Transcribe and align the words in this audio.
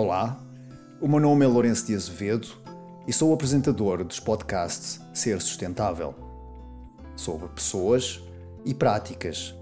Olá, 0.00 0.40
o 1.00 1.08
meu 1.08 1.18
nome 1.18 1.44
é 1.44 1.48
Lourenço 1.48 1.84
de 1.84 1.92
Azevedo 1.92 2.46
e 3.04 3.12
sou 3.12 3.34
apresentador 3.34 4.04
dos 4.04 4.20
podcasts 4.20 5.00
Ser 5.12 5.40
Sustentável. 5.42 6.14
Sobre 7.16 7.48
pessoas 7.48 8.22
e 8.64 8.72
práticas 8.72 9.52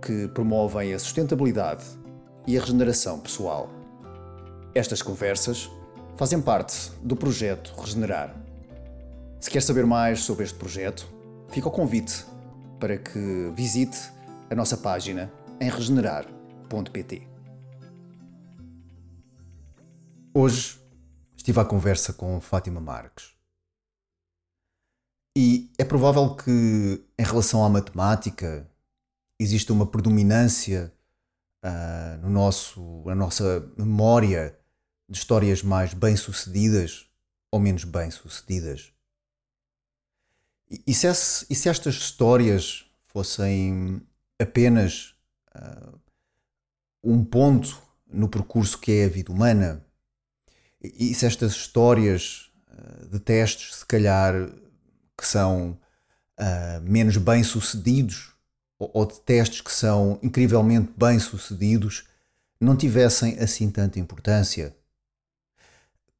que 0.00 0.28
promovem 0.28 0.94
a 0.94 0.98
sustentabilidade 1.00 1.84
e 2.46 2.56
a 2.56 2.60
regeneração 2.60 3.18
pessoal. 3.18 3.68
Estas 4.76 5.02
conversas 5.02 5.68
fazem 6.16 6.40
parte 6.40 6.92
do 7.02 7.16
projeto 7.16 7.74
Regenerar. 7.76 8.32
Se 9.40 9.50
quer 9.50 9.60
saber 9.60 9.86
mais 9.86 10.22
sobre 10.22 10.44
este 10.44 10.56
projeto, 10.56 11.04
fica 11.48 11.66
o 11.66 11.72
convite 11.72 12.24
para 12.78 12.96
que 12.96 13.52
visite 13.56 13.98
a 14.48 14.54
nossa 14.54 14.76
página 14.76 15.32
em 15.60 15.68
regenerar.pt. 15.68 17.29
Hoje 20.32 20.80
estive 21.36 21.58
à 21.58 21.64
conversa 21.64 22.12
com 22.12 22.40
Fátima 22.40 22.80
Marques. 22.80 23.34
E 25.36 25.72
é 25.76 25.84
provável 25.84 26.36
que, 26.36 27.04
em 27.18 27.24
relação 27.24 27.64
à 27.64 27.68
matemática, 27.68 28.70
exista 29.40 29.72
uma 29.72 29.86
predominância 29.86 30.94
uh, 31.64 32.22
no 32.22 32.30
nosso, 32.30 33.02
na 33.06 33.14
nossa 33.16 33.72
memória 33.76 34.56
de 35.08 35.18
histórias 35.18 35.64
mais 35.64 35.94
bem-sucedidas 35.94 37.08
ou 37.50 37.58
menos 37.58 37.82
bem-sucedidas. 37.82 38.92
E, 40.70 40.80
e, 40.86 40.94
se 40.94 41.08
e 41.50 41.54
se 41.56 41.68
estas 41.68 41.96
histórias 41.96 42.88
fossem 43.02 44.00
apenas 44.38 45.16
uh, 45.56 45.98
um 47.02 47.24
ponto 47.24 47.82
no 48.06 48.28
percurso 48.28 48.78
que 48.78 48.92
é 48.92 49.04
a 49.06 49.08
vida 49.08 49.32
humana, 49.32 49.84
e 50.82 51.14
se 51.14 51.26
estas 51.26 51.52
histórias 51.52 52.50
uh, 52.72 53.08
de 53.08 53.20
testes, 53.20 53.76
se 53.76 53.86
calhar, 53.86 54.34
que 55.16 55.26
são 55.26 55.78
uh, 56.38 56.80
menos 56.82 57.18
bem-sucedidos, 57.18 58.32
ou, 58.78 58.90
ou 58.94 59.06
de 59.06 59.20
testes 59.20 59.60
que 59.60 59.72
são 59.72 60.18
incrivelmente 60.22 60.90
bem-sucedidos, 60.96 62.04
não 62.58 62.76
tivessem 62.76 63.38
assim 63.38 63.70
tanta 63.70 64.00
importância. 64.00 64.74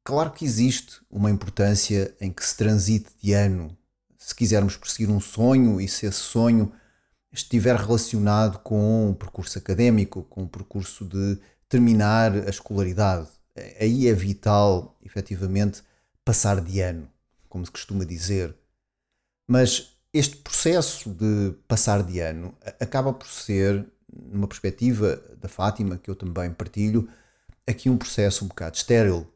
Claro 0.03 0.31
que 0.31 0.45
existe 0.45 0.99
uma 1.09 1.29
importância 1.29 2.15
em 2.19 2.31
que 2.31 2.45
se 2.45 2.55
transite 2.55 3.09
de 3.21 3.33
ano, 3.33 3.75
se 4.17 4.33
quisermos 4.33 4.77
perseguir 4.77 5.09
um 5.09 5.19
sonho 5.19 5.81
e 5.81 5.87
se 5.87 6.05
esse 6.05 6.19
sonho 6.19 6.71
estiver 7.31 7.75
relacionado 7.75 8.59
com 8.59 9.09
um 9.09 9.13
percurso 9.13 9.57
académico, 9.57 10.23
com 10.23 10.43
um 10.43 10.47
percurso 10.47 11.05
de 11.05 11.39
terminar 11.69 12.33
a 12.33 12.49
escolaridade 12.49 13.27
aí 13.79 14.07
é 14.07 14.13
vital, 14.13 14.97
efetivamente, 15.03 15.83
passar 16.23 16.61
de 16.61 16.79
ano, 16.79 17.09
como 17.49 17.65
se 17.65 17.71
costuma 17.71 18.05
dizer. 18.05 18.55
Mas 19.47 19.97
este 20.13 20.37
processo 20.37 21.09
de 21.09 21.53
passar 21.67 22.03
de 22.03 22.19
ano 22.19 22.55
acaba 22.79 23.13
por 23.13 23.27
ser, 23.27 23.85
numa 24.11 24.47
perspectiva 24.47 25.15
da 25.39 25.47
Fátima, 25.47 25.97
que 25.97 26.09
eu 26.09 26.15
também 26.15 26.51
partilho, 26.53 27.09
aqui 27.67 27.89
um 27.89 27.97
processo 27.97 28.45
um 28.45 28.47
bocado 28.47 28.77
estéril. 28.77 29.27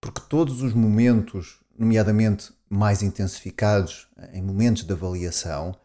Porque 0.00 0.20
todos 0.28 0.62
os 0.62 0.74
momentos, 0.74 1.60
nomeadamente 1.78 2.52
mais 2.68 3.02
intensificados 3.02 4.08
em 4.32 4.42
momentos 4.42 4.82
de 4.82 4.92
avaliação, 4.92 5.76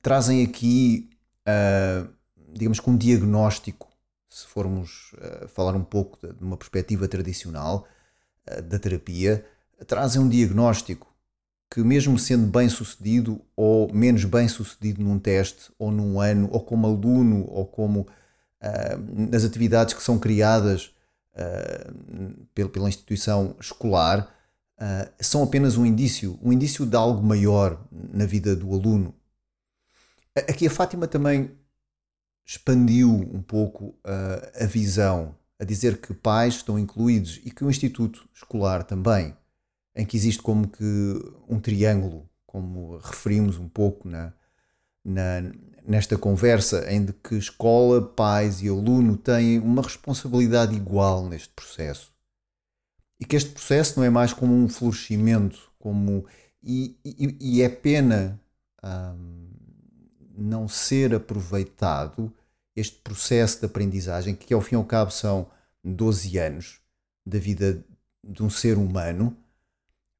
trazem 0.00 0.44
aqui, 0.44 1.10
uh, 1.48 2.08
digamos 2.52 2.78
que 2.78 2.90
um 2.90 2.96
diagnóstico 2.96 3.91
se 4.32 4.46
formos 4.46 5.12
uh, 5.12 5.46
falar 5.46 5.76
um 5.76 5.84
pouco 5.84 6.18
de, 6.26 6.42
uma 6.42 6.56
perspectiva 6.56 7.06
tradicional 7.06 7.86
uh, 8.50 8.62
da 8.62 8.78
terapia, 8.78 9.44
trazem 9.86 10.22
um 10.22 10.28
diagnóstico 10.28 11.14
que, 11.70 11.82
mesmo 11.82 12.18
sendo 12.18 12.46
bem 12.46 12.66
sucedido 12.66 13.42
ou 13.54 13.92
menos 13.92 14.24
bem 14.24 14.48
sucedido 14.48 15.02
num 15.02 15.18
teste, 15.18 15.70
ou 15.78 15.90
num 15.90 16.18
ano, 16.18 16.48
ou 16.50 16.64
como 16.64 16.86
aluno, 16.86 17.44
ou 17.46 17.66
como 17.66 18.00
uh, 18.00 19.28
nas 19.30 19.44
atividades 19.44 19.92
que 19.92 20.02
são 20.02 20.18
criadas 20.18 20.94
pela, 22.54 22.68
pela 22.68 22.90
instituição 22.90 23.56
escolar, 23.58 24.30
são 25.18 25.42
apenas 25.42 25.78
um 25.78 25.86
indício, 25.86 26.38
um 26.42 26.52
indício 26.52 26.84
de 26.84 26.94
algo 26.94 27.22
maior 27.22 27.82
na 27.90 28.26
vida 28.26 28.54
do 28.54 28.70
aluno. 28.70 29.14
Aqui 30.36 30.66
a 30.66 30.70
Fátima 30.70 31.08
também 31.08 31.56
expandiu 32.44 33.10
um 33.10 33.42
pouco 33.42 33.86
uh, 33.86 34.62
a 34.62 34.66
visão, 34.66 35.34
a 35.58 35.64
dizer 35.64 36.00
que 36.00 36.12
pais 36.12 36.54
estão 36.54 36.78
incluídos 36.78 37.40
e 37.44 37.50
que 37.50 37.64
o 37.64 37.70
instituto 37.70 38.28
escolar 38.34 38.82
também, 38.84 39.36
em 39.94 40.04
que 40.04 40.16
existe 40.16 40.42
como 40.42 40.68
que 40.68 40.84
um 41.48 41.60
triângulo, 41.60 42.28
como 42.46 42.98
referimos 42.98 43.58
um 43.58 43.68
pouco 43.68 44.08
na, 44.08 44.32
na, 45.04 45.52
nesta 45.86 46.18
conversa, 46.18 46.90
em 46.92 47.06
que 47.06 47.36
escola, 47.36 48.02
pais 48.02 48.62
e 48.62 48.68
aluno 48.68 49.16
têm 49.16 49.58
uma 49.58 49.82
responsabilidade 49.82 50.74
igual 50.74 51.28
neste 51.28 51.50
processo. 51.50 52.12
E 53.20 53.24
que 53.24 53.36
este 53.36 53.50
processo 53.50 53.98
não 53.98 54.04
é 54.04 54.10
mais 54.10 54.32
como 54.32 54.54
um 54.54 54.68
florescimento, 54.68 55.70
como 55.78 56.26
e, 56.62 56.96
e, 57.04 57.36
e 57.40 57.62
é 57.62 57.68
pena 57.68 58.40
hum, 58.84 59.50
não 60.36 60.68
ser 60.68 61.14
aproveitado 61.14 62.32
este 62.74 62.96
processo 62.98 63.60
de 63.60 63.66
aprendizagem, 63.66 64.34
que 64.34 64.54
ao 64.54 64.60
fim 64.60 64.74
e 64.74 64.78
ao 64.78 64.84
cabo 64.84 65.10
são 65.10 65.46
12 65.84 66.38
anos 66.38 66.80
da 67.24 67.38
vida 67.38 67.84
de 68.24 68.42
um 68.42 68.50
ser 68.50 68.78
humano, 68.78 69.36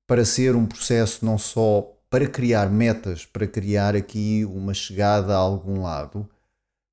para 0.06 0.24
ser 0.24 0.54
um 0.54 0.66
processo 0.66 1.24
não 1.24 1.38
só 1.38 1.96
para 2.10 2.28
criar 2.28 2.70
metas, 2.70 3.24
para 3.24 3.46
criar 3.46 3.96
aqui 3.96 4.44
uma 4.44 4.74
chegada 4.74 5.34
a 5.34 5.38
algum 5.38 5.82
lado, 5.82 6.28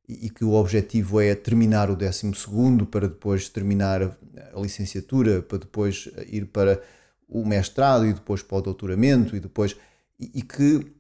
e 0.08 0.30
que 0.30 0.44
o 0.44 0.54
objetivo 0.54 1.22
é 1.22 1.36
terminar 1.36 1.92
o 1.92 1.96
12 1.96 2.32
para 2.90 3.08
depois 3.08 3.48
terminar 3.48 4.02
a 4.02 4.60
licenciatura, 4.60 5.42
para 5.42 5.60
depois 5.60 6.10
ir 6.28 6.46
para 6.46 6.82
o 7.28 7.46
mestrado 7.46 8.08
e 8.08 8.14
depois 8.14 8.42
para 8.42 8.58
o 8.58 8.62
doutoramento 8.62 9.36
e 9.36 9.40
depois 9.40 9.76
e, 10.20 10.32
e 10.40 10.42
que 10.42 10.99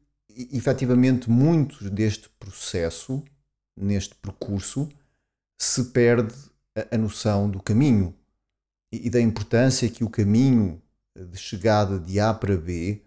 efetivamente 0.52 1.30
muitos 1.30 1.90
deste 1.90 2.30
processo 2.40 3.24
neste 3.76 4.16
percurso 4.16 4.90
se 5.58 5.86
perde 5.86 6.34
a, 6.76 6.96
a 6.96 6.98
noção 6.98 7.50
do 7.50 7.62
caminho 7.62 8.16
e, 8.92 9.08
e 9.08 9.10
da 9.10 9.20
importância 9.20 9.90
que 9.90 10.04
o 10.04 10.10
caminho 10.10 10.82
de 11.16 11.38
chegada 11.38 12.00
de 12.00 12.20
A 12.20 12.34
para 12.34 12.58
B 12.58 13.02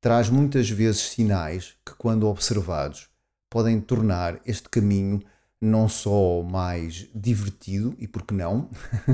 traz 0.00 0.28
muitas 0.28 0.68
vezes 0.70 1.00
sinais 1.00 1.74
que, 1.84 1.94
quando 1.94 2.26
observados, 2.28 3.08
podem 3.50 3.80
tornar 3.80 4.40
este 4.44 4.68
caminho 4.68 5.22
não 5.60 5.88
só 5.88 6.42
mais 6.42 7.08
divertido, 7.14 7.94
e 7.98 8.06
por 8.06 8.22
que 8.22 8.34
não? 8.34 8.70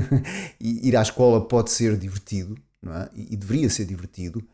ir 0.59 0.95
à 0.95 1.01
escola 1.01 1.47
pode 1.47 1.71
ser 1.71 1.97
divertido, 1.97 2.57
não 2.81 2.93
é? 2.93 3.09
e, 3.15 3.35
deveria 3.35 3.69
ser 3.69 3.85
divertido, 3.85 4.45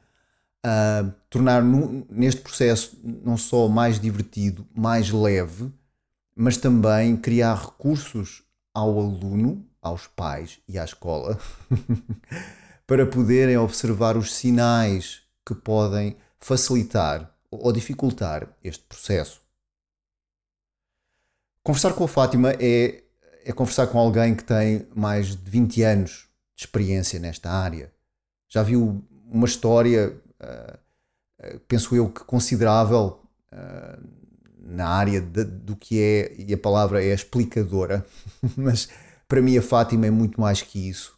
uh, 0.65 1.11
tornar 1.29 1.63
no, 1.63 2.05
neste 2.09 2.41
processo 2.41 2.99
não 3.03 3.37
só 3.37 3.67
mais 3.67 3.99
divertido, 3.99 4.67
mais 4.75 5.09
leve, 5.09 5.71
mas 6.35 6.57
também 6.57 7.17
criar 7.17 7.55
recursos 7.55 8.43
ao 8.73 8.99
aluno, 8.99 9.65
aos 9.81 10.07
pais 10.07 10.59
e 10.67 10.77
à 10.77 10.83
escola 10.83 11.39
para 12.87 13.05
poderem 13.05 13.57
observar 13.57 14.17
os 14.17 14.33
sinais 14.33 15.21
que 15.45 15.53
podem 15.55 16.17
facilitar 16.39 17.33
ou 17.51 17.71
dificultar 17.71 18.47
este 18.63 18.83
processo. 18.83 19.41
Conversar 21.63 21.93
com 21.93 22.03
a 22.03 22.07
Fátima 22.07 22.53
é, 22.59 23.03
é 23.43 23.51
conversar 23.51 23.87
com 23.87 23.99
alguém 23.99 24.35
que 24.35 24.43
tem 24.43 24.87
mais 24.95 25.35
de 25.35 25.49
20 25.49 25.83
anos 25.83 26.29
de 26.55 26.63
experiência 26.63 27.19
nesta 27.19 27.51
área. 27.51 27.91
Já 28.47 28.63
viu 28.63 29.03
uma 29.29 29.45
história, 29.45 30.19
penso 31.67 31.95
eu, 31.95 32.09
que 32.09 32.23
considerável 32.23 33.21
uh, 33.51 34.03
na 34.59 34.87
área 34.87 35.21
de, 35.21 35.43
do 35.43 35.75
que 35.75 36.01
é, 36.01 36.35
e 36.37 36.53
a 36.53 36.57
palavra 36.57 37.03
é 37.03 37.13
explicadora, 37.13 38.05
mas 38.55 38.89
para 39.27 39.41
mim 39.41 39.57
a 39.57 39.61
Fátima 39.61 40.07
é 40.07 40.11
muito 40.11 40.39
mais 40.39 40.61
que 40.61 40.89
isso, 40.89 41.17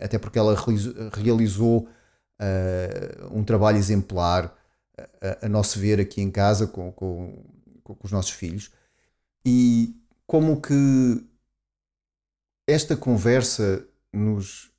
até 0.00 0.18
porque 0.18 0.38
ela 0.38 0.56
realizou, 1.14 1.88
um 3.32 3.42
trabalho 3.44 3.76
exemplar, 3.76 4.56
a, 5.20 5.46
a, 5.46 5.48
nosso 5.48 5.78
ver 5.78 6.00
aqui 6.00 6.22
em 6.22 6.30
casa 6.30 6.66
com, 6.66 6.92
com, 6.92 7.44
com 7.82 7.96
os 8.02 8.12
nossos 8.12 8.30
filhos, 8.30 8.70
e 9.44 9.94
como 10.26 10.60
que 10.60 11.24
esta 12.66 12.96
conversa 12.96 13.84
nos 14.12 14.70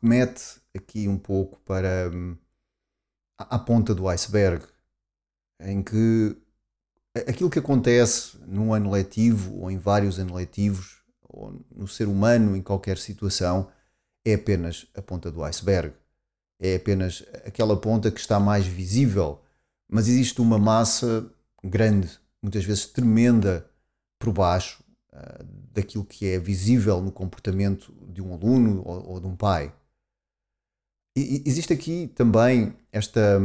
remete 0.00 0.60
aqui 0.74 1.08
um 1.08 1.18
pouco 1.18 1.58
para 1.60 2.10
a 3.50 3.58
ponta 3.58 3.94
do 3.94 4.08
iceberg, 4.08 4.64
em 5.60 5.82
que 5.82 6.36
aquilo 7.28 7.50
que 7.50 7.58
acontece 7.58 8.38
num 8.46 8.72
ano 8.72 8.90
letivo 8.90 9.60
ou 9.60 9.70
em 9.70 9.78
vários 9.78 10.18
anos 10.18 10.32
letivos 10.32 11.02
ou 11.22 11.64
no 11.74 11.86
ser 11.88 12.08
humano 12.08 12.56
em 12.56 12.62
qualquer 12.62 12.98
situação 12.98 13.68
é 14.24 14.34
apenas 14.34 14.86
a 14.94 15.02
ponta 15.02 15.30
do 15.30 15.42
iceberg. 15.44 15.94
É 16.60 16.76
apenas 16.76 17.24
aquela 17.44 17.76
ponta 17.76 18.10
que 18.10 18.20
está 18.20 18.38
mais 18.38 18.66
visível, 18.66 19.40
mas 19.88 20.08
existe 20.08 20.40
uma 20.40 20.58
massa 20.58 21.28
grande, 21.62 22.08
muitas 22.40 22.64
vezes 22.64 22.86
tremenda, 22.86 23.68
por 24.18 24.32
baixo 24.32 24.82
uh, 25.12 25.44
daquilo 25.72 26.04
que 26.04 26.28
é 26.28 26.38
visível 26.38 27.00
no 27.02 27.10
comportamento 27.10 27.92
de 28.08 28.22
um 28.22 28.32
aluno 28.32 28.82
ou, 28.84 29.10
ou 29.10 29.20
de 29.20 29.26
um 29.26 29.34
pai. 29.34 29.74
E, 31.16 31.42
existe 31.44 31.72
aqui 31.72 32.10
também 32.14 32.74
esta, 32.90 33.40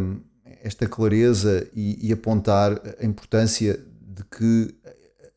esta 0.63 0.87
clareza 0.87 1.67
e, 1.73 2.07
e 2.07 2.13
apontar 2.13 2.79
a 2.99 3.05
importância 3.05 3.79
de 4.01 4.23
que 4.23 4.75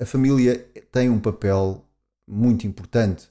a 0.00 0.06
família 0.06 0.58
tem 0.90 1.10
um 1.10 1.20
papel 1.20 1.84
muito 2.26 2.66
importante 2.66 3.28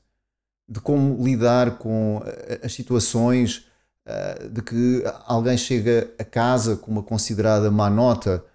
de 0.69 0.79
como 0.79 1.21
lidar 1.23 1.79
com 1.79 2.21
as 2.63 2.71
situações 2.73 3.65
uh, 4.05 4.49
de 4.49 4.61
que 4.61 5.03
alguém 5.25 5.57
chega 5.57 6.13
a 6.19 6.23
casa 6.23 6.75
com 6.75 6.91
uma 6.91 7.01
considerada 7.01 7.71
má 7.71 7.89
nota, 7.89 8.45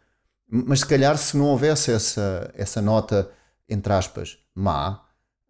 mas 0.49 0.81
se 0.81 0.87
calhar 0.87 1.19
se 1.19 1.37
não 1.37 1.47
houvesse 1.47 1.91
essa, 1.91 2.53
essa 2.55 2.81
nota, 2.81 3.29
entre 3.69 3.93
aspas, 3.93 4.39
má, 4.55 5.03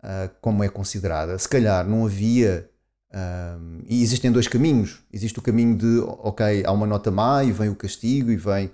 uh, 0.03 0.31
como 0.41 0.65
é 0.65 0.69
considerada, 0.71 1.39
se 1.39 1.49
calhar 1.49 1.87
não 1.87 2.07
havia. 2.07 2.71
Uh, 3.15 3.85
e 3.89 4.03
existem 4.03 4.33
dois 4.33 4.49
caminhos. 4.49 4.99
Existe 5.13 5.39
o 5.39 5.43
caminho 5.43 5.77
de, 5.77 6.01
ok, 6.19 6.65
há 6.67 6.73
uma 6.73 6.87
nota 6.87 7.13
má 7.13 7.45
e 7.45 7.53
vem 7.53 7.69
o 7.69 7.77
castigo 7.77 8.33
e 8.33 8.37
vem, 8.37 8.73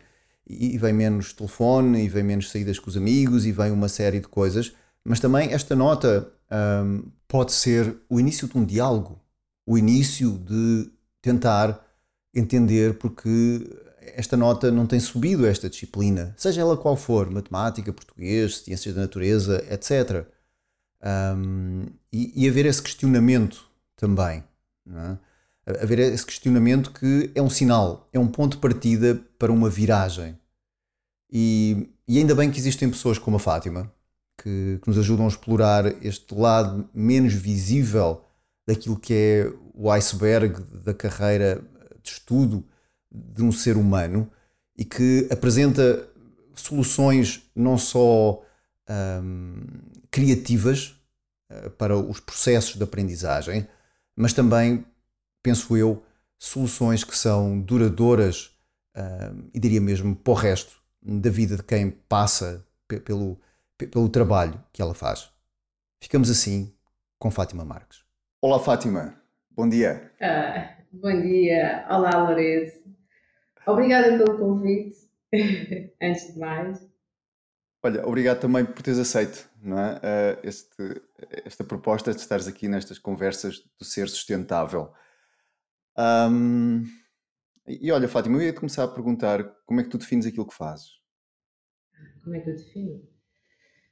e 0.48 0.78
vem 0.78 0.94
menos 0.94 1.34
telefone 1.34 2.04
e 2.04 2.08
vem 2.08 2.22
menos 2.22 2.50
saídas 2.50 2.78
com 2.78 2.88
os 2.88 2.96
amigos 2.96 3.44
e 3.44 3.52
vem 3.52 3.70
uma 3.70 3.88
série 3.88 4.18
de 4.18 4.28
coisas, 4.28 4.72
mas 5.04 5.20
também 5.20 5.52
esta 5.52 5.76
nota 5.76 6.32
um, 6.50 7.02
pode 7.28 7.52
ser 7.52 7.94
o 8.08 8.18
início 8.18 8.48
de 8.48 8.56
um 8.56 8.64
diálogo, 8.64 9.20
o 9.66 9.76
início 9.76 10.38
de 10.38 10.90
tentar 11.20 11.86
entender 12.34 12.94
porque 12.94 13.68
esta 14.16 14.38
nota 14.38 14.70
não 14.70 14.86
tem 14.86 14.98
subido 14.98 15.46
esta 15.46 15.68
disciplina, 15.68 16.34
seja 16.38 16.62
ela 16.62 16.78
qual 16.78 16.96
for, 16.96 17.30
matemática, 17.30 17.92
português, 17.92 18.60
ciências 18.60 18.94
da 18.94 19.02
natureza, 19.02 19.62
etc. 19.70 20.26
Um, 21.36 21.86
e, 22.10 22.44
e 22.44 22.48
haver 22.48 22.64
esse 22.64 22.82
questionamento 22.82 23.69
também. 24.00 24.42
Não 24.84 24.98
é? 24.98 25.18
Haver 25.82 25.98
esse 25.98 26.24
questionamento 26.24 26.90
que 26.90 27.30
é 27.34 27.42
um 27.42 27.50
sinal, 27.50 28.08
é 28.12 28.18
um 28.18 28.26
ponto 28.26 28.54
de 28.54 28.60
partida 28.60 29.20
para 29.38 29.52
uma 29.52 29.68
viragem. 29.68 30.36
E, 31.30 31.88
e 32.08 32.18
ainda 32.18 32.34
bem 32.34 32.50
que 32.50 32.58
existem 32.58 32.90
pessoas 32.90 33.18
como 33.18 33.36
a 33.36 33.40
Fátima, 33.40 33.92
que, 34.42 34.80
que, 34.82 34.88
nos 34.88 34.98
ajudam 34.98 35.26
a 35.26 35.28
explorar 35.28 35.86
este 36.04 36.34
lado 36.34 36.88
menos 36.94 37.34
visível 37.34 38.24
daquilo 38.66 38.98
que 38.98 39.12
é 39.14 39.52
o 39.74 39.90
iceberg 39.90 40.60
da 40.82 40.94
carreira 40.94 41.62
de 42.02 42.10
estudo 42.10 42.64
de 43.12 43.42
um 43.42 43.52
ser 43.52 43.76
humano 43.76 44.30
e 44.76 44.84
que 44.84 45.28
apresenta 45.30 46.08
soluções 46.54 47.42
não 47.54 47.76
só 47.76 48.42
um, 49.22 49.62
criativas 50.10 50.96
uh, 51.52 51.70
para 51.70 51.96
os 51.96 52.18
processos 52.18 52.76
de 52.76 52.82
aprendizagem, 52.82 53.68
mas 54.20 54.32
também, 54.32 54.84
penso 55.42 55.76
eu, 55.76 56.02
soluções 56.38 57.02
que 57.02 57.16
são 57.16 57.60
duradouras 57.60 58.54
uh, 58.96 59.48
e 59.54 59.58
diria 59.58 59.80
mesmo 59.80 60.14
para 60.14 60.30
o 60.30 60.34
resto 60.34 60.80
da 61.02 61.30
vida 61.30 61.56
de 61.56 61.62
quem 61.62 61.90
passa 61.90 62.64
pelo 63.04 63.40
pelo 63.86 64.08
trabalho 64.10 64.62
que 64.72 64.82
ela 64.82 64.94
faz. 64.94 65.30
Ficamos 66.02 66.30
assim 66.30 66.70
com 67.18 67.30
Fátima 67.30 67.64
Marques. 67.64 68.04
Olá, 68.42 68.58
Fátima. 68.58 69.14
Bom 69.50 69.68
dia. 69.68 70.12
Ah, 70.20 70.76
bom 70.92 71.20
dia. 71.20 71.86
Olá, 71.88 72.10
Lourenço. 72.24 72.80
Obrigada 73.66 74.18
pelo 74.18 74.38
convite, 74.38 74.98
antes 76.02 76.34
de 76.34 76.38
mais. 76.38 76.89
Olha, 77.82 78.06
obrigado 78.06 78.40
também 78.40 78.64
por 78.64 78.82
teres 78.82 78.98
aceito 78.98 79.50
não 79.62 79.78
é? 79.78 79.94
Uh, 79.96 80.40
este, 80.42 81.02
esta 81.44 81.64
proposta 81.64 82.12
de 82.12 82.20
estares 82.20 82.46
aqui 82.46 82.68
nestas 82.68 82.98
conversas 82.98 83.60
do 83.78 83.84
ser 83.84 84.08
sustentável. 84.08 84.92
Um, 85.98 86.84
e 87.66 87.92
olha, 87.92 88.08
Fátima, 88.08 88.38
eu 88.38 88.42
ia 88.42 88.52
te 88.52 88.60
começar 88.60 88.84
a 88.84 88.88
perguntar 88.88 89.44
como 89.66 89.80
é 89.80 89.84
que 89.84 89.90
tu 89.90 89.98
defines 89.98 90.26
aquilo 90.26 90.46
que 90.46 90.54
fazes? 90.54 90.88
Como 92.24 92.34
é 92.34 92.40
que 92.40 92.50
eu 92.50 92.56
defino? 92.56 93.02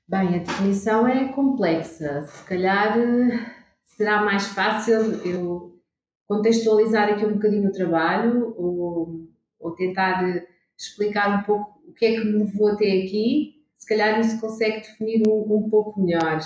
Bem, 0.07 0.37
a 0.37 0.39
definição 0.39 1.07
é 1.07 1.33
complexa. 1.33 2.27
Se 2.27 2.45
calhar 2.45 2.99
eh, 2.99 3.53
será 3.85 4.23
mais 4.23 4.49
fácil 4.49 5.25
eu 5.27 5.79
contextualizar 6.27 7.11
aqui 7.11 7.27
um 7.27 7.35
bocadinho 7.35 7.69
o 7.69 7.73
trabalho 7.73 8.55
ou, 8.57 9.29
ou 9.61 9.75
tentar 9.75 10.27
eh, 10.27 10.47
explicar 10.77 11.39
um 11.39 11.43
pouco 11.43 11.83
o 11.87 11.93
que 11.93 12.07
é 12.07 12.13
que 12.13 12.25
me 12.25 12.45
levou 12.45 12.69
até 12.69 12.87
aqui. 12.87 13.58
Se 13.89 13.97
calhar 13.97 14.21
isso 14.21 14.39
consegue 14.39 14.81
definir 14.81 15.23
um, 15.27 15.47
um 15.51 15.71
pouco 15.71 15.99
melhor. 15.99 16.41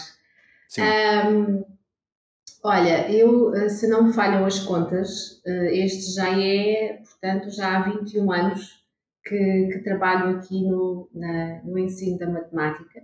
Um, 0.79 1.65
olha, 2.63 3.11
eu, 3.11 3.53
eh, 3.53 3.69
se 3.69 3.89
não 3.89 4.05
me 4.05 4.13
falham 4.13 4.47
as 4.47 4.61
contas, 4.61 5.43
este 5.45 6.15
já 6.15 6.41
é, 6.41 7.03
portanto, 7.03 7.51
já 7.51 7.79
há 7.79 7.83
21 7.83 8.31
anos 8.31 8.87
que, 9.25 9.71
que 9.73 9.81
trabalho 9.81 10.39
aqui 10.39 10.63
no, 10.63 11.11
na, 11.13 11.61
no 11.65 11.77
ensino 11.81 12.17
da 12.17 12.31
matemática. 12.31 13.03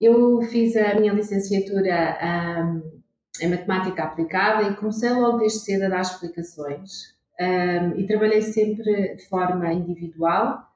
Eu 0.00 0.42
fiz 0.42 0.76
a 0.76 0.98
minha 0.98 1.12
licenciatura 1.12 2.18
um, 2.60 3.00
em 3.40 3.50
matemática 3.50 4.02
aplicada 4.02 4.68
e 4.68 4.74
comecei 4.74 5.10
logo 5.10 5.38
desde 5.38 5.60
cedo 5.60 5.84
a 5.84 5.90
dar 5.90 6.00
explicações. 6.00 7.14
Um, 7.40 8.00
e 8.00 8.04
trabalhei 8.08 8.42
sempre 8.42 9.14
de 9.14 9.28
forma 9.28 9.72
individual, 9.72 10.73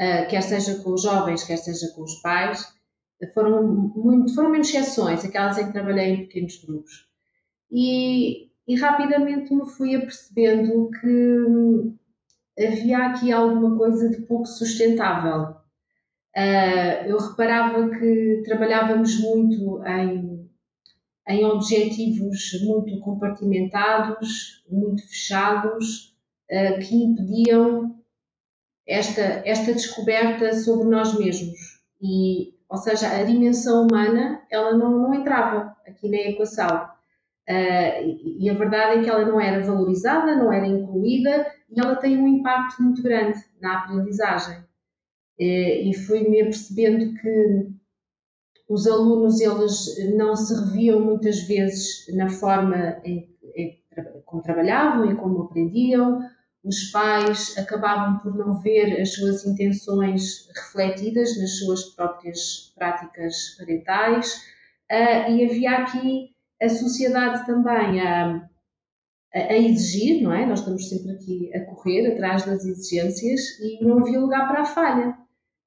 uh, 0.00 0.28
quer 0.28 0.42
seja 0.42 0.82
com 0.82 0.94
os 0.94 1.02
jovens, 1.02 1.44
quer 1.44 1.56
seja 1.56 1.92
com 1.94 2.02
os 2.02 2.16
pais. 2.22 2.74
Foram, 3.32 3.66
muito, 3.66 4.34
foram 4.34 4.50
menos 4.50 4.68
exceções, 4.68 5.24
aquelas 5.24 5.56
em 5.58 5.66
que 5.66 5.72
trabalhei 5.72 6.10
em 6.10 6.26
pequenos 6.26 6.62
grupos. 6.64 7.08
E, 7.70 8.50
e 8.68 8.76
rapidamente 8.76 9.54
me 9.54 9.66
fui 9.66 9.94
apercebendo 9.94 10.90
que 10.90 11.40
hum, 11.48 11.96
havia 12.58 12.98
aqui 13.06 13.32
alguma 13.32 13.76
coisa 13.76 14.10
de 14.10 14.20
pouco 14.22 14.46
sustentável 14.46 15.56
Uh, 16.36 17.08
eu 17.08 17.16
reparava 17.16 17.88
que 17.88 18.42
trabalhávamos 18.44 19.18
muito 19.20 19.82
em, 19.86 20.50
em 21.26 21.44
objetivos 21.46 22.60
muito 22.62 23.00
compartimentados, 23.00 24.62
muito 24.70 25.00
fechados, 25.08 26.14
uh, 26.50 26.78
que 26.78 26.94
impediam 26.94 27.95
esta, 28.86 29.22
esta 29.44 29.72
descoberta 29.72 30.52
sobre 30.54 30.88
nós 30.88 31.18
mesmos. 31.18 31.80
E, 32.00 32.54
ou 32.68 32.76
seja, 32.76 33.08
a 33.08 33.22
dimensão 33.24 33.86
humana 33.86 34.42
ela 34.50 34.76
não, 34.76 34.90
não 34.90 35.14
entrava 35.14 35.76
aqui 35.86 36.08
na 36.08 36.18
equação. 36.18 36.88
Uh, 37.48 38.02
e, 38.02 38.44
e, 38.44 38.50
a 38.50 38.54
verdade 38.54 38.98
é 38.98 39.02
que 39.04 39.10
ela 39.10 39.24
não 39.24 39.40
era 39.40 39.64
valorizada, 39.64 40.34
não 40.34 40.52
era 40.52 40.66
incluída 40.66 41.46
e 41.70 41.80
ela 41.80 41.94
tem 41.94 42.18
um 42.18 42.26
impacto 42.26 42.82
muito 42.82 43.02
grande 43.02 43.38
na 43.60 43.78
aprendizagem. 43.78 44.64
Eh, 45.38 45.82
e 45.82 45.94
fui-me 45.94 46.40
apercebendo 46.40 47.14
que 47.20 47.68
os 48.68 48.86
alunos 48.86 49.40
eles 49.40 50.14
não 50.14 50.34
se 50.34 50.54
reviam 50.54 51.00
muitas 51.00 51.40
vezes 51.42 52.06
na 52.16 52.28
forma 52.28 53.00
em, 53.04 53.28
em, 53.54 53.78
como 54.24 54.42
trabalhavam 54.42 55.10
e 55.10 55.16
como 55.16 55.42
aprendiam. 55.42 56.20
Os 56.66 56.90
pais 56.90 57.56
acabavam 57.56 58.18
por 58.18 58.34
não 58.34 58.60
ver 58.60 59.00
as 59.00 59.14
suas 59.14 59.46
intenções 59.46 60.48
refletidas 60.52 61.38
nas 61.40 61.58
suas 61.58 61.84
próprias 61.94 62.72
práticas 62.74 63.54
parentais 63.56 64.34
uh, 64.90 65.30
e 65.30 65.44
havia 65.44 65.70
aqui 65.78 66.34
a 66.60 66.68
sociedade 66.68 67.46
também 67.46 68.00
a, 68.00 68.48
a, 69.32 69.56
exigir, 69.56 70.24
não 70.24 70.32
é? 70.32 70.44
Nós 70.44 70.58
estamos 70.58 70.88
sempre 70.88 71.12
aqui 71.12 71.54
a 71.54 71.64
correr 71.66 72.12
atrás 72.12 72.44
das 72.44 72.64
exigências 72.64 73.60
e 73.60 73.84
não 73.84 74.00
havia 74.00 74.18
lugar 74.18 74.48
para 74.48 74.62
a 74.62 74.66
falha. 74.66 75.10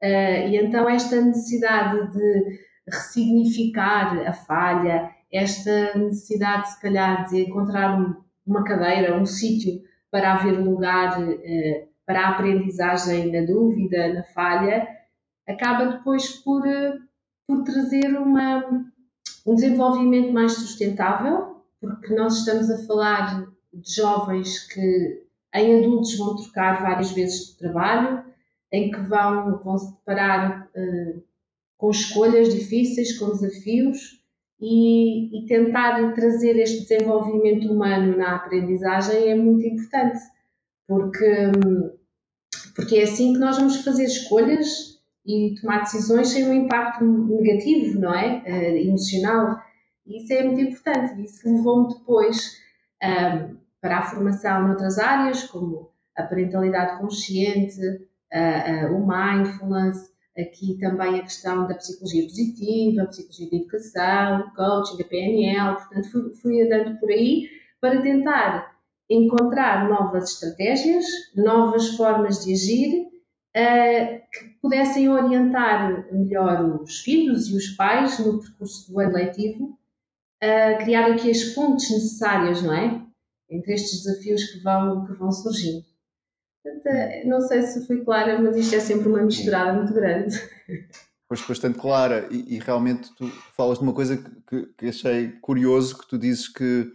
Uh, 0.04 0.50
e 0.50 0.58
então 0.58 0.90
esta 0.90 1.22
necessidade 1.22 2.12
de 2.12 2.60
ressignificar 2.92 4.28
a 4.28 4.34
falha, 4.34 5.10
esta 5.32 5.98
necessidade, 5.98 6.72
se 6.72 6.82
calhar, 6.82 7.26
de 7.30 7.44
encontrar 7.44 7.98
um, 7.98 8.16
uma 8.46 8.66
cadeira, 8.66 9.18
um 9.18 9.26
sítio 9.26 9.88
para 10.12 10.34
haver 10.34 10.60
lugar 10.60 11.22
uh, 11.22 11.90
para 12.06 12.22
a 12.22 12.30
aprendizagem 12.30 13.32
na 13.32 13.46
dúvida, 13.46 14.14
na 14.14 14.24
falha, 14.24 14.88
acaba 15.48 15.98
depois 15.98 16.30
por, 16.44 16.62
uh, 16.66 17.00
por 17.48 17.64
trazer 17.64 18.18
uma, 18.18 18.66
um 19.46 19.56
desenvolvimento 19.56 20.32
mais 20.34 20.54
sustentável, 20.54 21.64
porque 21.80 22.14
nós 22.14 22.40
estamos 22.40 22.70
a 22.70 22.86
falar 22.86 23.48
de 23.74 23.96
jovens 23.96 24.68
que 24.68 25.24
em 25.54 25.80
adultos 25.80 26.18
vão 26.18 26.36
trocar 26.36 26.82
várias 26.82 27.12
vezes 27.12 27.52
de 27.52 27.58
trabalho, 27.58 28.24
em 28.72 28.92
que 28.92 29.00
vão, 29.02 29.58
vão 29.64 29.78
se 29.78 29.92
deparar 29.94 30.70
uh, 30.76 31.24
com 31.78 31.90
escolhas 31.90 32.54
difíceis, 32.54 33.18
com 33.18 33.30
desafios, 33.30 34.19
e, 34.62 35.38
e, 35.38 35.46
tentar 35.48 36.14
trazer 36.14 36.58
este 36.58 36.82
desenvolvimento 36.82 37.72
humano 37.72 38.18
na 38.18 38.36
aprendizagem 38.36 39.30
é 39.30 39.36
muito 39.36 39.66
importante, 39.66 40.20
porque, 40.88 41.52
porque 42.76 42.98
é 42.98 43.04
assim 43.04 43.34
que 43.34 43.40
nós 43.40 43.58
vamos 43.58 43.78
fazer 43.84 44.04
escolhas 44.04 45.00
e 45.26 45.56
tomar 45.62 45.82
decisões 45.82 46.30
sem 46.30 46.48
um 46.48 46.54
impacto 46.54 47.06
negativo, 47.06 48.00
não 48.00 48.14
é? 48.14 48.44
Uh, 48.46 48.78
emocional. 48.88 49.62
Isso 50.06 50.34
é 50.34 50.44
muito 50.44 50.62
importante. 50.62 51.24
Isso 51.24 51.48
levou-me 51.48 51.94
depois 51.94 52.58
um, 53.04 53.58
para 53.80 54.00
a 54.00 54.04
formação 54.04 54.68
noutras 54.68 54.98
áreas, 54.98 55.44
como 55.44 55.92
a 56.18 56.24
parentalidade 56.24 57.00
consciente, 57.00 57.80
uh, 57.80 58.92
uh, 58.92 58.98
o 58.98 59.08
mindfulness, 59.08 60.10
aqui 60.38 60.78
também 60.80 61.20
a 61.20 61.24
questão 61.24 61.68
da 61.68 61.76
psicologia 61.76 62.24
positiva, 62.24 63.04
a 63.04 63.08
psicologia 63.08 63.50
da 63.50 63.58
educação, 63.58 64.40
o 64.42 64.56
coaching, 64.56 65.02
a 65.02 65.06
PNL, 65.06 65.76
portanto 65.76 66.12
fui, 66.12 66.36
fui 66.36 66.62
andando 66.62 67.00
por 67.00 67.10
aí 67.10 67.50
para 67.82 68.02
tentar 68.02 68.80
encontrar 69.10 69.90
novas 69.90 70.32
estratégias, 70.32 71.06
novas 71.36 71.96
formas 71.96 72.44
de 72.46 72.54
agir 72.54 73.08
uh, 73.58 74.22
que 74.32 74.50
pudessem 74.62 75.10
orientar 75.10 76.08
melhor 76.14 76.82
os 76.82 77.00
filhos 77.00 77.48
e 77.48 77.56
os 77.56 77.70
pais 77.70 78.20
no 78.20 78.40
percurso 78.40 78.92
do 78.92 79.00
ano 79.00 79.14
letivo, 79.14 79.78
uh, 80.44 80.84
criar 80.84 81.12
aqui 81.12 81.32
as 81.32 81.44
pontes 81.56 81.90
necessárias, 81.90 82.62
não 82.62 82.74
é? 82.74 83.02
Entre 83.50 83.74
estes 83.74 84.04
desafios 84.04 84.44
que 84.44 84.60
vão, 84.60 85.06
que 85.06 85.14
vão 85.14 85.32
surgindo. 85.32 85.89
Não 87.26 87.42
sei 87.42 87.62
se 87.64 87.86
fui 87.86 88.04
clara, 88.04 88.40
mas 88.40 88.56
isto 88.58 88.76
é 88.76 88.80
sempre 88.80 89.08
uma 89.08 89.22
misturada 89.22 89.74
muito 89.74 89.94
grande. 89.94 90.38
Foste 91.28 91.48
bastante 91.48 91.78
clara 91.78 92.28
e, 92.32 92.56
e, 92.56 92.60
realmente 92.60 93.14
tu 93.16 93.28
falas 93.56 93.78
de 93.78 93.84
uma 93.84 93.94
coisa 93.94 94.18
que, 94.18 94.66
que, 94.78 94.88
achei 94.88 95.30
curioso, 95.42 95.98
que 96.00 96.08
tu 96.08 96.18
dizes 96.18 96.48
que 96.48 96.92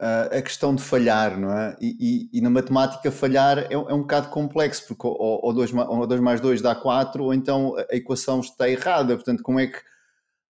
uh, 0.00 0.38
a 0.38 0.40
questão 0.40 0.74
de 0.74 0.82
falhar, 0.82 1.38
não 1.38 1.52
é? 1.52 1.76
E, 1.78 2.28
e, 2.32 2.38
e 2.38 2.40
na 2.40 2.48
matemática 2.48 3.12
falhar 3.12 3.58
é, 3.58 3.74
é, 3.74 3.76
um 3.76 4.00
bocado 4.00 4.30
complexo, 4.30 4.86
porque 4.88 5.06
ou 5.06 5.52
2 5.52 5.74
ou 5.74 6.22
mais 6.22 6.40
2 6.40 6.62
dá 6.62 6.74
4, 6.74 7.22
ou 7.22 7.34
então 7.34 7.76
a 7.76 7.94
equação 7.94 8.40
está 8.40 8.68
errada, 8.68 9.14
portanto 9.14 9.42
como 9.42 9.60
é 9.60 9.66
que 9.66 9.78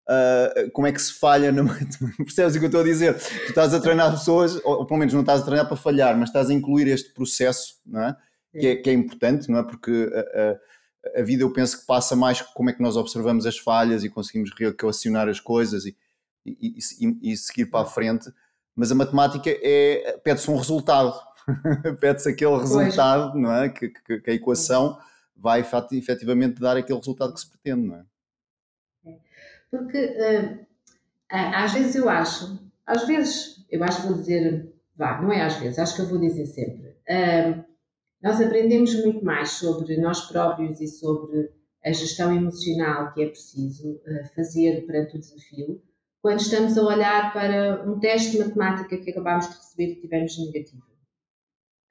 Uh, 0.10 0.72
como 0.72 0.88
é 0.88 0.92
que 0.92 1.00
se 1.00 1.14
falha 1.14 1.52
na 1.52 1.62
percebes 2.18 2.56
o 2.56 2.58
que 2.58 2.66
eu 2.66 2.70
estou 2.70 2.82
a 2.82 2.84
dizer? 2.84 3.14
Tu 3.14 3.50
estás 3.50 3.76
a 3.76 3.80
treinar 3.80 4.10
pessoas, 4.10 4.56
ou, 4.66 4.80
ou, 4.80 4.86
pelo 4.88 4.98
menos 4.98 5.14
não 5.14 5.22
estás 5.22 5.42
a 5.42 5.46
treinar 5.46 5.68
para 5.68 5.78
falhar, 5.78 6.18
mas 6.18 6.30
estás 6.30 6.50
a 6.50 6.54
incluir 6.54 6.88
este 6.88 7.14
processo, 7.14 7.76
não 7.86 8.02
é? 8.02 8.18
Que 8.52 8.68
é, 8.68 8.76
que 8.76 8.90
é 8.90 8.94
importante, 8.94 9.50
não 9.50 9.60
é? 9.60 9.64
Porque 9.64 10.12
a, 10.14 11.18
a, 11.18 11.20
a, 11.22 11.24
vida 11.24 11.44
eu 11.44 11.54
penso 11.54 11.80
que 11.80 11.86
passa 11.86 12.16
mais 12.16 12.42
como 12.42 12.70
é 12.70 12.74
que 12.74 12.82
nós 12.82 12.98
observamos 12.98 13.46
as 13.46 13.58
falhas 13.58 14.04
e 14.04 14.10
conseguimos 14.10 14.52
reequacionar 14.58 15.28
as 15.28 15.40
coisas 15.40 15.86
e, 15.86 15.96
e, 16.46 16.78
e, 17.00 17.32
e 17.32 17.38
seguir 17.38 17.66
para 17.68 17.82
a 17.82 17.86
frente, 17.86 18.32
mas 18.76 18.92
a 18.92 18.96
matemática 18.96 19.50
é 19.50 20.20
pede-se 20.24 20.50
um 20.50 20.58
resultado, 20.58 21.14
pede-se 22.00 22.30
aquele 22.30 22.58
resultado, 22.58 23.38
não 23.38 23.54
é? 23.54 23.70
Que, 23.70 23.90
que, 23.90 24.20
que, 24.20 24.32
a 24.32 24.34
equação 24.34 24.98
vai 25.36 25.66
efetivamente 25.92 26.60
dar 26.60 26.76
aquele 26.76 27.00
resultado 27.00 27.34
que 27.34 27.40
se 27.40 27.50
pretende, 27.50 27.88
não 27.88 27.96
é? 27.96 28.06
é. 29.06 29.18
Porque 29.70 30.06
uh, 30.06 30.66
às 31.30 31.74
vezes 31.74 31.96
eu 31.96 32.10
acho, 32.10 32.60
às 32.86 33.06
vezes, 33.06 33.64
eu 33.70 33.84
acho 33.84 34.02
que 34.02 34.08
vou 34.08 34.18
dizer, 34.18 34.74
vá, 34.96 35.22
não 35.22 35.32
é 35.32 35.44
às 35.44 35.56
vezes, 35.56 35.78
acho 35.80 35.96
que 35.96 36.02
eu 36.02 36.08
vou 36.08 36.20
dizer 36.20 36.46
sempre. 36.48 36.90
Uh, 37.08 37.69
nós 38.22 38.42
aprendemos 38.42 38.94
muito 39.04 39.24
mais 39.24 39.52
sobre 39.52 39.98
nós 39.98 40.28
próprios 40.28 40.80
e 40.82 40.88
sobre 40.88 41.50
a 41.84 41.92
gestão 41.92 42.36
emocional 42.36 43.14
que 43.14 43.24
é 43.24 43.28
preciso 43.28 44.02
eh, 44.06 44.26
fazer 44.36 44.86
perante 44.86 45.16
o 45.16 45.20
desafio 45.20 45.82
quando 46.22 46.40
estamos 46.42 46.78
a 46.78 46.84
olhar 46.84 47.34
para 47.34 47.90
um 47.90 48.00
teste 48.00 48.32
de 48.32 48.40
matemática 48.40 48.98
que 48.98 49.12
acabámos 49.12 49.48
de 49.48 49.56
receber 49.56 49.92
e 49.94 50.02
tivemos 50.02 50.38
negativo. 50.38 50.84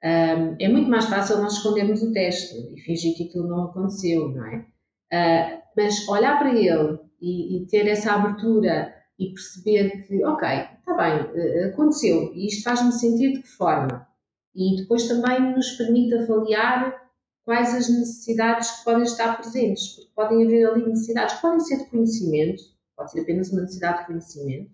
é 0.01 0.69
muito 0.69 0.89
mais 0.89 1.05
fácil 1.05 1.37
nós 1.37 1.53
escondermos 1.53 2.01
o 2.03 2.13
teste 2.13 2.55
e 2.73 2.79
fingir 2.81 3.17
que 3.17 3.23
aquilo 3.23 3.47
não 3.47 3.65
aconteceu, 3.65 4.29
não 4.29 4.45
é? 4.45 4.65
Ah, 5.11 5.61
mas 5.75 6.07
olhar 6.07 6.37
para 6.37 6.53
ele 6.53 6.99
e, 7.21 7.65
ter 7.69 7.87
essa 7.87 8.13
abertura 8.13 8.93
e 9.17 9.33
perceber 9.33 10.07
que, 10.07 10.23
ok, 10.23 10.47
está 10.47 10.93
bem, 10.95 11.31
eh, 11.35 11.65
aconteceu 11.65 12.31
e 12.33 12.47
isto 12.47 12.63
faz-me 12.63 12.91
sentir 12.91 13.33
de 13.33 13.41
que 13.41 13.49
forma? 13.49 14.07
E 14.55 14.75
depois 14.77 15.07
também 15.07 15.55
nos 15.55 15.71
permite 15.71 16.15
avaliar 16.15 17.09
quais 17.43 17.73
as 17.73 17.89
necessidades 17.89 18.71
que 18.71 18.83
podem 18.83 19.03
estar 19.03 19.37
presentes, 19.37 19.95
porque 19.95 20.11
podem 20.15 20.45
haver 20.45 20.69
ali 20.69 20.85
necessidades 20.85 21.35
que 21.35 21.41
podem 21.41 21.59
ser 21.59 21.77
de 21.77 21.85
conhecimento, 21.85 22.61
pode 22.95 23.11
ser 23.11 23.21
apenas 23.21 23.51
uma 23.51 23.61
necessidade 23.61 23.99
de 23.99 24.05
conhecimento, 24.07 24.71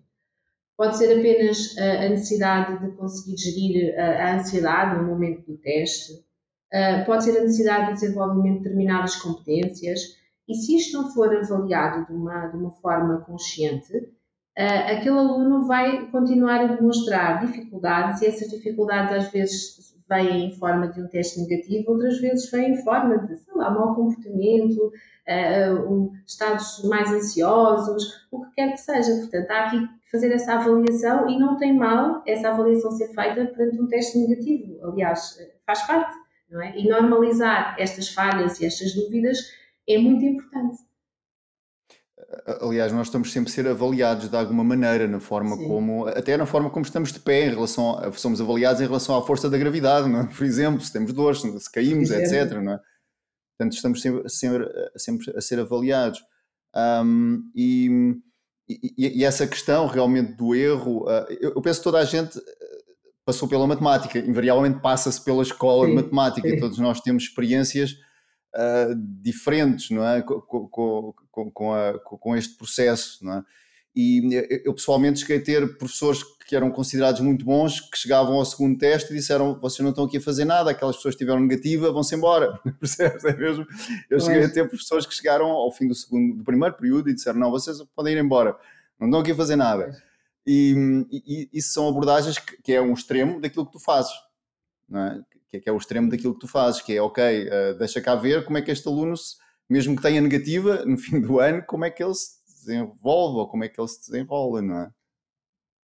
pode 0.76 0.98
ser 0.98 1.18
apenas 1.18 1.76
a 1.78 2.08
necessidade 2.08 2.84
de 2.84 2.96
conseguir 2.96 3.36
gerir 3.38 3.98
a 3.98 4.36
ansiedade 4.36 5.00
no 5.00 5.08
momento 5.08 5.46
do 5.46 5.56
teste, 5.56 6.24
pode 7.06 7.24
ser 7.24 7.38
a 7.38 7.42
necessidade 7.42 7.86
de 7.86 7.92
desenvolvimento 7.94 8.58
de 8.58 8.64
determinadas 8.64 9.16
competências, 9.16 10.16
e 10.48 10.54
se 10.54 10.76
isto 10.76 11.00
não 11.00 11.12
for 11.12 11.34
avaliado 11.34 12.06
de 12.06 12.12
uma, 12.12 12.46
de 12.48 12.56
uma 12.56 12.70
forma 12.70 13.20
consciente, 13.20 14.12
uh, 14.58 14.92
aquele 14.92 15.18
aluno 15.18 15.66
vai 15.66 16.06
continuar 16.10 16.60
a 16.60 16.66
demonstrar 16.74 17.44
dificuldades 17.46 18.22
e 18.22 18.26
essas 18.26 18.48
dificuldades 18.48 19.12
às 19.12 19.30
vezes 19.30 19.96
vêm 20.08 20.46
em 20.46 20.52
forma 20.52 20.88
de 20.88 21.00
um 21.00 21.08
teste 21.08 21.40
negativo, 21.40 21.92
outras 21.92 22.20
vezes 22.20 22.50
vêm 22.50 22.72
em 22.72 22.84
forma 22.84 23.18
de, 23.26 23.36
sei 23.38 23.54
lá, 23.54 23.70
mau 23.70 23.94
comportamento, 23.94 24.92
uh, 25.28 25.92
um, 25.92 26.12
estados 26.26 26.82
mais 26.84 27.10
ansiosos, 27.10 28.26
o 28.30 28.44
que 28.44 28.54
quer 28.54 28.72
que 28.72 28.80
seja. 28.80 29.16
Portanto, 29.16 29.50
há 29.50 29.66
aqui 29.66 29.86
que 29.86 30.10
fazer 30.10 30.32
essa 30.32 30.54
avaliação 30.54 31.28
e 31.28 31.38
não 31.38 31.56
tem 31.56 31.76
mal 31.76 32.22
essa 32.26 32.50
avaliação 32.50 32.92
ser 32.92 33.08
feita 33.08 33.46
perante 33.46 33.80
um 33.80 33.88
teste 33.88 34.18
negativo. 34.18 34.78
Aliás, 34.86 35.36
faz 35.66 35.82
parte, 35.86 36.16
não 36.48 36.62
é? 36.62 36.78
E 36.78 36.88
normalizar 36.88 37.74
estas 37.78 38.08
falhas 38.08 38.60
e 38.60 38.66
estas 38.66 38.94
dúvidas 38.94 39.38
é 39.88 39.98
muito 39.98 40.24
importante 40.24 40.78
aliás, 42.60 42.92
nós 42.92 43.08
estamos 43.08 43.32
sempre 43.32 43.50
a 43.50 43.54
ser 43.54 43.66
avaliados 43.68 44.28
de 44.28 44.36
alguma 44.36 44.64
maneira, 44.64 45.06
na 45.06 45.20
forma 45.20 45.56
Sim. 45.56 45.68
como, 45.68 46.06
até 46.06 46.36
na 46.36 46.46
forma 46.46 46.70
como 46.70 46.84
estamos 46.84 47.12
de 47.12 47.20
pé 47.20 47.46
em 47.46 47.50
relação, 47.50 47.98
a, 47.98 48.12
somos 48.12 48.40
avaliados 48.40 48.80
em 48.80 48.86
relação 48.86 49.16
à 49.16 49.22
força 49.24 49.50
da 49.50 49.58
gravidade, 49.58 50.08
não 50.08 50.20
é? 50.20 50.26
por 50.26 50.44
exemplo, 50.44 50.80
se 50.80 50.92
temos 50.92 51.12
dores, 51.12 51.40
se 51.40 51.70
caímos, 51.70 52.10
etc. 52.10 52.52
Não 52.60 52.72
é? 52.72 52.80
Portanto, 53.56 53.74
estamos 53.74 54.00
sempre, 54.00 54.28
sempre, 54.28 54.68
sempre 54.96 55.36
a 55.36 55.40
ser 55.40 55.60
avaliados. 55.60 56.22
Um, 56.74 57.50
e, 57.54 57.88
e, 58.68 59.20
e, 59.20 59.24
essa 59.24 59.46
questão 59.46 59.86
realmente 59.86 60.34
do 60.34 60.54
erro, 60.54 61.04
uh, 61.04 61.26
eu, 61.40 61.52
eu, 61.54 61.62
penso 61.62 61.80
que 61.80 61.84
toda 61.84 61.98
a 61.98 62.04
gente 62.04 62.38
passou 63.24 63.48
pela 63.48 63.66
matemática, 63.66 64.18
invariavelmente 64.18 64.80
passa-se 64.80 65.22
pela 65.24 65.42
escola 65.42 65.86
sim, 65.86 65.90
de 65.90 66.02
matemática, 66.02 66.48
sim. 66.48 66.58
todos 66.58 66.78
nós 66.78 67.00
temos 67.00 67.24
experiências 67.24 67.92
uh, 68.54 68.94
diferentes, 69.22 69.90
não 69.90 70.06
é? 70.06 70.20
Com, 70.20 70.68
com, 70.68 71.14
com, 71.36 71.50
com, 71.50 71.74
a, 71.74 71.98
com, 71.98 72.34
este 72.34 72.56
processo, 72.56 73.22
não 73.22 73.34
é? 73.34 73.44
E 73.94 74.20
eu 74.64 74.74
pessoalmente 74.74 75.20
cheguei 75.20 75.38
a 75.38 75.42
ter 75.42 75.78
professores 75.78 76.22
que 76.46 76.54
eram 76.54 76.70
considerados 76.70 77.20
muito 77.20 77.46
bons, 77.46 77.80
que 77.80 77.96
chegavam 77.96 78.36
ao 78.36 78.44
segundo 78.44 78.78
teste 78.78 79.10
e 79.12 79.16
disseram: 79.16 79.58
vocês 79.58 79.80
não 79.80 79.90
estão 79.90 80.04
aqui 80.04 80.18
a 80.18 80.20
fazer 80.20 80.44
nada, 80.44 80.70
aquelas 80.70 80.96
pessoas 80.96 81.14
que 81.14 81.20
tiveram 81.20 81.40
negativa, 81.40 81.90
vão-se 81.90 82.14
embora. 82.14 82.58
Percebes? 82.78 83.24
É 83.24 83.34
mesmo? 83.34 83.66
Eu 84.10 84.20
cheguei 84.20 84.44
a 84.44 84.50
ter 84.50 84.68
professores 84.68 85.06
que 85.06 85.14
chegaram 85.14 85.46
ao 85.46 85.72
fim 85.72 85.88
do, 85.88 85.94
segundo, 85.94 86.36
do 86.36 86.44
primeiro 86.44 86.74
período 86.74 87.08
e 87.08 87.14
disseram: 87.14 87.40
não, 87.40 87.50
vocês 87.50 87.78
podem 87.94 88.14
ir 88.14 88.18
embora, 88.18 88.54
não 89.00 89.08
estão 89.08 89.20
aqui 89.20 89.32
a 89.32 89.36
fazer 89.36 89.56
nada. 89.56 89.96
E, 90.46 90.74
e, 91.10 91.48
isso 91.52 91.72
são 91.72 91.88
abordagens 91.88 92.38
que, 92.38 92.62
que, 92.62 92.72
é 92.72 92.80
um 92.80 92.92
extremo 92.92 93.40
daquilo 93.40 93.64
que 93.64 93.72
tu 93.72 93.80
fazes, 93.80 94.12
não 94.88 95.00
é? 95.00 95.20
que, 95.50 95.60
que 95.60 95.68
é 95.68 95.72
o 95.72 95.76
extremo 95.76 96.10
daquilo 96.10 96.34
que 96.34 96.40
tu 96.40 96.48
fazes, 96.48 96.82
que 96.82 96.94
é 96.94 97.00
ok, 97.00 97.48
uh, 97.48 97.78
deixa 97.78 98.00
cá 98.00 98.14
ver 98.14 98.44
como 98.44 98.58
é 98.58 98.62
que 98.62 98.70
este 98.70 98.86
aluno, 98.86 99.14
mesmo 99.68 99.96
que 99.96 100.02
tenha 100.02 100.20
negativa, 100.20 100.84
no 100.84 100.96
fim 100.98 101.20
do 101.20 101.40
ano, 101.40 101.62
como 101.66 101.84
é 101.84 101.90
que 101.90 102.02
ele 102.02 102.14
se 102.14 102.36
desenvolve 102.46 103.38
ou 103.38 103.48
como 103.48 103.64
é 103.64 103.68
que 103.68 103.80
ele 103.80 103.88
se 103.88 104.10
desenrola, 104.10 104.62
não 104.62 104.80
é? 104.80 104.90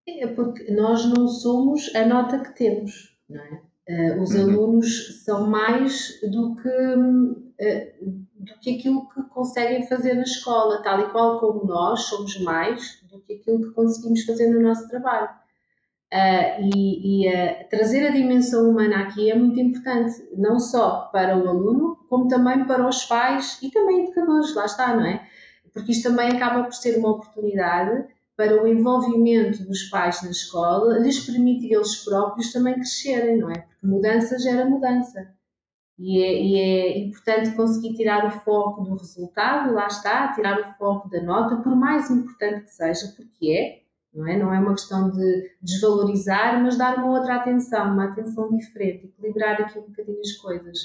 É 0.06 0.26
porque 0.26 0.73
nós 0.73 1.04
não 1.04 1.28
somos 1.28 1.94
a 1.94 2.06
nota 2.06 2.40
que 2.40 2.54
temos, 2.56 3.16
não 3.28 3.40
é? 3.40 3.62
Uh, 3.88 4.20
os 4.23 4.35
uhum. 4.35 4.42
alunos 4.42 5.25
são 5.25 5.47
mais 5.47 6.20
do 6.30 6.56
que, 6.56 6.68
uh, 6.68 8.26
do 8.35 8.58
que 8.61 8.76
aquilo 8.76 9.08
que 9.08 9.23
conseguem 9.30 9.87
fazer 9.87 10.14
na 10.14 10.23
escola, 10.23 10.82
tal 10.82 11.00
e 11.00 11.11
qual 11.11 11.40
como 11.40 11.64
nós 11.64 12.02
somos 12.02 12.38
mais 12.40 13.02
do 13.11 13.18
que 13.20 13.35
aquilo 13.35 13.62
que 13.62 13.70
conseguimos 13.70 14.25
fazer 14.25 14.50
no 14.50 14.61
nosso 14.61 14.87
trabalho. 14.88 15.30
Uh, 16.12 16.70
e, 16.75 17.26
e 17.26 17.64
trazer 17.70 18.06
a 18.06 18.12
dimensão 18.12 18.70
humana 18.70 19.04
aqui 19.04 19.30
é 19.30 19.35
muito 19.35 19.58
importante, 19.58 20.16
não 20.37 20.58
só 20.58 21.08
para 21.12 21.37
o 21.37 21.49
aluno, 21.49 21.97
como 22.08 22.28
também 22.28 22.64
para 22.66 22.86
os 22.86 23.04
pais 23.04 23.58
e 23.62 23.70
também 23.70 24.04
educadores, 24.04 24.54
lá 24.54 24.64
está, 24.64 24.94
não 24.94 25.06
é? 25.06 25.26
Porque 25.72 25.92
isto 25.92 26.08
também 26.08 26.30
acaba 26.30 26.64
por 26.64 26.74
ser 26.74 26.98
uma 26.98 27.10
oportunidade 27.10 28.06
para 28.36 28.62
o 28.62 28.68
envolvimento 28.68 29.64
dos 29.64 29.84
pais 29.84 30.22
na 30.22 30.30
escola, 30.30 30.98
lhes 30.98 31.26
permite 31.26 31.72
eles 31.72 31.96
próprios 32.04 32.52
também 32.52 32.74
crescerem, 32.74 33.38
não 33.38 33.50
é? 33.50 33.58
Porque 33.58 33.86
mudança 33.86 34.38
gera 34.38 34.64
mudança. 34.64 35.28
E 35.98 36.22
é, 36.22 36.42
e 36.42 36.56
é, 36.56 36.98
importante 37.00 37.56
conseguir 37.56 37.96
tirar 37.96 38.24
o 38.24 38.30
foco 38.30 38.84
do 38.84 38.94
resultado, 38.94 39.74
lá 39.74 39.88
está, 39.88 40.32
tirar 40.32 40.60
o 40.60 40.78
foco 40.78 41.10
da 41.10 41.20
nota, 41.20 41.56
por 41.56 41.74
mais 41.74 42.08
importante 42.08 42.66
que 42.66 42.70
seja, 42.70 43.12
porque 43.16 43.50
é, 43.50 43.82
não 44.14 44.26
é? 44.28 44.38
Não 44.38 44.54
é 44.54 44.60
uma 44.60 44.74
questão 44.74 45.10
de 45.10 45.50
desvalorizar, 45.60 46.62
mas 46.62 46.78
dar 46.78 46.98
uma 46.98 47.18
outra 47.18 47.36
atenção, 47.36 47.92
uma 47.92 48.04
atenção 48.04 48.48
diferente, 48.56 49.06
equilibrar 49.06 49.60
aqui 49.60 49.78
um 49.78 49.82
bocadinho 49.82 50.20
as 50.20 50.32
coisas. 50.34 50.78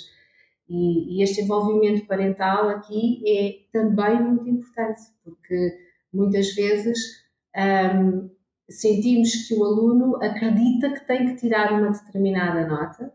E, 0.69 1.17
e 1.17 1.23
este 1.23 1.41
envolvimento 1.41 2.07
parental 2.07 2.69
aqui 2.69 3.21
é 3.27 3.55
também 3.71 4.21
muito 4.21 4.49
importante, 4.49 5.01
porque 5.23 5.77
muitas 6.13 6.53
vezes 6.55 6.99
um, 7.55 8.29
sentimos 8.69 9.47
que 9.47 9.53
o 9.53 9.63
aluno 9.63 10.15
acredita 10.23 10.91
que 10.91 11.05
tem 11.05 11.27
que 11.27 11.41
tirar 11.41 11.73
uma 11.73 11.91
determinada 11.91 12.65
nota 12.67 13.13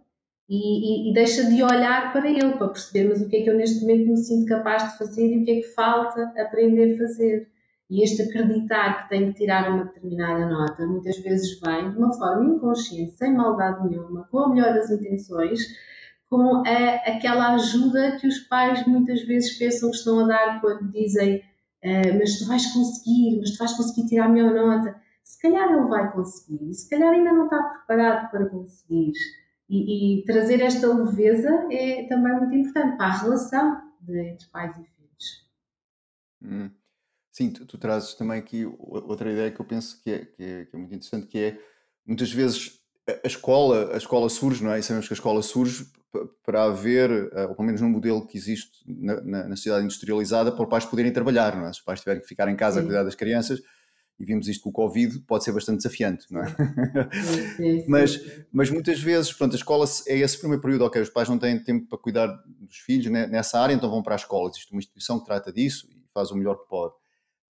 e, 0.49 1.09
e, 1.09 1.11
e, 1.11 1.15
deixa 1.15 1.45
de 1.45 1.63
olhar 1.63 2.11
para 2.11 2.29
ele 2.29 2.53
para 2.53 2.69
percebermos 2.69 3.21
o 3.21 3.29
que 3.29 3.37
é 3.37 3.43
que 3.43 3.51
eu 3.51 3.57
neste 3.57 3.83
momento 3.83 4.09
me 4.09 4.17
sinto 4.17 4.47
capaz 4.47 4.93
de 4.93 4.99
fazer 4.99 5.31
e 5.31 5.43
o 5.43 5.45
que 5.45 5.51
é 5.51 5.55
que 5.57 5.69
falta 5.75 6.33
aprender 6.39 6.95
a 6.95 6.99
fazer. 6.99 7.49
E 7.91 8.03
este 8.03 8.23
acreditar 8.23 9.03
que 9.03 9.09
tenho 9.11 9.33
que 9.33 9.41
tirar 9.41 9.71
uma 9.71 9.85
determinada 9.85 10.47
nota 10.47 10.87
muitas 10.87 11.19
vezes 11.19 11.59
vem 11.61 11.91
de 11.91 11.99
uma 11.99 12.13
forma 12.13 12.55
inconsciente, 12.55 13.13
sem 13.13 13.35
maldade 13.35 13.89
nenhuma, 13.89 14.27
com 14.31 14.39
a 14.39 14.49
melhor 14.49 14.75
das 14.75 14.91
intenções, 14.91 15.61
com 16.29 16.63
a, 16.67 16.95
aquela 17.07 17.55
ajuda 17.55 18.17
que 18.21 18.27
os 18.27 18.39
pais 18.41 18.87
muitas 18.87 19.23
vezes 19.23 19.57
pensam 19.59 19.91
que 19.91 19.97
estão 19.97 20.21
a 20.21 20.29
dar 20.29 20.61
quando 20.61 20.91
dizem 20.91 21.43
uh, 21.85 22.19
mas 22.19 22.39
tu 22.39 22.47
vais 22.47 22.67
conseguir, 22.73 23.39
mas 23.41 23.53
tu 23.53 23.59
vais 23.59 23.73
conseguir 23.75 24.09
tirar 24.09 24.27
a 24.27 24.29
melhor 24.29 24.55
nota. 24.55 25.01
Se 25.23 25.41
calhar 25.41 25.71
ele 25.73 25.89
vai 25.89 26.11
conseguir, 26.13 26.73
se 26.75 26.89
calhar 26.89 27.13
ainda 27.13 27.33
não 27.33 27.45
está 27.45 27.63
preparado 27.63 28.31
para 28.31 28.47
conseguir. 28.47 29.13
E, 29.69 30.21
e, 30.21 30.25
trazer 30.25 30.63
esta 30.63 30.87
leveza 30.87 31.51
é 31.71 32.05
também 32.09 32.33
muito 32.39 32.55
importante 32.55 32.97
para 32.97 33.07
a 33.07 33.19
relação 33.19 33.83
entre 34.09 34.49
pais 34.49 34.75
e 34.79 34.83
filhos. 34.83 35.49
Hum. 36.43 36.71
Sim, 37.31 37.51
tu, 37.51 37.67
tu, 37.67 37.77
trazes 37.77 38.15
também 38.15 38.39
aqui 38.39 38.65
outra 38.65 39.31
ideia 39.31 39.51
que 39.51 39.61
eu 39.61 39.67
penso 39.67 40.03
que 40.03 40.11
é, 40.11 40.25
que 40.25 40.43
é, 40.43 40.65
que 40.65 40.75
é 40.75 40.79
muito 40.79 40.95
interessante, 40.95 41.27
que 41.27 41.39
é 41.39 41.61
muitas 42.07 42.33
vezes 42.33 42.78
a 43.25 43.27
escola, 43.27 43.95
a 43.95 43.97
escola 43.97 44.29
surge, 44.29 44.63
não 44.63 44.73
é? 44.73 44.79
E 44.79 44.83
sabemos 44.83 45.07
que 45.07 45.15
a 45.15 45.17
escola 45.17 45.43
surge 45.43 45.87
para 46.45 46.65
haver, 46.65 47.11
eh, 47.11 47.47
ou 47.47 47.55
pelo 47.55 47.67
menos 47.67 47.81
no 47.81 47.89
modelo 47.89 48.27
que 48.27 48.37
existe 48.37 48.83
na, 48.87 49.21
na, 49.23 49.49
na 49.49 49.57
sociedade 49.57 49.85
industrializada, 49.85 50.53
para 50.53 50.63
os 50.63 50.69
pais 50.69 50.85
poderem 50.85 51.13
trabalhar, 51.13 51.57
não 51.57 51.67
é? 51.67 51.73
Se 51.73 51.81
os 51.81 51.85
pais 51.85 52.01
tiverem 52.01 52.23
que 52.23 52.29
ficar 52.29 52.49
em 52.49 52.57
casa 52.57 52.81
Sim. 52.81 52.81
a 52.81 52.85
cuidar 52.87 53.05
das 53.05 53.15
crianças, 53.15 53.61
e 54.19 54.25
vimos 54.25 54.49
isto 54.49 54.65
com 54.65 54.71
o 54.71 54.73
Covid, 54.73 55.21
pode 55.21 55.45
ser 55.45 55.53
bastante 55.53 55.77
desafiante, 55.79 56.27
não 56.31 56.43
é? 56.43 56.49
Sim, 56.49 57.55
sim, 57.57 57.85
mas, 57.87 58.21
mas 58.53 58.69
muitas 58.69 59.01
vezes, 59.01 59.33
pronto, 59.33 59.53
a 59.53 59.57
escola 59.57 59.87
é 60.09 60.19
esse 60.19 60.39
primeiro 60.39 60.61
período, 60.61 60.85
ok, 60.85 61.01
os 61.01 61.11
pais 61.11 61.29
não 61.29 61.39
têm 61.39 61.63
tempo 61.63 61.87
para 61.89 61.99
cuidar 61.99 62.27
dos 62.27 62.79
filhos 62.79 63.07
né, 63.07 63.27
nessa 63.27 63.61
área, 63.61 63.75
então 63.75 63.89
vão 63.89 64.03
para 64.03 64.15
a 64.15 64.17
escola. 64.17 64.51
Existe 64.51 64.73
uma 64.73 64.81
instituição 64.81 65.21
que 65.21 65.27
trata 65.27 65.53
disso 65.53 65.87
e 65.91 66.03
faz 66.13 66.31
o 66.31 66.37
melhor 66.37 66.57
que 66.57 66.69
pode. 66.69 66.95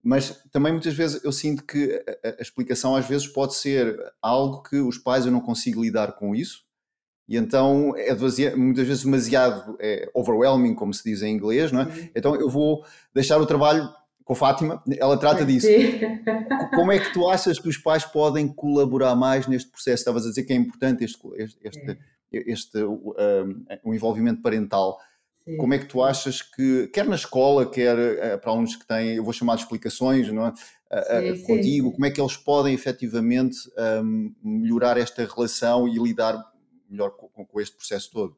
Mas 0.03 0.43
também 0.53 0.73
muitas 0.73 0.95
vezes 0.95 1.23
eu 1.25 1.33
sinto 1.33 1.65
que 1.65 2.03
a, 2.25 2.29
a 2.39 2.43
explicação 2.43 2.95
às 2.95 3.07
vezes 3.07 3.27
pode 3.27 3.55
ser 3.55 3.99
algo 4.23 4.63
que 4.63 4.77
os 4.77 4.97
pais 4.99 5.27
eu 5.27 5.33
não 5.33 5.41
consigo 5.41 5.83
lidar 5.83 6.13
com 6.13 6.35
isso, 6.35 6.65
e 7.29 7.37
então 7.37 7.95
é 7.97 8.15
muitas 8.57 8.87
vezes 8.87 9.05
demasiado 9.05 9.77
é, 9.79 10.09
overwhelming, 10.15 10.75
como 10.75 10.95
se 10.95 11.05
diz 11.05 11.21
em 11.21 11.35
inglês, 11.35 11.71
não 11.71 11.83
é? 11.83 12.11
Então 12.15 12.35
eu 12.35 12.49
vou 12.49 12.83
deixar 13.13 13.39
o 13.39 13.45
trabalho 13.45 13.87
com 14.25 14.33
a 14.33 14.37
Fátima, 14.37 14.83
ela 14.99 15.17
trata 15.17 15.45
disso. 15.45 15.67
Como 16.75 16.93
é 16.93 16.99
que 16.99 17.11
tu 17.15 17.27
achas 17.27 17.59
que 17.59 17.67
os 17.67 17.79
pais 17.79 18.05
podem 18.05 18.47
colaborar 18.47 19.17
mais 19.17 19.47
neste 19.47 19.71
processo? 19.71 20.03
Estavas 20.03 20.27
a 20.27 20.29
dizer 20.29 20.45
que 20.45 20.53
é 20.53 20.57
importante 20.57 21.03
este, 21.03 21.19
este, 21.39 21.59
este, 21.65 21.99
este 22.31 22.85
um, 22.85 23.15
um 23.87 23.95
envolvimento 23.95 24.43
parental. 24.43 24.99
Sim. 25.49 25.57
Como 25.57 25.73
é 25.73 25.79
que 25.79 25.87
tu 25.87 26.03
achas 26.03 26.43
que, 26.43 26.89
quer 26.89 27.07
na 27.07 27.15
escola, 27.15 27.71
quer 27.71 27.97
uh, 27.97 28.39
para 28.39 28.51
alunos 28.51 28.77
que 28.77 28.87
têm, 28.87 29.17
eu 29.17 29.25
vou 29.25 29.33
chamar 29.33 29.57
de 29.57 29.63
explicações, 29.63 30.31
não 30.31 30.47
é? 30.47 30.51
Uh, 30.51 31.37
sim, 31.37 31.43
contigo, 31.45 31.93
como 31.93 32.05
é 32.05 32.11
que 32.11 32.21
eles 32.21 32.37
podem 32.37 32.75
efetivamente 32.75 33.57
um, 34.05 34.35
melhorar 34.43 34.99
esta 34.99 35.25
relação 35.25 35.89
e 35.89 35.99
lidar 35.99 36.45
melhor 36.89 37.11
com, 37.13 37.47
com 37.47 37.61
este 37.61 37.77
processo 37.77 38.11
todo? 38.11 38.37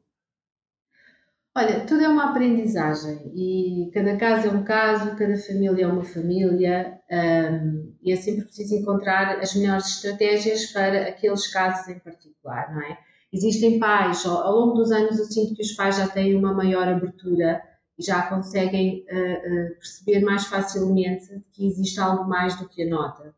Olha, 1.53 1.85
tudo 1.85 2.01
é 2.01 2.07
uma 2.07 2.29
aprendizagem 2.29 3.29
e 3.35 3.91
cada 3.93 4.15
caso 4.15 4.47
é 4.47 4.51
um 4.51 4.63
caso, 4.63 5.17
cada 5.17 5.37
família 5.37 5.83
é 5.83 5.87
uma 5.87 6.05
família 6.05 6.97
um, 7.11 7.93
e 8.01 8.13
é 8.13 8.15
sempre 8.15 8.45
preciso 8.45 8.75
encontrar 8.75 9.37
as 9.39 9.53
melhores 9.53 9.85
estratégias 9.87 10.67
para 10.67 11.09
aqueles 11.09 11.51
casos 11.51 11.89
em 11.89 11.99
particular, 11.99 12.73
não 12.73 12.81
é? 12.81 12.97
Existem 13.33 13.79
pais, 13.79 14.25
ao, 14.25 14.53
longo 14.53 14.73
dos 14.73 14.91
anos 14.91 15.17
eu 15.17 15.25
sinto 15.25 15.55
que 15.55 15.61
os 15.61 15.71
pais 15.73 15.97
já 15.97 16.07
têm 16.07 16.35
uma 16.35 16.53
maior 16.53 16.87
abertura 16.87 17.61
e 17.97 18.03
já 18.03 18.23
conseguem 18.23 19.05
uh, 19.09 19.71
uh, 19.71 19.75
perceber 19.75 20.19
mais 20.21 20.45
facilmente 20.45 21.41
que 21.53 21.65
existe 21.65 21.99
algo 21.99 22.27
mais 22.27 22.59
do 22.59 22.67
que 22.67 22.83
a 22.83 22.89
nota 22.89 23.33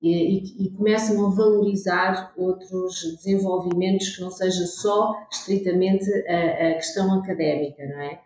e, 0.00 0.66
e, 0.66 0.70
começam 0.70 1.26
a 1.26 1.30
valorizar 1.30 2.32
outros 2.36 3.02
desenvolvimentos 3.16 4.14
que 4.14 4.20
não 4.20 4.30
seja 4.30 4.64
só 4.66 5.26
estritamente 5.30 6.08
a, 6.28 6.70
a 6.70 6.74
questão 6.74 7.12
académica, 7.18 7.84
não 7.86 8.00
é? 8.00 8.20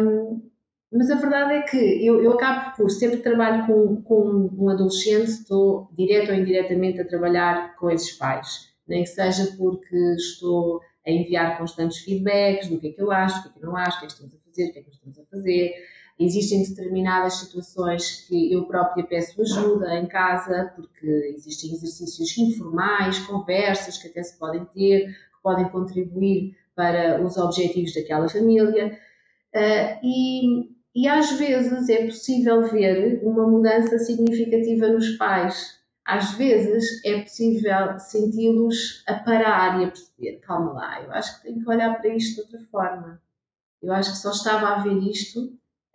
Um, 0.00 0.50
mas 0.90 1.10
a 1.10 1.16
verdade 1.16 1.54
é 1.54 1.62
que 1.62 1.76
eu, 1.76 2.22
eu 2.22 2.32
acabo 2.32 2.76
por, 2.76 2.90
sempre 2.90 3.18
que 3.18 3.22
trabalho 3.22 3.66
com, 3.66 4.02
com 4.02 4.50
um 4.56 4.68
adolescente, 4.70 5.28
estou 5.28 5.90
direto 5.92 6.30
ou 6.30 6.38
indiretamente 6.38 7.00
a 7.00 7.06
trabalhar 7.06 7.76
com 7.76 7.90
esses 7.90 8.12
pais. 8.12 8.74
Nem 8.86 9.02
que 9.02 9.10
seja 9.10 9.54
porque 9.56 9.96
estou 10.14 10.80
a 11.06 11.10
enviar 11.10 11.58
constantes 11.58 11.98
feedbacks 11.98 12.68
do 12.68 12.78
que 12.78 12.88
é 12.88 12.92
que 12.92 13.02
eu 13.02 13.10
acho, 13.10 13.38
o 13.38 13.42
que 13.42 13.48
é 13.48 13.52
que 13.52 13.58
eu 13.58 13.70
não 13.70 13.76
acho, 13.76 13.96
o 13.96 14.00
que 14.00 14.06
é 14.06 14.08
que 14.08 14.12
estamos 14.14 14.34
a 14.34 14.38
fazer, 14.38 14.68
o 14.68 14.72
que 14.72 14.78
é 14.78 14.82
que 14.82 14.90
estamos 14.90 15.18
a 15.18 15.24
fazer 15.24 15.74
Existem 16.18 16.62
determinadas 16.62 17.34
situações 17.34 18.26
que 18.26 18.50
eu 18.50 18.64
própria 18.64 19.04
peço 19.04 19.40
ajuda 19.42 19.94
em 19.98 20.06
casa, 20.06 20.72
porque 20.74 21.06
existem 21.36 21.72
exercícios 21.72 22.38
informais, 22.38 23.18
conversas 23.18 23.98
que 23.98 24.08
até 24.08 24.22
se 24.22 24.38
podem 24.38 24.64
ter, 24.64 25.08
que 25.08 25.42
podem 25.42 25.68
contribuir 25.68 26.56
para 26.74 27.22
os 27.22 27.36
objetivos 27.36 27.92
daquela 27.92 28.28
família. 28.30 28.98
Uh, 29.54 29.98
e, 30.02 30.70
e 30.94 31.06
às 31.06 31.32
vezes 31.32 31.86
é 31.90 32.06
possível 32.06 32.62
ver 32.62 33.20
uma 33.22 33.46
mudança 33.46 33.98
significativa 33.98 34.88
nos 34.88 35.10
pais. 35.18 35.78
Às 36.06 36.34
vezes 36.34 37.04
é 37.04 37.20
possível 37.20 37.98
senti-los 37.98 39.02
a 39.08 39.14
parar 39.14 39.80
e 39.80 39.84
a 39.84 39.88
perceber: 39.88 40.38
calma 40.38 40.72
lá, 40.72 41.02
eu 41.02 41.12
acho 41.12 41.36
que 41.36 41.48
tenho 41.48 41.60
que 41.60 41.68
olhar 41.68 41.98
para 41.98 42.14
isto 42.14 42.36
de 42.36 42.40
outra 42.42 42.60
forma. 42.70 43.20
Eu 43.82 43.92
acho 43.92 44.12
que 44.12 44.18
só 44.18 44.30
estava 44.30 44.68
a 44.68 44.82
ver 44.82 44.96
isto 44.98 45.40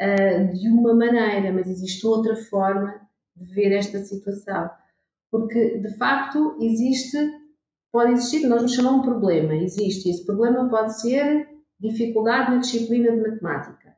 uh, 0.02 0.54
de 0.54 0.68
uma 0.68 0.94
maneira, 0.94 1.54
mas 1.54 1.68
existe 1.68 2.06
outra 2.06 2.36
forma 2.36 3.00
de 3.38 3.54
ver 3.54 3.72
esta 3.72 4.00
situação. 4.00 4.70
Porque, 5.32 5.78
de 5.78 5.98
facto, 5.98 6.58
existe, 6.60 7.18
pode 7.90 8.12
existir, 8.12 8.46
nós 8.48 8.62
nos 8.64 8.76
chamamos 8.76 9.00
um 9.00 9.10
problema, 9.10 9.56
existe. 9.56 10.10
Esse 10.10 10.26
problema 10.26 10.68
pode 10.70 11.00
ser 11.00 11.48
dificuldade 11.80 12.52
na 12.52 12.58
disciplina 12.58 13.12
de 13.14 13.22
matemática. 13.22 13.96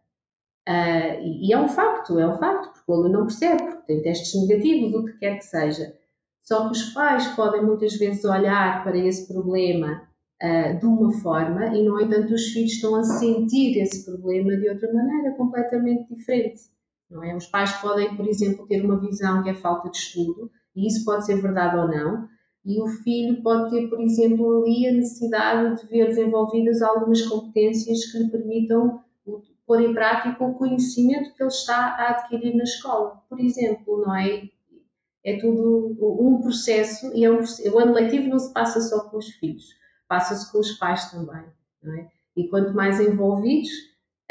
Uh, 0.69 1.19
e, 1.23 1.47
e, 1.49 1.53
é 1.53 1.59
um 1.59 1.67
facto, 1.67 2.19
é 2.19 2.27
um 2.27 2.37
facto, 2.37 2.71
porque 2.71 2.91
o 2.91 2.93
aluno 2.93 3.09
não 3.09 3.25
percebe, 3.25 3.63
porque 3.63 3.87
tem 3.87 4.01
testes 4.03 4.39
negativos, 4.47 4.93
o 4.93 5.05
que 5.05 5.17
quer 5.17 5.37
que 5.37 5.45
seja. 5.45 6.02
Só 6.43 6.67
que 6.67 6.73
os 6.73 6.93
pais 6.93 7.27
podem 7.35 7.63
muitas 7.63 7.95
vezes 7.95 8.23
olhar 8.25 8.83
para 8.83 8.97
esse 8.97 9.31
problema 9.31 10.03
uh, 10.43 10.77
de 10.77 10.85
uma 10.85 11.11
forma 11.21 11.67
e, 11.67 11.83
no 11.83 11.99
entanto, 11.99 12.33
os 12.33 12.47
filhos 12.47 12.73
estão 12.73 12.95
a 12.95 13.03
sentir 13.03 13.79
esse 13.81 14.03
problema 14.05 14.55
de 14.57 14.69
outra 14.69 14.93
maneira 14.93 15.35
completamente 15.35 16.13
diferente. 16.13 16.61
Não 17.09 17.23
é? 17.23 17.35
Os 17.35 17.45
pais 17.45 17.71
podem, 17.73 18.15
por 18.15 18.27
exemplo, 18.27 18.67
ter 18.67 18.83
uma 18.83 18.99
visão 18.99 19.41
que 19.41 19.49
é 19.49 19.53
falta 19.53 19.89
de 19.89 19.97
estudo, 19.97 20.51
e 20.75 20.87
isso 20.87 21.05
pode 21.05 21.25
ser 21.25 21.41
verdade 21.41 21.77
ou 21.77 21.87
não, 21.87 22.27
e 22.65 22.81
o 22.81 22.87
filho 22.87 23.41
pode 23.41 23.69
ter, 23.69 23.87
por 23.87 24.01
exemplo, 24.01 24.63
ali 24.63 24.87
a 24.87 24.93
necessidade 24.93 25.81
de 25.81 25.87
ver 25.87 26.07
desenvolvidas 26.07 26.81
algumas 26.81 27.21
competências 27.21 28.05
que 28.05 28.17
lhe 28.17 28.29
permitam 28.29 29.01
pôr 29.65 29.81
em 29.81 29.93
prática 29.93 30.43
o 30.43 30.55
conhecimento 30.55 31.33
que 31.35 31.43
ele 31.43 31.49
está 31.49 31.75
a 31.75 32.09
adquirir 32.09 32.55
na 32.55 32.63
escola. 32.63 33.21
Por 33.29 33.39
exemplo, 33.39 34.03
não 34.05 34.15
é? 34.15 34.49
É 35.23 35.39
tudo 35.39 35.95
um 36.01 36.41
processo 36.41 37.11
e 37.15 37.23
é 37.23 37.31
um, 37.31 37.39
o 37.39 37.79
ano 37.79 37.93
letivo 37.93 38.27
não 38.27 38.39
se 38.39 38.51
passa 38.53 38.81
só 38.81 39.01
com 39.09 39.17
os 39.17 39.27
filhos 39.27 39.83
passa-se 40.13 40.51
com 40.51 40.59
os 40.59 40.73
pais 40.73 41.09
também. 41.09 41.43
É? 41.83 42.05
E 42.35 42.47
quanto 42.47 42.73
mais 42.73 42.99
envolvidos, 42.99 43.69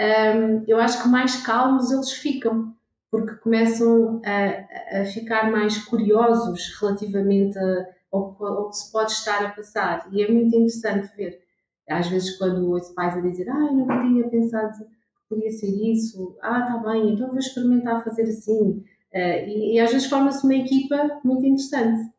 um, 0.00 0.64
eu 0.66 0.78
acho 0.78 1.02
que 1.02 1.08
mais 1.08 1.42
calmos 1.44 1.90
eles 1.90 2.12
ficam, 2.12 2.74
porque 3.10 3.34
começam 3.36 4.22
a, 4.24 5.00
a 5.00 5.04
ficar 5.06 5.50
mais 5.50 5.78
curiosos 5.84 6.78
relativamente 6.80 7.58
a, 7.58 7.86
ao, 8.12 8.36
ao, 8.40 8.70
que 8.70 8.76
se 8.76 8.92
pode 8.92 9.10
estar 9.12 9.44
a 9.44 9.50
passar. 9.50 10.08
E 10.12 10.22
é 10.22 10.30
muito 10.30 10.54
interessante 10.54 11.14
ver. 11.16 11.42
Às 11.88 12.06
vezes, 12.06 12.38
quando 12.38 12.70
ouço 12.70 12.94
pais 12.94 13.16
a 13.16 13.20
dizer, 13.20 13.50
ah, 13.50 13.66
eu 13.66 13.74
nunca 13.74 14.00
tinha 14.00 14.28
pensado 14.28 14.78
que 14.78 14.84
podia 15.28 15.50
ser 15.50 15.66
isso, 15.66 16.36
ah, 16.40 16.60
está 16.60 16.90
bem, 16.90 17.12
então 17.12 17.28
vou 17.28 17.38
experimentar 17.38 18.04
fazer 18.04 18.22
assim. 18.22 18.84
Uh, 19.14 19.46
e, 19.46 19.74
e 19.74 19.80
às 19.80 19.92
vezes 19.92 20.08
forma-se 20.08 20.44
uma 20.44 20.54
equipa 20.54 21.20
muito 21.24 21.46
interessante. 21.46 22.12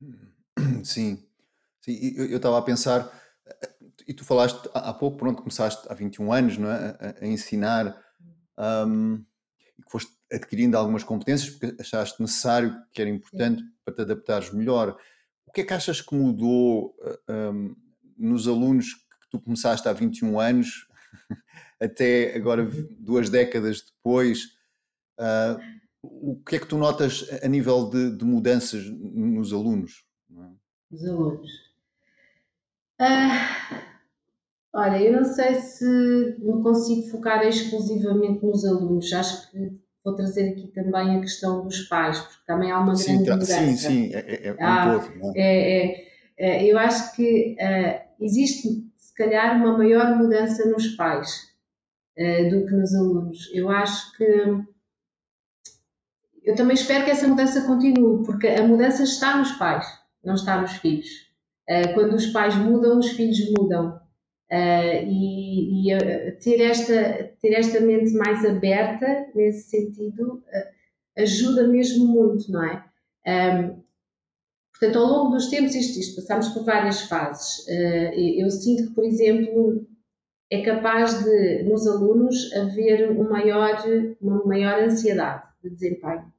Sim, 0.84 1.22
Sim, 1.88 2.14
eu 2.16 2.36
estava 2.36 2.58
a 2.58 2.62
pensar, 2.62 3.10
e 4.06 4.12
tu 4.12 4.24
falaste 4.24 4.68
há 4.74 4.92
pouco, 4.92 5.16
pronto, 5.16 5.42
começaste 5.42 5.86
há 5.88 5.94
21 5.94 6.32
anos 6.32 6.58
não 6.58 6.70
é? 6.70 6.96
a, 7.00 7.24
a 7.24 7.26
ensinar 7.26 7.98
um, 8.86 9.24
e 9.78 9.82
que 9.82 9.90
foste 9.90 10.12
adquirindo 10.30 10.76
algumas 10.76 11.02
competências 11.02 11.50
porque 11.50 11.80
achaste 11.80 12.20
necessário, 12.20 12.76
que 12.92 13.00
era 13.00 13.10
importante 13.10 13.62
Sim. 13.62 13.68
para 13.84 13.94
te 13.94 14.00
adaptares 14.02 14.52
melhor. 14.52 14.98
O 15.46 15.52
que 15.52 15.62
é 15.62 15.64
que 15.64 15.72
achas 15.72 16.02
que 16.02 16.14
mudou 16.14 16.94
um, 17.28 17.74
nos 18.18 18.46
alunos 18.46 18.92
que 18.94 19.30
tu 19.30 19.40
começaste 19.40 19.88
há 19.88 19.92
21 19.94 20.38
anos 20.38 20.86
até 21.80 22.34
agora 22.36 22.64
uhum. 22.64 22.88
duas 22.98 23.30
décadas 23.30 23.82
depois? 23.82 24.57
Uh, 25.18 25.78
o 26.02 26.36
que 26.36 26.56
é 26.56 26.58
que 26.58 26.66
tu 26.66 26.78
notas 26.78 27.28
a 27.42 27.48
nível 27.48 27.90
de, 27.90 28.16
de 28.16 28.24
mudanças 28.24 28.84
nos 28.88 29.52
alunos? 29.52 30.04
É? 30.30 30.94
Os 30.94 31.04
alunos. 31.04 31.50
Ah, 33.00 33.82
olha, 34.72 35.02
eu 35.02 35.12
não 35.12 35.24
sei 35.24 35.56
se 35.56 35.84
me 36.38 36.62
consigo 36.62 37.08
focar 37.10 37.46
exclusivamente 37.46 38.44
nos 38.44 38.64
alunos. 38.64 39.12
Acho 39.12 39.50
que 39.50 39.78
vou 40.04 40.14
trazer 40.14 40.50
aqui 40.50 40.68
também 40.68 41.16
a 41.16 41.20
questão 41.20 41.64
dos 41.64 41.82
pais, 41.82 42.18
porque 42.20 42.42
também 42.46 42.70
há 42.70 42.80
uma 42.80 42.94
sim, 42.94 43.24
grande 43.24 43.30
mudança. 43.30 43.58
Sim, 43.58 43.76
sim, 43.76 44.14
é, 44.14 44.18
é, 44.18 44.48
é, 44.48 44.56
ah, 44.60 44.98
todo, 44.98 45.36
é? 45.36 45.40
É, 45.40 46.08
é, 46.38 46.64
eu 46.64 46.78
acho 46.78 47.14
que 47.14 47.56
uh, 47.60 48.24
existe, 48.24 48.68
se 48.96 49.14
calhar, 49.14 49.56
uma 49.56 49.76
maior 49.76 50.16
mudança 50.16 50.68
nos 50.68 50.88
pais 50.96 51.50
uh, 52.18 52.50
do 52.50 52.66
que 52.66 52.72
nos 52.74 52.94
alunos. 52.94 53.50
Eu 53.52 53.68
acho 53.68 54.16
que. 54.16 54.24
Eu 56.42 56.54
também 56.54 56.74
espero 56.74 57.04
que 57.04 57.10
essa 57.10 57.28
mudança 57.28 57.66
continue, 57.66 58.24
porque 58.24 58.46
a 58.46 58.62
mudança 58.62 59.02
está 59.02 59.36
nos 59.36 59.52
pais, 59.52 59.86
não 60.24 60.34
está 60.34 60.60
nos 60.60 60.72
filhos. 60.72 61.08
Uh, 61.68 61.94
quando 61.94 62.14
os 62.14 62.26
pais 62.28 62.54
mudam, 62.56 62.98
os 62.98 63.10
filhos 63.10 63.38
mudam. 63.50 64.00
Uh, 64.50 65.04
e, 65.06 65.92
e 65.92 66.32
ter, 66.40 66.62
esta, 66.62 67.30
ter 67.40 67.52
esta 67.52 67.80
mente 67.80 68.14
mais 68.14 68.44
aberta 68.46 69.26
nesse 69.34 69.68
sentido 69.68 70.36
uh, 70.36 71.22
ajuda 71.22 71.68
mesmo 71.68 72.06
muito, 72.06 72.50
não 72.50 72.64
é? 72.64 72.84
Um, 73.26 73.82
portanto, 74.70 74.98
ao 74.98 75.06
longo 75.06 75.34
dos 75.34 75.48
tempos, 75.48 75.74
isto, 75.74 75.98
isto 75.98 76.16
passamos 76.16 76.48
por 76.48 76.64
várias 76.64 77.02
fases. 77.02 77.66
Eu 78.16 78.50
sinto 78.50 78.88
que, 78.88 78.94
por 78.94 79.04
exemplo, 79.04 79.86
é 80.50 80.62
capaz 80.62 81.22
de, 81.24 81.64
nos 81.64 81.86
alunos, 81.86 82.50
haver 82.54 83.10
um 83.10 83.28
maior, 83.28 83.84
uma 84.22 84.42
maior 84.46 84.80
ansiedade 84.82 85.47
de 85.62 85.70
desempenho. 85.70 86.32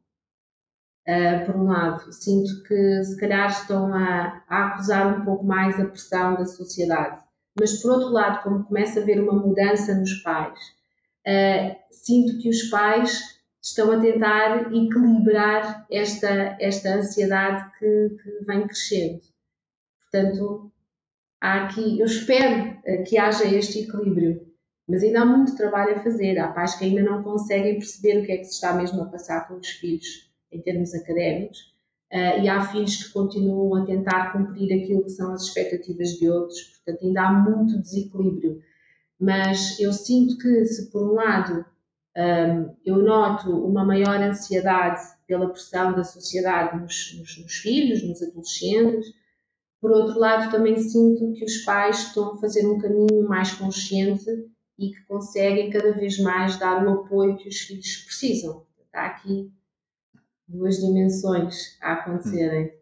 por 1.45 1.55
um 1.55 1.65
lado, 1.65 2.11
sinto 2.13 2.63
que 2.63 3.03
se 3.03 3.17
calhar 3.19 3.49
estão 3.49 3.93
a, 3.93 4.43
a 4.47 4.67
acusar 4.67 5.19
um 5.19 5.25
pouco 5.25 5.45
mais 5.45 5.79
a 5.79 5.85
pressão 5.85 6.35
da 6.35 6.45
sociedade 6.45 7.23
mas 7.59 7.81
por 7.81 7.91
outro 7.91 8.09
lado, 8.09 8.43
como 8.43 8.63
começa 8.63 8.99
a 8.99 9.03
haver 9.03 9.19
uma 9.19 9.33
mudança 9.33 9.93
nos 9.93 10.13
pais, 10.21 10.59
uh, 11.27 11.75
sinto 11.91 12.37
que 12.39 12.49
os 12.49 12.63
pais 12.63 13.39
estão 13.61 13.91
a 13.91 13.99
tentar 13.99 14.73
equilibrar 14.73 15.85
esta, 15.91 16.57
esta 16.59 16.95
ansiedade 16.95 17.69
que, 17.77 18.09
que 18.21 18.45
vem 18.45 18.65
crescendo. 18.65 19.21
Portanto, 20.01 20.71
há 21.41 21.65
aqui, 21.65 21.99
eu 21.99 22.05
espero 22.05 22.77
uh, 22.79 23.03
que 23.03 23.17
haja 23.17 23.45
este 23.45 23.81
equilíbrio, 23.81 24.48
mas 24.89 25.03
ainda 25.03 25.21
há 25.21 25.25
muito 25.25 25.55
trabalho 25.55 25.95
a 25.95 26.03
fazer. 26.03 26.39
Há 26.39 26.47
pais 26.49 26.75
que 26.75 26.85
ainda 26.85 27.03
não 27.03 27.23
conseguem 27.23 27.75
perceber 27.75 28.21
o 28.21 28.25
que 28.25 28.31
é 28.31 28.37
que 28.37 28.45
se 28.45 28.53
está 28.53 28.73
mesmo 28.73 29.01
a 29.03 29.05
passar 29.05 29.47
com 29.47 29.55
os 29.55 29.67
filhos 29.67 30.29
em 30.51 30.61
termos 30.61 30.93
académicos 30.93 31.69
Uh, 32.11 32.41
e 32.41 32.49
há 32.49 32.65
filhos 32.65 33.03
que 33.03 33.13
continuam 33.13 33.83
a 33.83 33.85
tentar 33.85 34.33
cumprir 34.33 34.73
aquilo 34.73 35.03
que 35.03 35.11
são 35.11 35.31
as 35.31 35.43
expectativas 35.43 36.09
de 36.17 36.27
outros, 36.27 36.59
portanto, 36.59 37.05
ainda 37.05 37.21
há 37.21 37.31
muito 37.31 37.79
desequilíbrio. 37.79 38.63
Mas 39.19 39.79
eu 39.79 39.93
sinto 39.93 40.35
que, 40.39 40.65
se 40.65 40.89
por 40.89 41.03
um 41.03 41.13
lado 41.13 41.63
um, 42.17 42.21
ehm, 42.21 42.69
eu 42.83 42.97
noto 42.97 43.51
uma 43.51 43.85
maior 43.85 44.19
ansiedade 44.23 45.01
pela 45.27 45.49
pressão 45.49 45.93
da 45.93 46.03
sociedade 46.03 46.81
nos, 46.81 47.15
nos, 47.19 47.43
nos 47.43 47.53
filhos, 47.57 48.01
nos 48.01 48.23
adolescentes, 48.23 49.13
por 49.79 49.91
outro 49.91 50.19
lado, 50.19 50.49
também 50.49 50.79
sinto 50.79 51.31
que 51.33 51.45
os 51.45 51.57
pais 51.59 52.07
estão 52.07 52.33
a 52.33 52.37
fazer 52.37 52.65
um 52.65 52.79
caminho 52.79 53.29
mais 53.29 53.51
consciente 53.53 54.25
e 54.79 54.91
que 54.91 55.01
conseguem 55.01 55.69
cada 55.69 55.91
vez 55.91 56.17
mais 56.19 56.57
dar 56.57 56.85
o 56.87 57.01
apoio 57.01 57.37
que 57.37 57.49
os 57.49 57.59
filhos 57.59 57.97
precisam. 57.97 58.65
Está 58.85 59.05
aqui 59.05 59.51
duas 60.47 60.77
dimensões 60.77 61.77
a 61.81 61.93
acontecerem. 61.93 62.73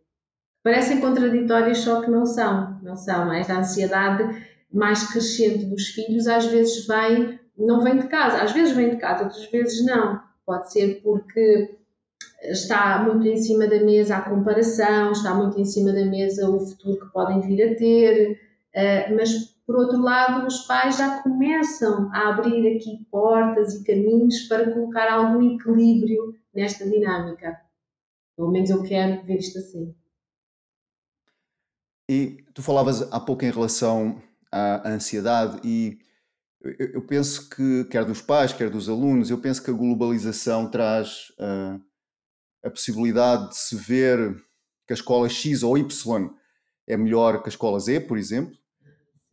Parecem 0.63 1.01
contraditórias, 1.01 1.79
só 1.79 2.01
que 2.01 2.11
não 2.11 2.25
são. 2.25 2.79
Não 2.83 2.95
são. 2.95 3.33
Esta 3.33 3.59
ansiedade 3.59 4.45
mais 4.71 5.11
crescente 5.11 5.65
dos 5.65 5.87
filhos 5.87 6.27
às 6.27 6.45
vezes 6.45 6.85
vem, 6.85 7.39
não 7.57 7.81
vem 7.81 7.97
de 7.97 8.07
casa, 8.07 8.43
às 8.43 8.51
vezes 8.51 8.75
vem 8.75 8.91
de 8.91 8.97
casa, 8.97 9.23
outras 9.23 9.49
vezes 9.49 9.83
não. 9.85 10.21
Pode 10.45 10.71
ser 10.71 11.01
porque 11.01 11.77
está 12.43 13.03
muito 13.03 13.27
em 13.27 13.37
cima 13.37 13.67
da 13.67 13.79
mesa 13.83 14.17
a 14.17 14.21
comparação, 14.21 15.11
está 15.11 15.33
muito 15.33 15.59
em 15.59 15.65
cima 15.65 15.91
da 15.91 16.05
mesa 16.05 16.49
o 16.49 16.59
futuro 16.59 16.99
que 16.99 17.11
podem 17.11 17.41
vir 17.41 17.63
a 17.63 17.75
ter, 17.75 18.39
eh, 18.73 19.13
mas 19.13 19.56
por 19.67 19.75
outro 19.75 20.01
lado, 20.01 20.47
os 20.47 20.59
pais 20.65 20.97
já 20.97 21.21
começam 21.21 22.09
a 22.13 22.29
abrir 22.29 22.77
aqui 22.77 23.05
portas 23.11 23.75
e 23.75 23.83
caminhos 23.83 24.43
para 24.47 24.71
colocar 24.71 25.11
algum 25.11 25.55
equilíbrio 25.55 26.33
nesta 26.55 26.89
dinâmica. 26.89 27.59
Pelo 28.37 28.49
menos 28.49 28.69
eu 28.69 28.81
quero 28.81 29.25
ver 29.25 29.39
isto 29.39 29.59
assim. 29.59 29.93
E 32.09 32.45
tu 32.53 32.63
falavas 32.63 33.01
há 33.11 33.19
pouco 33.19 33.43
em 33.43 33.51
relação 33.51 34.21
à 34.49 34.87
ansiedade 34.89 35.59
e 35.67 35.99
eu 36.79 37.05
penso 37.05 37.49
que, 37.49 37.83
quer 37.91 38.05
dos 38.05 38.21
pais, 38.21 38.53
quer 38.53 38.69
dos 38.69 38.87
alunos, 38.87 39.29
eu 39.29 39.41
penso 39.41 39.61
que 39.61 39.69
a 39.69 39.73
globalização 39.73 40.71
traz 40.71 41.29
uh, 41.39 41.81
a 42.63 42.69
possibilidade 42.69 43.49
de 43.49 43.57
se 43.57 43.75
ver 43.75 44.33
que 44.87 44.93
a 44.93 44.95
escola 44.95 45.27
X 45.27 45.61
ou 45.61 45.77
Y 45.77 46.29
é 46.87 46.95
melhor 46.95 47.41
que 47.41 47.49
a 47.49 47.51
escola 47.51 47.77
Z, 47.81 47.99
por 48.01 48.17
exemplo. 48.17 48.57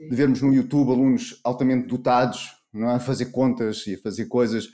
De 0.08 0.16
vermos 0.16 0.40
no 0.40 0.52
YouTube 0.52 0.90
alunos 0.90 1.40
altamente 1.44 1.86
dotados 1.86 2.52
não 2.72 2.90
é? 2.90 2.94
a 2.96 3.00
fazer 3.00 3.26
contas 3.26 3.86
e 3.86 3.94
a 3.94 3.98
fazer 3.98 4.26
coisas 4.26 4.68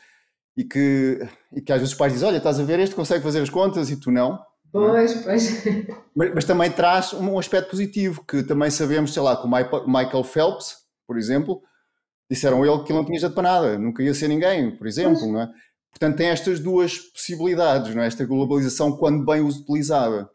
e 0.57 0.65
que, 0.65 1.21
e 1.55 1.61
que 1.61 1.73
às 1.73 1.79
vezes 1.79 1.93
os 1.93 1.99
pais 1.99 2.13
dizem: 2.13 2.29
Olha, 2.29 2.37
estás 2.39 2.59
a 2.59 2.65
ver, 2.65 2.81
este 2.81 2.95
consegue 2.95 3.23
fazer 3.23 3.41
as 3.41 3.51
contas 3.51 3.91
e 3.91 3.97
tu 3.97 4.11
não. 4.11 4.39
Pois, 4.73 5.15
pois. 5.23 5.65
Mas, 6.15 6.35
mas, 6.35 6.45
também 6.45 6.71
traz 6.71 7.13
um 7.13 7.39
aspecto 7.39 7.71
positivo, 7.71 8.25
que 8.27 8.43
também 8.43 8.69
sabemos, 8.69 9.13
sei 9.15 9.23
lá, 9.23 9.37
com 9.37 9.49
o 9.49 9.87
Michael 9.87 10.25
Phelps, 10.25 10.77
por 11.07 11.17
exemplo, 11.17 11.63
disseram 12.29 12.65
ele 12.65 12.83
que 12.83 12.93
ele 12.93 12.99
não 12.99 13.05
tinha 13.05 13.19
jeito 13.19 13.35
para 13.35 13.43
nada, 13.43 13.79
nunca 13.79 14.03
ia 14.03 14.13
ser 14.13 14.29
ninguém, 14.29 14.77
por 14.77 14.87
exemplo, 14.87 15.33
não 15.33 15.43
é? 15.43 15.51
Portanto, 15.91 16.17
tem 16.17 16.29
estas 16.29 16.61
duas 16.61 16.99
possibilidades, 16.99 17.95
não 17.95 18.03
é? 18.03 18.07
Esta 18.07 18.25
globalização, 18.25 18.97
quando 18.97 19.25
bem 19.25 19.41
utilizada. 19.41 20.29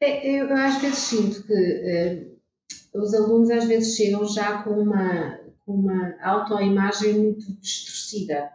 É, 0.00 0.40
eu 0.40 0.52
às 0.52 0.80
vezes 0.80 0.98
sinto 0.98 1.46
que 1.46 1.52
eh, 1.52 2.26
os 2.94 3.14
alunos 3.14 3.50
às 3.50 3.64
vezes 3.64 3.96
chegam 3.96 4.24
já 4.26 4.62
com 4.62 4.70
uma, 4.70 5.38
uma 5.66 6.14
autoimagem 6.22 7.18
muito 7.18 7.52
distorcida. 7.60 8.50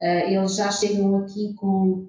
Uh, 0.00 0.28
eles 0.30 0.56
já 0.56 0.70
chegam 0.70 1.16
aqui 1.18 1.54
com, 1.54 2.08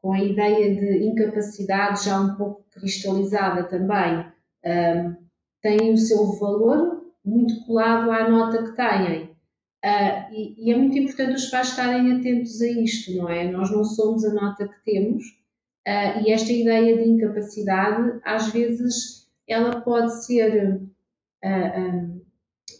com 0.00 0.12
a 0.12 0.22
ideia 0.22 0.74
de 0.74 1.04
incapacidade 1.04 2.04
já 2.04 2.20
um 2.20 2.34
pouco 2.36 2.64
cristalizada 2.70 3.64
também. 3.64 4.20
Uh, 4.64 5.16
têm 5.60 5.92
o 5.92 5.98
seu 5.98 6.24
valor 6.38 7.04
muito 7.24 7.64
colado 7.66 8.10
à 8.10 8.28
nota 8.28 8.62
que 8.62 8.76
têm. 8.76 9.24
Uh, 9.84 10.32
e, 10.32 10.54
e, 10.58 10.72
é 10.72 10.76
muito 10.76 10.98
importante 10.98 11.34
os 11.34 11.46
pais 11.46 11.68
estarem 11.68 12.12
atentos 12.12 12.60
a 12.60 12.68
isto, 12.68 13.16
não 13.16 13.28
é? 13.28 13.50
Nós 13.50 13.70
não 13.70 13.84
somos 13.84 14.24
a 14.24 14.32
nota 14.32 14.66
que 14.66 14.84
temos 14.84 15.24
e 16.24 16.32
esta 16.32 16.52
ideia 16.52 16.96
de 16.96 17.08
incapacidade, 17.08 18.18
às 18.24 18.48
vezes, 18.48 19.25
ela 19.48 19.80
pode 19.80 20.24
ser 20.24 20.80
uh, 21.44 22.26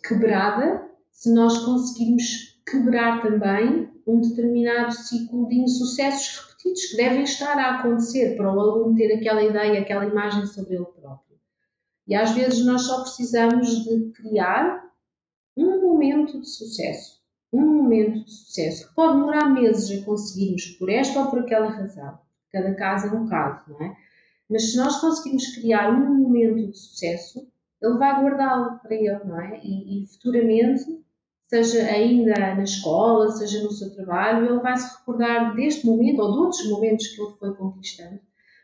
quebrada 0.07 0.91
se 1.11 1.33
nós 1.33 1.59
conseguirmos 1.65 2.61
quebrar 2.69 3.23
também 3.23 3.91
um 4.07 4.21
determinado 4.21 4.93
ciclo 4.93 5.49
de 5.49 5.57
insucessos 5.57 6.39
repetidos 6.39 6.85
que 6.87 6.97
devem 6.97 7.23
estar 7.23 7.59
a 7.59 7.79
acontecer 7.79 8.37
para 8.37 8.53
o 8.53 8.61
aluno 8.61 8.97
ter 8.97 9.13
aquela 9.15 9.43
ideia, 9.43 9.81
aquela 9.81 10.07
imagem 10.07 10.47
sobre 10.47 10.75
ele 10.75 10.85
próprio. 10.85 11.39
E 12.07 12.15
às 12.15 12.31
vezes 12.33 12.65
nós 12.65 12.83
só 12.83 13.03
precisamos 13.03 13.85
de 13.85 14.13
criar 14.13 14.85
um 15.57 15.81
momento 15.81 16.41
de 16.41 16.49
sucesso. 16.49 17.17
Um 17.53 17.61
momento 17.61 18.25
de 18.25 18.33
sucesso 18.33 18.89
que 18.89 18.95
pode 18.95 19.15
demorar 19.15 19.49
meses 19.49 20.01
a 20.01 20.05
conseguirmos 20.05 20.67
por 20.79 20.91
esta 20.91 21.21
ou 21.21 21.31
por 21.31 21.41
aquela 21.41 21.71
razão. 21.71 22.19
Cada 22.53 22.75
caso 22.75 23.09
é 23.09 23.11
um 23.13 23.27
caso, 23.27 23.71
não 23.71 23.83
é? 23.83 23.97
Mas 24.49 24.71
se 24.71 24.77
nós 24.77 25.01
conseguirmos 25.01 25.55
criar 25.57 25.91
um 25.91 26.15
momento 26.23 26.71
de 26.71 26.79
sucesso, 26.79 27.47
ele 27.83 27.99
vai 27.99 28.23
guardá-lo 28.23 28.79
para 28.79 28.95
ele, 28.95 29.25
não 29.25 29.41
é? 29.41 29.61
E, 29.63 30.03
e, 30.03 30.07
futuramente, 30.07 31.05
seja 31.49 31.85
ainda 31.87 32.35
na 32.55 32.63
escola, 32.63 33.31
seja 33.31 33.63
no 33.63 33.71
seu 33.71 33.95
trabalho, 33.95 34.47
ele 34.47 34.61
vai 34.61 34.77
se 34.77 34.97
recordar 34.99 35.55
deste 35.55 35.87
momento 35.87 36.21
ou 36.21 36.33
de 36.33 36.39
outros 36.39 36.71
momentos 36.71 37.07
que 37.09 37.21
ele 37.21 37.35
foi 37.39 37.55
conquistando, 37.55 38.21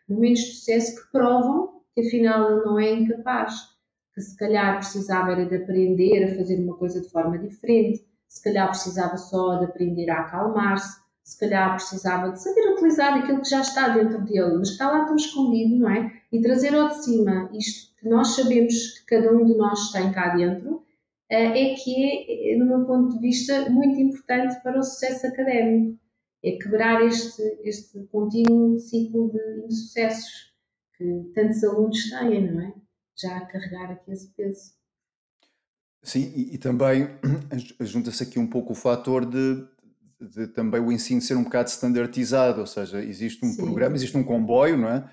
momentos 0.09 0.41
de 0.41 0.53
sucesso 0.55 0.97
que 0.97 1.13
provam 1.13 1.83
que 1.95 2.01
afinal 2.01 2.51
ele 2.51 2.65
não 2.65 2.79
é 2.79 2.93
incapaz. 2.93 3.71
que 4.15 4.21
se 4.21 4.37
calhar 4.37 4.77
precisava 4.77 5.33
era 5.33 5.47
de 5.47 5.57
aprender 5.57 6.25
a 6.25 6.37
fazer 6.37 6.59
uma 6.63 6.77
coisa 6.77 7.01
de 7.01 7.09
forma 7.09 7.39
diferente, 7.39 8.05
se 8.29 8.43
calhar 8.43 8.69
precisava 8.69 9.17
só 9.17 9.57
de 9.57 9.67
aprender 9.67 10.11
a 10.11 10.21
acalmar-se, 10.21 11.02
se 11.25 11.39
calhar 11.39 11.75
precisava 11.75 12.31
de 12.33 12.43
saber 12.43 12.73
utilizar 12.73 13.15
aquilo 13.19 13.41
que 13.41 13.49
já 13.49 13.61
está 13.61 13.89
dentro 13.89 14.21
dele, 14.23 14.57
mas 14.59 14.71
está 14.71 14.91
lá 14.91 15.05
tão 15.05 15.17
escondido, 15.17 15.77
não 15.77 15.91
é? 15.91 16.21
E 16.33 16.41
trazer 16.41 16.75
ao 16.75 16.89
de 16.89 17.05
cima 17.05 17.49
isto 17.53 17.95
que 17.97 18.09
nós 18.09 18.35
sabemos 18.35 18.99
que 18.99 19.07
cada 19.07 19.33
um 19.33 19.45
de 19.45 19.55
nós 19.55 19.93
tem 19.93 20.11
cá 20.13 20.35
dentro, 20.35 20.85
eh, 21.31 21.73
é 21.73 21.75
que 21.75 22.53
é, 22.53 22.57
no 22.57 22.67
meu 22.67 22.85
ponto 22.85 23.15
de 23.15 23.21
vista, 23.21 23.71
muito 23.71 23.99
importante 24.01 24.61
para 24.63 24.79
o 24.79 24.83
sucesso 24.83 25.27
académico. 25.27 25.99
É 26.45 26.53
quebrar 26.53 27.07
este, 27.07 27.41
este 27.63 28.03
contínuo 28.11 28.79
ciclo 28.81 29.31
de 29.31 29.65
insucessos 29.67 30.53
que 30.97 31.31
tantos 31.35 31.63
alunos 31.63 32.11
têm, 32.11 32.51
não 32.51 32.61
é? 32.61 32.75
Já 33.17 33.37
a 33.37 33.47
carregar 33.47 33.93
aqui 33.93 34.11
esse 34.11 34.29
peso. 34.35 34.73
Sim, 36.03 36.33
e, 36.35 36.55
e 36.55 36.59
também 36.59 37.09
junta-se 37.81 38.25
aqui 38.25 38.41
um 38.41 38.47
pouco 38.47 38.73
o 38.73 38.77
fator 38.77 39.25
de 39.25 39.65
de 40.29 40.47
também 40.49 40.81
o 40.81 40.93
ensino 40.93 41.21
ser 41.21 41.37
um 41.37 41.45
bocado 41.45 41.69
standardizado, 41.69 42.61
ou 42.61 42.67
seja, 42.67 43.03
existe 43.03 43.45
um 43.45 43.51
Sim. 43.51 43.63
programa, 43.63 43.97
existe 43.97 44.17
um 44.17 44.25
comboio, 44.25 44.77
não 44.77 44.89
é? 44.89 45.11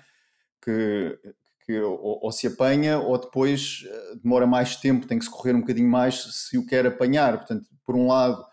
Que, 0.62 1.18
que 1.64 1.80
ou, 1.80 2.20
ou, 2.22 2.32
se 2.32 2.46
apanha 2.46 2.98
ou 2.98 3.18
depois 3.18 3.84
eh, 3.86 4.14
demora 4.22 4.46
mais 4.46 4.76
tempo, 4.76 5.06
tem 5.06 5.18
que 5.18 5.24
se 5.24 5.30
correr 5.30 5.54
um 5.54 5.60
bocadinho 5.60 5.88
mais 5.88 6.22
se 6.22 6.58
o 6.58 6.66
quer 6.66 6.86
apanhar. 6.86 7.38
Portanto, 7.38 7.68
por 7.84 7.96
um 7.96 8.06
lado, 8.06 8.44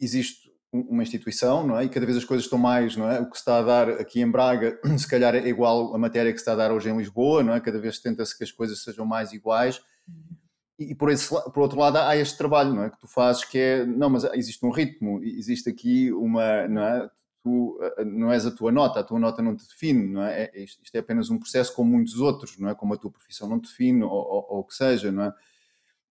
existe 0.00 0.50
uma 0.72 1.02
instituição, 1.02 1.66
não 1.66 1.78
é? 1.78 1.84
E 1.84 1.88
cada 1.88 2.06
vez 2.06 2.16
as 2.16 2.24
coisas 2.24 2.44
estão 2.46 2.58
mais, 2.58 2.96
não 2.96 3.10
é? 3.10 3.20
O 3.20 3.28
que 3.28 3.36
se 3.36 3.42
está 3.42 3.58
a 3.58 3.62
dar 3.62 3.90
aqui 3.90 4.20
em 4.20 4.30
Braga, 4.30 4.78
se 4.98 5.08
calhar 5.08 5.34
é 5.34 5.46
igual 5.48 5.94
a 5.94 5.98
matéria 5.98 6.32
que 6.32 6.38
se 6.38 6.42
está 6.42 6.52
a 6.52 6.56
dar 6.56 6.72
hoje 6.72 6.88
em 6.88 6.96
Lisboa, 6.96 7.42
não 7.42 7.54
é? 7.54 7.60
Cada 7.60 7.78
vez 7.78 7.98
tenta-se 7.98 8.36
que 8.36 8.44
as 8.44 8.52
coisas 8.52 8.82
sejam 8.82 9.04
mais 9.04 9.32
iguais. 9.32 9.80
Uhum 10.08 10.41
e 10.90 10.94
por, 10.94 11.10
esse, 11.10 11.28
por 11.28 11.60
outro 11.60 11.78
lado 11.78 11.96
há 11.98 12.16
este 12.16 12.36
trabalho 12.36 12.74
não 12.74 12.84
é? 12.84 12.90
que 12.90 12.98
tu 12.98 13.06
fazes 13.06 13.44
que 13.44 13.58
é, 13.58 13.86
não, 13.86 14.10
mas 14.10 14.24
existe 14.34 14.64
um 14.64 14.70
ritmo, 14.70 15.22
existe 15.22 15.68
aqui 15.68 16.12
uma, 16.12 16.66
não 16.68 16.82
é? 16.82 17.10
Tu 17.42 17.80
não 18.06 18.32
és 18.32 18.46
a 18.46 18.52
tua 18.52 18.70
nota, 18.70 19.00
a 19.00 19.04
tua 19.04 19.18
nota 19.18 19.42
não 19.42 19.56
te 19.56 19.66
define, 19.66 20.06
não 20.06 20.22
é? 20.22 20.44
é 20.44 20.62
isto, 20.62 20.80
isto, 20.82 20.94
é 20.94 21.00
apenas 21.00 21.28
um 21.28 21.38
processo 21.38 21.74
como 21.74 21.90
muitos 21.90 22.20
outros, 22.20 22.56
não 22.58 22.68
é? 22.68 22.74
Como 22.74 22.94
a 22.94 22.96
tua 22.96 23.10
profissão 23.10 23.48
não 23.48 23.58
te 23.58 23.68
define, 23.68 24.04
ou, 24.04 24.10
ou, 24.10 24.46
ou 24.48 24.58
o 24.60 24.64
que 24.64 24.74
seja, 24.74 25.10
não 25.10 25.24
é? 25.24 25.34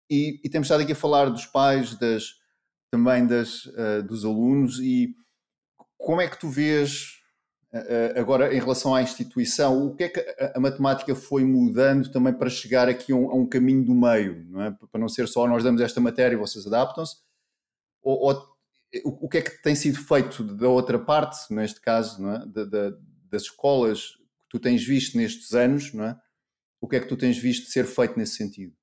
E, 0.10 0.42
e, 0.44 0.50
temos 0.50 0.66
estado 0.66 0.82
aqui 0.82 0.92
a 0.92 0.96
falar 0.96 1.30
dos 1.30 1.46
pais, 1.46 1.96
das, 1.96 2.36
também 2.92 3.26
das, 3.26 3.66
uh, 3.68 4.04
dos 4.06 4.26
alunos, 4.26 4.78
e 4.80 5.16
como 5.98 6.20
é 6.20 6.28
que 6.28 6.38
tu 6.38 6.50
vês 6.50 7.21
agora, 8.18 8.54
em 8.54 8.60
relação 8.60 8.94
à 8.94 9.02
instituição, 9.02 9.88
o 9.88 9.96
que 9.96 10.04
é 10.04 10.10
que 10.10 10.20
a, 10.54 10.60
matemática 10.60 11.16
foi 11.16 11.46
mudando 11.46 12.12
também 12.12 12.34
para 12.34 12.50
chegar 12.50 12.90
aqui 12.90 13.14
a 13.14 13.16
um, 13.16 13.46
caminho 13.46 13.84
do 13.84 13.96
meio, 13.96 14.46
não 14.50 14.62
é? 14.62 14.72
Para 14.92 15.00
não 15.00 15.08
ser 15.08 15.28
só 15.28 15.48
nós 15.48 15.64
damos 15.64 15.82
esta 15.82 16.02
matéria 16.02 16.36
e 16.36 16.40
vocês 16.40 16.68
adaptam-se, 16.68 17.16
ou, 18.02 18.28
ou, 18.28 18.52
o 19.06 19.30
que 19.30 19.38
é 19.38 19.42
que 19.42 19.62
tem 19.62 19.74
sido 19.74 20.00
feito 20.00 20.44
da 20.44 20.68
outra 20.68 21.00
parte, 21.00 21.54
neste 21.54 21.80
caso, 21.80 22.28
é? 22.28 22.46
Da, 22.46 22.66
da, 22.66 22.98
das 23.30 23.44
escolas 23.44 24.18
que 24.42 24.50
tu 24.50 24.60
tens 24.60 24.84
visto 24.84 25.18
nestes 25.18 25.54
anos, 25.54 25.94
não 25.94 26.04
é? 26.04 26.20
O 26.82 26.88
que 26.88 26.98
é 26.98 27.00
que 27.00 27.08
tu 27.08 27.16
tens 27.16 27.38
visto 27.38 27.70
ser 27.70 27.86
feito 27.86 28.18
nesse 28.20 28.36
sentido? 28.36 28.74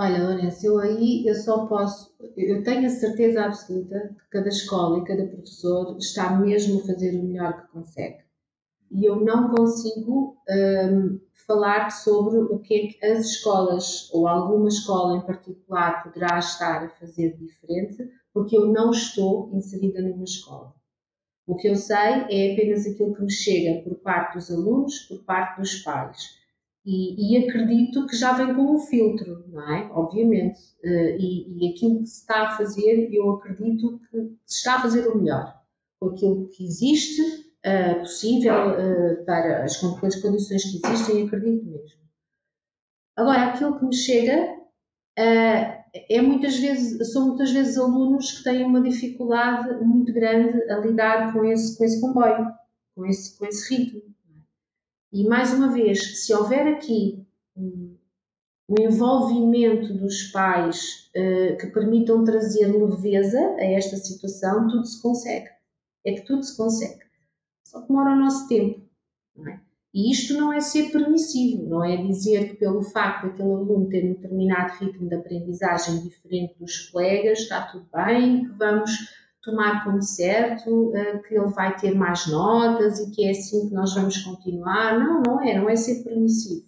Olha, 0.00 0.22
Lourenço, 0.22 0.64
eu 0.64 0.78
aí 0.78 1.26
eu 1.26 1.34
só 1.34 1.66
posso, 1.66 2.14
eu 2.36 2.62
tenho 2.62 2.86
a 2.86 2.88
certeza 2.88 3.44
absoluta 3.44 4.14
que 4.16 4.30
cada 4.30 4.46
escola 4.46 4.98
e 4.98 5.04
cada 5.04 5.26
professor 5.26 5.96
está 5.98 6.38
mesmo 6.38 6.78
a 6.78 6.86
fazer 6.86 7.18
o 7.18 7.24
melhor 7.24 7.60
que 7.60 7.72
consegue. 7.72 8.18
E 8.92 9.04
eu 9.04 9.16
não 9.16 9.50
consigo 9.50 10.36
um, 10.48 11.20
falar 11.48 11.90
sobre 11.90 12.38
o 12.38 12.60
que 12.60 12.74
é 12.74 12.86
que 12.86 13.06
as 13.06 13.26
escolas, 13.26 14.08
ou 14.12 14.28
alguma 14.28 14.68
escola 14.68 15.16
em 15.16 15.26
particular, 15.26 16.04
poderá 16.04 16.38
estar 16.38 16.84
a 16.84 16.90
fazer 16.90 17.36
diferente, 17.36 18.08
porque 18.32 18.56
eu 18.56 18.68
não 18.68 18.92
estou 18.92 19.50
inserida 19.52 20.00
numa 20.00 20.22
escola. 20.22 20.72
O 21.44 21.56
que 21.56 21.66
eu 21.66 21.74
sei 21.74 21.96
é 22.30 22.52
apenas 22.52 22.86
aquilo 22.86 23.16
que 23.16 23.22
me 23.22 23.32
chega 23.32 23.82
por 23.82 23.96
parte 23.96 24.34
dos 24.34 24.48
alunos, 24.48 24.96
por 25.08 25.24
parte 25.24 25.60
dos 25.60 25.82
pais. 25.82 26.37
E, 26.90 27.36
e, 27.36 27.36
acredito 27.36 28.06
que 28.06 28.16
já 28.16 28.32
vem 28.32 28.54
com 28.54 28.76
um 28.76 28.78
filtro, 28.78 29.44
não 29.48 29.70
é? 29.70 29.90
Obviamente. 29.92 30.58
Uh, 30.82 31.18
e, 31.20 31.58
e, 31.58 31.70
aquilo 31.70 31.98
que 32.00 32.06
se 32.06 32.20
está 32.20 32.46
a 32.46 32.56
fazer, 32.56 33.10
eu 33.12 33.28
acredito 33.32 34.00
que 34.10 34.16
se 34.46 34.56
está 34.56 34.76
a 34.76 34.80
fazer 34.80 35.06
o 35.06 35.18
melhor. 35.18 35.54
Com 36.00 36.08
aquilo 36.08 36.48
que 36.48 36.64
existe, 36.64 37.20
uh, 37.20 38.00
possível, 38.00 38.70
uh, 38.70 39.24
para 39.26 39.64
as, 39.64 39.84
as 39.84 40.16
condições 40.16 40.64
que 40.64 40.80
existem, 40.82 41.26
acredito 41.26 41.66
mesmo. 41.66 42.00
Agora, 43.16 43.48
aquilo 43.48 43.78
que 43.78 43.84
me 43.84 43.94
chega 43.94 44.56
é 45.14 46.22
muitas 46.22 46.56
vezes, 46.56 47.12
são 47.12 47.26
muitas 47.26 47.50
vezes 47.50 47.76
alunos 47.76 48.38
que 48.38 48.44
têm 48.44 48.64
uma 48.64 48.80
dificuldade 48.80 49.84
muito 49.84 50.10
grande 50.12 50.62
a 50.70 50.78
lidar 50.78 51.34
com 51.34 51.44
esse, 51.44 51.76
com 51.76 51.84
esse 51.84 52.00
comboio, 52.00 52.46
com 52.94 53.04
esse, 53.04 53.36
com 53.36 53.44
esse 53.44 53.74
ritmo. 53.74 54.07
E 55.12 55.26
mais 55.26 55.52
uma 55.52 55.72
vez, 55.72 56.24
se 56.24 56.34
houver 56.34 56.66
aqui 56.66 57.26
um, 57.56 57.96
envolvimento 58.78 59.94
dos 59.94 60.24
pais 60.24 61.10
uh, 61.16 61.56
que 61.56 61.68
permitam 61.68 62.24
trazer 62.24 62.66
leveza 62.66 63.40
a 63.58 63.64
esta 63.64 63.96
situação, 63.96 64.68
tudo 64.68 64.84
se 64.84 65.00
consegue. 65.00 65.48
É 66.04 66.12
que 66.12 66.26
tudo 66.26 66.42
se 66.42 66.56
consegue. 66.56 67.00
Só 67.64 67.80
que 67.80 67.88
demora 67.88 68.12
o 68.12 68.18
nosso 68.18 68.46
tempo. 68.48 68.80
É? 69.46 69.60
E 69.94 70.12
isto 70.12 70.34
não 70.34 70.52
é 70.52 70.60
ser 70.60 70.92
permissivo, 70.92 71.66
não 71.68 71.82
é 71.82 71.96
dizer 71.96 72.50
que 72.50 72.56
pelo 72.56 72.82
facto 72.82 73.26
daquele 73.26 73.50
aluno 73.50 73.88
ter 73.88 74.04
um 74.04 74.12
determinado 74.12 74.74
ritmo 74.78 75.08
de 75.08 75.14
aprendizagem 75.14 76.02
diferente 76.02 76.54
dos 76.58 76.90
colegas, 76.90 77.38
está 77.40 77.62
tudo 77.62 77.88
bem, 77.92 78.44
que 78.44 78.52
vamos 78.52 78.90
tomar 79.48 79.84
como 79.84 80.02
certo, 80.02 80.90
uh, 80.90 81.22
que 81.22 81.34
ele 81.34 81.48
vai 81.48 81.76
ter 81.76 81.94
mais 81.94 82.26
notas 82.26 82.98
e 83.00 83.10
que 83.10 83.24
é 83.24 83.30
assim 83.30 83.68
que 83.68 83.74
nós 83.74 83.94
vamos 83.94 84.18
continuar. 84.18 84.98
Não, 84.98 85.22
não 85.22 85.40
é, 85.40 85.58
não 85.58 85.68
é 85.68 85.76
ser 85.76 86.04
permissivo. 86.04 86.66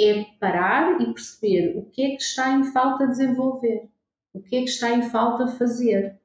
É 0.00 0.24
parar 0.38 1.00
e 1.00 1.06
perceber 1.12 1.76
o 1.76 1.86
que 1.90 2.02
é 2.02 2.10
que 2.10 2.22
está 2.22 2.52
em 2.52 2.64
falta 2.64 3.06
desenvolver, 3.06 3.88
o 4.32 4.40
que 4.40 4.56
é 4.56 4.62
que 4.62 4.68
está 4.68 4.90
em 4.90 5.02
falta 5.10 5.48
fazer. 5.48 6.18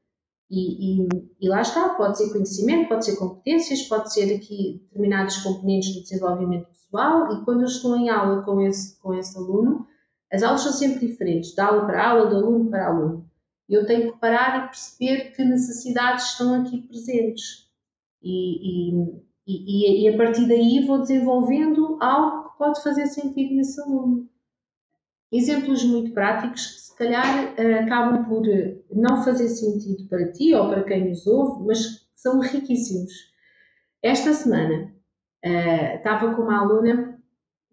E, 0.49 1.01
e, 1.01 1.07
e, 1.41 1.49
lá 1.49 1.61
está, 1.61 1.89
pode 1.89 2.17
ser 2.17 2.31
conhecimento, 2.31 2.89
pode 2.89 3.05
ser 3.05 3.15
competências, 3.15 3.81
pode 3.83 4.13
ser 4.13 4.35
aqui 4.35 4.81
determinados 4.83 5.37
componentes 5.37 5.95
do 5.95 6.03
desenvolvimento 6.03 6.67
pessoal. 6.67 7.33
E 7.33 7.43
quando 7.43 7.61
eu 7.61 7.67
estou 7.67 7.95
em 7.95 8.09
aula 8.09 8.43
com 8.43 8.61
esse, 8.61 8.99
com 8.99 9.15
esse 9.15 9.35
aluno, 9.35 9.87
as 10.31 10.43
aulas 10.43 10.61
são 10.61 10.71
sempre 10.71 11.07
diferentes, 11.07 11.53
de 11.53 11.61
aula 11.61 11.85
para 11.85 12.09
aula, 12.09 12.27
de 12.27 12.35
aluno 12.35 12.69
para 12.69 12.87
aluno. 12.87 13.22
Eu 13.69 13.85
tenho 13.85 14.13
que 14.13 14.19
parar 14.19 14.65
e 14.65 14.67
perceber 14.67 15.31
que 15.31 15.43
necessidades 15.43 16.31
estão 16.31 16.61
aqui 16.61 16.81
presentes. 16.87 17.69
E, 18.21 19.01
e, 19.47 20.05
e, 20.05 20.09
a 20.09 20.17
partir 20.17 20.47
daí 20.47 20.85
vou 20.85 20.99
desenvolvendo 20.99 21.97
algo 22.01 22.49
que 22.49 22.57
pode 22.57 22.83
fazer 22.83 23.07
sentido 23.07 23.55
nesse 23.55 23.81
aluno. 23.81 24.29
Exemplos 25.31 25.83
muito 25.83 26.13
práticos 26.13 26.67
que 26.67 26.81
se 26.81 26.95
calhar 26.95 27.53
eh, 27.57 27.79
acabam 27.79 28.23
por 28.25 28.43
não 28.91 29.23
fazer 29.23 29.49
sentido 29.49 30.07
para 30.07 30.31
ti 30.31 30.53
ou 30.53 30.69
para 30.69 30.83
quem 30.83 31.09
nos 31.09 31.25
ouve, 31.25 31.65
mas 31.65 32.07
são 32.15 32.39
riquíssimos. 32.39 33.11
Esta 34.01 34.33
semana 34.33 34.93
uh, 35.45 35.95
estava 35.97 36.35
com 36.35 36.43
uma 36.43 36.61
aluna 36.61 37.19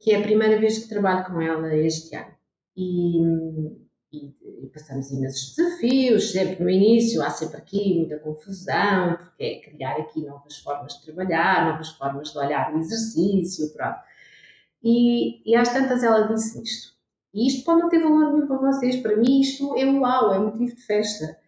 que 0.01 0.13
é 0.13 0.19
a 0.19 0.23
primeira 0.23 0.59
vez 0.59 0.79
que 0.79 0.89
trabalho 0.89 1.27
com 1.27 1.41
ela 1.41 1.75
este 1.77 2.17
ano. 2.17 2.33
E, 2.77 3.21
e, 4.13 4.35
e, 4.43 4.67
passamos 4.69 5.11
imensos 5.11 5.55
desafios, 5.55 6.33
sempre 6.33 6.63
no 6.63 6.69
início 6.69 7.23
há 7.23 7.31
sempre 7.31 7.59
aqui 7.59 7.99
muita 7.99 8.19
confusão, 8.19 9.17
porque 9.17 9.45
é 9.45 9.61
criar 9.61 9.97
aqui 9.97 10.21
novas 10.21 10.59
formas 10.59 10.95
de 10.95 11.07
trabalhar, 11.07 11.73
novas 11.73 11.91
formas 11.91 12.31
de 12.31 12.39
olhar 12.39 12.75
o 12.75 12.79
exercício, 12.79 13.73
pronto. 13.73 14.01
E, 14.83 15.49
e 15.49 15.55
às 15.55 15.73
tantas 15.73 16.03
ela 16.03 16.27
disse 16.27 16.63
isto. 16.63 16.95
E 17.33 17.47
isto 17.47 17.65
pode 17.65 17.81
não 17.81 17.89
ter 17.89 18.01
valor 18.01 18.33
nenhum 18.33 18.47
para 18.47 18.57
vocês, 18.57 18.97
para 18.97 19.17
mim 19.17 19.41
isto 19.41 19.77
é 19.77 19.85
uau, 19.85 20.35
é 20.35 20.39
motivo 20.39 20.75
de 20.75 20.83
festa. 20.83 21.39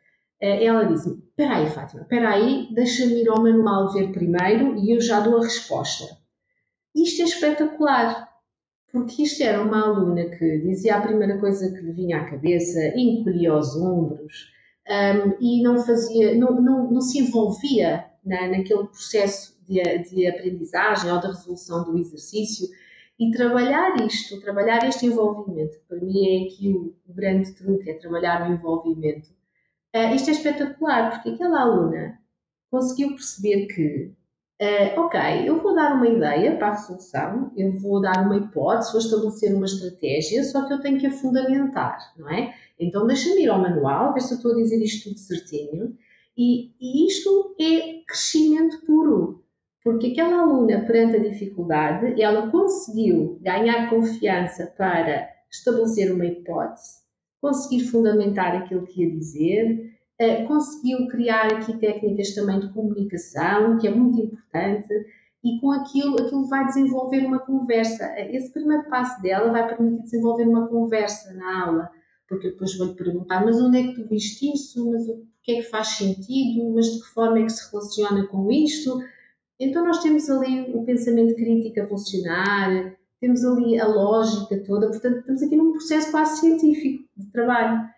Eh, 0.40 0.64
ela 0.64 0.84
disse-me, 0.84 1.18
espera 1.18 1.56
aí 1.56 1.70
Fátima, 1.70 2.02
espera 2.02 2.30
aí, 2.30 2.68
deixa-me 2.72 3.22
ir 3.22 3.28
ao 3.28 3.42
manual 3.42 3.92
ver 3.92 4.12
primeiro 4.12 4.76
e 4.76 4.92
eu 4.92 5.00
já 5.00 5.20
dou 5.20 5.38
a 5.38 5.42
resposta. 5.42 6.16
Isto 6.94 7.22
é 7.22 7.24
espetacular, 7.24 8.31
porque 8.92 9.22
isto 9.22 9.42
era 9.42 9.62
uma 9.62 9.86
aluna 9.86 10.26
que 10.26 10.58
dizia 10.58 10.96
a 10.96 11.00
primeira 11.00 11.38
coisa 11.38 11.72
que 11.72 11.80
lhe 11.80 11.92
vinha 11.92 12.18
à 12.18 12.30
cabeça, 12.30 12.78
encolhia 12.94 13.56
os 13.56 13.74
ombros 13.74 14.52
um, 14.86 15.36
e 15.40 15.62
não 15.62 15.82
fazia, 15.82 16.34
não, 16.36 16.60
não, 16.60 16.90
não 16.90 17.00
se 17.00 17.18
envolvia 17.18 18.04
na, 18.24 18.48
naquele 18.48 18.86
processo 18.88 19.58
de, 19.66 19.82
de, 19.82 20.26
aprendizagem 20.26 21.10
ou 21.10 21.20
de 21.20 21.28
resolução 21.28 21.84
do 21.84 21.98
exercício 21.98 22.68
e 23.18 23.30
trabalhar 23.30 23.96
isto, 24.04 24.40
trabalhar 24.40 24.86
este 24.86 25.06
envolvimento, 25.06 25.78
para 25.88 25.98
mim 25.98 26.26
é 26.26 26.46
aqui 26.46 26.72
o, 26.72 26.94
o 27.08 27.14
grande 27.14 27.52
truque, 27.54 27.90
é 27.90 27.94
trabalhar 27.94 28.48
o 28.48 28.52
envolvimento. 28.52 29.30
Uh, 29.94 30.14
isto 30.14 30.30
é 30.30 30.32
espetacular, 30.32 31.12
porque 31.12 31.30
aquela 31.30 31.62
aluna 31.62 32.18
conseguiu 32.70 33.10
perceber 33.10 33.66
que 33.66 34.12
Uh, 34.62 35.00
ok, 35.00 35.18
eu 35.44 35.60
vou 35.60 35.74
dar 35.74 35.96
uma 35.96 36.06
ideia 36.06 36.56
para 36.56 36.68
a 36.68 36.70
resolução, 36.74 37.50
eu 37.56 37.76
vou 37.80 38.00
dar 38.00 38.24
uma 38.24 38.36
hipótese, 38.36 38.92
vou 38.92 39.00
estabelecer 39.00 39.52
uma 39.52 39.66
estratégia, 39.66 40.44
só 40.44 40.64
que 40.68 40.72
eu 40.72 40.80
tenho 40.80 41.00
que 41.00 41.06
a 41.08 41.10
fundamentar, 41.10 41.98
não 42.16 42.30
é? 42.30 42.54
Então 42.78 43.04
deixa-me 43.04 43.42
ir 43.42 43.48
ao 43.48 43.60
manual, 43.60 44.14
ver 44.14 44.20
se 44.20 44.34
eu 44.34 44.36
estou 44.36 44.52
a 44.52 44.54
dizer 44.54 44.80
isto 44.80 45.08
tudo 45.08 45.18
certinho. 45.18 45.98
E, 46.36 46.70
e 46.80 47.08
isto 47.08 47.56
é 47.60 48.04
crescimento 48.06 48.86
puro, 48.86 49.44
porque 49.82 50.12
aquela 50.12 50.42
aluna, 50.42 50.86
perante 50.86 51.16
a 51.16 51.28
dificuldade, 51.28 52.22
ela 52.22 52.48
conseguiu 52.48 53.40
ganhar 53.42 53.90
confiança 53.90 54.72
para 54.78 55.28
estabelecer 55.50 56.12
uma 56.12 56.24
hipótese, 56.24 57.00
conseguir 57.40 57.80
fundamentar 57.80 58.54
aquilo 58.54 58.86
que 58.86 59.02
ia 59.02 59.10
dizer, 59.10 59.91
eh, 60.22 60.44
conseguiu 60.44 61.08
criar 61.08 61.52
aqui 61.52 61.76
técnicas 61.78 62.34
também 62.34 62.60
de 62.60 62.72
comunicação, 62.72 63.78
que 63.78 63.88
é 63.88 63.90
muito 63.90 64.20
importante, 64.20 64.94
e 65.42 65.58
com 65.60 65.72
aquilo, 65.72 66.14
aquilo 66.22 66.46
vai 66.46 66.64
desenvolver 66.66 67.26
uma 67.26 67.40
conversa. 67.40 68.08
Esse 68.30 68.52
primeiro 68.52 68.88
passo 68.88 69.20
dela 69.20 69.50
vai 69.50 69.66
permitir 69.66 70.04
desenvolver 70.04 70.46
uma 70.46 70.68
conversa 70.68 71.34
na 71.34 71.66
aula, 71.66 71.90
porque 72.28 72.50
depois 72.50 72.76
vou-lhe 72.78 72.94
perguntar, 72.94 73.44
mas 73.44 73.60
onde 73.60 73.78
é 73.78 73.82
que 73.88 73.94
tu 73.94 74.08
viste 74.08 74.52
isso? 74.52 74.90
Mas 74.92 75.08
o 75.08 75.26
que 75.42 75.52
é 75.52 75.56
que 75.56 75.62
faz 75.68 75.88
sentido? 75.88 76.72
Mas 76.72 76.86
de 76.86 77.00
que 77.00 77.06
forma 77.08 77.40
é 77.40 77.42
que 77.42 77.50
se 77.50 77.70
relaciona 77.72 78.26
com 78.28 78.50
isto? 78.50 79.02
Então 79.58 79.84
nós 79.84 80.02
temos 80.02 80.30
ali 80.30 80.72
o 80.72 80.84
pensamento 80.84 81.34
crítico 81.34 81.80
a 81.80 81.88
funcionar, 81.88 82.96
temos 83.20 83.44
ali 83.44 83.80
a 83.80 83.86
lógica 83.88 84.56
toda, 84.64 84.88
portanto 84.88 85.18
estamos 85.18 85.42
aqui 85.42 85.56
num 85.56 85.72
processo 85.72 86.12
quase 86.12 86.40
científico 86.40 87.08
de 87.16 87.26
trabalho. 87.32 87.88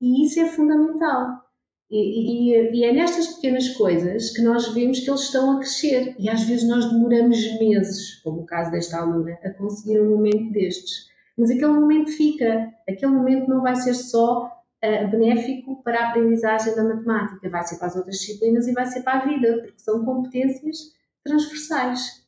E 0.00 0.24
isso 0.24 0.40
é 0.40 0.46
fundamental. 0.46 1.43
E, 1.90 2.52
e, 2.52 2.70
e, 2.72 2.84
é 2.84 2.92
nestas 2.92 3.28
pequenas 3.34 3.68
coisas 3.70 4.30
que 4.30 4.42
nós 4.42 4.72
vemos 4.72 5.00
que 5.00 5.10
eles 5.10 5.22
estão 5.22 5.52
a 5.52 5.58
crescer. 5.58 6.14
E 6.18 6.28
às 6.28 6.42
vezes 6.44 6.68
nós 6.68 6.90
demoramos 6.90 7.38
meses, 7.60 8.16
como 8.22 8.40
o 8.40 8.46
caso 8.46 8.70
desta 8.70 8.98
aluna, 8.98 9.38
a 9.44 9.50
conseguir 9.50 10.00
um 10.00 10.10
momento 10.10 10.52
destes. 10.52 11.08
Mas 11.36 11.50
aquele 11.50 11.72
momento 11.72 12.10
fica. 12.10 12.72
Aquele 12.88 13.12
momento 13.12 13.48
não 13.48 13.62
vai 13.62 13.76
ser 13.76 13.94
só 13.94 14.46
uh, 14.46 15.10
benéfico 15.10 15.82
para 15.82 16.00
a 16.00 16.08
aprendizagem 16.10 16.74
da 16.74 16.84
matemática, 16.84 17.50
vai 17.50 17.64
ser 17.64 17.76
para 17.76 17.88
as 17.88 17.96
outras 17.96 18.16
disciplinas 18.18 18.66
e 18.66 18.72
vai 18.72 18.86
ser 18.86 19.02
para 19.02 19.20
a 19.20 19.26
vida, 19.26 19.58
porque 19.58 19.78
são 19.78 20.04
competências 20.04 20.92
transversais. 21.24 22.24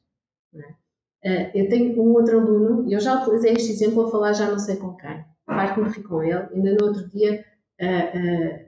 Uh, 0.54 1.50
eu 1.54 1.68
tenho 1.68 2.00
um 2.02 2.12
outro 2.14 2.38
aluno, 2.38 2.88
e 2.88 2.92
eu 2.92 3.00
já 3.00 3.20
utilizei 3.22 3.52
este 3.52 3.72
exemplo 3.72 4.06
a 4.06 4.10
falar 4.10 4.32
já 4.32 4.50
não 4.50 4.58
sei 4.58 4.76
com 4.76 4.94
quem. 4.94 5.24
Farto-me 5.46 5.88
rir 5.88 6.02
com 6.02 6.22
ele. 6.22 6.48
Ainda 6.52 6.74
no 6.74 6.86
outro 6.86 7.08
dia 7.08 7.44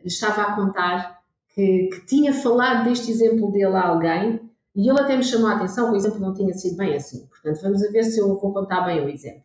estava 0.05 0.43
a 0.43 0.57
contar 0.57 1.19
que, 1.55 1.89
que, 1.89 2.07
tinha 2.07 2.33
falado 2.33 2.85
deste 2.85 3.11
exemplo 3.11 3.51
dele 3.51 3.77
a 3.77 3.89
alguém 3.89 4.41
e 4.77 4.89
ele 4.89 5.01
até 5.01 5.17
me 5.17 5.25
chamou 5.25 5.49
a 5.49 5.57
atenção 5.57 5.87
que 5.87 5.93
o 5.93 5.97
exemplo 5.97 6.21
não 6.21 6.35
tinha 6.35 6.53
sido 6.55 6.77
bem 6.77 6.95
assim. 6.95 7.27
Portanto, 7.27 7.61
vamos 7.63 7.81
ver 7.91 8.05
se 8.05 8.21
eu 8.21 8.29
vou 8.29 8.53
contar 8.53 8.83
bem 8.83 9.05
o 9.05 9.09
exemplo. 9.09 9.43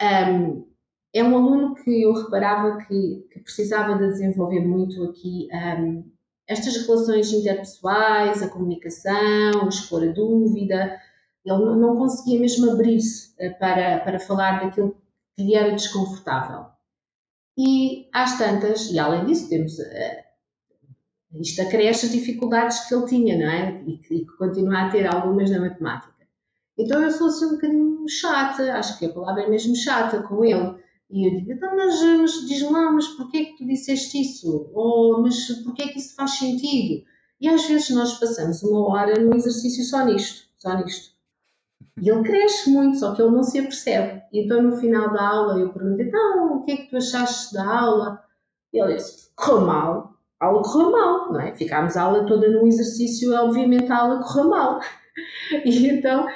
Um, 0.00 0.66
é 1.12 1.22
um 1.24 1.36
aluno 1.36 1.74
que 1.74 2.02
eu 2.02 2.12
reparava 2.12 2.78
que, 2.78 3.26
que 3.32 3.40
precisava 3.40 3.96
de 3.96 4.08
desenvolver 4.08 4.60
muito 4.60 5.02
aqui 5.04 5.48
um, 5.52 6.04
estas 6.46 6.86
relações 6.86 7.32
interpessoais, 7.32 8.42
a 8.42 8.48
comunicação, 8.48 9.68
expor 9.68 10.02
a 10.02 10.12
dúvida. 10.12 11.00
Ele 11.44 11.76
não 11.76 11.96
conseguia 11.96 12.40
mesmo 12.40 12.70
abrir-se 12.70 13.34
eh, 13.38 13.50
para, 13.50 14.00
para 14.00 14.18
falar 14.18 14.62
daquilo 14.64 14.96
que 15.36 15.42
lhe 15.42 15.54
era 15.54 15.72
desconfortável. 15.72 16.66
E 17.56 18.08
às 18.12 18.36
tantas, 18.36 18.90
e 18.90 18.98
além 18.98 19.26
disso, 19.26 19.48
temos. 19.48 19.78
Uh, 19.78 20.24
isto 21.40 21.62
acresce 21.62 22.06
as 22.06 22.12
dificuldades 22.12 22.80
que 22.80 22.94
ele 22.94 23.06
tinha, 23.06 23.38
não 23.38 23.50
é? 23.50 23.82
E 23.86 23.98
que, 23.98 24.24
continua 24.38 24.82
a 24.82 24.90
ter 24.90 25.06
algumas 25.06 25.50
na 25.50 25.60
matemática. 25.60 26.14
Então 26.78 27.02
eu 27.02 27.10
sou 27.10 27.28
assim 27.28 27.46
um 27.46 27.50
bocadinho 27.52 28.08
chata, 28.08 28.72
acho 28.74 28.98
que 28.98 29.06
a 29.06 29.12
palavra 29.12 29.42
é 29.42 29.50
mesmo 29.50 29.76
chata 29.76 30.22
com 30.22 30.44
ele. 30.44 30.76
E 31.10 31.28
eu 31.28 31.36
digo, 31.36 31.52
então, 31.52 31.76
mas, 31.76 32.02
mas 32.02 32.32
diz-me 32.46 32.70
lá, 32.70 32.90
mas 32.90 33.06
porquê 33.08 33.38
é 33.38 33.44
que 33.44 33.58
tu 33.58 33.66
disseste 33.66 34.20
isso? 34.20 34.70
Ou, 34.72 35.22
mas 35.22 35.48
porquê 35.62 35.82
é 35.82 35.88
que 35.88 35.98
isso 35.98 36.14
faz 36.14 36.32
sentido? 36.32 37.04
E 37.40 37.48
às 37.48 37.66
vezes 37.66 37.90
nós 37.90 38.18
passamos 38.18 38.62
uma 38.62 38.88
hora 38.88 39.20
num 39.20 39.34
exercício 39.34 39.84
só 39.84 40.04
nisto, 40.04 40.48
só 40.58 40.76
nisto. 40.76 41.13
E 42.00 42.10
ele 42.10 42.22
cresce 42.22 42.70
muito, 42.70 42.98
só 42.98 43.14
que 43.14 43.22
ele 43.22 43.30
não 43.30 43.42
se 43.42 43.58
apercebe. 43.58 44.22
E 44.32 44.44
então 44.44 44.62
no 44.62 44.76
final 44.76 45.12
da 45.12 45.28
aula 45.28 45.58
eu 45.58 45.72
perguntei, 45.72 46.06
então, 46.06 46.56
o 46.56 46.64
que 46.64 46.72
é 46.72 46.76
que 46.76 46.90
tu 46.90 46.96
achaste 46.96 47.54
da 47.54 47.66
aula? 47.66 48.20
E 48.72 48.80
ele 48.80 48.94
disse, 48.94 49.30
correu 49.36 49.60
mal. 49.66 50.14
A 50.40 50.46
aula 50.46 50.62
correu 50.62 50.90
mal, 50.90 51.32
não 51.32 51.40
é? 51.40 51.54
Ficámos 51.54 51.96
a 51.96 52.02
aula 52.02 52.26
toda 52.26 52.50
num 52.50 52.66
exercício, 52.66 53.32
obviamente 53.34 53.90
a 53.90 53.98
aula 53.98 54.22
correu 54.22 54.50
mal. 54.50 54.80
E 55.64 55.86
então, 55.86 56.26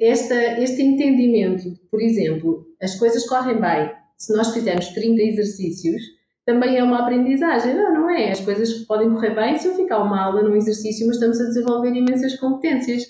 esta, 0.00 0.34
este 0.58 0.80
entendimento, 0.80 1.78
por 1.90 2.00
exemplo, 2.00 2.66
as 2.80 2.94
coisas 2.94 3.28
correm 3.28 3.60
bem, 3.60 3.92
se 4.16 4.34
nós 4.34 4.54
fizermos 4.54 4.88
30 4.88 5.22
exercícios, 5.22 6.02
também 6.46 6.78
é 6.78 6.82
uma 6.82 7.00
aprendizagem. 7.00 7.74
Não, 7.74 7.92
não 7.92 8.10
é? 8.10 8.30
As 8.30 8.40
coisas 8.40 8.72
podem 8.84 9.10
correr 9.10 9.34
bem 9.34 9.58
se 9.58 9.68
eu 9.68 9.74
ficar 9.74 10.02
uma 10.02 10.20
aula 10.20 10.42
num 10.42 10.56
exercício, 10.56 11.06
mas 11.06 11.16
estamos 11.16 11.40
a 11.40 11.44
desenvolver 11.44 11.92
imensas 11.92 12.36
competências. 12.36 13.04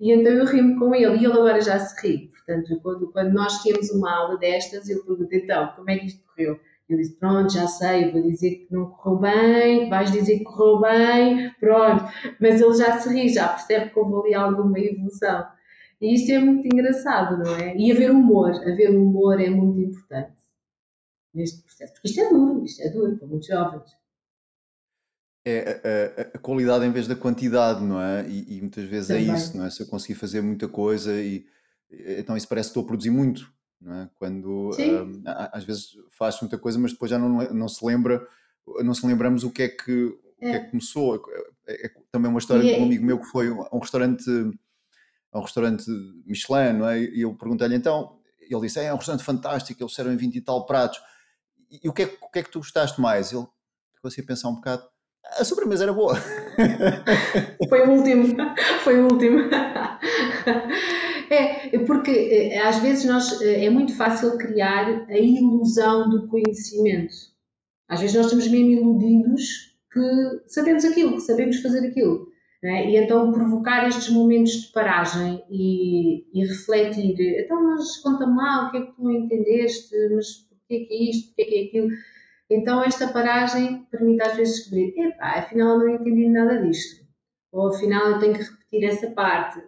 E 0.00 0.12
então 0.12 0.32
eu 0.32 0.44
rimo 0.44 0.78
com 0.78 0.94
ele 0.94 1.16
e 1.16 1.24
ele 1.24 1.32
agora 1.32 1.60
já 1.60 1.78
se 1.78 2.00
ri. 2.06 2.28
Portanto, 2.28 2.80
quando, 2.82 3.12
quando 3.12 3.32
nós 3.32 3.62
temos 3.62 3.90
uma 3.90 4.14
aula 4.14 4.38
destas, 4.38 4.88
eu 4.88 5.04
pergunto 5.04 5.34
então, 5.34 5.72
como 5.74 5.90
é 5.90 5.98
que 5.98 6.06
isto 6.06 6.24
correu? 6.26 6.60
Ele 6.88 7.02
disse, 7.02 7.16
pronto, 7.16 7.52
já 7.52 7.66
sei, 7.66 8.10
vou 8.10 8.22
dizer 8.22 8.50
que 8.50 8.68
não 8.70 8.86
correu 8.86 9.18
bem, 9.18 9.90
vais 9.90 10.10
dizer 10.10 10.38
que 10.38 10.44
correu 10.44 10.80
bem, 10.80 11.52
pronto. 11.60 12.04
Mas 12.40 12.60
ele 12.60 12.74
já 12.74 12.98
se 12.98 13.08
ri, 13.10 13.28
já 13.28 13.48
percebe 13.48 13.90
que 13.90 13.98
houve 13.98 14.28
ali 14.28 14.34
alguma 14.34 14.78
evolução. 14.78 15.46
E 16.00 16.14
isto 16.14 16.30
é 16.32 16.38
muito 16.38 16.66
engraçado, 16.66 17.38
não 17.38 17.56
é? 17.56 17.76
E 17.76 17.92
haver 17.92 18.10
humor, 18.10 18.50
haver 18.50 18.90
humor 18.90 19.40
é 19.40 19.50
muito 19.50 19.80
importante 19.80 20.32
neste 21.34 21.62
processo. 21.62 21.92
Porque 21.94 22.08
isto 22.08 22.20
é 22.20 22.30
duro, 22.30 22.64
isto 22.64 22.82
é 22.82 22.88
duro 22.88 23.16
para 23.18 23.28
muitos 23.28 23.48
jovens 23.48 23.98
é 25.48 26.12
a, 26.34 26.36
a, 26.36 26.38
qualidade 26.38 26.84
em 26.84 26.90
vez 26.90 27.06
da 27.06 27.16
quantidade, 27.16 27.82
não 27.82 28.00
é? 28.00 28.26
E, 28.28 28.56
e 28.56 28.60
muitas 28.60 28.84
vezes 28.84 29.10
é 29.10 29.14
Também. 29.14 29.30
é 29.30 29.36
isso, 29.36 29.56
não 29.56 29.64
é? 29.64 29.70
Se 29.70 29.82
eu 29.82 29.86
conseguir 29.86 30.14
fazer 30.14 30.40
muita 30.40 30.68
coisa 30.68 31.12
e 31.20 31.46
então 31.90 32.36
isso 32.36 32.48
parece 32.48 32.68
que 32.68 32.70
estou 32.72 32.82
a 32.82 32.86
produzir 32.86 33.10
muito, 33.10 33.50
não 33.80 33.94
é? 33.94 34.10
Quando 34.16 34.70
um, 34.78 35.22
às 35.52 35.64
vezes 35.64 35.96
faz 36.10 36.40
muita 36.40 36.58
coisa, 36.58 36.78
mas 36.78 36.92
depois 36.92 37.10
já 37.10 37.18
não, 37.18 37.28
não 37.52 37.68
se 37.68 37.84
lembra, 37.84 38.26
não 38.84 38.92
se 38.92 39.06
lembramos 39.06 39.44
o 39.44 39.50
que 39.50 39.62
é 39.62 39.68
que, 39.68 40.04
o 40.04 40.40
que, 40.40 40.46
é. 40.46 40.58
que 40.60 40.70
começou. 40.70 41.22
É, 41.66 41.86
é, 41.86 41.90
também 42.10 42.30
uma 42.30 42.38
história 42.38 42.62
de 42.62 42.80
um 42.80 42.82
é 42.82 42.84
amigo 42.84 43.04
meu 43.04 43.18
que 43.18 43.26
foi 43.26 43.48
a 43.48 43.74
um 43.74 43.78
restaurante, 43.78 44.28
a 45.32 45.38
um 45.38 45.42
restaurante 45.42 45.84
Michelin, 46.26 46.78
não 46.78 46.88
é? 46.88 47.00
E 47.00 47.22
eu 47.22 47.34
perguntei-lhe 47.34 47.76
então, 47.76 48.18
ele 48.40 48.60
disse: 48.62 48.80
é, 48.80 48.84
é 48.84 48.92
um 48.92 48.96
restaurante 48.96 49.24
fantástico, 49.24 49.82
eles 49.82 49.94
servem 49.94 50.16
20 50.16 50.36
e 50.36 50.40
tal 50.40 50.66
pratos. 50.66 51.00
E, 51.70 51.80
e 51.84 51.88
o 51.88 51.92
que, 51.92 52.02
é, 52.02 52.16
o 52.20 52.30
que 52.30 52.38
é 52.40 52.42
que 52.42 52.50
tu 52.50 52.58
gostaste 52.58 53.00
mais? 53.00 53.32
Ele 53.32 53.46
ficou 53.94 54.08
assim 54.08 54.20
a 54.20 54.26
pensar 54.26 54.48
um 54.48 54.56
bocado 54.56 54.82
a 55.36 55.44
sobremesa 55.44 55.84
era 55.84 55.92
boa. 55.92 56.16
Foi 57.68 57.86
o 57.86 57.90
último, 57.90 58.36
foi 58.84 59.00
o 59.00 59.04
último. 59.12 59.38
É, 61.30 61.78
porque 61.80 62.10
eh, 62.10 62.58
às 62.58 62.78
vezes 62.78 63.04
nós, 63.04 63.42
eh, 63.42 63.66
é 63.66 63.68
muito 63.68 63.94
fácil 63.94 64.38
criar 64.38 65.04
a 65.10 65.18
ilusão 65.18 66.08
do 66.08 66.26
conhecimento. 66.26 67.12
Às 67.86 68.00
vezes 68.00 68.16
nós 68.16 68.26
estamos 68.26 68.48
mesmo 68.48 68.70
iludidos 68.70 69.76
que 69.92 70.00
sabemos 70.46 70.86
aquilo, 70.86 71.16
que 71.16 71.20
sabemos 71.20 71.60
fazer 71.60 71.86
aquilo. 71.86 72.28
É? 72.64 72.90
E 72.90 72.96
então 72.96 73.30
provocar 73.30 73.86
estes 73.86 74.08
momentos 74.08 74.52
de 74.52 74.72
paragem 74.72 75.44
e, 75.50 76.24
e 76.32 76.46
refletir. 76.46 77.44
Então, 77.44 77.62
mas 77.62 77.98
conta-me 77.98 78.34
lá 78.34 78.66
o 78.66 78.70
que 78.70 78.78
é 78.78 78.80
que 78.86 78.92
tu 78.96 79.10
entendeste, 79.10 79.94
mas 80.14 80.48
porquê 80.48 80.86
que 80.86 81.10
isto, 81.10 81.28
porquê 81.28 81.44
que 81.44 81.68
aquilo 81.68 81.88
então 82.50 82.82
esta 82.82 83.08
paragem 83.08 83.84
permite 83.90 84.22
às 84.22 84.36
vezes 84.36 84.56
descobrir, 84.56 84.94
epá, 84.98 85.38
afinal 85.38 85.80
eu 85.80 85.86
não 85.86 85.94
entendi 85.96 86.28
nada 86.28 86.62
disto, 86.62 87.06
ou 87.52 87.68
afinal 87.68 88.12
eu 88.12 88.18
tenho 88.18 88.34
que 88.34 88.42
repetir 88.42 88.84
essa 88.84 89.10
parte. 89.10 89.62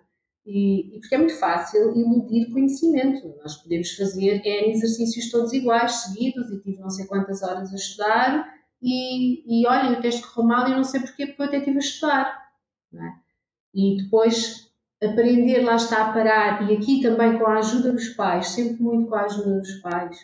E, 0.47 0.97
e 0.97 1.01
porque 1.01 1.15
é 1.15 1.19
muito 1.19 1.39
fácil 1.39 1.95
iludir 1.95 2.51
conhecimento. 2.51 3.37
Nós 3.43 3.57
podemos 3.57 3.95
fazer 3.95 4.43
N 4.45 4.71
exercícios 4.73 5.31
todos 5.31 5.53
iguais, 5.53 5.93
seguidos, 5.93 6.51
e 6.51 6.61
tive 6.61 6.81
não 6.81 6.91
sei 6.91 7.07
quantas 7.07 7.43
horas 7.43 7.73
a 7.73 7.77
estudar, 7.77 8.55
e, 8.83 9.63
e 9.63 9.67
olha, 9.67 9.99
o 9.99 10.01
texto 10.01 10.33
correu 10.33 10.49
mal 10.49 10.69
e 10.69 10.75
não 10.75 10.85
sei 10.85 11.01
porquê, 11.01 11.27
porque 11.27 11.43
eu 11.43 11.47
até 11.47 11.59
estive 11.59 11.77
a 11.77 11.81
estudar. 11.81 12.51
É? 12.95 13.13
E 13.75 14.03
depois 14.03 14.71
aprender, 15.03 15.63
lá 15.63 15.77
está 15.77 16.09
a 16.09 16.13
parar, 16.13 16.69
e 16.69 16.77
aqui 16.77 17.01
também 17.01 17.39
com 17.39 17.47
a 17.47 17.59
ajuda 17.59 17.93
dos 17.93 18.09
pais, 18.11 18.49
sempre 18.49 18.83
muito 18.83 19.09
com 19.09 19.15
a 19.15 19.25
ajuda 19.25 19.61
dos 19.61 19.75
pais, 19.81 20.19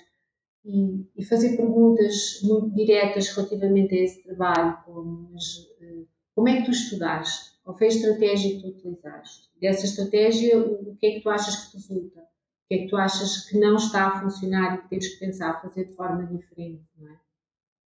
e, 0.66 1.06
e, 1.16 1.24
fazer 1.24 1.56
perguntas 1.56 2.40
muito 2.42 2.74
diretas 2.74 3.28
relativamente 3.28 3.94
a 3.94 4.02
esse 4.02 4.22
trabalho, 4.24 4.76
como 4.84 5.30
mas, 5.32 5.44
eh, 5.80 6.02
como 6.34 6.48
é 6.48 6.56
que 6.56 6.64
tu 6.64 6.72
estudaste? 6.72 7.56
Qual 7.62 7.78
foi 7.78 7.86
a 7.86 7.90
estratégia 7.90 8.56
que 8.56 8.62
tu 8.62 8.68
utilizaste? 8.68 9.48
Dessa 9.60 9.86
estratégia, 9.86 10.58
o 10.58 10.96
que 10.96 11.06
é 11.06 11.10
que 11.12 11.20
tu 11.20 11.30
achas 11.30 11.66
que 11.66 11.76
resulta? 11.76 12.20
O 12.20 12.68
que 12.68 12.74
é 12.74 12.78
que 12.78 12.88
tu 12.88 12.96
achas 12.96 13.48
que 13.48 13.58
não 13.58 13.76
está 13.76 14.08
a 14.08 14.20
funcionar 14.20 14.74
e 14.74 14.82
que 14.82 14.88
tens 14.88 15.08
que 15.08 15.20
pensar 15.20 15.62
fazer 15.62 15.84
de 15.84 15.94
forma 15.94 16.26
diferente? 16.26 16.82
É? 17.00 17.16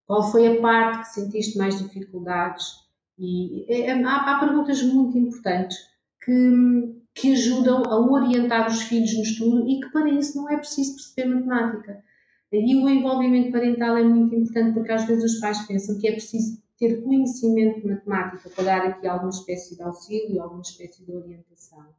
Qual 0.07 0.31
foi 0.31 0.57
a 0.57 0.61
parte 0.61 0.99
que 0.99 1.13
sentiste 1.13 1.57
mais 1.57 1.77
dificuldades? 1.77 2.65
E 3.17 3.65
é, 3.69 3.91
há, 3.91 4.15
há 4.15 4.39
perguntas 4.39 4.81
muito 4.81 5.17
importantes 5.17 5.77
que, 6.23 7.01
que 7.13 7.33
ajudam 7.33 7.83
a 7.83 7.99
orientar 7.99 8.67
os 8.67 8.81
filhos 8.81 9.13
no 9.13 9.21
estudo 9.21 9.69
e 9.69 9.79
que 9.79 9.89
para 9.91 10.09
isso 10.09 10.37
não 10.37 10.49
é 10.49 10.57
preciso 10.57 10.95
perceber 10.95 11.35
matemática. 11.35 12.03
E 12.51 12.75
o 12.75 12.89
envolvimento 12.89 13.51
parental 13.51 13.97
é 13.97 14.03
muito 14.03 14.35
importante 14.35 14.73
porque 14.73 14.91
às 14.91 15.05
vezes 15.05 15.33
os 15.33 15.39
pais 15.39 15.65
pensam 15.65 15.97
que 15.97 16.07
é 16.07 16.11
preciso 16.11 16.61
ter 16.77 17.01
conhecimento 17.01 17.79
de 17.79 17.87
matemática 17.87 18.49
para 18.49 18.63
dar 18.63 18.85
aqui 18.87 19.07
alguma 19.07 19.29
espécie 19.29 19.75
de 19.75 19.83
auxílio, 19.83 20.41
alguma 20.41 20.61
espécie 20.61 21.05
de 21.05 21.11
orientação. 21.11 21.93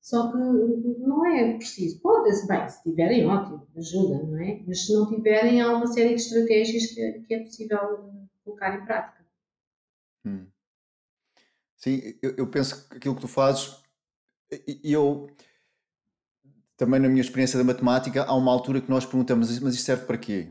Só 0.00 0.32
que 0.32 0.36
não 0.36 1.24
é 1.24 1.56
preciso. 1.56 2.00
Pode, 2.00 2.46
bem, 2.48 2.68
se 2.68 2.82
tiverem, 2.82 3.24
ótimo, 3.24 3.66
ajuda, 3.76 4.22
não 4.24 4.38
é? 4.40 4.60
Mas 4.66 4.84
se 4.84 4.92
não 4.92 5.08
tiverem, 5.08 5.60
há 5.60 5.72
uma 5.72 5.86
série 5.86 6.16
de 6.16 6.20
estratégias 6.20 6.86
que, 6.86 7.20
que 7.20 7.34
é 7.34 7.44
possível 7.44 8.10
colocar 8.44 8.76
em 8.76 8.84
prática. 8.84 9.24
Hum. 10.26 10.46
Sim, 11.76 12.00
eu, 12.20 12.34
eu, 12.36 12.46
penso 12.48 12.88
que 12.88 12.96
aquilo 12.96 13.14
que 13.14 13.20
tu 13.20 13.28
fazes, 13.28 13.80
eu 14.82 15.28
também 16.82 16.98
na 16.98 17.08
minha 17.08 17.20
experiência 17.20 17.56
da 17.56 17.62
matemática, 17.62 18.24
há 18.24 18.34
uma 18.34 18.50
altura 18.50 18.80
que 18.80 18.90
nós 18.90 19.06
perguntamos, 19.06 19.56
mas 19.60 19.74
isto 19.74 19.84
serve 19.84 20.04
para 20.04 20.18
quê? 20.18 20.48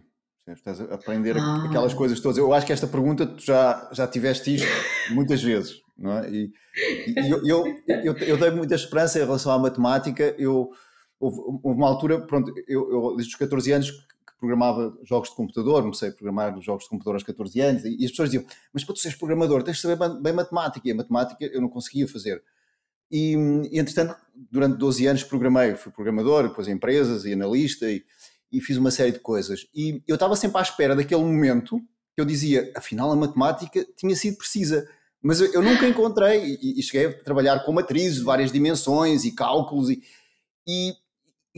Estás 0.48 0.80
a 0.80 0.86
aprender 0.86 1.36
ah. 1.38 1.66
aquelas 1.66 1.94
coisas 1.94 2.22
todas. 2.22 2.38
Eu 2.38 2.54
acho 2.54 2.66
que 2.66 2.72
esta 2.72 2.88
pergunta 2.88 3.26
tu 3.26 3.44
já, 3.44 3.90
já 3.92 4.08
tiveste 4.08 4.56
isto 4.56 4.68
muitas 5.14 5.44
vezes, 5.44 5.82
não 5.98 6.20
é? 6.20 6.30
E, 6.30 6.54
e 7.18 7.30
eu, 7.30 7.46
eu, 7.46 7.66
eu, 7.86 8.18
eu, 8.18 8.38
dei 8.38 8.50
muita 8.50 8.76
esperança 8.76 9.20
em 9.20 9.24
relação 9.24 9.52
à 9.52 9.60
matemática. 9.60 10.34
Eu, 10.40 10.72
houve, 11.20 11.38
houve 11.62 11.78
uma 11.78 11.88
altura, 11.90 12.22
pronto, 12.22 12.54
eu, 12.66 12.90
eu 12.90 13.16
desde 13.18 13.34
os 13.34 13.36
14 13.38 13.70
anos 13.74 13.92
que 13.92 14.38
programava 14.40 14.98
jogos 15.04 15.30
de 15.30 15.36
computador, 15.36 15.82
comecei 15.82 16.10
a 16.10 16.14
programar 16.14 16.62
jogos 16.62 16.86
de 16.86 16.90
computador 16.92 17.16
aos 17.16 17.24
14 17.24 17.60
anos, 17.60 17.84
e 17.84 18.06
as 18.06 18.12
pessoas 18.12 18.30
diziam, 18.30 18.50
mas 18.72 18.86
para 18.86 18.96
tu 18.96 19.02
seres 19.02 19.18
programador 19.18 19.64
tens 19.64 19.76
de 19.76 19.82
saber 19.82 19.98
bem 20.22 20.32
matemática, 20.32 20.88
e 20.88 20.92
a 20.92 20.96
matemática 20.96 21.44
eu 21.46 21.60
não 21.60 21.68
conseguia 21.68 22.08
fazer. 22.08 22.42
E, 23.12 23.34
entretanto, 23.74 24.16
durante 24.50 24.78
12 24.78 25.06
anos 25.08 25.24
programei, 25.24 25.76
fui 25.76 25.92
programador, 25.92 26.48
depois 26.48 26.68
empresas 26.68 27.26
e 27.26 27.34
analista, 27.34 27.90
e, 27.90 28.04
e 28.52 28.62
fiz 28.62 28.78
uma 28.78 28.92
série 28.92 29.12
de 29.12 29.20
coisas. 29.20 29.68
E 29.76 30.02
eu 30.08 30.16
estava 30.16 30.36
sempre 30.36 30.58
à 30.60 30.62
espera 30.62 30.96
daquele 30.96 31.22
momento 31.22 31.80
que 32.16 32.22
eu 32.22 32.26
dizia, 32.26 32.72
afinal 32.76 33.12
a 33.12 33.16
matemática 33.16 33.86
tinha 33.96 34.16
sido 34.16 34.38
precisa. 34.38 34.88
Mas 35.22 35.40
eu, 35.40 35.54
eu 35.54 35.62
nunca 35.62 35.88
encontrei, 35.88 36.58
e, 36.62 36.80
e, 36.80 36.84
cheguei 36.84 37.08
a 37.08 37.24
trabalhar 37.24 37.60
com 37.60 37.72
matrizes 37.72 38.20
de 38.20 38.24
várias 38.24 38.52
dimensões 38.52 39.24
e 39.24 39.32
cálculos, 39.32 39.90
e, 39.90 40.02
e 40.68 40.94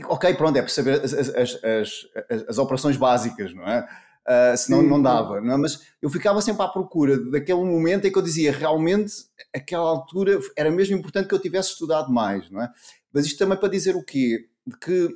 ok, 0.04 0.34
pronto, 0.34 0.56
é 0.56 0.62
para 0.62 0.70
saber 0.70 1.00
as, 1.02 1.14
as, 1.14 1.30
as, 1.30 2.06
as, 2.48 2.58
operações 2.58 2.96
básicas, 2.96 3.54
não 3.54 3.66
é? 3.66 3.86
Uh, 4.26 4.56
senão 4.56 4.80
Sim. 4.80 4.88
não 4.88 5.02
dava, 5.02 5.40
não 5.40 5.52
é? 5.52 5.56
Mas 5.58 5.82
eu 6.00 6.08
ficava 6.08 6.40
sempre 6.40 6.62
à 6.62 6.68
procura 6.68 7.18
daquele 7.30 7.62
momento 7.62 8.06
em 8.06 8.12
que 8.12 8.16
eu 8.16 8.22
dizia, 8.22 8.52
realmente, 8.52 9.12
aquela 9.54 9.88
altura 9.88 10.38
era 10.56 10.70
mesmo 10.70 10.96
importante 10.96 11.28
que 11.28 11.34
eu 11.34 11.38
tivesse 11.38 11.72
estudado 11.72 12.10
mais, 12.10 12.50
não 12.50 12.62
é? 12.62 12.70
Mas 13.12 13.26
isto 13.26 13.38
também 13.38 13.58
para 13.58 13.68
dizer 13.68 13.94
o 13.94 14.02
quê? 14.02 14.46
De 14.66 14.78
que 14.78 15.10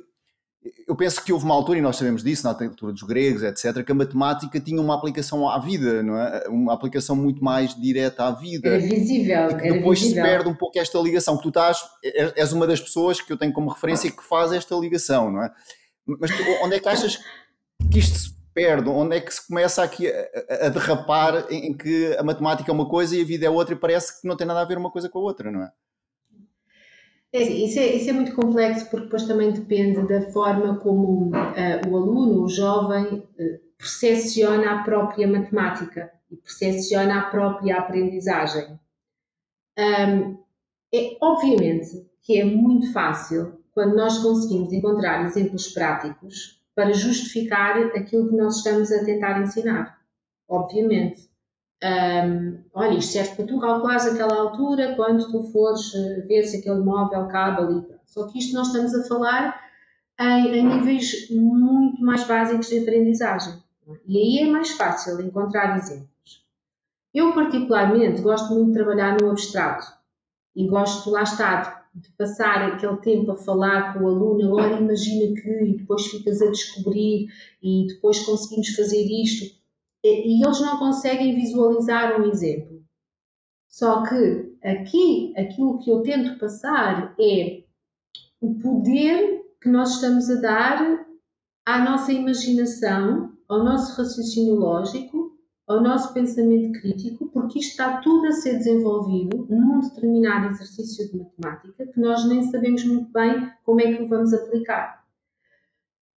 eu 0.87 0.95
penso 0.95 1.23
que 1.23 1.31
houve 1.31 1.45
uma 1.45 1.55
altura, 1.55 1.79
e 1.79 1.81
nós 1.81 1.95
sabemos 1.95 2.23
disso, 2.23 2.43
na 2.43 2.51
altura 2.51 2.91
dos 2.91 3.03
gregos, 3.03 3.43
etc., 3.43 3.83
que 3.83 3.91
a 3.91 3.95
matemática 3.95 4.59
tinha 4.59 4.81
uma 4.81 4.95
aplicação 4.95 5.49
à 5.49 5.57
vida, 5.57 6.03
não 6.03 6.17
é? 6.17 6.47
Uma 6.47 6.73
aplicação 6.73 7.15
muito 7.15 7.43
mais 7.43 7.73
direta 7.73 8.25
à 8.25 8.31
vida. 8.31 8.69
Era 8.69 8.79
visível. 8.79 9.49
E 9.49 9.55
que 9.55 9.71
depois 9.73 9.99
visível. 9.99 10.23
se 10.23 10.29
perde 10.29 10.49
um 10.49 10.55
pouco 10.55 10.77
esta 10.77 10.99
ligação, 10.99 11.37
que 11.37 11.43
tu 11.43 11.49
estás, 11.49 11.81
és 12.03 12.51
uma 12.51 12.67
das 12.67 12.81
pessoas 12.81 13.21
que 13.21 13.31
eu 13.31 13.37
tenho 13.37 13.53
como 13.53 13.69
referência 13.69 14.11
que 14.11 14.23
faz 14.23 14.51
esta 14.51 14.75
ligação, 14.75 15.31
não 15.31 15.43
é? 15.43 15.51
Mas 16.05 16.29
tu, 16.35 16.43
onde 16.63 16.75
é 16.75 16.79
que 16.79 16.89
achas 16.89 17.19
que 17.89 17.99
isto 17.99 18.17
se 18.17 18.38
perde? 18.59 18.89
Onde 18.89 19.15
é 19.15 19.21
que 19.21 19.33
se 19.33 19.47
começa 19.47 19.81
aqui 19.81 20.05
a, 20.09 20.65
a 20.65 20.69
derrapar 20.69 21.45
em 21.49 21.73
que 21.73 22.13
a 22.17 22.23
matemática 22.23 22.69
é 22.69 22.73
uma 22.73 22.89
coisa 22.89 23.15
e 23.15 23.21
a 23.21 23.25
vida 23.25 23.45
é 23.45 23.49
outra 23.49 23.73
e 23.73 23.79
parece 23.79 24.19
que 24.19 24.27
não 24.27 24.35
tem 24.35 24.45
nada 24.45 24.59
a 24.59 24.65
ver 24.65 24.77
uma 24.77 24.91
coisa 24.91 25.07
com 25.07 25.19
a 25.19 25.21
outra, 25.21 25.49
não 25.49 25.63
é? 25.63 25.71
É, 27.31 27.41
isso, 27.41 27.79
é, 27.79 27.85
isso 27.95 28.09
é 28.09 28.13
muito 28.13 28.35
complexo 28.35 28.89
porque 28.89 29.05
depois 29.05 29.23
também 29.23 29.53
depende 29.53 30.05
da 30.07 30.29
forma 30.31 30.77
como 30.79 31.29
uh, 31.29 31.89
o 31.89 31.95
aluno, 31.95 32.43
o 32.43 32.49
jovem, 32.49 33.05
uh, 33.05 33.59
percepciona 33.77 34.71
a 34.71 34.83
própria 34.83 35.25
matemática 35.25 36.11
e 36.29 36.35
percepciona 36.35 37.19
a 37.19 37.29
própria 37.29 37.77
aprendizagem. 37.77 38.77
Um, 39.77 40.37
é, 40.93 41.17
obviamente 41.21 42.09
que 42.23 42.41
é 42.41 42.43
muito 42.43 42.91
fácil 42.91 43.59
quando 43.71 43.95
nós 43.95 44.17
conseguimos 44.17 44.73
encontrar 44.73 45.23
exemplos 45.23 45.69
práticos 45.69 46.58
para 46.75 46.93
justificar 46.93 47.77
aquilo 47.95 48.29
que 48.29 48.35
nós 48.35 48.57
estamos 48.57 48.91
a 48.91 49.03
tentar 49.03 49.41
ensinar. 49.41 49.99
Obviamente. 50.47 51.29
Um, 51.81 52.61
olha, 52.73 52.97
isto 52.97 53.13
serve 53.13 53.35
para 53.35 53.45
tu 53.45 53.59
calculares 53.59 54.05
aquela 54.05 54.35
altura 54.35 54.95
quando 54.95 55.31
tu 55.31 55.43
fores 55.43 55.93
eh, 55.95 56.21
ver 56.27 56.43
se 56.43 56.57
aquele 56.57 56.79
móvel 56.79 57.27
cabe 57.27 57.61
ali. 57.61 57.85
Só 58.05 58.27
que 58.27 58.39
isto 58.39 58.53
nós 58.53 58.67
estamos 58.67 58.93
a 58.93 59.07
falar 59.07 59.61
em, 60.19 60.57
em 60.57 60.67
níveis 60.67 61.29
muito 61.29 62.01
mais 62.01 62.25
básicos 62.25 62.67
de 62.67 62.79
aprendizagem. 62.79 63.53
E 64.05 64.17
aí 64.17 64.47
é 64.47 64.51
mais 64.51 64.71
fácil 64.71 65.21
encontrar 65.21 65.77
exemplos. 65.77 66.45
Eu, 67.13 67.33
particularmente, 67.33 68.21
gosto 68.21 68.53
muito 68.53 68.67
de 68.67 68.73
trabalhar 68.73 69.17
no 69.19 69.31
abstrato 69.31 69.87
e 70.55 70.67
gosto, 70.67 71.09
lá 71.09 71.23
está, 71.23 71.78
de 71.93 72.09
passar 72.11 72.71
aquele 72.71 72.97
tempo 72.97 73.31
a 73.31 73.37
falar 73.37 73.93
com 73.93 74.03
o 74.03 74.07
aluno. 74.07 74.45
Agora 74.45 74.79
imagina 74.79 75.33
que, 75.33 75.49
e 75.49 75.77
depois 75.77 76.05
ficas 76.07 76.41
a 76.41 76.49
descobrir, 76.49 77.27
e 77.61 77.87
depois 77.87 78.19
conseguimos 78.25 78.69
fazer 78.75 79.05
isto 79.05 79.59
e 80.03 80.45
eles 80.45 80.61
não 80.61 80.79
conseguem 80.79 81.35
visualizar 81.35 82.19
um 82.19 82.29
exemplo. 82.29 82.81
Só 83.67 84.03
que 84.03 84.57
aqui, 84.63 85.33
aquilo 85.37 85.79
que 85.79 85.91
eu 85.91 86.01
tento 86.01 86.39
passar 86.39 87.15
é 87.19 87.63
o 88.41 88.55
poder 88.55 89.43
que 89.61 89.69
nós 89.69 89.95
estamos 89.95 90.29
a 90.29 90.35
dar 90.35 91.05
à 91.65 91.83
nossa 91.83 92.11
imaginação, 92.11 93.33
ao 93.47 93.63
nosso 93.63 93.95
raciocínio 93.97 94.55
lógico, 94.55 95.18
ao 95.69 95.81
nosso 95.81 96.11
pensamento 96.15 96.79
crítico, 96.81 97.27
porque 97.27 97.59
isto 97.59 97.69
está 97.69 97.97
tudo 98.01 98.25
a 98.25 98.31
ser 98.31 98.57
desenvolvido 98.57 99.45
num 99.47 99.79
determinado 99.81 100.47
exercício 100.47 101.07
de 101.11 101.17
matemática 101.19 101.85
que 101.85 101.99
nós 101.99 102.27
nem 102.27 102.49
sabemos 102.49 102.83
muito 102.83 103.11
bem 103.11 103.51
como 103.63 103.79
é 103.79 103.93
que 103.93 104.01
o 104.01 104.07
vamos 104.07 104.33
aplicar. 104.33 105.05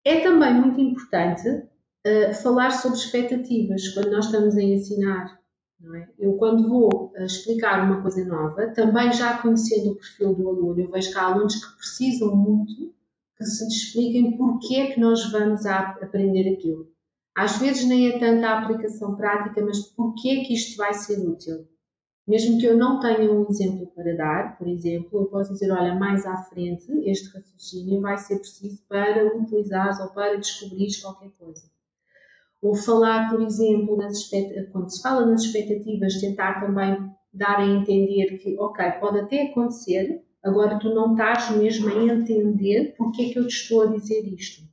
É 0.05 0.21
também 0.21 0.53
muito 0.53 0.79
importante 0.79 1.49
uh, 1.49 2.33
falar 2.43 2.69
sobre 2.69 2.99
expectativas 2.99 3.89
quando 3.89 4.11
nós 4.11 4.25
estamos 4.25 4.55
a 4.55 4.61
ensinar. 4.61 5.39
É? 5.95 6.07
Eu, 6.19 6.33
quando 6.33 6.69
vou 6.69 7.11
uh, 7.17 7.23
explicar 7.23 7.83
uma 7.83 8.03
coisa 8.03 8.23
nova, 8.25 8.67
também 8.67 9.11
já 9.11 9.39
conhecendo 9.39 9.93
o 9.93 9.95
perfil 9.95 10.35
do 10.35 10.47
aluno, 10.47 10.79
eu 10.79 10.91
vejo 10.91 11.11
que 11.11 11.17
há 11.17 11.23
alunos 11.23 11.55
que 11.55 11.75
precisam 11.75 12.35
muito 12.35 12.93
que 13.35 13.45
se 13.45 13.67
expliquem 13.67 14.37
porque 14.37 14.75
é 14.75 14.91
que 14.91 14.99
nós 14.99 15.31
vamos 15.31 15.65
a 15.65 15.79
aprender 16.01 16.53
aquilo. 16.53 16.87
Às 17.41 17.57
vezes 17.57 17.87
nem 17.87 18.09
é 18.09 18.19
tanta 18.19 18.49
a 18.49 18.59
aplicação 18.59 19.15
prática, 19.15 19.65
mas 19.65 19.79
porque 19.93 20.27
é 20.27 20.43
que 20.43 20.53
isto 20.53 20.75
vai 20.75 20.93
ser 20.93 21.25
útil. 21.25 21.65
Mesmo 22.27 22.59
que 22.59 22.65
eu 22.65 22.75
não 22.75 22.99
tenha 22.99 23.31
um 23.31 23.47
exemplo 23.49 23.87
para 23.95 24.13
dar, 24.13 24.57
por 24.57 24.67
exemplo, 24.67 25.21
eu 25.21 25.25
posso 25.27 25.53
dizer, 25.53 25.71
olha, 25.71 25.95
mais 25.95 26.25
à 26.25 26.35
frente, 26.35 26.91
este 27.09 27.33
raciocínio 27.33 28.01
vai 28.01 28.17
ser 28.17 28.39
preciso 28.39 28.83
para 28.89 29.25
utilizares 29.37 30.01
ou 30.01 30.09
para 30.09 30.35
descobrires 30.35 31.01
qualquer 31.01 31.31
coisa. 31.39 31.63
Ou 32.61 32.75
falar, 32.75 33.29
por 33.29 33.41
exemplo, 33.41 33.97
quando 34.73 34.89
se 34.89 35.01
fala 35.01 35.25
nas 35.25 35.43
expectativas, 35.43 36.19
tentar 36.19 36.59
também 36.59 37.09
dar 37.33 37.59
a 37.59 37.65
entender 37.65 38.37
que, 38.39 38.59
ok, 38.59 38.85
pode 38.99 39.19
até 39.19 39.43
acontecer, 39.43 40.25
agora 40.43 40.77
tu 40.77 40.93
não 40.93 41.13
estás 41.13 41.51
mesmo 41.51 41.87
a 41.87 42.03
entender 42.03 42.95
porque 42.97 43.21
é 43.21 43.29
que 43.29 43.39
eu 43.39 43.47
te 43.47 43.53
estou 43.53 43.83
a 43.83 43.85
dizer 43.85 44.27
isto. 44.27 44.68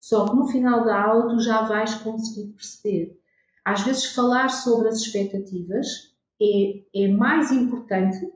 Só 0.00 0.28
que 0.28 0.34
no 0.34 0.48
final 0.48 0.84
da 0.84 1.02
aula 1.02 1.28
tu 1.28 1.40
já 1.40 1.62
vais 1.62 1.94
conseguir 1.96 2.52
perceber. 2.52 3.20
Às 3.64 3.82
vezes 3.82 4.06
falar 4.14 4.48
sobre 4.48 4.88
as 4.88 5.00
expectativas 5.00 6.14
é, 6.40 7.04
é 7.04 7.08
mais 7.08 7.52
importante 7.52 8.32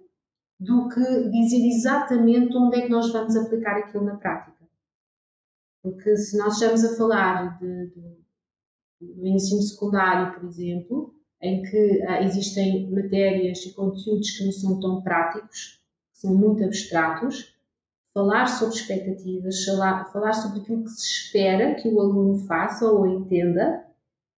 do 0.61 0.89
que 0.89 1.31
dizer 1.31 1.67
exatamente 1.67 2.57
onde 2.57 2.79
é 2.79 2.83
que 2.83 2.91
nós 2.91 3.13
vamos 3.13 3.35
aplicar 3.35 3.79
aquilo 3.79 4.05
na 4.05 4.17
prática. 4.17 4.53
Porque 5.83 6.17
se 6.17 6.37
nós 6.37 6.55
estamos 6.55 6.85
a 6.85 6.97
falar 6.97 7.59
de, 7.59 7.87
de 7.89 8.25
no 9.01 9.27
ensino 9.27 9.63
secundário, 9.63 10.39
por 10.39 10.49
exemplo, 10.49 11.15
em 11.41 11.63
que 11.63 12.03
ah, 12.03 12.23
existem 12.23 12.91
matérias 12.91 13.59
e 13.67 13.75
conteúdos 13.75 14.31
que 14.31 14.45
não 14.45 14.53
são 14.53 14.81
tão 14.81 15.03
práticos, 15.03 15.83
que 16.13 16.21
são 16.21 16.35
muito 16.35 16.65
abstratos, 16.65 17.54
falar 18.15 18.47
sobre 18.47 18.77
expectativas, 18.77 19.65
falar, 19.65 20.05
falar 20.13 20.33
sobre 20.33 20.61
aquilo 20.61 20.85
que 20.85 20.91
se 20.91 21.05
espera 21.05 21.75
que 21.75 21.89
o 21.89 22.01
aluno 22.01 22.39
faça 22.47 22.89
ou 22.89 23.07
entenda, 23.09 23.85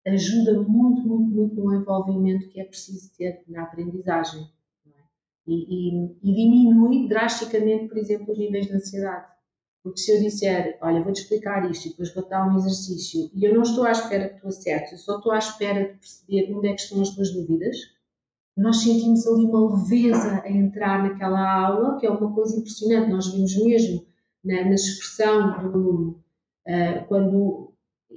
ajuda 0.07 0.55
muito, 0.63 1.07
muito, 1.07 1.31
muito 1.31 1.55
no 1.57 1.75
envolvimento 1.75 2.49
que 2.49 2.61
é 2.61 2.65
preciso 2.65 3.13
ter 3.17 3.43
na 3.47 3.65
aprendizagem. 3.65 4.49
É? 4.87 4.91
E, 5.47 5.55
e, 5.69 6.17
e 6.23 6.35
diminui 6.35 7.07
drasticamente, 7.07 7.89
por 7.89 7.99
exemplo, 7.99 8.33
os 8.33 8.39
níveis 8.39 8.67
de 8.67 8.73
ansiedade. 8.73 9.27
Porque 9.83 10.01
se 10.01 10.11
eu 10.11 10.21
disser, 10.21 10.79
olha, 10.81 11.03
vou-te 11.03 11.21
explicar 11.21 11.71
isto 11.71 11.87
e 11.87 11.91
depois 11.91 12.13
vou 12.13 12.27
dar 12.27 12.49
um 12.49 12.57
exercício 12.57 13.31
e 13.33 13.45
eu 13.45 13.55
não 13.55 13.63
estou 13.63 13.85
à 13.85 13.93
espera 13.93 14.31
que 14.31 14.41
tu 14.41 14.49
acertes, 14.49 14.93
eu 14.93 14.99
só 14.99 15.19
estou 15.19 15.31
à 15.31 15.39
espera 15.39 15.85
de 15.85 15.99
perceber 15.99 16.53
onde 16.53 16.69
é 16.69 16.75
que 16.75 16.81
estão 16.81 17.01
as 17.01 17.11
tuas 17.11 17.31
dúvidas, 17.31 17.77
nós 18.57 18.79
sentimos 18.79 19.27
ali 19.27 19.45
uma 19.45 19.77
leveza 19.77 20.41
a 20.43 20.51
entrar 20.51 21.03
naquela 21.03 21.67
aula, 21.67 21.99
que 21.99 22.07
é 22.07 22.11
uma 22.11 22.33
coisa 22.33 22.57
impressionante, 22.57 23.11
nós 23.11 23.27
vimos 23.27 23.55
mesmo 23.57 24.07
na, 24.43 24.65
na 24.65 24.75
expressão 24.75 25.51
do 25.51 25.55
aluno, 25.59 26.25
uh, 26.67 27.07
quando, 27.07 27.75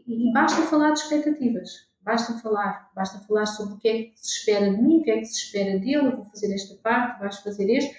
e 0.07 0.31
basta 0.31 0.61
falar 0.61 0.91
de 0.91 0.99
expectativas, 0.99 1.89
basta 2.01 2.33
falar, 2.39 2.89
basta 2.95 3.19
falar 3.27 3.45
sobre 3.47 3.73
o 3.73 3.77
que 3.77 3.87
é 3.89 4.03
que 4.03 4.13
se 4.15 4.37
espera 4.37 4.73
de 4.73 4.81
mim, 4.81 4.99
o 4.99 5.03
que 5.03 5.11
é 5.11 5.19
que 5.19 5.25
se 5.25 5.45
espera 5.45 5.77
dele, 5.77 5.95
eu 5.95 6.15
vou 6.15 6.25
fazer 6.25 6.53
esta 6.53 6.75
parte, 6.75 7.19
vais 7.19 7.37
fazer 7.39 7.69
este, 7.69 7.93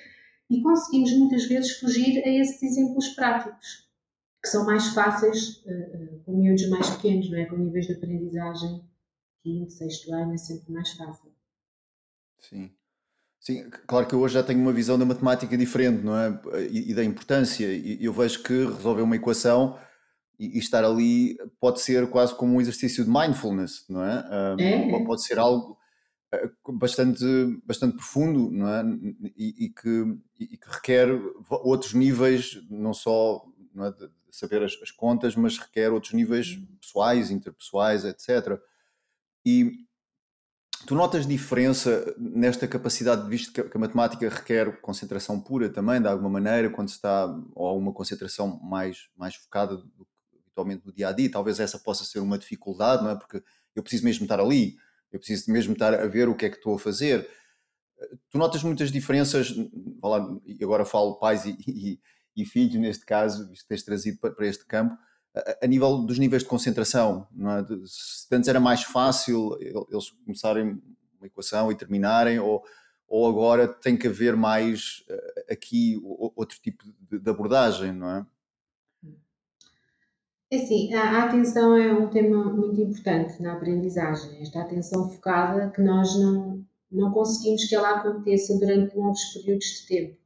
e 0.49 0.63
conseguimos 0.63 1.13
muitas 1.19 1.45
vezes 1.45 1.79
fugir 1.79 2.23
a 2.25 2.29
esses 2.29 2.63
exemplos 2.63 3.09
práticos, 3.11 3.87
que 4.43 4.49
são 4.49 4.65
mais 4.65 4.95
fáceis 4.95 5.63
uh, 5.67 6.21
com 6.25 6.33
miúdos 6.33 6.67
mais 6.71 6.89
pequenos, 6.89 7.31
não 7.31 7.39
é? 7.39 7.45
com 7.45 7.57
níveis 7.57 7.87
de 7.87 7.93
aprendizagem, 7.93 8.83
quinto, 9.43 9.71
sexto 9.73 10.11
ano, 10.15 10.33
é 10.33 10.39
sempre 10.39 10.73
mais 10.73 10.91
fácil. 10.93 11.30
Sim. 12.41 12.71
Sim, 13.41 13.71
claro 13.87 14.07
que 14.07 14.15
eu 14.15 14.21
hoje 14.21 14.35
já 14.35 14.43
tenho 14.43 14.61
uma 14.61 14.73
visão 14.73 14.99
da 14.99 15.05
matemática 15.07 15.57
diferente, 15.57 16.05
não 16.05 16.15
é? 16.15 16.41
E, 16.71 16.91
e 16.91 16.95
da 16.95 17.03
importância. 17.03 17.67
E 17.67 18.05
eu 18.05 18.13
vejo 18.13 18.43
que 18.43 18.67
resolver 18.67 19.01
uma 19.01 19.17
equação 19.17 19.79
e, 20.39 20.57
e, 20.57 20.59
estar 20.59 20.85
ali 20.85 21.39
pode 21.59 21.81
ser 21.81 22.09
quase 22.11 22.35
como 22.35 22.55
um 22.55 22.61
exercício 22.61 23.03
de 23.03 23.11
mindfulness, 23.11 23.87
não 23.89 24.05
é? 24.05 24.57
Um, 24.59 24.97
é. 24.97 25.05
Pode 25.07 25.25
ser 25.25 25.39
algo 25.39 25.79
eh, 26.33 26.51
bastante, 26.75 27.25
bastante 27.65 27.97
profundo, 27.97 28.51
não 28.51 28.69
é? 28.69 28.83
E, 29.37 29.67
e 29.67 29.69
que, 29.71 30.19
e 30.39 30.57
que 30.57 30.69
requer 30.69 31.09
outros 31.51 31.95
níveis, 31.95 32.61
não 32.71 32.93
só 32.93 33.43
não 33.75 33.87
é, 33.87 33.91
de 33.91 34.11
saber 34.31 34.63
as, 34.63 34.73
as, 34.83 34.91
contas, 34.91 35.35
mas 35.35 35.59
requer 35.59 35.93
outros 35.93 36.13
níveis 36.13 36.57
uhum. 36.57 36.67
pessoais, 36.81 37.31
interpessoais, 37.31 38.05
etc. 38.05 38.61
E 39.45 39.87
Tu 40.87 40.95
notas 40.95 41.27
diferença 41.27 42.15
nesta 42.19 42.67
capacidade, 42.67 43.29
visto 43.29 43.53
que 43.53 43.61
a 43.61 43.79
matemática 43.79 44.29
requer 44.29 44.81
concentração 44.81 45.39
pura 45.39 45.69
também, 45.69 46.01
de 46.01 46.09
alguma 46.09 46.31
maneira, 46.31 46.71
quando 46.71 46.89
se 46.89 46.97
está, 46.97 47.27
ou 47.55 47.79
uma 47.79 47.93
concentração 47.93 48.59
mais, 48.63 49.09
mais 49.17 49.35
focada 49.35 49.77
do 49.77 50.07
que 50.07 50.39
habitualmente 50.39 50.87
no 50.87 50.93
dia 50.93 51.09
a 51.09 51.13
dia? 51.13 51.31
Talvez 51.31 51.61
essa 51.61 51.79
possa 51.79 52.05
ser 52.05 52.21
uma 52.21 52.39
dificuldade, 52.39 53.03
não 53.03 53.11
é? 53.11 53.15
Porque 53.15 53.43
eu 53.75 53.83
preciso 53.83 54.05
mesmo 54.05 54.25
estar 54.25 54.41
ali, 54.41 54.77
eu 55.13 55.19
preciso 55.19 55.51
mesmo 55.53 55.75
estar 55.75 55.95
a 55.95 56.07
ver 56.07 56.29
o 56.29 56.35
que 56.35 56.47
é 56.47 56.51
que 56.51 56.57
estou 56.57 56.75
a 56.75 56.79
fazer. 56.79 57.29
Tu 58.31 58.39
notas 58.39 58.63
muitas 58.63 58.91
diferenças, 58.91 59.55
agora 60.63 60.85
falo 60.87 61.19
pais 61.19 61.45
e, 61.45 61.57
e, 61.69 62.01
e 62.35 62.47
filhos 62.47 62.81
neste 62.81 63.05
caso, 63.05 63.49
visto 63.49 63.63
que 63.63 63.69
tens 63.69 63.83
trazido 63.83 64.19
para 64.19 64.47
este 64.47 64.65
campo, 64.65 64.97
a, 65.35 65.67
nível 65.67 65.99
dos 65.99 66.19
níveis 66.19 66.43
de 66.43 66.49
concentração. 66.49 67.27
É? 67.39 67.87
Se 67.87 68.27
antes 68.33 68.49
era 68.49 68.61
mais 68.61 68.83
fácil 68.83 69.57
eles 69.61 70.11
começarem 70.25 70.81
uma 71.19 71.27
equação 71.27 71.71
e 71.71 71.77
terminarem, 71.77 72.39
ou, 72.39 72.65
ou 73.07 73.29
agora 73.29 73.69
tem 73.69 73.97
que 73.97 74.09
haver 74.09 74.35
mais 74.37 75.05
eh, 75.09 75.53
aqui 75.53 76.01
outro 76.03 76.59
tipo 76.61 76.85
de, 77.11 77.31
abordagem, 77.31 77.93
não 77.93 78.11
é? 78.11 78.27
É 80.53 80.59
sim, 80.59 80.93
a 80.95 81.25
atenção 81.25 81.77
é 81.77 81.93
um 81.93 82.09
tema 82.09 82.45
muito 82.53 82.81
importante 82.81 83.41
na 83.41 83.53
aprendizagem. 83.53 84.41
Esta 84.41 84.63
atenção 84.63 85.09
focada 85.09 85.71
que 85.71 85.81
nós 85.81 86.19
não, 86.19 86.65
não 86.91 87.13
conseguimos 87.13 87.65
que 87.67 87.75
ela 87.75 87.99
aconteça 87.99 88.59
durante 88.59 88.97
longos 88.97 89.23
períodos 89.35 89.67
de 89.67 89.87
tempo. 89.87 90.21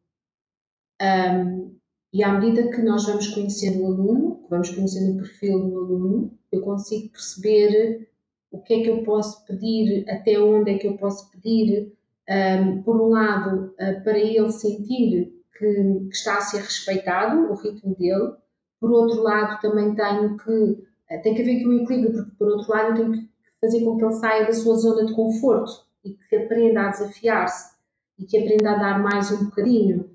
Um, 1.02 1.76
e 2.14 2.22
à 2.22 2.32
medida 2.32 2.70
que 2.70 2.80
nós 2.80 3.06
vamos 3.06 3.26
conhecendo 3.26 3.82
o 3.82 3.86
aluno, 3.86 4.46
vamos 4.48 4.70
conhecendo 4.70 5.14
o 5.14 5.16
perfil 5.16 5.68
do 5.68 5.78
aluno, 5.78 6.38
eu 6.52 6.60
consigo 6.60 7.10
perceber 7.10 8.08
o 8.52 8.60
que 8.62 8.72
é 8.72 8.82
que 8.84 8.88
eu 8.88 9.02
posso 9.02 9.44
pedir, 9.44 10.08
até 10.08 10.38
onde 10.38 10.70
é 10.70 10.78
que 10.78 10.86
eu 10.86 10.96
posso 10.96 11.28
pedir, 11.32 11.92
um, 12.30 12.82
por 12.84 13.02
um 13.02 13.08
lado, 13.08 13.74
uh, 13.74 14.04
para 14.04 14.16
ele 14.16 14.48
sentir 14.52 15.34
que, 15.58 15.74
que, 16.04 16.08
está 16.12 16.38
a 16.38 16.40
ser 16.40 16.58
respeitado 16.58 17.50
o 17.50 17.56
ritmo 17.56 17.96
dele, 17.96 18.34
por 18.78 18.92
outro 18.92 19.20
lado, 19.20 19.60
também 19.60 19.92
tenho 19.96 20.36
que, 20.36 20.52
uh, 20.52 21.20
tem 21.20 21.34
que 21.34 21.42
haver 21.42 21.56
aqui 21.56 21.66
um 21.66 21.82
equilíbrio, 21.82 22.12
porque 22.12 22.36
por 22.38 22.46
outro 22.46 22.70
lado 22.70 22.90
eu 22.90 22.94
tenho 22.94 23.12
que 23.12 23.28
fazer 23.60 23.84
com 23.84 23.96
que 23.96 24.04
ele 24.04 24.14
saia 24.14 24.46
da 24.46 24.52
sua 24.52 24.76
zona 24.76 25.04
de 25.04 25.14
conforto 25.14 25.84
e 26.04 26.12
que 26.12 26.36
aprenda 26.36 26.82
a 26.82 26.90
desafiar-se 26.90 27.74
e 28.20 28.24
que 28.24 28.38
aprenda 28.38 28.70
a 28.70 28.78
dar 28.78 29.02
mais 29.02 29.32
um 29.32 29.46
bocadinho. 29.46 30.13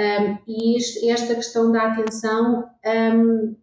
Um, 0.00 0.38
e 0.46 0.78
este, 0.78 1.10
esta 1.10 1.34
questão 1.34 1.70
da 1.70 1.88
atenção, 1.88 2.70
um, 2.86 3.54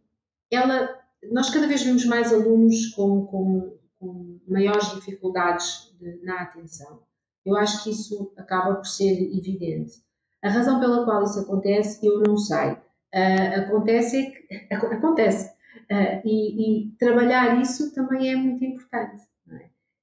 ela, 0.51 0.95
nós 1.31 1.49
cada 1.49 1.67
vez 1.67 1.81
vemos 1.81 2.05
mais 2.05 2.31
alunos 2.31 2.89
com, 2.89 3.25
com, 3.25 3.75
com 3.99 4.39
maiores 4.47 4.93
dificuldades 4.93 5.91
de, 5.99 6.23
na 6.23 6.43
atenção. 6.43 7.01
Eu 7.43 7.55
acho 7.57 7.83
que 7.83 7.89
isso 7.89 8.31
acaba 8.38 8.75
por 8.75 8.85
ser 8.85 9.13
evidente. 9.35 10.03
A 10.43 10.49
razão 10.49 10.79
pela 10.79 11.05
qual 11.05 11.23
isso 11.23 11.39
acontece, 11.39 12.05
eu 12.05 12.19
não 12.19 12.38
sei. 12.38 12.71
Uh, 13.13 13.61
acontece 13.65 14.31
é 14.49 14.77
que 14.77 14.85
acontece. 14.93 15.51
Uh, 15.89 16.21
e, 16.23 16.88
e, 16.88 16.91
trabalhar 16.99 17.59
isso 17.61 17.93
também 17.93 18.31
é 18.31 18.35
muito 18.35 18.63
importante. 18.63 19.23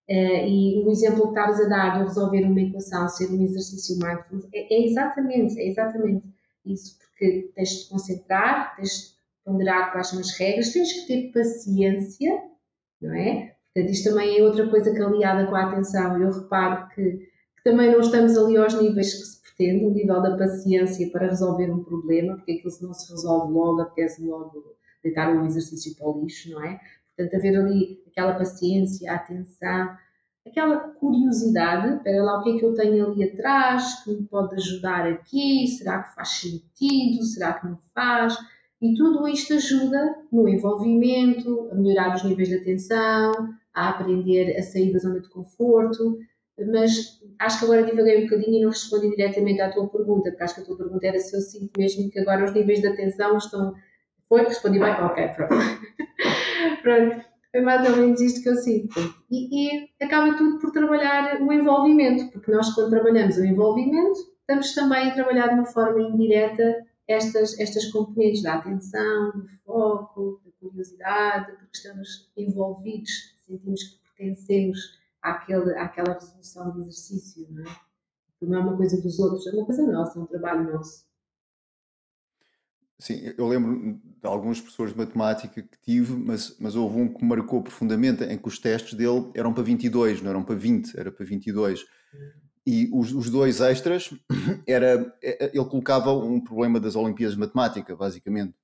Uh, 0.08 0.46
e 0.46 0.84
o 0.84 0.90
exemplo 0.90 1.22
que 1.22 1.28
estavas 1.28 1.60
a 1.60 1.68
dar 1.68 1.98
de 1.98 2.04
resolver 2.04 2.44
uma 2.44 2.60
equação 2.60 3.08
ser 3.08 3.30
um 3.30 3.42
exercício 3.42 3.96
mindfulness 3.96 4.46
é, 4.52 4.74
é, 4.74 4.86
exatamente, 4.86 5.58
é 5.58 5.66
exatamente 5.66 6.26
isso, 6.66 6.98
porque 6.98 7.50
tens 7.54 7.70
de 7.70 7.84
te 7.84 7.88
concentrar, 7.88 8.76
tens 8.76 8.90
de 8.90 9.14
ponderar 9.44 9.92
quais 9.92 10.08
são 10.08 10.20
as 10.20 10.30
regras, 10.36 10.72
tens 10.72 10.92
que 10.92 11.06
ter 11.06 11.32
paciência, 11.32 12.42
não 13.00 13.14
é? 13.14 13.54
Portanto, 13.74 13.92
isto 13.92 14.10
também 14.10 14.38
é 14.38 14.42
outra 14.42 14.68
coisa 14.68 14.94
que 14.94 15.02
aliada 15.02 15.46
com 15.46 15.56
a 15.56 15.70
atenção. 15.70 16.20
Eu 16.20 16.30
reparo 16.30 16.88
que, 16.90 17.02
que 17.02 17.64
também 17.64 17.90
não 17.90 18.00
estamos 18.00 18.36
ali 18.36 18.56
aos 18.56 18.80
níveis 18.80 19.14
que 19.14 19.24
se 19.24 19.42
pretende, 19.42 19.84
o 19.84 19.90
nível 19.90 20.22
da 20.22 20.36
paciência 20.36 21.10
para 21.10 21.28
resolver 21.28 21.70
um 21.70 21.82
problema, 21.82 22.36
porque 22.36 22.52
aquilo 22.52 22.70
se 22.70 22.82
não 22.82 22.92
se 22.94 23.10
resolve 23.10 23.52
logo, 23.52 23.80
apetece 23.80 24.24
logo 24.24 24.76
deitar 25.02 25.34
um 25.34 25.44
exercício 25.44 25.96
para 25.96 26.08
o 26.08 26.20
lixo, 26.20 26.50
não 26.50 26.62
é? 26.62 26.78
Portanto, 27.16 27.36
haver 27.36 27.56
ali 27.56 28.02
aquela 28.08 28.34
paciência, 28.34 29.12
atenção, 29.12 29.96
aquela 30.46 30.76
curiosidade, 30.76 32.02
para 32.02 32.22
lá 32.22 32.38
o 32.38 32.42
que 32.42 32.56
é 32.56 32.58
que 32.58 32.64
eu 32.64 32.74
tenho 32.74 33.06
ali 33.06 33.24
atrás, 33.24 34.02
que 34.02 34.10
me 34.10 34.22
pode 34.24 34.54
ajudar 34.56 35.06
aqui, 35.06 35.66
será 35.68 36.02
que 36.02 36.14
faz 36.14 36.28
sentido, 36.28 37.24
será 37.24 37.54
que 37.54 37.66
não 37.66 37.78
faz? 37.94 38.36
E 38.80 38.94
tudo 38.94 39.26
isto 39.26 39.54
ajuda 39.54 40.16
no 40.30 40.48
envolvimento, 40.48 41.68
a 41.72 41.74
melhorar 41.74 42.14
os 42.14 42.24
níveis 42.24 42.48
de 42.48 42.56
atenção, 42.56 43.32
a 43.72 43.88
aprender 43.90 44.56
a 44.58 44.62
sair 44.62 44.92
da 44.92 44.98
zona 44.98 45.20
de 45.20 45.28
conforto, 45.30 46.18
mas 46.58 47.20
acho 47.38 47.58
que 47.58 47.64
agora 47.64 47.82
divaguei 47.82 48.18
um 48.18 48.28
bocadinho 48.28 48.58
e 48.58 48.62
não 48.62 48.70
respondi 48.70 49.10
diretamente 49.10 49.60
à 49.60 49.72
tua 49.72 49.88
pergunta, 49.88 50.30
porque 50.30 50.44
acho 50.44 50.54
que 50.54 50.60
a 50.60 50.64
tua 50.64 50.76
pergunta 50.76 51.06
era 51.06 51.18
se 51.18 51.36
eu 51.36 51.40
sinto 51.40 51.72
mesmo 51.76 52.10
que 52.10 52.20
agora 52.20 52.44
os 52.44 52.52
níveis 52.52 52.80
de 52.80 52.88
atenção 52.88 53.36
estão. 53.38 53.74
Foi? 54.28 54.44
Respondi 54.44 54.78
bem? 54.78 54.92
Ok, 54.92 55.28
pronto. 55.28 55.54
Pronto, 56.82 57.24
é 57.52 57.60
mais 57.60 57.88
ou 57.88 57.96
menos 57.96 58.20
isto 58.20 58.42
que 58.42 58.48
eu 58.48 58.56
sinto. 58.56 59.00
E, 59.30 59.84
e, 59.84 59.88
acaba 60.00 60.36
tudo 60.36 60.58
por 60.58 60.70
trabalhar 60.72 61.40
o 61.40 61.52
envolvimento, 61.52 62.30
porque 62.32 62.50
nós, 62.50 62.74
quando 62.74 62.90
trabalhamos 62.90 63.36
o 63.36 63.44
envolvimento, 63.44 64.18
estamos 64.40 64.74
também 64.74 65.10
a 65.10 65.14
trabalhar 65.14 65.48
de 65.48 65.54
uma 65.54 65.66
forma 65.66 66.00
indireta 66.00 66.84
estas, 67.06 67.58
estas 67.58 67.86
componentes 67.90 68.42
da 68.42 68.54
atenção, 68.54 69.32
do 69.32 69.48
foco, 69.64 70.40
da 70.44 70.50
curiosidade, 70.60 71.52
porque 71.52 71.76
estamos 71.76 72.30
envolvidos, 72.36 73.36
sentimos 73.46 73.82
que 73.84 73.98
pertencemos 74.16 74.78
àquele, 75.22 75.76
àquela 75.78 76.14
resolução 76.14 76.72
de 76.72 76.80
exercício, 76.80 77.46
não 77.50 77.62
é? 77.64 77.76
Não 78.42 78.58
é 78.58 78.60
uma 78.60 78.76
coisa 78.76 79.00
dos 79.00 79.18
outros, 79.18 79.46
é 79.46 79.52
uma 79.52 79.64
coisa 79.64 79.90
nossa, 79.90 80.18
é 80.18 80.22
um 80.22 80.26
trabalho 80.26 80.72
nosso. 80.72 81.03
Sim, 82.98 83.32
eu 83.36 83.48
lembro 83.48 84.00
de 84.22 84.26
alguns 84.26 84.60
professores 84.60 84.92
de 84.92 84.98
matemática 84.98 85.60
que 85.62 85.78
tive, 85.82 86.14
mas, 86.14 86.56
mas 86.60 86.76
houve 86.76 86.98
um 86.98 87.12
que 87.12 87.24
marcou 87.24 87.60
profundamente 87.60 88.22
em 88.24 88.38
que 88.38 88.48
os 88.48 88.58
testes 88.58 88.94
dele 88.94 89.30
eram 89.34 89.52
para 89.52 89.62
22, 89.62 90.22
não 90.22 90.30
eram 90.30 90.44
para 90.44 90.54
20, 90.54 90.98
era 90.98 91.10
para 91.10 91.26
22. 91.26 91.84
E 92.66 92.88
os, 92.92 93.12
os 93.12 93.28
dois 93.28 93.60
extras, 93.60 94.14
era, 94.66 95.14
é, 95.22 95.44
é, 95.44 95.50
ele 95.52 95.64
colocava 95.64 96.12
um 96.12 96.40
problema 96.40 96.80
das 96.80 96.96
Olimpíadas 96.96 97.34
de 97.34 97.40
Matemática, 97.40 97.94
basicamente. 97.96 98.54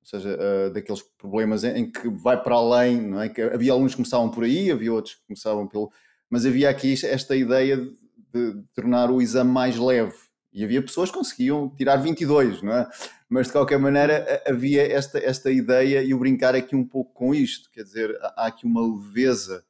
Ou 0.00 0.06
seja, 0.06 0.38
uh, 0.38 0.72
daqueles 0.72 1.02
problemas 1.18 1.64
em, 1.64 1.78
em, 1.78 1.90
que 1.90 2.08
vai 2.08 2.40
para 2.40 2.54
além, 2.54 3.00
não 3.00 3.20
é? 3.20 3.28
Que 3.28 3.42
havia 3.42 3.72
alunos 3.72 3.92
que 3.92 3.96
começavam 3.96 4.30
por 4.30 4.44
aí, 4.44 4.70
havia 4.70 4.92
outros 4.92 5.16
que 5.16 5.26
começavam 5.26 5.66
pelo. 5.66 5.90
Mas 6.30 6.46
havia 6.46 6.70
aqui 6.70 6.94
esta 7.04 7.34
ideia 7.34 7.76
de, 7.76 8.54
de 8.54 8.62
tornar 8.72 9.10
o 9.10 9.20
exame 9.20 9.50
mais 9.50 9.76
leve. 9.76 10.14
E 10.52 10.64
havia 10.64 10.80
pessoas 10.80 11.10
que 11.10 11.18
conseguiam 11.18 11.68
tirar 11.76 11.96
22, 11.96 12.62
não 12.62 12.72
é? 12.72 12.88
Mas 13.28 13.46
de 13.46 13.52
qualquer 13.52 13.78
maneira 13.78 14.42
havia 14.46 14.86
esta, 14.86 15.18
esta 15.18 15.50
ideia 15.50 16.02
e 16.02 16.14
o 16.14 16.18
brincar 16.18 16.54
aqui 16.54 16.76
um 16.76 16.86
pouco 16.86 17.12
com 17.12 17.34
isto, 17.34 17.70
quer 17.70 17.82
dizer, 17.82 18.16
há 18.22 18.46
aqui 18.46 18.64
uma 18.64 18.80
leveza 18.80 19.64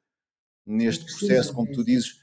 neste 0.65 1.05
processo, 1.05 1.55
como 1.55 1.71
tu 1.73 1.85
dizes, 1.85 2.21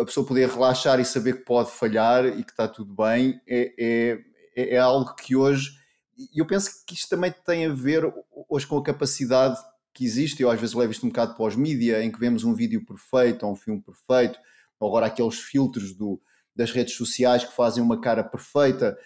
a 0.00 0.04
pessoa 0.04 0.26
poder 0.26 0.48
relaxar 0.48 1.00
e 1.00 1.04
saber 1.04 1.38
que 1.38 1.44
pode 1.44 1.70
falhar 1.70 2.24
e 2.24 2.44
que 2.44 2.52
está 2.52 2.66
tudo 2.68 2.94
bem 2.94 3.40
é, 3.46 3.74
é, 3.78 4.18
é, 4.56 4.74
é 4.76 4.78
algo 4.78 5.14
que 5.14 5.36
hoje, 5.36 5.70
e 6.16 6.40
eu 6.40 6.46
penso 6.46 6.84
que 6.86 6.94
isto 6.94 7.08
também 7.08 7.34
tem 7.44 7.66
a 7.66 7.72
ver 7.72 8.04
hoje 8.48 8.66
com 8.66 8.78
a 8.78 8.82
capacidade 8.82 9.58
que 9.92 10.04
existe, 10.04 10.42
eu 10.42 10.50
às 10.50 10.60
vezes 10.60 10.74
levo 10.74 10.92
isto 10.92 11.04
um 11.04 11.10
bocado 11.10 11.34
para 11.34 11.46
os 11.46 11.56
mídia, 11.56 12.02
em 12.02 12.10
que 12.10 12.20
vemos 12.20 12.44
um 12.44 12.54
vídeo 12.54 12.84
perfeito 12.84 13.44
ou 13.44 13.52
um 13.52 13.56
filme 13.56 13.82
perfeito, 13.82 14.38
agora 14.80 15.06
aqueles 15.06 15.38
filtros 15.38 15.94
do, 15.94 16.20
das 16.54 16.70
redes 16.70 16.94
sociais 16.94 17.44
que 17.44 17.52
fazem 17.54 17.82
uma 17.82 18.00
cara 18.00 18.24
perfeita. 18.24 18.96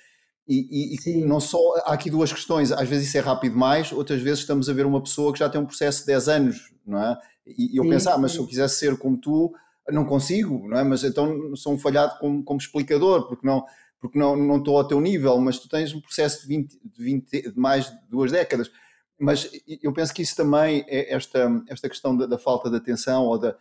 E, 0.53 0.97
e, 0.97 1.11
e, 1.11 1.25
não 1.25 1.39
só, 1.39 1.59
há 1.85 1.93
aqui 1.93 2.11
duas 2.11 2.33
questões, 2.33 2.73
às 2.73 2.89
vezes 2.89 3.07
isso 3.07 3.17
é 3.17 3.21
rápido 3.21 3.53
demais, 3.53 3.93
outras 3.93 4.21
vezes 4.21 4.41
estamos 4.41 4.69
a 4.69 4.73
ver 4.73 4.85
uma 4.85 5.01
pessoa 5.01 5.33
que 5.33 5.39
já 5.39 5.49
tem 5.49 5.61
um 5.61 5.65
processo 5.65 6.01
de 6.01 6.07
10 6.07 6.29
anos, 6.29 6.75
não 6.85 7.01
é? 7.01 7.17
E, 7.47 7.75
e 7.75 7.77
eu 7.77 7.89
penso, 7.89 8.11
ah, 8.11 8.19
mas 8.19 8.33
se 8.33 8.39
eu 8.39 8.47
quisesse 8.49 8.77
ser 8.81 8.99
como 8.99 9.17
tu, 9.17 9.55
não 9.91 10.05
consigo, 10.05 10.67
não 10.67 10.79
é? 10.79 10.83
Mas 10.83 11.05
então 11.05 11.55
sou 11.55 11.75
um 11.75 11.79
falhado 11.79 12.19
como, 12.19 12.43
como 12.43 12.59
explicador, 12.59 13.29
porque 13.29 13.47
não 13.47 13.65
porque 14.01 14.19
não, 14.19 14.35
não 14.35 14.57
estou 14.57 14.79
ao 14.79 14.89
teu 14.89 14.99
nível, 15.01 15.39
mas 15.39 15.59
tu 15.59 15.69
tens 15.69 15.95
um 15.95 16.01
processo 16.01 16.41
de, 16.41 16.49
20, 16.49 16.81
de, 16.83 17.05
20, 17.05 17.53
de 17.53 17.59
mais 17.59 17.91
de 17.91 17.99
duas 18.09 18.33
décadas. 18.33 18.71
Mas 19.19 19.51
eu 19.83 19.93
penso 19.93 20.15
que 20.15 20.23
isso 20.23 20.35
também 20.35 20.85
é 20.89 21.15
esta, 21.15 21.63
esta 21.69 21.87
questão 21.87 22.17
da, 22.17 22.25
da 22.25 22.39
falta 22.39 22.71
de 22.71 22.77
atenção, 22.77 23.27
ou 23.27 23.39
da, 23.39 23.55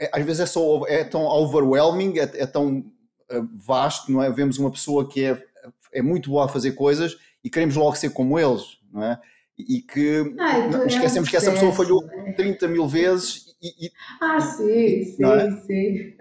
é, 0.00 0.10
às 0.12 0.24
vezes 0.24 0.40
é, 0.40 0.46
só, 0.46 0.82
é 0.88 1.04
tão 1.04 1.22
overwhelming, 1.22 2.18
é, 2.18 2.22
é 2.22 2.46
tão 2.46 2.84
eh, 3.30 3.42
vasto, 3.54 4.10
não 4.10 4.22
é? 4.22 4.30
Vemos 4.30 4.58
uma 4.58 4.70
pessoa 4.70 5.08
que 5.08 5.22
é, 5.22 5.44
é 5.92 6.02
muito 6.02 6.30
boa 6.30 6.44
a 6.44 6.48
fazer 6.48 6.72
coisas 6.72 7.16
e 7.42 7.50
queremos 7.50 7.76
logo 7.76 7.96
ser 7.96 8.10
como 8.10 8.38
eles, 8.38 8.78
não 8.92 9.02
é? 9.02 9.18
E 9.58 9.80
que 9.80 10.34
ah, 10.38 10.58
então 10.60 10.86
esquecemos 10.86 11.28
é 11.28 11.30
que 11.30 11.36
essa 11.36 11.50
pessoa 11.50 11.72
falhou 11.72 12.04
30 12.36 12.68
mil 12.68 12.86
vezes 12.86 13.56
e, 13.60 13.86
e 13.86 13.90
ah, 14.20 14.40
sim, 14.40 15.04
sim, 15.04 15.24
é? 15.24 15.50
sim. 15.50 16.18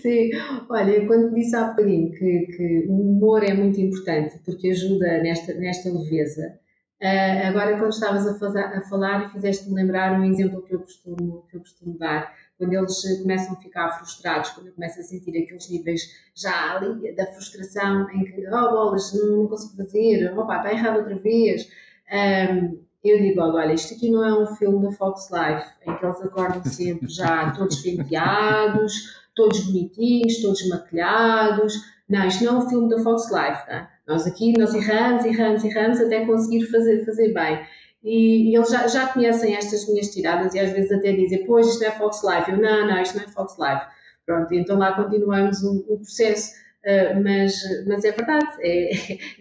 Sim, 0.00 0.30
olha, 0.70 1.04
quando 1.06 1.34
disse 1.34 1.56
há 1.56 1.64
bocadinho 1.64 2.12
que, 2.12 2.46
que, 2.56 2.86
o 2.88 3.00
humor 3.00 3.42
é 3.42 3.52
muito 3.52 3.80
importante 3.80 4.38
porque 4.44 4.70
ajuda 4.70 5.20
nesta, 5.22 5.54
nesta 5.54 5.90
leveza, 5.90 6.58
uh, 7.02 7.46
agora 7.48 7.76
quando 7.78 7.90
estavas 7.90 8.26
a, 8.26 8.38
fazer, 8.38 8.64
a 8.64 8.82
falar 8.82 9.32
fizeste-me 9.32 9.74
lembrar 9.74 10.18
um 10.18 10.24
exemplo 10.24 10.62
que 10.62 10.74
eu, 10.74 10.80
costumo, 10.80 11.46
que 11.50 11.56
eu 11.56 11.60
costumo 11.60 11.98
dar, 11.98 12.34
quando 12.58 12.72
eles 12.72 13.18
começam 13.20 13.54
a 13.54 13.60
ficar 13.60 13.90
frustrados, 13.98 14.50
quando 14.50 14.68
eu 14.68 14.72
começo 14.74 15.00
a 15.00 15.02
sentir 15.02 15.30
aqueles 15.42 15.70
níveis 15.70 16.02
já 16.34 16.76
ali 16.76 17.14
da 17.14 17.26
frustração 17.26 18.10
em 18.10 18.24
que, 18.24 18.46
oh 18.48 18.70
bolas, 18.70 19.12
não, 19.14 19.46
consigo 19.46 19.76
fazer, 19.76 20.32
opa, 20.38 20.56
está 20.56 20.72
errado 20.72 20.98
outra 20.98 21.18
vez. 21.18 21.68
Um, 22.10 22.86
eu 23.04 23.18
digo 23.20 23.40
logo, 23.40 23.56
olha, 23.56 23.72
isto 23.72 23.94
aqui 23.94 24.10
não 24.10 24.24
é 24.24 24.42
um 24.42 24.46
filme 24.56 24.82
da 24.82 24.90
Fox 24.92 25.30
Life, 25.30 25.70
em 25.86 25.96
que 25.96 26.04
eles 26.04 26.20
acordam 26.22 26.64
sempre 26.64 27.08
já 27.08 27.52
todos 27.52 27.76
penteados, 27.80 29.16
todos 29.34 29.60
bonitinhos, 29.66 30.42
todos 30.42 30.68
maquilhados. 30.68 31.74
Não, 32.08 32.26
isto 32.26 32.44
não 32.44 32.56
é 32.56 32.58
um 32.64 32.68
filme 32.68 32.88
da 32.88 33.02
Fox 33.02 33.30
Life, 33.30 33.66
tá? 33.66 33.90
Nós 34.06 34.26
aqui, 34.26 34.52
nós 34.56 34.72
erramos, 34.74 35.24
erramos, 35.24 35.64
erramos 35.64 36.00
até 36.00 36.24
conseguir 36.24 36.66
fazer, 36.66 37.04
fazer 37.04 37.32
bem. 37.32 37.66
E, 38.02 38.50
e, 38.50 38.56
eles 38.56 38.70
já, 38.70 38.86
já 38.86 39.08
conhecem 39.08 39.56
estas 39.56 39.88
minhas 39.88 40.08
tiradas 40.08 40.54
e 40.54 40.60
às 40.60 40.70
vezes 40.70 40.92
até 40.92 41.12
dizem, 41.12 41.44
pois 41.44 41.66
isto 41.66 41.80
não 41.80 41.88
é 41.88 41.90
Fox 41.92 42.22
Life. 42.22 42.50
Eu, 42.50 42.58
não, 42.58 42.86
não, 42.86 43.02
isto 43.02 43.16
não 43.16 43.24
é 43.24 43.28
Fox 43.28 43.56
Life. 43.58 43.86
Pronto, 44.24 44.54
então 44.54 44.78
lá 44.78 44.92
continuamos 44.92 45.62
o, 45.62 45.84
o 45.88 45.98
processo. 45.98 46.52
Uh, 46.84 47.20
mas, 47.20 47.54
mas 47.88 48.04
é 48.04 48.12
verdade, 48.12 48.46
é, 48.60 48.90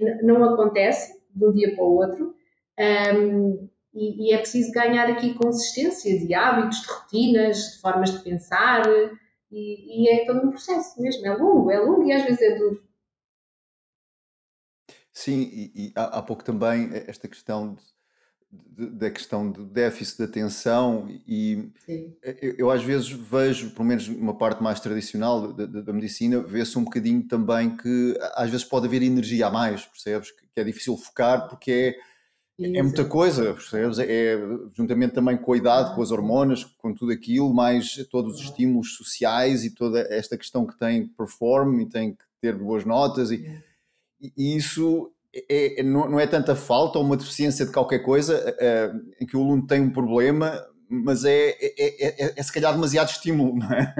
não 0.23 0.43
acontece 0.43 1.13
de 1.35 1.45
um 1.45 1.53
dia 1.53 1.75
para 1.75 1.83
o 1.83 1.95
outro. 1.97 2.35
Um, 2.79 3.69
e, 3.93 4.29
e, 4.29 4.33
é 4.33 4.37
preciso 4.37 4.71
ganhar 4.71 5.09
aqui 5.09 5.35
consistência 5.35 6.19
de 6.19 6.33
hábitos, 6.33 6.81
de 6.81 6.87
rotinas, 6.87 7.57
de 7.57 7.81
formas 7.81 8.11
de 8.11 8.23
pensar, 8.23 8.83
e, 9.51 10.03
e, 10.03 10.09
é 10.09 10.25
todo 10.25 10.45
um 10.45 10.49
processo 10.49 11.01
mesmo, 11.01 11.25
é 11.25 11.33
longo, 11.33 11.71
é 11.71 11.79
longo 11.79 12.03
e 12.03 12.11
às 12.11 12.23
vezes 12.23 12.41
é 12.41 12.55
duro. 12.57 12.83
Sim, 15.17 15.49
e, 15.53 15.71
e 15.73 15.93
há, 15.95 16.19
há, 16.19 16.21
pouco 16.21 16.43
também 16.43 16.89
esta 17.07 17.25
questão 17.25 17.77
de, 18.51 18.89
da 18.89 19.09
questão 19.09 19.49
do 19.49 19.63
déficit 19.63 20.17
de 20.17 20.23
atenção 20.25 21.07
e 21.25 21.71
eu, 21.87 22.55
eu, 22.57 22.69
às 22.69 22.83
vezes 22.83 23.09
vejo, 23.09 23.71
pelo 23.71 23.85
menos 23.85 24.09
uma 24.09 24.37
parte 24.37 24.61
mais 24.61 24.81
tradicional 24.81 25.53
da, 25.53 25.65
da, 25.65 25.81
da 25.81 25.93
medicina, 25.93 26.41
vê-se 26.41 26.77
um 26.77 26.83
bocadinho 26.83 27.23
também 27.23 27.77
que 27.77 28.13
às 28.33 28.49
vezes 28.49 28.65
pode 28.65 28.87
haver 28.87 29.03
energia 29.03 29.47
a 29.47 29.49
mais, 29.49 29.85
percebes? 29.85 30.31
Que, 30.31 30.47
que 30.53 30.59
é 30.59 30.65
difícil 30.65 30.97
focar 30.97 31.47
porque 31.47 31.71
é 31.71 31.95
é 32.59 32.81
muita 32.83 33.05
coisa, 33.05 33.53
percebes? 33.53 33.99
É, 33.99 34.37
juntamente 34.73 35.13
também 35.13 35.37
com 35.37 35.53
a 35.53 35.57
idade, 35.57 35.95
com 35.95 36.01
as 36.01 36.11
hormonas, 36.11 36.65
com 36.65 36.93
tudo 36.93 37.13
aquilo, 37.13 37.53
mais 37.53 37.95
todos 38.11 38.35
os 38.35 38.41
estímulos 38.41 38.97
sociais 38.97 39.63
e 39.63 39.73
toda 39.73 40.01
esta 40.09 40.37
questão 40.37 40.65
que 40.65 40.77
tem 40.77 41.07
que 41.07 41.13
perform 41.15 41.79
e 41.79 41.85
tem 41.89 42.13
que 42.13 42.23
ter 42.41 42.53
boas 42.53 42.83
notas 42.83 43.31
e, 43.31 43.45
e 44.21 44.55
isso 44.55 45.11
é, 45.49 45.81
é, 45.81 45.83
não, 45.83 46.19
é 46.19 46.25
tanta 46.25 46.55
falta 46.55 46.97
ou 46.97 47.05
uma 47.05 47.17
deficiência 47.17 47.65
de 47.65 47.71
qualquer 47.71 47.99
coisa 47.99 48.55
é, 48.59 48.91
em 49.19 49.25
que 49.25 49.35
o 49.35 49.41
aluno 49.41 49.67
tem 49.67 49.81
um 49.81 49.91
problema, 49.91 50.65
mas 50.89 51.25
é, 51.25 51.49
é, 51.49 52.25
é, 52.27 52.33
é 52.37 52.43
se 52.43 52.53
calhar 52.53 52.73
demasiado 52.73 53.09
estímulo, 53.09 53.57
não 53.57 53.71
é? 53.71 53.93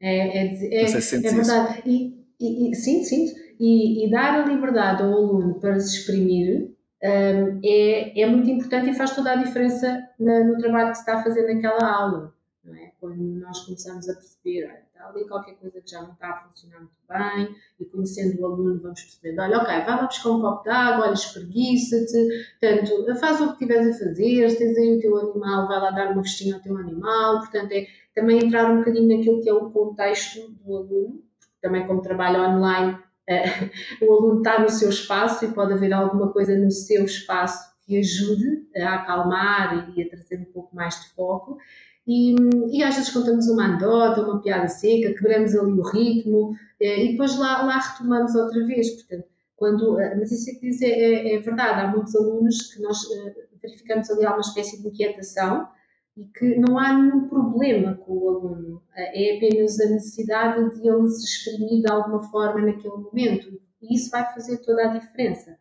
É, 0.00 0.38
é, 0.38 0.82
é, 0.82 0.86
se 0.86 1.16
é 1.16 1.30
verdade. 1.30 1.82
E, 1.84 2.70
e, 2.70 2.74
sim, 2.74 3.04
sim. 3.04 3.34
E, 3.60 4.06
e 4.06 4.10
dar 4.10 4.40
a 4.40 4.46
liberdade 4.46 5.02
ao 5.02 5.12
aluno 5.12 5.60
para 5.60 5.78
se 5.78 5.98
exprimir 5.98 6.70
um, 7.02 7.60
é, 7.64 8.20
é 8.20 8.26
muito 8.26 8.50
importante 8.50 8.90
e 8.90 8.94
faz 8.94 9.14
toda 9.14 9.32
a 9.32 9.36
diferença 9.36 10.08
na, 10.18 10.44
no 10.44 10.58
trabalho 10.58 10.90
que 10.90 10.96
se 10.96 11.02
está 11.02 11.18
a 11.18 11.22
fazer 11.22 11.52
naquela 11.52 11.86
aula. 11.86 12.34
Não 12.64 12.74
é? 12.74 12.92
Quando 12.98 13.22
nós 13.22 13.60
começamos 13.60 14.08
a 14.08 14.14
perceber, 14.14 14.66
olha, 14.66 14.82
está 15.00 15.08
ali 15.08 15.26
qualquer 15.26 15.54
coisa 15.54 15.80
que 15.80 15.90
já 15.90 16.02
não 16.02 16.12
está 16.12 16.28
a 16.28 16.48
funcionar 16.48 16.78
muito 16.78 16.92
bem, 17.08 17.56
e 17.80 17.84
conhecendo 17.86 18.40
o 18.40 18.46
aluno, 18.46 18.80
vamos 18.80 19.02
percebendo: 19.02 19.40
olha, 19.40 19.58
ok, 19.58 19.66
vai 19.66 19.86
lá 19.86 20.06
buscar 20.06 20.30
um 20.30 20.40
copo 20.40 20.62
de 20.62 20.70
água, 20.70 21.06
olha, 21.06 21.14
espreguiça-te, 21.14 22.46
portanto, 22.60 23.20
faz 23.20 23.40
o 23.40 23.52
que 23.52 23.58
tiveres 23.58 23.96
a 23.96 24.06
fazer, 24.06 24.50
se 24.50 24.58
tens 24.58 24.76
aí 24.76 24.96
o 24.96 25.00
teu 25.00 25.16
animal, 25.16 25.66
vai 25.66 25.80
lá 25.80 25.90
dar 25.90 26.12
uma 26.12 26.22
festinha 26.22 26.56
ao 26.56 26.60
teu 26.60 26.76
animal, 26.76 27.40
portanto, 27.40 27.72
é 27.72 27.86
também 28.14 28.44
entrar 28.44 28.70
um 28.70 28.78
bocadinho 28.78 29.16
naquilo 29.16 29.40
que 29.40 29.48
é 29.48 29.54
o 29.54 29.70
contexto 29.70 30.50
do 30.50 30.76
aluno, 30.76 31.22
também 31.60 31.86
como 31.86 32.02
trabalho 32.02 32.40
online 32.40 32.98
o 34.02 34.12
aluno 34.12 34.38
está 34.38 34.58
no 34.58 34.68
seu 34.68 34.88
espaço 34.88 35.44
e 35.44 35.52
pode 35.52 35.72
haver 35.72 35.92
alguma 35.92 36.32
coisa 36.32 36.56
no 36.56 36.70
seu 36.70 37.04
espaço 37.04 37.70
que 37.86 37.98
ajude 37.98 38.68
a 38.76 38.96
acalmar 38.96 39.92
e 39.96 40.02
a 40.02 40.08
trazer 40.08 40.40
um 40.40 40.52
pouco 40.52 40.74
mais 40.74 41.00
de 41.00 41.10
foco. 41.10 41.58
E, 42.06 42.34
e 42.72 42.82
às 42.82 42.96
vezes 42.96 43.12
contamos 43.12 43.48
uma 43.48 43.64
anedota, 43.64 44.22
uma 44.22 44.40
piada 44.40 44.68
seca, 44.68 45.14
quebramos 45.14 45.54
ali 45.54 45.72
o 45.72 45.82
ritmo 45.82 46.56
eh, 46.80 47.04
e 47.04 47.12
depois 47.12 47.38
lá, 47.38 47.62
lá 47.62 47.78
retomamos 47.78 48.34
outra 48.34 48.66
vez. 48.66 48.90
Portanto, 48.90 49.28
quando, 49.56 50.00
eh, 50.00 50.16
mas 50.16 50.32
isso 50.32 50.50
é 50.50 50.54
que 50.54 50.60
diz 50.60 50.82
é, 50.82 50.88
é, 50.88 51.34
é 51.34 51.38
verdade, 51.38 51.80
há 51.80 51.88
muitos 51.88 52.14
alunos 52.16 52.72
que 52.72 52.82
nós 52.82 52.98
eh, 53.10 53.34
verificamos 53.62 54.10
ali 54.10 54.24
alguma 54.24 54.40
espécie 54.40 54.80
de 54.80 54.88
inquietação 54.88 55.68
e 56.16 56.24
que 56.26 56.58
não 56.58 56.78
há 56.78 56.92
nenhum 56.92 57.28
problema 57.28 57.94
com 57.94 58.12
o 58.12 58.28
aluno, 58.28 58.82
é 58.96 59.36
apenas 59.36 59.78
a 59.80 59.88
necessidade 59.90 60.74
de 60.74 60.88
ele 60.88 61.08
se 61.08 61.24
exprimir 61.24 61.82
de 61.82 61.90
alguma 61.90 62.22
forma 62.24 62.60
naquele 62.60 62.96
momento 62.96 63.60
e 63.80 63.94
isso 63.94 64.10
vai 64.10 64.24
fazer 64.34 64.58
toda 64.58 64.82
a 64.82 64.98
diferença. 64.98 65.56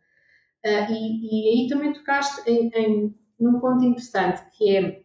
E, 0.66 1.62
e, 1.62 1.64
aí 1.64 1.70
também 1.70 1.94
tocaste 1.94 2.50
em, 2.50 2.70
em, 2.74 3.16
num 3.40 3.60
ponto 3.60 3.86
interessante 3.86 4.44
que 4.58 4.76
é 4.76 5.04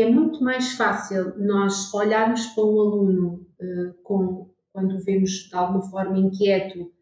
é 0.00 0.10
muito 0.10 0.42
mais 0.42 0.72
fácil 0.72 1.38
nós 1.38 1.92
olharmos 1.92 2.46
para 2.48 2.64
um 2.64 2.80
aluno 2.80 3.46
uh, 3.60 3.94
com, 4.02 4.50
quando 4.72 4.98
vemos 5.04 5.48
de 5.48 5.54
alguma 5.54 5.82
forma 5.82 6.18
inquieto 6.18 6.92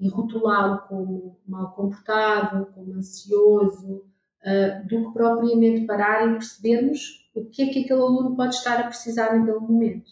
e 0.00 0.08
rotulá-lo 0.08 0.82
como 0.88 1.38
mal 1.46 1.72
comportado, 1.72 2.66
como 2.74 2.94
ansioso, 2.94 4.04
uh, 4.42 4.88
do 4.88 5.06
que 5.06 5.12
propriamente 5.12 5.86
parar 5.86 6.28
e 6.28 6.32
percebermos 6.32 7.30
o 7.34 7.44
que 7.46 7.62
é 7.62 7.66
que 7.68 7.84
aquele 7.84 8.00
aluno 8.00 8.36
pode 8.36 8.54
estar 8.54 8.80
a 8.80 8.86
precisar 8.86 9.36
naquele 9.36 9.58
momento. 9.58 10.10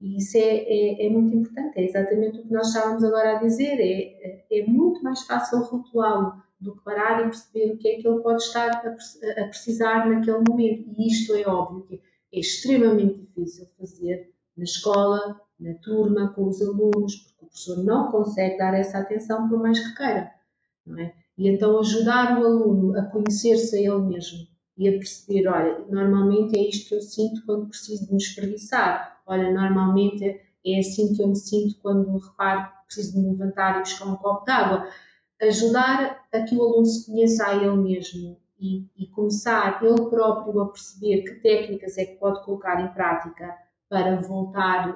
E 0.00 0.16
isso 0.16 0.36
é, 0.36 0.40
é, 0.40 1.06
é, 1.06 1.10
muito 1.10 1.36
importante, 1.36 1.78
é 1.78 1.84
exatamente 1.84 2.38
o 2.38 2.42
que 2.42 2.52
nós 2.52 2.68
estávamos 2.68 3.04
agora 3.04 3.36
a 3.36 3.40
dizer, 3.42 3.78
é, 3.78 4.46
é 4.50 4.66
muito 4.66 5.02
mais 5.02 5.22
fácil 5.26 5.60
rotulá-lo 5.60 6.42
do 6.60 6.76
parar 6.82 7.20
e 7.20 7.24
perceber 7.24 7.72
o 7.72 7.78
que 7.78 7.88
é 7.88 7.96
que 7.96 8.06
ele 8.06 8.20
pode 8.20 8.42
estar 8.42 8.70
a, 8.70 9.44
precisar 9.46 10.08
naquele 10.08 10.42
momento. 10.46 10.94
E 10.96 11.08
isto 11.08 11.34
é 11.34 11.46
óbvio 11.46 11.86
que 11.86 12.02
é 12.32 12.40
extremamente 12.40 13.20
difícil 13.20 13.66
fazer 13.78 14.30
na 14.56 14.64
escola, 14.64 15.40
na 15.58 15.74
turma, 15.74 16.32
com 16.34 16.48
os 16.48 16.60
alunos, 16.60 17.16
porque 17.16 17.44
o 17.44 17.46
professor 17.46 17.84
não 17.84 18.10
consegue 18.10 18.58
dar 18.58 18.74
essa 18.74 18.98
atenção 18.98 19.48
por 19.48 19.58
mais 19.58 19.80
que 19.80 19.96
queira. 19.96 20.30
Não 20.86 20.98
é? 20.98 21.14
E 21.38 21.48
então 21.48 21.78
ajudar 21.78 22.38
o 22.38 22.44
aluno 22.44 22.98
a 22.98 23.02
conhecer-se 23.04 23.76
a 23.76 23.80
ele 23.80 24.02
mesmo 24.02 24.46
e 24.76 24.88
a 24.88 24.92
perceber, 24.92 25.46
olha, 25.48 25.78
normalmente 25.88 26.58
é 26.58 26.68
isto 26.68 26.88
que 26.88 26.94
eu 26.94 27.00
sinto 27.02 27.44
quando 27.44 27.68
preciso 27.68 28.06
de 28.06 28.12
me 28.12 28.18
espreguiçar. 28.18 29.20
Olha, 29.26 29.52
normalmente 29.52 30.40
é 30.64 30.78
assim 30.78 31.14
que 31.14 31.22
eu 31.22 31.28
me 31.28 31.36
sinto 31.36 31.78
quando 31.82 32.18
reparo 32.18 32.64
que 32.64 32.86
preciso 32.86 33.12
de 33.12 33.18
me 33.18 33.30
levantar 33.30 33.76
e 33.76 33.80
buscar 33.80 34.06
um 34.06 34.16
copo 34.16 34.44
de 34.44 34.50
água. 34.50 34.88
Ajudar 35.40 36.24
a 36.32 36.42
que 36.42 36.54
o 36.54 36.62
aluno 36.62 36.86
se 36.86 37.06
conheça 37.06 37.46
a 37.46 37.56
ele 37.56 37.76
mesmo 37.76 38.36
e, 38.58 38.86
e 38.96 39.06
começar 39.06 39.82
ele 39.82 40.08
próprio 40.10 40.60
a 40.60 40.68
perceber 40.68 41.22
que 41.22 41.40
técnicas 41.40 41.96
é 41.96 42.04
que 42.04 42.16
pode 42.16 42.44
colocar 42.44 42.80
em 42.80 42.92
prática 42.92 43.56
para 43.88 44.20
voltar 44.20 44.90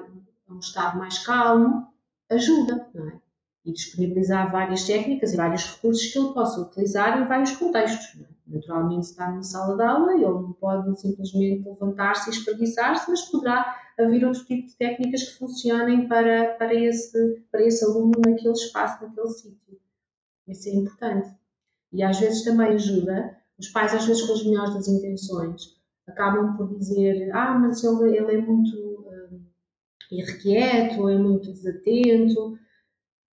a 0.47 0.53
um 0.53 0.59
estado 0.59 0.97
mais 0.99 1.17
calmo, 1.19 1.87
ajuda, 2.29 2.87
não 2.93 3.09
é? 3.09 3.19
e 3.65 3.71
disponibilizar 3.71 4.51
várias 4.51 4.83
técnicas 4.83 5.33
e 5.33 5.37
vários 5.37 5.65
recursos 5.65 6.05
que 6.05 6.19
ele 6.19 6.33
possa 6.33 6.61
utilizar 6.61 7.19
em 7.19 7.27
vários 7.27 7.51
contextos. 7.55 8.21
É? 8.21 8.25
Naturalmente 8.47 9.05
está 9.05 9.31
numa 9.31 9.41
sala 9.41 9.75
de 9.75 9.83
aula, 9.83 10.13
ele 10.13 10.23
não 10.23 10.53
pode 10.53 11.01
simplesmente 11.01 11.67
levantar-se 11.67 12.29
e 12.29 12.33
espreguiçar-se, 12.33 13.09
mas 13.09 13.23
poderá 13.23 13.75
haver 13.99 14.23
outro 14.23 14.45
tipo 14.45 14.67
de 14.67 14.75
técnicas 14.75 15.23
que 15.23 15.39
funcionem 15.39 16.07
para, 16.07 16.53
para, 16.53 16.73
esse, 16.75 17.41
para 17.51 17.63
esse 17.63 17.83
aluno 17.83 18.11
naquele 18.23 18.53
espaço, 18.53 19.03
naquele 19.03 19.29
sítio. 19.29 19.79
Isso 20.47 20.69
é 20.69 20.73
importante. 20.73 21.33
E 21.91 22.03
às 22.03 22.19
vezes 22.19 22.43
também 22.43 22.67
ajuda, 22.67 23.37
os 23.57 23.69
pais 23.69 23.93
às 23.93 24.05
vezes 24.05 24.23
com 24.23 24.33
as 24.33 24.43
melhores 24.43 24.73
das 24.73 24.87
intenções, 24.87 25.75
acabam 26.07 26.55
por 26.55 26.77
dizer, 26.77 27.31
ah, 27.33 27.57
mas 27.57 27.83
ele, 27.83 28.17
ele 28.17 28.35
é 28.35 28.41
muito 28.41 28.75
uh, 28.75 29.41
irrequieto, 30.11 31.09
é 31.09 31.17
muito 31.17 31.51
desatento, 31.51 32.59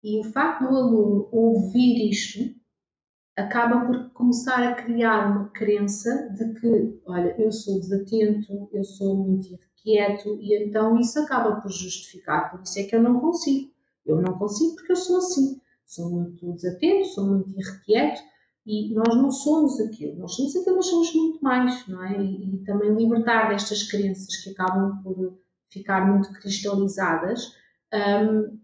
e 0.04 0.20
o 0.20 0.24
facto 0.32 0.68
do 0.68 0.76
aluno 0.76 1.30
ouvir 1.32 2.10
isto 2.10 2.56
acaba 3.36 3.86
por 3.86 4.10
começar 4.12 4.64
a 4.64 4.76
criar 4.76 5.32
uma 5.32 5.50
crença 5.50 6.30
de 6.30 6.60
que, 6.60 7.02
olha, 7.06 7.36
eu 7.40 7.52
sou 7.52 7.80
desatento, 7.80 8.70
eu 8.74 8.84
sou 8.84 9.16
muito 9.16 9.48
irrequieto, 9.48 10.38
e 10.42 10.56
então 10.56 11.00
isso 11.00 11.20
acaba 11.20 11.62
por 11.62 11.72
justificar. 11.72 12.52
Por 12.52 12.62
isso 12.62 12.80
é 12.80 12.84
que 12.84 12.96
eu 12.96 13.02
não 13.02 13.20
consigo. 13.20 13.72
Eu 14.06 14.22
não 14.22 14.38
consigo 14.38 14.76
porque 14.76 14.92
eu 14.92 14.96
sou 14.96 15.18
assim. 15.18 15.61
Sou 15.92 16.10
muito 16.10 16.54
desatento, 16.54 17.10
sou 17.10 17.26
muito 17.28 17.50
irrequieto, 17.60 18.22
e 18.66 18.94
nós 18.94 19.14
não 19.14 19.30
somos 19.30 19.78
aquilo. 19.82 20.20
Nós 20.20 20.34
somos 20.36 20.56
aquilo, 20.56 20.78
mas 20.78 20.86
somos 20.86 21.14
muito 21.14 21.44
mais, 21.44 21.86
não 21.86 22.02
é? 22.02 22.18
E, 22.18 22.56
e 22.56 22.64
também 22.64 22.96
libertar 22.96 23.50
destas 23.50 23.84
crenças 23.84 24.38
que 24.38 24.52
acabam 24.52 25.04
por 25.04 25.38
ficar 25.70 26.10
muito 26.10 26.32
cristalizadas. 26.40 27.54
Um, 27.94 28.58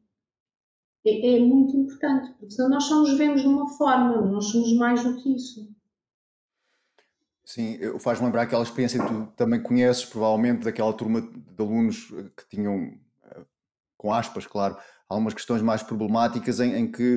é, 1.05 1.35
é, 1.35 1.39
muito 1.41 1.75
importante, 1.75 2.31
porque 2.39 2.51
senão 2.51 2.69
nós 2.69 2.85
só 2.85 3.01
nos 3.01 3.17
vemos 3.17 3.41
de 3.41 3.47
uma 3.47 3.67
forma, 3.77 4.21
nós 4.21 4.45
somos 4.45 4.71
mais 4.77 5.03
do 5.03 5.21
que 5.21 5.35
isso. 5.35 5.69
Sim, 7.43 7.77
faz-me 7.99 8.25
lembrar 8.25 8.43
aquela 8.43 8.63
experiência 8.63 9.01
que 9.01 9.07
tu 9.07 9.27
também 9.35 9.61
conheces, 9.61 10.05
provavelmente, 10.05 10.63
daquela 10.63 10.93
turma 10.93 11.21
de 11.21 11.61
alunos 11.61 12.05
que 12.37 12.47
tinham, 12.49 12.97
eh, 13.23 13.45
com 13.97 14.13
aspas, 14.13 14.45
claro, 14.45 14.77
algumas 15.09 15.33
questões 15.33 15.61
mais 15.61 15.81
problemáticas 15.81 16.59
em, 16.59 16.75
em 16.75 16.91
que 16.91 17.15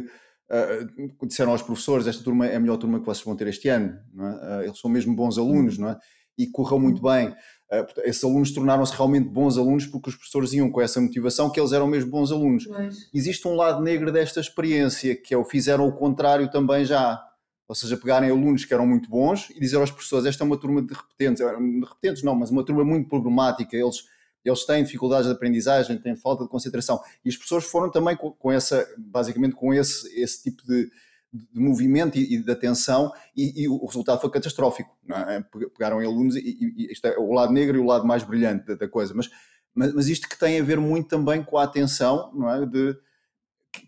uh, 0.51 1.27
disseram 1.27 1.53
aos 1.53 1.63
professores: 1.63 2.07
esta 2.07 2.23
turma 2.23 2.47
é 2.47 2.57
a 2.57 2.61
melhor 2.61 2.77
turma 2.77 3.01
que 3.01 3.07
vocês 3.07 3.25
vão 3.25 3.37
ter 3.37 3.47
este 3.49 3.69
ano, 3.69 3.99
é? 4.19 4.23
uh, 4.23 4.63
eles 4.63 4.79
são 4.79 4.91
mesmo 4.91 5.15
bons 5.15 5.39
alunos, 5.39 5.79
não 5.79 5.91
é? 5.91 5.99
E 6.39 6.47
correu 6.47 6.79
muito 6.79 7.03
bem. 7.03 7.29
Uh, 7.29 7.87
esses 8.05 8.23
alunos 8.25 8.53
tornaram-se 8.53 8.95
realmente 8.95 9.29
bons 9.29 9.57
alunos 9.57 9.87
porque 9.87 10.11
os 10.11 10.17
professores 10.17 10.53
iam 10.53 10.71
com 10.71 10.81
essa 10.81 11.01
motivação 11.01 11.51
que 11.51 11.61
eles 11.61 11.73
eram 11.73 11.87
mesmo 11.87 12.11
bons 12.11 12.33
alunos. 12.33 12.67
Mas... 12.67 12.97
Existe 13.15 13.47
um 13.47 13.55
lado 13.55 13.83
negro 13.83 14.11
desta 14.11 14.41
experiência, 14.41 15.15
que 15.15 15.35
é 15.35 15.37
o 15.37 15.45
fizeram 15.45 15.87
o 15.87 15.93
contrário 15.93 16.51
também 16.51 16.85
já. 16.85 17.23
Ou 17.69 17.75
seja, 17.75 17.97
pegarem 17.97 18.31
alunos 18.31 18.65
que 18.65 18.75
eram 18.75 18.85
muito 18.85 19.09
bons 19.09 19.49
e 19.51 19.61
dizer 19.61 19.77
aos 19.77 19.93
professores: 19.93 20.27
esta 20.27 20.43
é 20.43 20.47
uma 20.47 20.59
turma 20.59 20.83
de 20.83 20.93
repetentes, 20.93 21.39
de 21.39 21.87
repetentes 21.87 22.23
não, 22.25 22.35
mas 22.35 22.51
uma 22.51 22.65
turma 22.65 22.85
muito 22.85 23.09
problemática. 23.09 23.77
Eles, 23.77 24.03
eles 24.45 24.65
têm 24.65 24.83
dificuldades 24.83 25.27
de 25.27 25.33
aprendizagem, 25.33 25.99
têm 25.99 26.17
falta 26.17 26.45
de 26.45 26.51
concentração. 26.51 27.01
E 27.25 27.29
os 27.29 27.37
professores 27.37 27.67
foram 27.67 27.91
também 27.91 28.17
com, 28.17 28.33
com 28.33 28.51
essa, 28.51 28.87
basicamente 28.97 29.55
com 29.55 29.73
esse, 29.75 30.09
esse 30.21 30.43
tipo 30.43 30.67
de, 30.67 30.91
de 31.33 31.61
movimento 31.61 32.19
e, 32.19 32.35
e 32.35 32.43
de 32.43 32.51
atenção 32.51 33.13
e, 33.37 33.63
e, 33.63 33.69
o 33.69 33.85
resultado 33.85 34.21
foi 34.21 34.31
catastrófico. 34.31 34.97
É? 35.29 35.45
Pegaram 35.77 35.99
alunos 36.01 36.37
e, 36.37 36.41
e, 36.41 36.93
isto 36.93 37.07
é 37.07 37.19
o 37.19 37.33
lado 37.33 37.53
negro 37.53 37.77
e 37.77 37.81
o 37.81 37.87
lado 37.87 38.07
mais 38.07 38.23
brilhante 38.23 38.67
da, 38.67 38.75
da 38.75 38.89
coisa. 38.89 39.15
Mas, 39.15 39.29
mas, 39.75 39.93
mas, 39.93 40.09
isto 40.09 40.29
que 40.29 40.39
tem 40.39 40.59
a 40.59 40.65
ver 40.65 40.81
muito 40.81 41.09
também 41.09 41.45
com 41.45 41.59
a 41.59 41.65
atenção, 41.65 42.33
não 42.35 42.51
é? 42.51 42.67
De, 42.67 42.97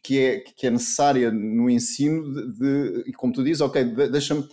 que 0.03 0.19
é, 0.21 0.41
que 0.41 0.67
é 0.67 0.71
necessária 0.71 1.31
no 1.31 1.69
ensino 1.69 2.23
de, 2.33 2.53
de 2.53 3.11
e 3.11 3.13
como 3.13 3.33
tu 3.33 3.43
dizes, 3.43 3.61
ok, 3.61 3.85
deixa-me 4.11 4.47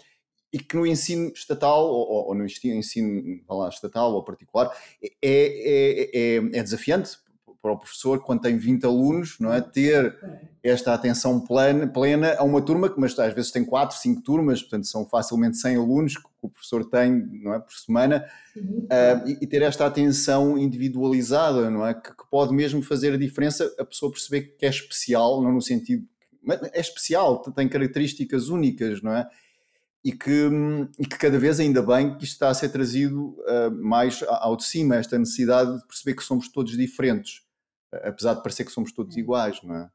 e 0.51 0.59
que 0.59 0.75
no 0.75 0.85
ensino 0.85 1.31
estatal 1.33 1.85
ou, 1.87 2.27
ou 2.27 2.35
no 2.35 2.45
ensino 2.45 3.41
lá, 3.49 3.69
estatal 3.69 4.13
ou 4.13 4.23
particular 4.23 4.75
é, 5.01 5.11
é, 5.21 6.09
é, 6.13 6.35
é 6.37 6.63
desafiante 6.63 7.17
para 7.61 7.73
o 7.73 7.77
professor, 7.77 8.19
quando 8.23 8.41
tem 8.41 8.57
20 8.57 8.85
alunos, 8.85 9.37
não 9.39 9.51
é? 9.51 9.59
ter 9.59 10.17
esta 10.63 10.93
atenção 10.93 11.41
plena, 11.41 11.87
plena 11.87 12.35
a 12.37 12.43
uma 12.43 12.61
turma, 12.61 12.89
que 12.89 12.99
mas 12.99 13.17
às 13.19 13.33
vezes 13.33 13.51
tem 13.51 13.65
4, 13.65 13.97
5 13.97 14.21
turmas, 14.21 14.61
portanto 14.61 14.87
são 14.87 15.05
facilmente 15.05 15.57
100 15.57 15.75
alunos 15.75 16.17
que 16.17 16.25
o 16.41 16.49
professor 16.49 16.85
tem 16.85 17.11
não 17.43 17.53
é? 17.53 17.59
por 17.59 17.73
semana, 17.73 18.25
uh, 18.55 19.27
e, 19.27 19.39
e, 19.41 19.47
ter 19.47 19.61
esta 19.61 19.85
atenção 19.85 20.57
individualizada, 20.57 21.69
não 21.69 21.85
é? 21.85 21.93
Que, 21.93 22.11
que, 22.11 22.29
pode 22.31 22.53
mesmo 22.53 22.81
fazer 22.81 23.13
a 23.13 23.17
diferença, 23.17 23.69
a 23.77 23.83
pessoa 23.83 24.11
perceber 24.11 24.55
que 24.57 24.65
é 24.65 24.69
especial, 24.69 25.41
não 25.41 25.51
no 25.51 25.61
sentido. 25.61 26.07
É 26.71 26.79
especial, 26.79 27.39
tem 27.39 27.67
características 27.67 28.47
únicas, 28.47 29.01
não 29.01 29.11
é? 29.11 29.27
E 30.03 30.11
que, 30.11 30.49
e 30.97 31.05
que 31.05 31.17
cada 31.17 31.37
vez 31.37 31.59
ainda 31.59 31.81
bem 31.81 32.17
que 32.17 32.23
isto 32.23 32.33
está 32.33 32.49
a 32.49 32.53
ser 32.53 32.69
trazido 32.69 33.35
uh, 33.39 33.71
mais 33.71 34.23
ao 34.27 34.55
de 34.55 34.63
cima, 34.63 34.95
esta 34.95 35.17
necessidade 35.17 35.77
de 35.77 35.85
perceber 35.85 36.15
que 36.15 36.23
somos 36.23 36.47
todos 36.49 36.77
diferentes 36.77 37.41
apesar 37.91 38.35
de 38.35 38.43
parecer 38.43 38.65
que 38.65 38.71
somos 38.71 38.91
todos 38.91 39.17
iguais, 39.17 39.61
não 39.63 39.75
é? 39.75 39.89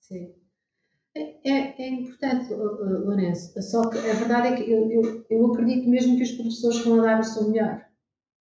Sim. 0.00 0.34
É, 1.16 1.50
é, 1.50 1.82
é 1.82 1.88
importante, 1.88 2.52
Lourenço, 2.54 3.60
só 3.62 3.88
que 3.88 3.98
a 3.98 4.14
verdade 4.14 4.48
é 4.48 4.56
que 4.56 4.70
eu, 4.70 4.90
eu, 4.90 5.26
eu, 5.28 5.52
acredito 5.52 5.88
mesmo 5.88 6.16
que 6.16 6.22
os 6.22 6.32
professores 6.32 6.84
vão 6.84 7.02
dar 7.02 7.18
o 7.18 7.24
seu 7.24 7.48
melhor, 7.48 7.84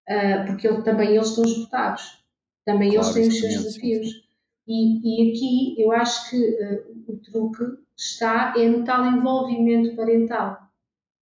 uh, 0.08 0.46
porque 0.46 0.68
eu, 0.68 0.84
também 0.84 1.16
eles 1.16 1.30
estão 1.30 1.44
esgotados, 1.44 2.24
também 2.66 2.94
claro, 2.94 3.08
eles 3.08 3.14
têm 3.14 3.28
os 3.30 3.40
seus 3.40 3.64
desafios. 3.64 4.28
E, 4.68 5.00
e, 5.02 5.32
aqui 5.32 5.82
eu 5.82 5.92
acho 5.92 6.30
que 6.30 6.38
uh, 6.38 7.06
o 7.08 7.18
truque 7.18 7.82
está 7.98 8.54
é 8.58 8.68
no 8.68 8.84
tal 8.84 9.06
envolvimento 9.06 9.96
parental. 9.96 10.67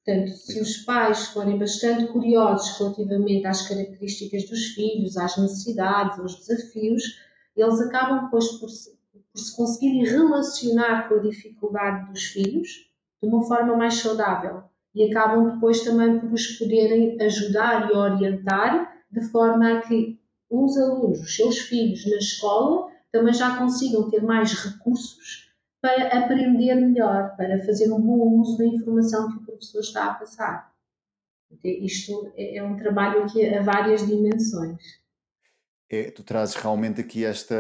Portanto, 0.06 0.38
se 0.38 0.62
os 0.62 0.78
pais 0.78 1.30
forem 1.30 1.58
bastante 1.58 2.06
curiosos 2.12 2.78
relativamente 2.78 3.48
às 3.48 3.68
características 3.68 4.48
dos 4.48 4.66
filhos, 4.66 5.18
às 5.18 5.36
necessidades, 5.36 6.20
aos 6.20 6.36
desafios, 6.36 7.20
eles 7.58 7.82
acabam 7.82 8.26
depois 8.26 8.52
por 8.60 8.70
se, 8.70 8.96
por 9.34 9.40
se 9.40 9.56
conseguirem 9.56 10.06
relacionar 10.06 11.10
com 11.10 11.16
a 11.16 11.20
dificuldade 11.20 12.12
dos 12.12 12.24
filhos 12.26 12.88
de 13.20 13.28
uma 13.28 13.42
forma 13.48 13.76
mais 13.76 13.96
saudável 13.96 14.66
e 14.94 15.10
acabam 15.10 15.52
depois 15.56 15.82
também 15.82 16.20
por 16.20 16.32
os 16.32 16.48
poderem 16.60 17.20
ajudar 17.22 17.90
e 17.90 17.94
orientar 17.96 19.04
de 19.12 19.22
forma 19.30 19.72
a 19.72 19.82
que 19.82 20.20
os 20.52 20.78
alunos, 20.78 21.22
os 21.22 21.36
seus 21.36 21.58
filhos 21.62 22.06
na 22.06 22.18
escola, 22.18 22.92
também 23.12 23.34
já 23.34 23.58
consigam 23.58 24.10
ter 24.12 24.22
mais 24.22 24.54
recursos 24.54 25.45
para 25.86 26.18
aprender 26.18 26.74
melhor, 26.76 27.36
para 27.36 27.64
fazer 27.64 27.92
um 27.92 28.02
bom 28.02 28.40
uso 28.40 28.58
da 28.58 28.66
informação 28.66 29.30
que 29.30 29.38
o 29.38 29.46
professor 29.46 29.82
está 29.82 30.06
a 30.06 30.14
passar. 30.16 30.74
Isto 31.64 32.34
é, 32.36 32.58
é 32.58 32.64
um 32.64 32.76
trabalho 32.76 33.24
aqui 33.24 33.48
a 33.54 33.62
várias 33.62 34.06
dimensões 34.08 35.06
é, 35.90 36.10
tu 36.10 36.24
trazes 36.24 36.56
realmente 36.56 37.00
aqui 37.00 37.24
esta, 37.24 37.56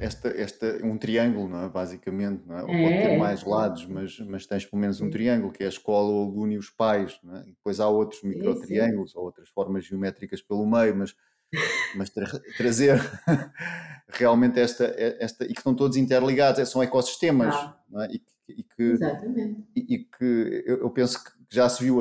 esta, 0.00 0.28
esta, 0.28 0.80
um 0.84 0.98
triângulo, 0.98 1.48
não 1.48 1.64
é? 1.64 1.68
basicamente, 1.68 2.42
não 2.44 2.58
é? 2.58 2.62
Ou 2.62 2.66
pode 2.66 2.78
ter 2.78 3.10
é, 3.10 3.16
mais 3.16 3.44
lados, 3.44 3.86
mas, 3.86 4.18
mas 4.20 4.46
tens 4.46 4.66
pelo 4.66 4.80
menos 4.80 5.00
um 5.00 5.08
triângulo, 5.10 5.52
que 5.52 5.62
é 5.62 5.66
a 5.66 5.70
escola, 5.70 6.10
o 6.10 6.22
aluno 6.24 6.52
e 6.52 6.58
os 6.58 6.70
pais, 6.70 7.18
não 7.22 7.36
é? 7.36 7.42
e 7.42 7.52
depois 7.52 7.78
há 7.78 7.88
outros 7.88 8.22
microtriângulos 8.22 9.14
ou 9.14 9.24
outras 9.24 9.48
formas 9.50 9.84
geométricas 9.84 10.42
pelo 10.42 10.66
meio, 10.66 10.96
mas, 10.96 11.14
mas 11.94 12.10
tra 12.10 12.26
trazer 12.56 13.00
realmente 14.08 14.58
esta, 14.60 14.84
esta, 14.96 15.44
e 15.44 15.48
que 15.48 15.60
estão 15.60 15.74
todos 15.74 15.96
interligados, 15.96 16.60
é, 16.60 16.64
são 16.64 16.82
ecossistemas, 16.82 17.54
ah. 17.54 17.76
é? 18.04 18.12
e, 18.12 18.22
e 18.48 18.62
que, 18.62 18.82
Exatamente. 18.82 19.64
E, 19.76 19.94
e 19.94 19.98
que 20.04 20.64
eu, 20.66 20.78
eu 20.80 20.90
penso 20.90 21.22
que 21.22 21.38
já 21.50 21.68
se 21.68 21.82
viu 21.82 21.98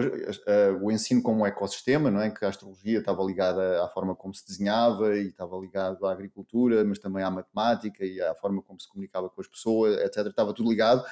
o 0.82 0.92
ensino 0.92 1.22
como 1.22 1.42
um 1.42 1.46
ecossistema, 1.46 2.12
não 2.12 2.22
é? 2.22 2.30
Que 2.30 2.44
a 2.44 2.50
astrologia 2.50 3.00
estava 3.00 3.24
ligada 3.24 3.84
à 3.84 3.88
forma 3.88 4.14
como 4.14 4.34
se 4.34 4.46
desenhava 4.46 5.18
e 5.18 5.28
estava 5.28 5.58
ligado 5.58 6.06
à 6.06 6.12
agricultura, 6.12 6.84
mas 6.84 7.00
também 7.00 7.24
à 7.24 7.32
matemática 7.32 8.06
e 8.06 8.22
à 8.22 8.36
forma 8.36 8.62
como 8.62 8.80
se 8.80 8.90
comunicava 8.90 9.30
com 9.30 9.40
as 9.40 9.48
pessoas, 9.48 9.98
etc. 10.00 10.28
Estava 10.28 10.54
tudo 10.54 10.70
ligado. 10.70 11.04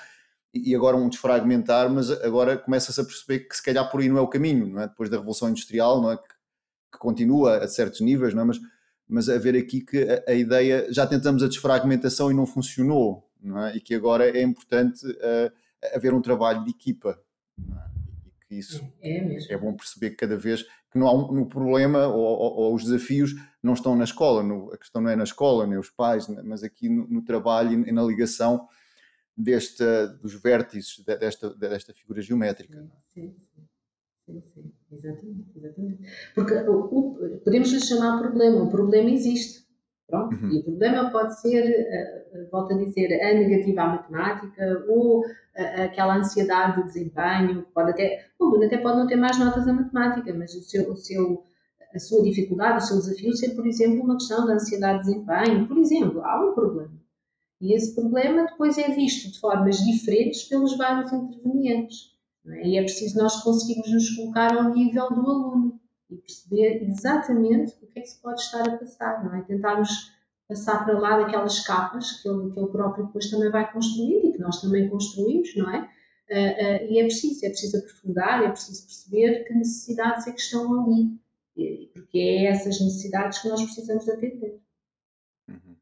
E 0.54 0.76
agora 0.76 0.98
um 0.98 1.08
desfragmentar, 1.10 1.90
mas 1.90 2.10
agora 2.12 2.58
começa-se 2.58 3.00
a 3.00 3.04
perceber 3.04 3.40
que 3.40 3.56
se 3.56 3.64
calhar 3.64 3.90
por 3.90 4.02
aí 4.02 4.10
não 4.10 4.18
é 4.18 4.22
o 4.22 4.28
caminho, 4.28 4.68
não 4.68 4.82
é? 4.82 4.88
Depois 4.88 5.10
da 5.10 5.18
Revolução 5.18 5.50
Industrial, 5.50 6.02
não 6.02 6.12
é? 6.12 6.18
Que, 6.18 6.35
que 6.96 7.00
continua 7.00 7.58
a 7.58 7.68
certos 7.68 8.02
níveis, 8.02 8.34
não 8.34 8.42
é? 8.42 8.46
Mas, 8.46 8.60
mas 9.08 9.30
a 9.30 9.38
ver 9.38 9.56
aqui 9.56 9.82
que 9.82 10.02
a, 10.04 10.32
a, 10.32 10.34
ideia, 10.34 10.88
já 10.92 11.06
tentamos 11.06 11.44
a 11.44 11.48
desfragmentação 11.48 12.32
e 12.32 12.34
não 12.34 12.46
funcionou, 12.46 13.30
não 13.42 13.64
é? 13.64 13.76
E 13.76 13.80
que 13.80 13.94
agora 13.94 14.30
é 14.30 14.42
importante 14.42 15.06
uh, 15.06 15.52
haver 15.94 16.14
um 16.14 16.22
trabalho 16.22 16.64
de 16.64 16.72
equipa, 16.72 17.20
que 18.48 18.56
isso 18.56 18.82
é, 19.02 19.54
é, 19.54 19.58
bom 19.58 19.74
perceber 19.74 20.12
que 20.12 20.18
cada 20.18 20.38
vez 20.38 20.64
que 20.92 21.00
não 21.00 21.08
há 21.08 21.14
um, 21.14 21.32
no 21.32 21.46
problema 21.46 22.08
ou, 22.08 22.24
ou, 22.24 22.56
ou, 22.58 22.76
os 22.76 22.84
desafios 22.84 23.36
não 23.62 23.74
estão 23.74 23.96
na 23.96 24.04
escola, 24.04 24.42
no, 24.42 24.72
a 24.72 24.78
questão 24.78 25.02
não 25.02 25.10
é 25.10 25.16
na 25.16 25.24
escola, 25.24 25.68
nem 25.68 25.78
os 25.78 25.90
pais, 25.90 26.28
mas 26.28 26.64
aqui 26.64 26.88
no, 26.88 27.08
no 27.08 27.24
trabalho 27.24 27.88
e 27.88 27.92
na 27.92 28.04
ligação 28.04 28.68
desta, 29.36 30.08
dos 30.08 30.34
vértices 30.34 31.04
desta, 31.04 31.54
desta 31.54 31.94
figura 31.94 32.22
geométrica. 32.22 32.88
Sim, 33.14 33.36
sim, 33.54 33.68
sim, 34.26 34.42
sim. 34.54 34.75
Exatamente, 34.92 35.46
exatamente. 35.56 36.00
Porque 36.34 36.54
o, 36.54 37.40
podemos 37.44 37.72
lhe 37.72 37.80
chamar 37.80 38.20
problema, 38.20 38.64
o 38.64 38.70
problema 38.70 39.10
existe. 39.10 39.66
Pronto. 40.08 40.36
Uhum. 40.36 40.52
E 40.52 40.60
o 40.60 40.64
problema 40.64 41.10
pode 41.10 41.40
ser, 41.42 41.64
uh, 42.32 42.52
volto 42.52 42.74
a 42.74 42.78
dizer, 42.78 43.12
a 43.22 43.34
negativa 43.34 43.82
à 43.82 43.88
matemática 43.88 44.86
ou 44.88 45.22
uh, 45.22 45.26
aquela 45.84 46.18
ansiedade 46.18 46.78
de 46.78 46.88
desempenho. 46.88 47.66
Pode 47.74 47.92
até, 47.92 48.26
o 48.40 48.46
aluno 48.46 48.66
até 48.66 48.78
pode 48.78 49.00
não 49.00 49.08
ter 49.08 49.16
mais 49.16 49.40
notas 49.40 49.66
na 49.66 49.74
matemática, 49.74 50.34
mas 50.34 50.54
o 50.54 50.62
seu, 50.62 50.92
o 50.92 50.96
seu, 50.96 51.44
a 51.94 52.00
sua 52.00 52.24
dificuldade, 52.24 52.84
o 52.84 52.88
seu 52.88 52.98
desafio 52.98 53.36
ser, 53.36 53.56
por 53.56 53.66
exemplo, 53.66 54.04
uma 54.04 54.16
questão 54.16 54.46
de 54.46 54.54
ansiedade 54.54 55.00
de 55.00 55.06
desempenho. 55.06 55.68
Por 55.68 55.78
exemplo, 55.78 56.22
há 56.24 56.52
um 56.52 56.54
problema. 56.54 56.94
E 57.60 57.74
esse 57.74 57.96
problema 57.96 58.46
depois 58.46 58.78
é 58.78 58.92
visto 58.92 59.32
de 59.32 59.40
formas 59.40 59.78
diferentes 59.78 60.44
pelos 60.44 60.78
vários 60.78 61.12
intervenientes. 61.12 62.15
É? 62.48 62.68
E 62.68 62.78
é 62.78 62.82
preciso 62.82 63.18
nós 63.18 63.42
conseguirmos 63.44 63.92
nos 63.92 64.10
colocar 64.16 64.56
ao 64.56 64.74
nível 64.74 65.10
do 65.10 65.22
aluno 65.22 65.80
e 66.10 66.18
perceber 66.18 66.84
exatamente 66.84 67.74
o 67.82 67.88
que 67.88 68.00
é 68.00 68.02
que 68.02 68.08
se 68.08 68.22
pode 68.22 68.42
estar 68.42 68.68
a 68.68 68.78
passar, 68.78 69.24
não 69.24 69.36
é? 69.36 69.42
Tentarmos 69.42 70.14
passar 70.48 70.86
para 70.86 71.00
lá 71.00 71.18
daquelas 71.18 71.60
capas 71.62 72.22
que 72.22 72.30
ele, 72.30 72.52
que 72.52 72.60
ele 72.60 72.70
próprio 72.70 73.08
depois 73.08 73.30
também 73.30 73.50
vai 73.50 73.72
construir 73.72 74.28
e 74.28 74.32
que 74.34 74.40
nós 74.40 74.62
também 74.62 74.88
construímos, 74.90 75.56
não 75.56 75.74
é? 75.74 75.90
Uh, 76.30 76.34
uh, 76.34 76.92
e 76.92 77.00
é 77.00 77.04
preciso, 77.04 77.46
é 77.46 77.50
preciso 77.50 77.78
aprofundar, 77.78 78.44
é 78.44 78.50
preciso 78.50 78.86
perceber 78.86 79.44
que 79.44 79.54
necessidades 79.54 80.28
é 80.28 80.32
que 80.32 80.42
estão 80.42 80.82
ali, 80.82 81.20
e, 81.56 81.90
porque 81.94 82.18
é 82.18 82.46
essas 82.46 82.80
necessidades 82.80 83.40
que 83.40 83.48
nós 83.48 83.64
precisamos 83.64 84.08
atender. 84.10 84.60
Uhum. 85.48 85.76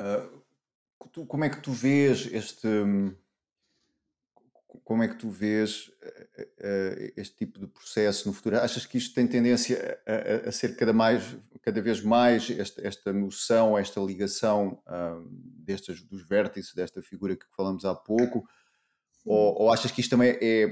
Uh, 0.00 1.26
como 1.26 1.44
é 1.44 1.50
que 1.50 1.60
tu 1.60 1.72
vês 1.72 2.26
este 2.32 2.66
hum, 2.66 3.14
como 4.90 5.04
é 5.04 5.08
que 5.08 5.14
tu 5.14 5.30
vês 5.30 5.86
uh, 5.86 6.42
uh, 6.42 7.12
este 7.16 7.36
tipo 7.36 7.60
de 7.60 7.68
processo 7.68 8.26
no 8.26 8.34
futuro? 8.34 8.56
Achas 8.56 8.84
que 8.84 8.98
isto 8.98 9.14
tem 9.14 9.24
tendência 9.24 10.00
a, 10.04 10.48
a 10.48 10.50
ser 10.50 10.74
cada, 10.74 10.92
mais, 10.92 11.36
cada 11.62 11.80
vez 11.80 12.02
mais 12.02 12.50
esta, 12.50 12.84
esta 12.84 13.12
noção, 13.12 13.78
esta 13.78 14.00
ligação 14.00 14.82
uh, 14.88 15.24
destes, 15.30 16.02
dos 16.02 16.26
vértices 16.26 16.74
desta 16.74 17.00
figura 17.00 17.36
que 17.36 17.46
falamos 17.56 17.84
há 17.84 17.94
pouco? 17.94 18.44
Ou, 19.24 19.62
ou, 19.62 19.72
achas 19.72 19.92
que 19.92 20.00
isto 20.00 20.10
também 20.10 20.30
é, 20.30 20.62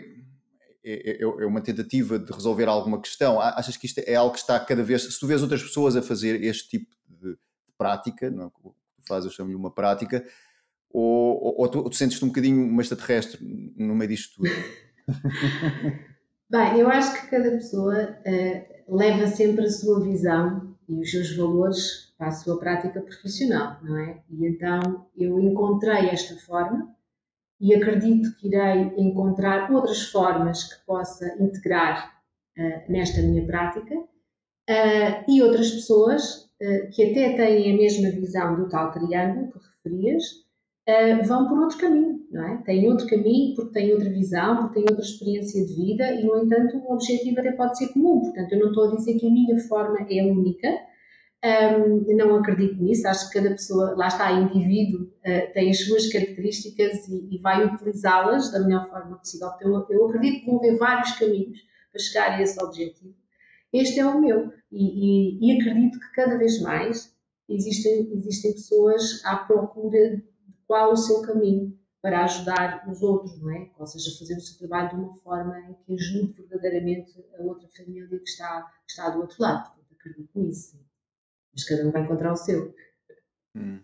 é, 0.82 1.10
é, 1.12 1.22
é, 1.22 1.46
uma 1.46 1.60
tentativa 1.60 2.18
de 2.18 2.32
resolver 2.32 2.66
alguma 2.66 3.00
questão? 3.00 3.40
Achas 3.40 3.76
que 3.76 3.86
isto 3.86 4.00
é 4.00 4.16
algo 4.16 4.32
que 4.32 4.40
está 4.40 4.58
cada 4.58 4.82
vez. 4.82 5.02
Se 5.02 5.20
tu 5.20 5.28
vês 5.28 5.42
outras 5.42 5.62
pessoas 5.62 5.94
a 5.94 6.02
fazer 6.02 6.42
este 6.42 6.70
tipo 6.70 6.92
de, 7.06 7.34
de 7.34 7.72
prática, 7.78 8.28
não 8.28 8.46
é? 8.46 8.50
tu 8.50 8.74
fazes, 9.06 9.30
eu 9.30 9.36
chamo-lhe 9.36 9.54
uma 9.54 9.72
prática 9.72 10.26
ou, 10.91 11.45
ou, 11.45 11.55
ou 11.61 11.68
tu, 11.68 11.82
tu 11.91 11.97
sentes-te 11.97 12.24
um 12.24 12.28
bocadinho 12.28 12.66
uma 12.66 12.82
extraterrestre 12.82 13.39
no 13.76 13.95
meio 13.95 14.11
disto 14.11 14.36
tudo? 14.36 14.51
Bem, 16.51 16.78
eu 16.78 16.89
acho 16.89 17.20
que 17.20 17.30
cada 17.30 17.51
pessoa 17.51 18.18
uh, 18.26 18.97
leva 18.97 19.26
sempre 19.26 19.66
a 19.66 19.70
sua 19.70 20.01
visão 20.01 20.74
e 20.89 21.01
os 21.01 21.11
seus 21.11 21.36
valores 21.36 22.14
para 22.16 22.28
a 22.28 22.32
sua 22.32 22.59
prática 22.59 23.03
profissional, 23.03 23.76
não 23.82 23.99
é? 23.99 24.22
E 24.30 24.47
então 24.47 25.07
eu 25.14 25.39
encontrei 25.41 26.09
esta 26.09 26.34
forma 26.36 26.95
e 27.61 27.74
acredito 27.74 28.34
que 28.36 28.49
irei 28.49 28.95
encontrar 28.97 29.70
outras 29.70 30.05
formas 30.05 30.72
que 30.72 30.86
possa 30.86 31.36
integrar 31.39 32.18
uh, 32.57 32.91
nesta 32.91 33.20
minha 33.20 33.45
prática 33.45 33.95
uh, 33.95 35.24
e 35.28 35.43
outras 35.43 35.70
pessoas 35.70 36.49
que 36.93 37.05
até 37.05 37.36
têm 37.36 37.72
a 37.72 37.76
mesma 37.76 38.11
visão 38.11 38.57
do 38.57 38.68
tal 38.68 38.91
triângulo 38.91 39.53
que 39.53 39.61
referias, 39.76 40.24
uh, 40.89 41.26
vão 41.26 41.47
por 41.47 41.59
outro 41.59 41.78
caminho, 41.78 42.26
não 42.30 42.45
é? 42.45 42.57
Têm 42.62 42.89
outro 42.89 43.07
caminho 43.07 43.55
porque 43.55 43.72
têm 43.72 43.93
outra 43.93 44.09
visão, 44.09 44.57
porque 44.57 44.74
têm 44.74 44.84
outra 44.89 45.05
experiência 45.05 45.66
de 45.66 45.74
vida 45.74 46.12
e, 46.14 46.24
no 46.24 46.43
entanto, 46.43 46.78
o 46.78 46.95
objetivo 46.95 47.41
até 47.41 47.53
pode 47.53 47.76
ser 47.76 47.89
comum. 47.89 48.20
Portanto, 48.20 48.53
eu 48.53 48.59
não 48.61 48.68
estou 48.68 48.91
a 48.91 48.97
dizer 48.97 49.18
que 49.18 49.26
a 49.26 49.30
minha 49.30 49.59
forma 49.61 49.99
é 50.11 50.22
única, 50.22 50.68
um, 51.45 52.16
não 52.16 52.36
acredito 52.36 52.82
nisso, 52.82 53.07
acho 53.07 53.30
que 53.30 53.39
cada 53.39 53.51
pessoa, 53.51 53.95
lá 53.97 54.09
está, 54.09 54.32
indivíduo, 54.32 55.03
uh, 55.03 55.53
tem 55.53 55.70
as 55.70 55.84
suas 55.84 56.11
características 56.11 57.07
e, 57.09 57.36
e 57.36 57.39
vai 57.39 57.64
utilizá-las 57.64 58.51
da 58.51 58.61
melhor 58.61 58.89
forma 58.89 59.18
possível. 59.18 59.51
Então, 59.57 59.70
eu, 59.70 59.86
eu 59.91 60.07
acredito 60.09 60.41
que 60.41 60.47
vão 60.47 60.59
haver 60.59 60.78
vários 60.78 61.12
caminhos 61.12 61.59
para 61.93 62.01
chegar 62.01 62.30
a 62.32 62.43
esse 62.43 62.62
objetivo. 62.62 63.14
Este 63.72 64.01
é 64.01 64.07
o 64.07 64.20
meu 64.20 64.51
e, 64.72 65.39
e, 65.39 65.53
e 65.53 65.61
acredito 65.61 66.01
que 66.01 66.12
cada 66.12 66.39
vez 66.39 66.61
mais 66.62 67.14
existem, 67.49 68.11
existem 68.14 68.53
pessoas 68.53 69.22
à 69.24 69.36
procura 69.36 70.22
qual 70.68 70.92
o 70.92 70.96
seu 70.96 71.22
caminho 71.22 71.76
para 72.00 72.24
ajudar 72.24 72.86
os 72.88 73.02
outros, 73.02 73.40
não 73.40 73.50
é? 73.50 73.70
Ou 73.76 73.86
seja, 73.86 74.16
fazer 74.18 74.36
o 74.36 74.40
seu 74.40 74.58
trabalho 74.58 74.90
de 74.90 74.94
uma 74.96 75.18
forma 75.20 75.58
em 75.60 75.74
que 75.74 75.94
ajude 75.94 76.42
verdadeiramente 76.42 77.12
a 77.36 77.42
outra 77.42 77.66
família 77.76 78.06
que 78.06 78.28
está, 78.28 78.62
que 78.86 78.92
está 78.92 79.10
do 79.10 79.20
outro 79.20 79.42
lado. 79.42 79.64
Portanto, 79.64 79.96
acredito 79.98 80.38
nisso. 80.38 80.78
Mas 81.52 81.64
cada 81.64 81.88
um 81.88 81.90
vai 81.90 82.02
encontrar 82.02 82.32
o 82.32 82.36
seu. 82.36 82.72
Hum. 83.56 83.80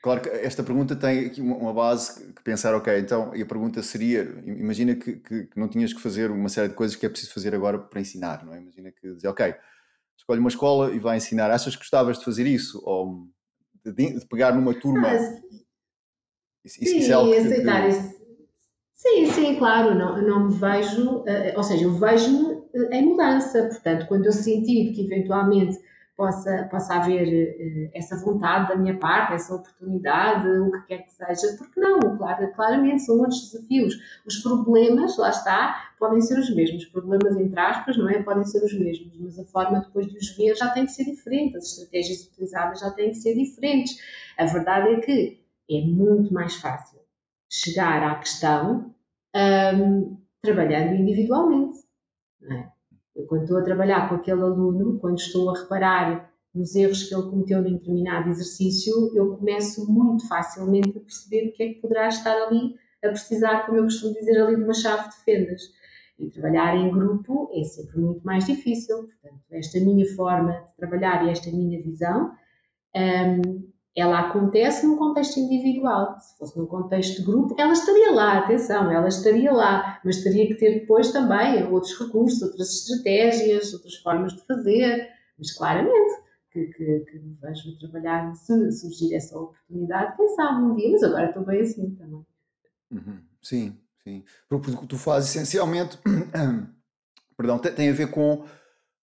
Claro 0.00 0.20
que 0.20 0.28
esta 0.28 0.62
pergunta 0.62 0.94
tem 0.94 1.26
aqui 1.26 1.40
uma 1.40 1.72
base 1.72 2.30
que 2.34 2.42
pensar, 2.42 2.74
ok, 2.74 2.98
então, 2.98 3.34
e 3.34 3.40
a 3.40 3.46
pergunta 3.46 3.82
seria, 3.82 4.22
imagina 4.44 4.94
que, 4.94 5.16
que, 5.16 5.46
que, 5.46 5.58
não 5.58 5.66
tinhas 5.66 5.94
que 5.94 6.00
fazer 6.00 6.30
uma 6.30 6.50
série 6.50 6.68
de 6.68 6.74
coisas 6.74 6.94
que 6.94 7.06
é 7.06 7.08
preciso 7.08 7.32
fazer 7.32 7.54
agora 7.54 7.78
para 7.78 8.02
ensinar, 8.02 8.44
não 8.44 8.52
é? 8.52 8.58
Imagina 8.60 8.92
que 8.92 9.14
dizer, 9.14 9.28
ok, 9.28 9.54
escolhe 10.14 10.40
uma 10.40 10.50
escola 10.50 10.92
e 10.92 10.98
vai 10.98 11.16
ensinar, 11.16 11.50
achas 11.50 11.74
que 11.74 11.80
gostavas 11.80 12.18
de 12.18 12.24
fazer 12.24 12.46
isso? 12.46 12.82
Ou 12.84 13.26
de, 13.84 14.18
de 14.18 14.26
pegar 14.26 14.54
numa 14.54 14.74
turma. 14.74 15.08
Ah, 15.08 15.40
isso, 16.64 16.78
sim, 16.80 16.98
isso 16.98 17.10
é 17.10 17.14
algo 17.14 17.30
que, 17.30 17.38
aceitar 17.38 17.82
que... 17.82 17.88
isso. 17.88 18.14
Sim, 18.94 19.26
sim, 19.26 19.56
claro, 19.56 19.94
não, 19.94 20.22
não 20.22 20.48
me 20.48 20.54
vejo, 20.54 21.24
eh, 21.26 21.52
ou 21.56 21.62
seja, 21.62 21.84
eu 21.84 21.92
vejo-me 21.92 22.62
eh, 22.74 22.98
em 22.98 23.06
mudança, 23.06 23.66
portanto, 23.66 24.06
quando 24.06 24.24
eu 24.24 24.32
sentir 24.32 24.92
que 24.94 25.04
eventualmente 25.04 25.78
possa, 26.16 26.68
possa 26.70 26.94
haver 26.94 27.26
uh, 27.26 27.90
essa 27.94 28.16
vontade 28.16 28.68
da 28.68 28.76
minha 28.76 28.98
parte, 28.98 29.34
essa 29.34 29.54
oportunidade, 29.54 30.48
o 30.48 30.70
que 30.70 30.86
quer 30.86 30.98
que 30.98 31.12
seja, 31.12 31.56
porque 31.58 31.80
não? 31.80 31.98
Claro, 32.16 32.52
claramente 32.52 33.02
são 33.02 33.18
muitos 33.18 33.50
desafios. 33.50 33.94
Os 34.26 34.38
problemas, 34.38 35.16
lá 35.16 35.30
está, 35.30 35.92
podem 35.98 36.20
ser 36.20 36.38
os 36.38 36.54
mesmos. 36.54 36.84
Problemas, 36.86 37.36
entre 37.36 37.58
aspas, 37.58 37.96
não 37.96 38.08
é? 38.08 38.22
Podem 38.22 38.44
ser 38.44 38.62
os 38.64 38.72
mesmos, 38.72 39.12
mas 39.18 39.38
a 39.38 39.44
forma 39.44 39.80
depois 39.80 40.06
de 40.06 40.18
os 40.18 40.36
ver 40.36 40.54
já 40.56 40.70
tem 40.70 40.86
que 40.86 40.92
ser 40.92 41.04
diferente, 41.04 41.56
as 41.56 41.64
estratégias 41.64 42.26
utilizadas 42.26 42.80
já 42.80 42.90
têm 42.90 43.10
que 43.10 43.16
ser 43.16 43.34
diferentes. 43.34 43.96
A 44.38 44.44
verdade 44.44 44.88
é 44.94 45.00
que 45.00 45.44
é 45.70 45.80
muito 45.82 46.32
mais 46.32 46.56
fácil 46.56 47.00
chegar 47.50 48.02
à 48.02 48.16
questão 48.16 48.94
um, 49.34 50.16
trabalhando 50.42 50.94
individualmente. 50.94 51.78
Não 52.40 52.56
é? 52.56 52.73
Eu, 53.14 53.26
quando 53.26 53.42
estou 53.42 53.58
a 53.58 53.62
trabalhar 53.62 54.08
com 54.08 54.16
aquele 54.16 54.42
aluno, 54.42 54.98
quando 54.98 55.18
estou 55.18 55.50
a 55.50 55.58
reparar 55.58 56.32
nos 56.54 56.74
erros 56.74 57.04
que 57.04 57.14
ele 57.14 57.30
cometeu 57.30 57.62
num 57.62 57.74
determinado 57.74 58.30
exercício, 58.30 59.10
eu 59.14 59.36
começo 59.36 59.90
muito 59.90 60.26
facilmente 60.28 60.96
a 60.96 61.00
perceber 61.00 61.48
o 61.48 61.52
que 61.52 61.62
é 61.62 61.68
que 61.68 61.80
poderá 61.80 62.08
estar 62.08 62.34
ali 62.34 62.76
a 63.04 63.08
precisar, 63.08 63.66
como 63.66 63.78
eu 63.78 63.84
costumo 63.84 64.14
dizer, 64.14 64.40
ali 64.40 64.56
de 64.56 64.62
uma 64.62 64.74
chave 64.74 65.08
de 65.10 65.16
fendas. 65.16 65.62
E 66.18 66.30
trabalhar 66.30 66.76
em 66.76 66.90
grupo 66.90 67.50
é 67.52 67.64
sempre 67.64 67.98
muito 67.98 68.24
mais 68.24 68.46
difícil. 68.46 69.08
Portanto, 69.08 69.42
esta 69.50 69.80
minha 69.80 70.06
forma 70.14 70.52
de 70.52 70.76
trabalhar 70.76 71.26
e 71.26 71.30
esta 71.30 71.50
minha 71.50 71.82
visão 71.82 72.32
um, 72.94 73.73
ela 73.96 74.20
acontece 74.20 74.86
num 74.86 74.96
contexto 74.96 75.38
individual. 75.38 76.18
Se 76.18 76.36
fosse 76.36 76.58
num 76.58 76.66
contexto 76.66 77.20
de 77.20 77.26
grupo, 77.26 77.54
ela 77.56 77.72
estaria 77.72 78.10
lá, 78.10 78.38
atenção, 78.38 78.90
ela 78.90 79.08
estaria 79.08 79.52
lá, 79.52 80.00
mas 80.04 80.22
teria 80.22 80.48
que 80.48 80.54
ter 80.54 80.80
depois 80.80 81.12
também 81.12 81.64
outros 81.64 81.96
recursos, 81.98 82.42
outras 82.42 82.70
estratégias, 82.70 83.72
outras 83.72 83.94
formas 83.96 84.32
de 84.32 84.44
fazer, 84.46 85.08
mas 85.38 85.52
claramente 85.52 86.22
que, 86.50 86.66
que, 86.66 87.00
que 87.00 87.18
vejo 87.40 87.78
trabalhar 87.78 88.34
se 88.34 88.72
surgir 88.72 89.14
essa 89.14 89.38
oportunidade, 89.38 90.16
quem 90.16 90.28
sabe 90.34 90.62
um 90.62 90.74
dia, 90.74 90.90
mas 90.90 91.02
agora 91.02 91.28
estou 91.28 91.44
bem 91.44 91.60
assim 91.60 91.94
também. 91.94 92.26
Uhum. 92.90 93.22
Sim, 93.40 93.76
sim. 94.02 94.24
Porque 94.48 94.70
o 94.70 94.78
que 94.78 94.86
tu 94.88 94.98
fazes 94.98 95.30
essencialmente, 95.30 95.98
perdão, 97.36 97.58
tem, 97.58 97.72
tem 97.72 97.90
a 97.90 97.92
ver 97.92 98.10
com, 98.10 98.44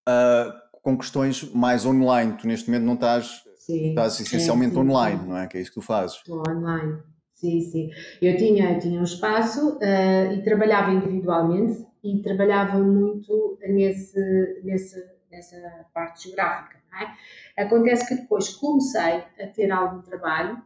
uh, 0.09 0.79
com 0.81 0.97
questões 0.97 1.49
mais 1.53 1.85
online. 1.85 2.37
Tu 2.37 2.47
neste 2.47 2.69
momento 2.69 2.85
não 2.85 2.93
estás 2.95 3.43
Sim. 3.61 3.89
Estás 3.89 4.19
essencialmente 4.19 4.73
sim, 4.73 4.79
online, 4.79 5.21
não 5.27 5.37
é? 5.37 5.45
Que 5.45 5.59
é 5.59 5.61
isso 5.61 5.69
que 5.69 5.79
tu 5.79 5.85
fazes. 5.85 6.17
Estou 6.17 6.41
online, 6.49 6.97
sim, 7.35 7.61
sim. 7.61 7.91
Eu 8.19 8.35
tinha, 8.35 8.73
eu 8.73 8.79
tinha 8.79 8.99
um 8.99 9.03
espaço 9.03 9.77
uh, 9.77 10.33
e 10.33 10.41
trabalhava 10.41 10.91
individualmente 10.91 11.85
e 12.03 12.23
trabalhava 12.23 12.79
muito 12.79 13.59
nesse, 13.61 14.19
nesse, 14.63 14.99
nessa 15.29 15.85
parte 15.93 16.23
geográfica, 16.23 16.79
não 16.91 16.99
é? 17.01 17.63
Acontece 17.63 18.07
que 18.07 18.21
depois 18.21 18.49
comecei 18.49 19.23
a 19.39 19.47
ter 19.53 19.69
algum 19.69 20.01
trabalho 20.01 20.57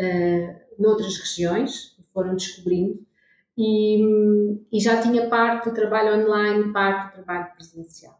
uh, 0.00 0.82
noutras 0.82 1.18
regiões, 1.18 1.98
foram 2.14 2.34
descobrindo, 2.34 3.06
e, 3.58 4.00
e 4.72 4.80
já 4.80 5.02
tinha 5.02 5.28
parte 5.28 5.68
do 5.68 5.74
trabalho 5.74 6.24
online, 6.24 6.72
parte 6.72 7.08
do 7.08 7.24
trabalho 7.24 7.52
presencial. 7.54 8.17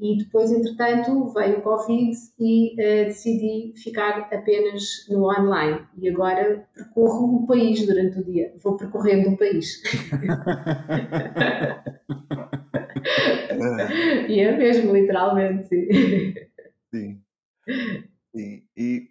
E 0.00 0.16
depois, 0.16 0.50
entretanto, 0.50 1.30
veio 1.34 1.58
o 1.58 1.62
Covid 1.62 2.16
e 2.38 2.72
uh, 2.72 3.06
decidi 3.06 3.74
ficar 3.76 4.20
apenas 4.32 5.06
no 5.10 5.24
online. 5.24 5.86
E 5.98 6.08
agora 6.08 6.66
percorro 6.74 7.42
o 7.42 7.46
país 7.46 7.86
durante 7.86 8.18
o 8.18 8.24
dia. 8.24 8.54
Vou 8.62 8.78
percorrendo 8.78 9.28
o 9.30 9.36
país. 9.36 9.82
e 14.26 14.40
é 14.40 14.56
mesmo, 14.56 14.94
literalmente, 14.94 15.68
sim. 16.90 17.22
Sim. 18.34 18.34
E, 18.34 18.64
e, 18.74 19.10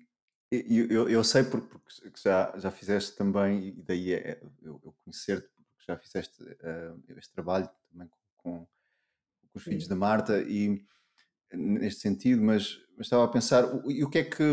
eu, 0.89 1.07
eu 1.07 1.23
sei 1.23 1.43
porque, 1.43 1.67
porque 1.67 2.19
já, 2.23 2.51
já 2.57 2.71
fizeste 2.71 3.15
também, 3.15 3.75
e 3.77 3.83
daí 3.83 4.13
é, 4.13 4.41
eu, 4.61 4.81
eu 4.83 4.95
conhecer-te, 5.03 5.47
porque 5.47 5.85
já 5.87 5.95
fizeste 5.97 6.41
uh, 6.41 6.99
este 7.15 7.31
trabalho 7.31 7.69
também 7.91 8.07
com, 8.07 8.17
com, 8.37 8.67
com 9.51 9.59
os 9.59 9.63
filhos 9.63 9.87
da 9.87 9.95
Marta, 9.95 10.41
e 10.41 10.81
neste 11.53 12.01
sentido, 12.01 12.41
mas, 12.41 12.77
mas 12.97 13.07
estava 13.07 13.25
a 13.25 13.27
pensar, 13.27 13.65
e 13.87 14.03
o 14.03 14.09
que 14.09 14.19
é 14.19 14.23
que 14.23 14.43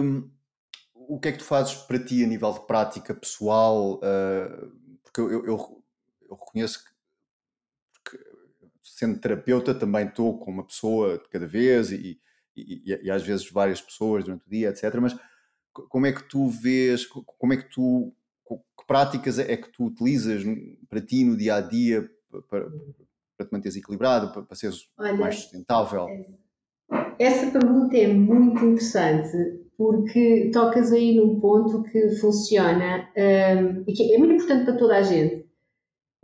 o 1.09 1.21
que 1.21 1.29
é 1.29 1.33
que 1.33 1.39
tu 1.39 1.45
fazes 1.45 1.75
para 1.75 2.03
ti 2.03 2.25
a 2.25 2.27
nível 2.27 2.53
de 2.53 2.67
prática 2.67 3.15
pessoal? 3.15 3.97
Uh, 3.97 4.73
porque 5.05 5.21
eu, 5.21 5.31
eu, 5.31 5.85
eu, 6.29 6.35
reconheço 6.35 6.83
que, 8.05 8.19
sendo 8.83 9.21
terapeuta, 9.21 9.75
também 9.75 10.07
estou 10.07 10.39
com 10.39 10.51
uma 10.51 10.67
pessoa 10.67 11.19
de 11.19 11.29
cada 11.29 11.47
vez 11.47 11.93
e, 11.93 12.21
e, 12.57 12.83
e, 13.03 13.11
às 13.11 13.23
vezes 13.23 13.49
várias 13.51 13.81
pessoas 13.81 14.25
durante 14.25 14.47
o 14.47 14.51
dia, 14.51 14.71
etc. 14.71 14.95
Mas 15.01 15.17
como 15.73 16.07
é 16.07 16.13
que 16.13 16.29
tu 16.29 16.49
vês, 16.49 17.07
como 17.07 17.53
é 17.53 17.57
que 17.57 17.71
tu, 17.71 18.13
que 18.47 18.87
práticas 18.87 19.39
é 19.39 19.57
que 19.57 19.71
tu 19.71 19.85
utilizas 19.85 20.43
para 20.89 21.01
ti 21.01 21.25
no 21.25 21.37
dia 21.37 21.57
a 21.57 21.61
dia 21.61 22.11
para, 22.31 22.43
para 22.43 22.71
te 23.45 23.53
manteres 23.53 23.77
equilibrado, 23.77 24.33
para, 24.33 24.43
para 24.43 24.57
seres 24.57 24.89
Olha, 24.99 25.15
mais 25.15 25.37
sustentável? 25.37 26.07
Essa 27.19 27.51
pergunta 27.51 27.97
é 27.97 28.07
muito 28.09 28.65
interessante 28.65 29.67
porque 29.77 30.51
tocas 30.53 30.93
aí 30.93 31.17
num 31.17 31.39
ponto 31.39 31.83
que 31.85 32.11
funciona 32.17 33.09
um, 33.17 33.85
e 33.87 33.93
que 33.93 34.15
é 34.15 34.19
muito 34.19 34.35
importante 34.35 34.65
para 34.65 34.77
toda 34.77 34.97
a 34.97 35.03
gente. 35.03 35.47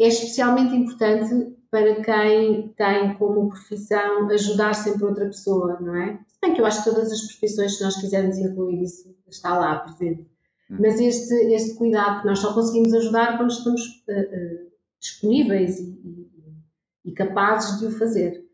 É 0.00 0.08
especialmente 0.08 0.74
importante 0.74 1.54
para 1.70 2.02
quem 2.02 2.68
tem 2.76 3.14
como 3.18 3.48
profissão 3.48 4.28
ajudar 4.30 4.74
sempre 4.74 5.04
outra 5.04 5.26
pessoa, 5.26 5.78
não 5.80 5.96
é? 5.96 6.18
Se 6.26 6.38
bem 6.42 6.54
que 6.54 6.60
eu 6.60 6.66
acho 6.66 6.82
que 6.82 6.90
todas 6.90 7.12
as 7.12 7.22
profissões, 7.22 7.76
se 7.76 7.84
nós 7.84 7.96
quisermos 7.96 8.38
incluir 8.38 8.82
isso, 8.82 9.14
está 9.28 9.58
lá 9.58 9.80
presente. 9.80 10.26
Hum. 10.70 10.78
Mas 10.80 11.00
este, 11.00 11.34
este 11.52 11.74
cuidado 11.74 12.26
nós 12.26 12.38
só 12.38 12.52
conseguimos 12.52 12.92
ajudar 12.94 13.36
quando 13.36 13.50
estamos 13.50 13.82
uh, 14.08 14.12
uh, 14.12 14.72
disponíveis 15.00 15.78
e, 15.80 16.21
e, 17.04 17.12
capazes 17.12 17.80
de 17.80 17.86
o 17.86 17.90
fazer. 17.98 18.44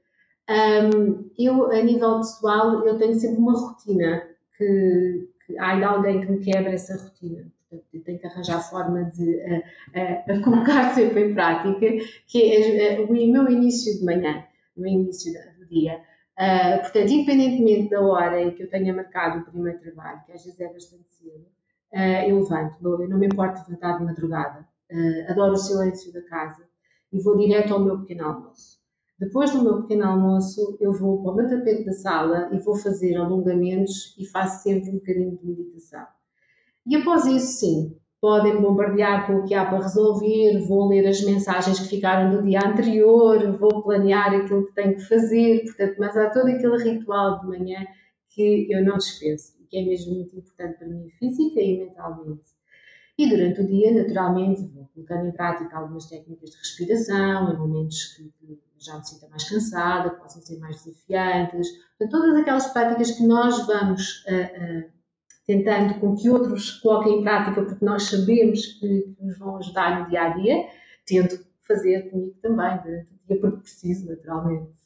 Um, 0.48 1.30
eu, 1.38 1.70
a 1.70 1.82
nível 1.82 2.18
pessoal, 2.18 2.86
eu 2.86 2.98
tenho 2.98 3.14
sempre 3.14 3.38
uma 3.38 3.52
rotina 3.52 4.22
que, 4.56 5.28
que 5.46 5.58
há 5.58 5.72
ainda 5.72 5.88
alguém 5.88 6.20
que 6.20 6.32
me 6.32 6.38
quebra 6.38 6.72
essa 6.72 6.96
rotina. 6.96 7.46
Eu 7.70 8.02
tenho 8.02 8.18
que 8.18 8.26
arranjar 8.26 8.62
forma 8.62 9.04
de 9.04 9.40
a, 9.42 9.56
a, 10.00 10.34
a 10.34 10.42
colocar 10.42 10.92
sempre 10.96 11.30
em 11.30 11.34
prática, 11.34 11.78
que 12.26 12.80
é 12.80 13.00
o 13.00 13.12
meu 13.12 13.50
início 13.50 13.98
de 13.98 14.04
manhã, 14.04 14.42
o 14.74 14.86
início 14.86 15.32
do 15.58 15.66
dia. 15.66 16.00
Uh, 16.38 16.80
portanto, 16.82 17.10
independentemente 17.10 17.90
da 17.90 18.00
hora 18.00 18.40
em 18.40 18.52
que 18.52 18.62
eu 18.62 18.70
tenha 18.70 18.94
marcado 18.94 19.40
o 19.40 19.44
primeiro 19.44 19.80
trabalho, 19.80 20.22
que 20.24 20.32
às 20.32 20.44
vezes 20.44 20.58
é 20.60 20.72
bastante 20.72 21.04
cedo, 21.10 21.44
uh, 21.92 22.28
eu 22.28 22.38
levanto, 22.38 23.02
eu 23.02 23.08
não 23.08 23.18
me 23.18 23.26
importo 23.26 23.64
de 23.64 23.70
levantar 23.70 23.98
de 23.98 24.04
madrugada, 24.04 24.60
uh, 24.90 25.30
adoro 25.32 25.54
o 25.54 25.58
silêncio 25.58 26.12
da 26.12 26.22
casa 26.22 26.67
e 27.12 27.20
vou 27.20 27.36
direto 27.36 27.72
ao 27.72 27.80
meu 27.80 28.00
pequeno 28.00 28.26
almoço. 28.26 28.78
Depois 29.18 29.50
do 29.50 29.62
meu 29.62 29.82
pequeno 29.82 30.04
almoço, 30.04 30.76
eu 30.80 30.92
vou 30.92 31.22
para 31.22 31.32
o 31.32 31.34
meu 31.34 31.48
tapete 31.48 31.84
da 31.84 31.92
sala 31.92 32.50
e 32.52 32.58
vou 32.58 32.76
fazer 32.76 33.16
alongamentos 33.16 34.14
e 34.16 34.24
faço 34.24 34.62
sempre 34.62 34.90
um 34.90 34.94
bocadinho 34.94 35.36
de 35.36 35.46
meditação. 35.46 36.06
E 36.86 36.96
após 36.96 37.26
isso, 37.26 37.58
sim, 37.58 37.96
podem 38.20 38.60
bombardear 38.60 39.26
com 39.26 39.38
o 39.38 39.44
que 39.44 39.54
há 39.54 39.66
para 39.66 39.82
resolver, 39.82 40.66
vou 40.66 40.88
ler 40.88 41.06
as 41.06 41.20
mensagens 41.22 41.80
que 41.80 41.88
ficaram 41.88 42.30
do 42.30 42.42
dia 42.42 42.60
anterior, 42.64 43.58
vou 43.58 43.82
planear 43.82 44.34
aquilo 44.34 44.66
que 44.66 44.74
tenho 44.74 44.94
que 44.94 45.02
fazer, 45.08 45.64
portanto, 45.64 45.96
mas 45.98 46.16
há 46.16 46.30
todo 46.30 46.48
aquele 46.48 46.82
ritual 46.82 47.40
de 47.40 47.46
manhã 47.48 47.86
que 48.30 48.68
eu 48.70 48.84
não 48.84 48.98
dispenso, 48.98 49.54
que 49.68 49.78
é 49.78 49.84
mesmo 49.84 50.14
muito 50.14 50.36
importante 50.36 50.78
para 50.78 50.88
mim, 50.88 51.08
física 51.18 51.60
e 51.60 51.78
mentalmente. 51.78 52.57
E 53.18 53.28
durante 53.28 53.60
o 53.60 53.66
dia, 53.66 53.92
naturalmente, 53.92 54.62
vou 54.68 54.88
colocando 54.94 55.26
em 55.26 55.32
prática 55.32 55.76
algumas 55.76 56.06
técnicas 56.06 56.50
de 56.50 56.56
respiração, 56.56 57.52
em 57.52 57.56
momentos 57.58 58.14
que, 58.14 58.32
já 58.78 58.96
me 58.96 59.04
sinta 59.04 59.28
mais 59.28 59.48
cansada, 59.50 60.10
que 60.10 60.20
possam 60.20 60.40
ser 60.40 60.56
mais 60.60 60.84
desafiantes. 60.84 61.68
Portanto, 61.98 62.10
todas 62.10 62.36
aquelas 62.36 62.72
práticas 62.72 63.10
que 63.10 63.26
nós 63.26 63.66
vamos 63.66 64.24
uh, 64.26 64.86
uh, 64.86 64.90
tentando 65.44 65.98
com 65.98 66.14
que 66.14 66.30
outros 66.30 66.78
coloquem 66.78 67.18
em 67.18 67.22
prática, 67.24 67.64
porque 67.64 67.84
nós 67.84 68.04
sabemos 68.04 68.66
que, 68.66 69.00
que 69.00 69.24
nos 69.24 69.36
vão 69.36 69.56
ajudar 69.56 70.00
no 70.00 70.08
dia 70.08 70.22
a 70.22 70.28
dia, 70.28 70.68
tento 71.04 71.44
fazer 71.66 72.10
comigo 72.10 72.36
também 72.40 72.78
durante 72.84 73.08
o 73.12 73.26
dia, 73.26 73.40
porque 73.40 73.62
preciso, 73.62 74.08
naturalmente. 74.08 74.77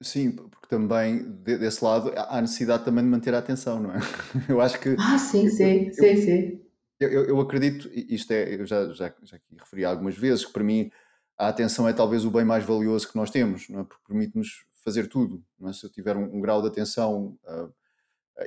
Sim, 0.00 0.30
porque 0.30 0.68
também 0.68 1.28
desse 1.42 1.84
lado 1.84 2.12
há 2.16 2.40
necessidade 2.40 2.84
também 2.84 3.02
de 3.02 3.10
manter 3.10 3.34
a 3.34 3.38
atenção, 3.38 3.80
não 3.80 3.92
é? 3.92 3.98
Eu 4.48 4.60
acho 4.60 4.78
que. 4.78 4.94
Ah, 4.98 5.18
sim, 5.18 5.48
sim, 5.50 5.86
eu, 5.86 5.94
sim, 5.94 6.16
sim. 6.16 6.60
Eu, 7.00 7.08
eu, 7.10 7.24
eu, 7.26 7.40
acredito, 7.40 7.90
isto 7.92 8.32
é, 8.32 8.54
eu 8.54 8.66
já, 8.66 8.86
já, 8.92 9.12
já 9.22 9.36
aqui 9.36 9.56
referi 9.56 9.84
algumas 9.84 10.16
vezes, 10.16 10.44
que 10.44 10.52
para 10.52 10.64
mim 10.64 10.90
a 11.36 11.48
atenção 11.48 11.88
é 11.88 11.92
talvez 11.92 12.24
o 12.24 12.30
bem 12.30 12.44
mais 12.44 12.64
valioso 12.64 13.08
que 13.08 13.16
nós 13.16 13.30
temos, 13.30 13.68
não 13.68 13.80
é? 13.80 13.84
porque 13.84 14.02
permite-nos 14.06 14.64
fazer 14.84 15.08
tudo. 15.08 15.42
Não 15.58 15.70
é? 15.70 15.72
Se 15.72 15.84
eu 15.84 15.90
tiver 15.90 16.16
um, 16.16 16.36
um 16.36 16.40
grau 16.40 16.60
de 16.60 16.68
atenção 16.68 17.38
uh, 17.44 17.72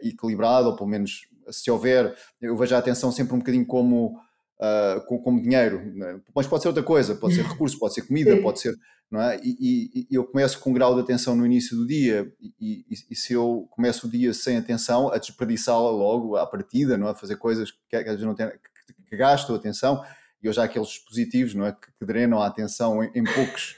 equilibrado, 0.01 0.67
ou 0.67 0.75
pelo 0.75 0.89
menos 0.89 1.27
se 1.49 1.69
houver, 1.71 2.15
eu 2.41 2.55
vejo 2.57 2.75
a 2.75 2.79
atenção 2.79 3.11
sempre 3.11 3.33
um 3.33 3.39
bocadinho 3.39 3.65
como, 3.65 4.17
uh, 4.59 5.05
como, 5.07 5.21
como, 5.21 5.41
dinheiro, 5.41 5.79
é? 6.03 6.19
mas 6.35 6.47
pode 6.47 6.61
ser 6.61 6.67
outra 6.69 6.83
coisa, 6.83 7.15
pode 7.15 7.35
ser 7.35 7.43
recurso, 7.47 7.79
pode 7.79 7.93
ser 7.93 8.03
comida, 8.03 8.41
pode 8.41 8.59
ser 8.59 8.75
é? 9.19 9.39
E, 9.43 9.57
e, 9.59 10.07
e, 10.11 10.15
eu 10.15 10.23
começo 10.23 10.59
com 10.59 10.69
um 10.69 10.73
grau 10.73 10.93
de 10.95 11.01
atenção 11.01 11.35
no 11.35 11.45
início 11.45 11.75
do 11.75 11.85
dia 11.85 12.31
e, 12.59 12.85
e 13.09 13.15
se 13.15 13.33
eu 13.33 13.67
começo 13.71 14.07
o 14.07 14.09
dia 14.09 14.33
sem 14.33 14.57
atenção, 14.57 15.11
a 15.11 15.17
desperdiçá-la 15.17 15.89
logo 15.89 16.37
à 16.37 16.45
partida, 16.45 16.97
não 16.97 17.09
é? 17.09 17.15
Fazer 17.15 17.35
coisas 17.35 17.71
que 17.89 17.95
às 17.95 18.05
vezes 18.05 18.21
não 18.21 18.35
tem, 18.35 18.47
que, 18.47 18.93
que 19.09 19.17
gastam 19.17 19.55
atenção 19.55 20.01
e 20.43 20.49
hoje 20.49 20.59
há 20.59 20.63
aqueles 20.63 20.87
dispositivos 20.87 21.53
não 21.53 21.65
é? 21.65 21.71
que, 21.71 21.87
que 21.99 22.05
drenam 22.05 22.41
a 22.41 22.47
atenção 22.47 23.03
em, 23.03 23.11
em 23.13 23.23
poucos, 23.23 23.75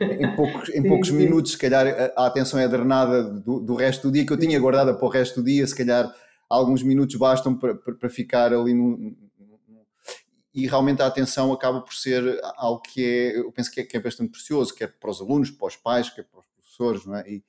em 0.00 0.36
poucos, 0.36 0.68
em 0.70 0.82
poucos 0.86 1.10
minutos, 1.10 1.52
se 1.52 1.58
calhar 1.58 1.86
a, 1.86 2.24
a 2.24 2.26
atenção 2.26 2.60
é 2.60 2.68
drenada 2.68 3.22
do, 3.22 3.60
do, 3.60 3.74
resto 3.74 4.08
do 4.08 4.12
dia 4.12 4.26
que 4.26 4.32
eu 4.32 4.38
tinha 4.38 4.58
guardada 4.60 4.94
para 4.94 5.06
o 5.06 5.10
resto 5.10 5.40
do 5.40 5.46
dia, 5.46 5.66
se 5.66 5.74
calhar 5.74 6.12
alguns 6.48 6.82
minutos 6.82 7.14
bastam 7.16 7.54
para, 7.54 7.74
para, 7.74 7.94
para 7.94 8.10
ficar 8.10 8.52
ali 8.52 8.74
no, 8.74 9.16
e 10.58 10.66
realmente 10.66 11.00
a 11.00 11.06
atenção 11.06 11.52
acaba 11.52 11.80
por 11.80 11.94
ser 11.94 12.40
algo 12.56 12.80
que 12.80 13.04
é, 13.04 13.38
eu 13.38 13.52
penso 13.52 13.70
que 13.70 13.80
é, 13.80 13.84
que 13.84 13.96
é 13.96 14.00
bastante 14.00 14.32
precioso, 14.32 14.74
quer 14.74 14.88
para 14.88 15.08
os 15.08 15.20
alunos, 15.20 15.52
para 15.52 15.68
os 15.68 15.76
pais, 15.76 16.10
quer 16.10 16.24
para 16.24 16.40
os 16.40 16.46
professores, 16.48 17.06
não 17.06 17.14
é? 17.14 17.30
E, 17.30 17.44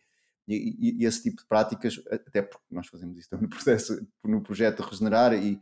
e, 0.48 1.02
e, 1.02 1.06
esse 1.06 1.24
tipo 1.24 1.42
de 1.42 1.48
práticas, 1.48 2.00
até 2.12 2.44
porque 2.44 2.68
nós 2.70 2.86
fazemos 2.86 3.18
isso 3.18 3.30
no 3.36 3.50
processo, 3.50 4.08
no 4.24 4.42
projeto 4.42 4.84
Regenerar 4.84 5.34
e, 5.34 5.60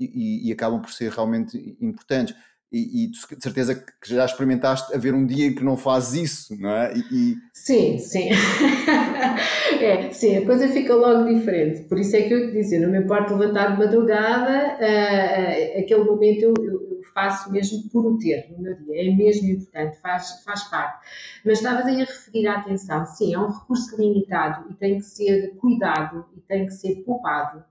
e, 0.00 0.48
e 0.48 0.50
acabam 0.50 0.80
por 0.80 0.90
ser 0.90 1.12
realmente 1.12 1.76
importantes. 1.78 2.34
E, 2.70 3.04
e, 3.04 3.10
de 3.10 3.42
certeza 3.42 3.74
que 3.74 4.14
já 4.14 4.26
experimentaste 4.26 4.94
haver 4.94 5.14
um 5.14 5.24
dia 5.24 5.46
em 5.46 5.54
que 5.54 5.64
não 5.64 5.74
fazes 5.74 6.22
isso, 6.22 6.60
não 6.60 6.68
é? 6.68 6.92
E, 7.10 7.36
Sim, 7.54 7.98
sim. 7.98 8.28
é, 9.80 10.10
sim, 10.10 10.36
a 10.36 10.46
coisa 10.46 10.68
fica 10.68 10.94
logo 10.94 11.24
diferente. 11.32 11.82
Por 11.84 11.98
isso 11.98 12.16
é 12.16 12.22
que 12.22 12.32
eu 12.32 12.50
te 12.50 12.74
eu 12.74 12.82
não 12.82 12.90
me 12.90 12.98
importo 12.98 13.34
levantar 13.34 13.72
de 13.72 13.78
madrugada, 13.78 14.76
uh, 14.76 15.80
aquele 15.80 16.04
momento 16.04 16.42
eu, 16.42 16.54
eu, 16.62 16.88
faço 17.14 17.50
mesmo 17.50 17.88
por 17.90 18.06
o 18.06 18.18
ter 18.18 18.48
no 18.52 18.62
meu 18.62 18.76
dia, 18.76 19.10
é 19.10 19.14
mesmo 19.14 19.48
importante, 19.48 19.98
faz, 19.98 20.42
faz 20.44 20.64
parte. 20.64 21.04
Mas 21.44 21.58
estavas 21.58 21.86
aí 21.86 22.02
a 22.02 22.04
referir 22.04 22.46
a 22.46 22.58
atenção, 22.58 23.04
sim, 23.06 23.34
é 23.34 23.38
um 23.38 23.50
recurso 23.50 23.96
limitado 24.00 24.70
e 24.70 24.74
tem 24.74 24.98
que 24.98 25.04
ser 25.04 25.56
cuidado 25.56 26.26
e 26.36 26.40
tem 26.42 26.66
que 26.66 26.72
ser 26.72 27.02
poupado. 27.04 27.64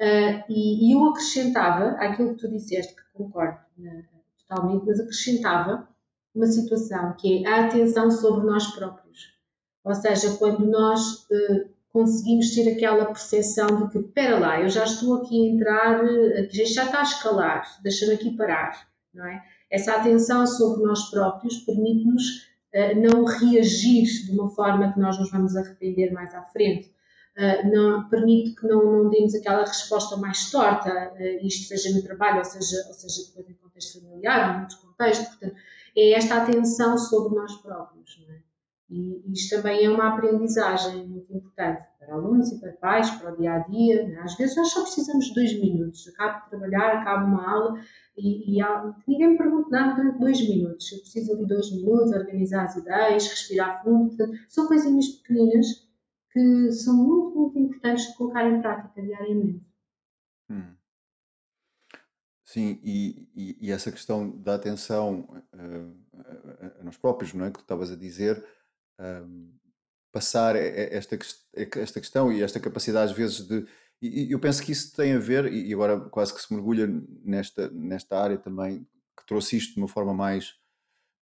Uh, 0.00 0.44
e, 0.48 0.88
e, 0.88 0.92
eu 0.92 1.04
acrescentava 1.08 1.90
aquilo 1.98 2.34
que 2.34 2.40
tu 2.40 2.48
disseste, 2.48 2.94
que 2.94 3.02
concordo 3.12 3.58
uh, 3.78 4.11
totalmente, 4.52 4.86
mas 4.86 5.00
acrescentava 5.00 5.88
uma 6.34 6.46
situação 6.46 7.14
que 7.14 7.44
é 7.44 7.48
a 7.48 7.66
atenção 7.66 8.10
sobre 8.10 8.46
nós 8.46 8.66
próprios. 8.74 9.32
Ou 9.84 9.94
seja, 9.94 10.36
quando 10.36 10.66
nós 10.66 11.24
uh, 11.24 11.68
conseguimos 11.90 12.54
ter 12.54 12.72
aquela 12.72 13.06
percepção 13.06 13.66
de 13.66 13.90
que, 13.90 13.98
espera 13.98 14.38
lá, 14.38 14.60
eu 14.60 14.68
já 14.68 14.84
estou 14.84 15.16
aqui 15.16 15.42
a 15.42 15.54
entrar, 15.54 16.04
já 16.50 16.84
está 16.84 17.00
a 17.00 17.02
escalar, 17.02 17.80
deixa-me 17.82 18.14
aqui 18.14 18.36
parar, 18.36 18.88
não 19.12 19.26
é? 19.26 19.42
Essa 19.70 19.96
atenção 19.96 20.46
sobre 20.46 20.84
nós 20.84 21.10
próprios 21.10 21.58
permite-nos 21.58 22.50
não 22.96 23.24
reagir 23.24 24.04
de 24.24 24.32
uma 24.32 24.48
forma 24.50 24.92
que 24.92 25.00
nós 25.00 25.18
nos 25.18 25.30
vamos 25.30 25.56
arrepender 25.56 26.10
mais 26.12 26.34
à 26.34 26.42
frente 26.42 26.92
não, 27.64 28.08
permite 28.08 28.54
que 28.54 28.66
não, 28.66 29.04
não 29.04 29.10
demos 29.10 29.34
aquela 29.34 29.64
resposta 29.64 30.16
mais 30.16 30.50
torta, 30.50 31.12
uh, 31.14 31.46
isto 31.46 31.68
seja 31.68 31.94
no 31.94 32.02
trabalho, 32.02 32.38
ou 32.38 32.44
seja, 32.44 32.76
ou 32.88 32.94
seja 32.94 33.28
depois 33.28 33.48
em 33.48 33.54
contexto 33.54 34.00
familiar, 34.00 34.54
em 34.54 34.58
muitos 34.58 34.76
contextos, 34.76 35.28
portanto, 35.28 35.56
é 35.96 36.12
esta 36.12 36.42
atenção 36.42 36.98
sobre 36.98 37.34
nós 37.34 37.54
próprios, 37.56 38.24
é? 38.28 38.42
E 38.92 39.22
isto 39.32 39.56
também 39.56 39.86
é 39.86 39.88
uma 39.88 40.08
aprendizagem 40.08 41.06
muito 41.06 41.34
importante 41.34 41.82
para 41.98 42.12
alunos 42.14 42.52
e 42.52 42.60
para 42.60 42.72
pais, 42.72 43.10
para 43.12 43.32
o 43.32 43.36
dia 43.38 43.54
a 43.54 43.58
dia. 43.60 44.02
É? 44.02 44.18
Às 44.18 44.36
vezes 44.36 44.54
nós 44.54 44.68
só 44.68 44.82
precisamos 44.82 45.26
de 45.26 45.34
dois 45.34 45.58
minutos. 45.58 46.08
Acabo 46.08 46.44
de 46.44 46.50
trabalhar, 46.50 46.98
acabo 46.98 47.26
uma 47.26 47.50
aula 47.50 47.80
e, 48.18 48.58
e 48.58 48.62
ninguém 49.08 49.30
me 49.30 49.38
pergunta 49.38 49.70
nada 49.70 49.94
durante 49.94 50.18
dois 50.18 50.46
minutos. 50.46 50.92
Eu 50.92 50.98
preciso 50.98 51.38
de 51.38 51.46
dois 51.46 51.72
minutos, 51.72 52.12
organizar 52.12 52.64
as 52.64 52.76
ideias, 52.76 53.28
respirar 53.28 53.82
fundo. 53.82 54.14
São 54.50 54.66
coisinhas 54.66 55.08
pequeninas 55.08 55.81
que 56.32 56.72
são 56.72 56.96
muito, 56.96 57.38
muito 57.38 57.58
importantes 57.58 58.06
de 58.06 58.16
colocar 58.16 58.48
em 58.48 58.60
prática 58.60 59.02
diariamente. 59.02 59.64
Hum. 60.50 60.74
Sim, 62.44 62.80
e, 62.82 63.28
e, 63.34 63.68
e, 63.68 63.72
essa 63.72 63.90
questão 63.90 64.28
da 64.28 64.54
atenção 64.54 65.20
uh, 65.54 65.96
a, 66.14 66.80
a 66.80 66.84
nós 66.84 66.98
próprios, 66.98 67.32
não 67.32 67.46
é? 67.46 67.50
Que 67.50 67.58
tu 67.58 67.62
estavas 67.62 67.90
a 67.90 67.96
dizer, 67.96 68.44
um, 69.00 69.50
passar 70.12 70.54
esta, 70.54 71.18
esta 71.54 72.00
questão 72.00 72.30
e 72.30 72.42
esta 72.42 72.60
capacidade, 72.60 73.10
às 73.10 73.16
vezes, 73.16 73.46
de. 73.46 73.66
E 74.02 74.32
eu 74.32 74.40
penso 74.40 74.62
que 74.62 74.72
isso 74.72 74.94
tem 74.96 75.12
a 75.12 75.18
ver, 75.18 75.50
e 75.52 75.72
agora 75.72 76.00
quase 76.00 76.34
que 76.34 76.42
se 76.42 76.52
mergulha 76.52 76.88
nesta, 77.24 77.70
nesta 77.70 78.20
área 78.20 78.36
também, 78.36 78.84
que 79.16 79.24
trouxe 79.24 79.56
isto 79.56 79.74
de 79.74 79.80
uma 79.80 79.88
forma 79.88 80.12
mais. 80.12 80.56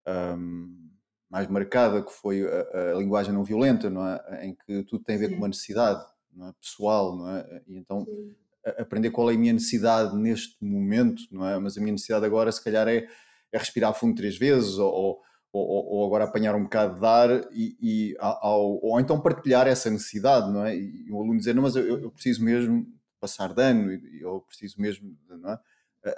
Um, 0.07 0.88
mais 1.29 1.47
marcada, 1.47 2.01
que 2.03 2.11
foi 2.11 2.41
a, 2.41 2.91
a, 2.91 2.93
linguagem 2.95 3.33
não 3.33 3.43
violenta, 3.43 3.89
não 3.89 4.07
é? 4.07 4.47
em 4.47 4.55
que 4.55 4.83
tudo 4.83 5.03
tem 5.03 5.15
a 5.15 5.19
ver 5.19 5.27
Sim. 5.27 5.33
com 5.33 5.37
uma 5.41 5.47
necessidade 5.47 6.03
não 6.33 6.47
é? 6.49 6.53
pessoal, 6.59 7.15
não 7.15 7.29
é? 7.29 7.61
e 7.67 7.77
então 7.77 8.05
Sim 8.05 8.35
aprender 8.77 9.11
qual 9.11 9.31
é 9.31 9.35
a 9.35 9.37
minha 9.37 9.53
necessidade 9.53 10.15
neste 10.15 10.63
momento, 10.63 11.23
não 11.31 11.47
é? 11.47 11.57
Mas 11.57 11.77
a 11.77 11.81
minha 11.81 11.93
necessidade 11.93 12.25
agora, 12.25 12.51
se 12.51 12.63
calhar, 12.63 12.87
é, 12.87 13.07
é 13.51 13.57
respirar 13.57 13.93
fundo 13.93 14.15
três 14.15 14.37
vezes, 14.37 14.77
ou, 14.77 15.21
ou, 15.51 15.61
ou, 15.61 16.05
agora 16.05 16.25
apanhar 16.25 16.55
um 16.55 16.63
bocado 16.63 16.99
de 16.99 17.05
ar, 17.05 17.29
e, 17.51 17.77
e 17.81 18.15
ao, 18.19 18.79
ou 18.83 18.99
então 18.99 19.19
partilhar 19.21 19.67
essa 19.67 19.89
necessidade, 19.89 20.51
não 20.51 20.65
é? 20.65 20.75
E 20.75 21.09
o 21.11 21.17
aluno 21.21 21.37
dizer, 21.37 21.55
não, 21.55 21.63
mas 21.63 21.75
eu, 21.75 22.01
eu 22.01 22.11
preciso 22.11 22.43
mesmo 22.43 22.85
passar 23.19 23.53
de 23.53 23.61
ano, 23.61 23.91
eu 24.19 24.41
preciso 24.41 24.79
mesmo, 24.79 25.15
não 25.29 25.51
é? 25.51 25.59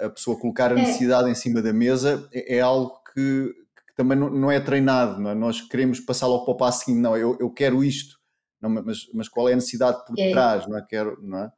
A 0.00 0.10
pessoa 0.10 0.38
colocar 0.38 0.72
a 0.72 0.78
é. 0.78 0.82
necessidade 0.82 1.28
é. 1.28 1.32
em 1.32 1.34
cima 1.34 1.60
da 1.60 1.72
mesa 1.72 2.28
é, 2.32 2.56
é 2.56 2.60
algo 2.60 3.00
que, 3.12 3.52
que, 3.92 3.96
também 3.96 4.18
não, 4.18 4.30
não 4.30 4.50
é 4.50 4.60
treinado, 4.60 5.20
não 5.20 5.30
é? 5.30 5.34
Nós 5.34 5.60
queremos 5.60 6.00
passar 6.00 6.26
logo 6.26 6.44
para 6.44 6.54
o 6.54 6.56
passo 6.56 6.84
seguinte, 6.84 7.00
não, 7.00 7.16
eu, 7.16 7.36
eu 7.38 7.50
quero 7.50 7.84
isto, 7.84 8.16
não, 8.60 8.70
mas, 8.70 8.98
mas 9.12 9.28
qual 9.28 9.48
é 9.48 9.52
a 9.52 9.56
necessidade 9.56 10.04
por 10.06 10.18
é. 10.18 10.30
trás, 10.30 10.66
não 10.66 10.78
é? 10.78 10.86
Quero, 10.88 11.18
não 11.22 11.38
é? 11.38 11.52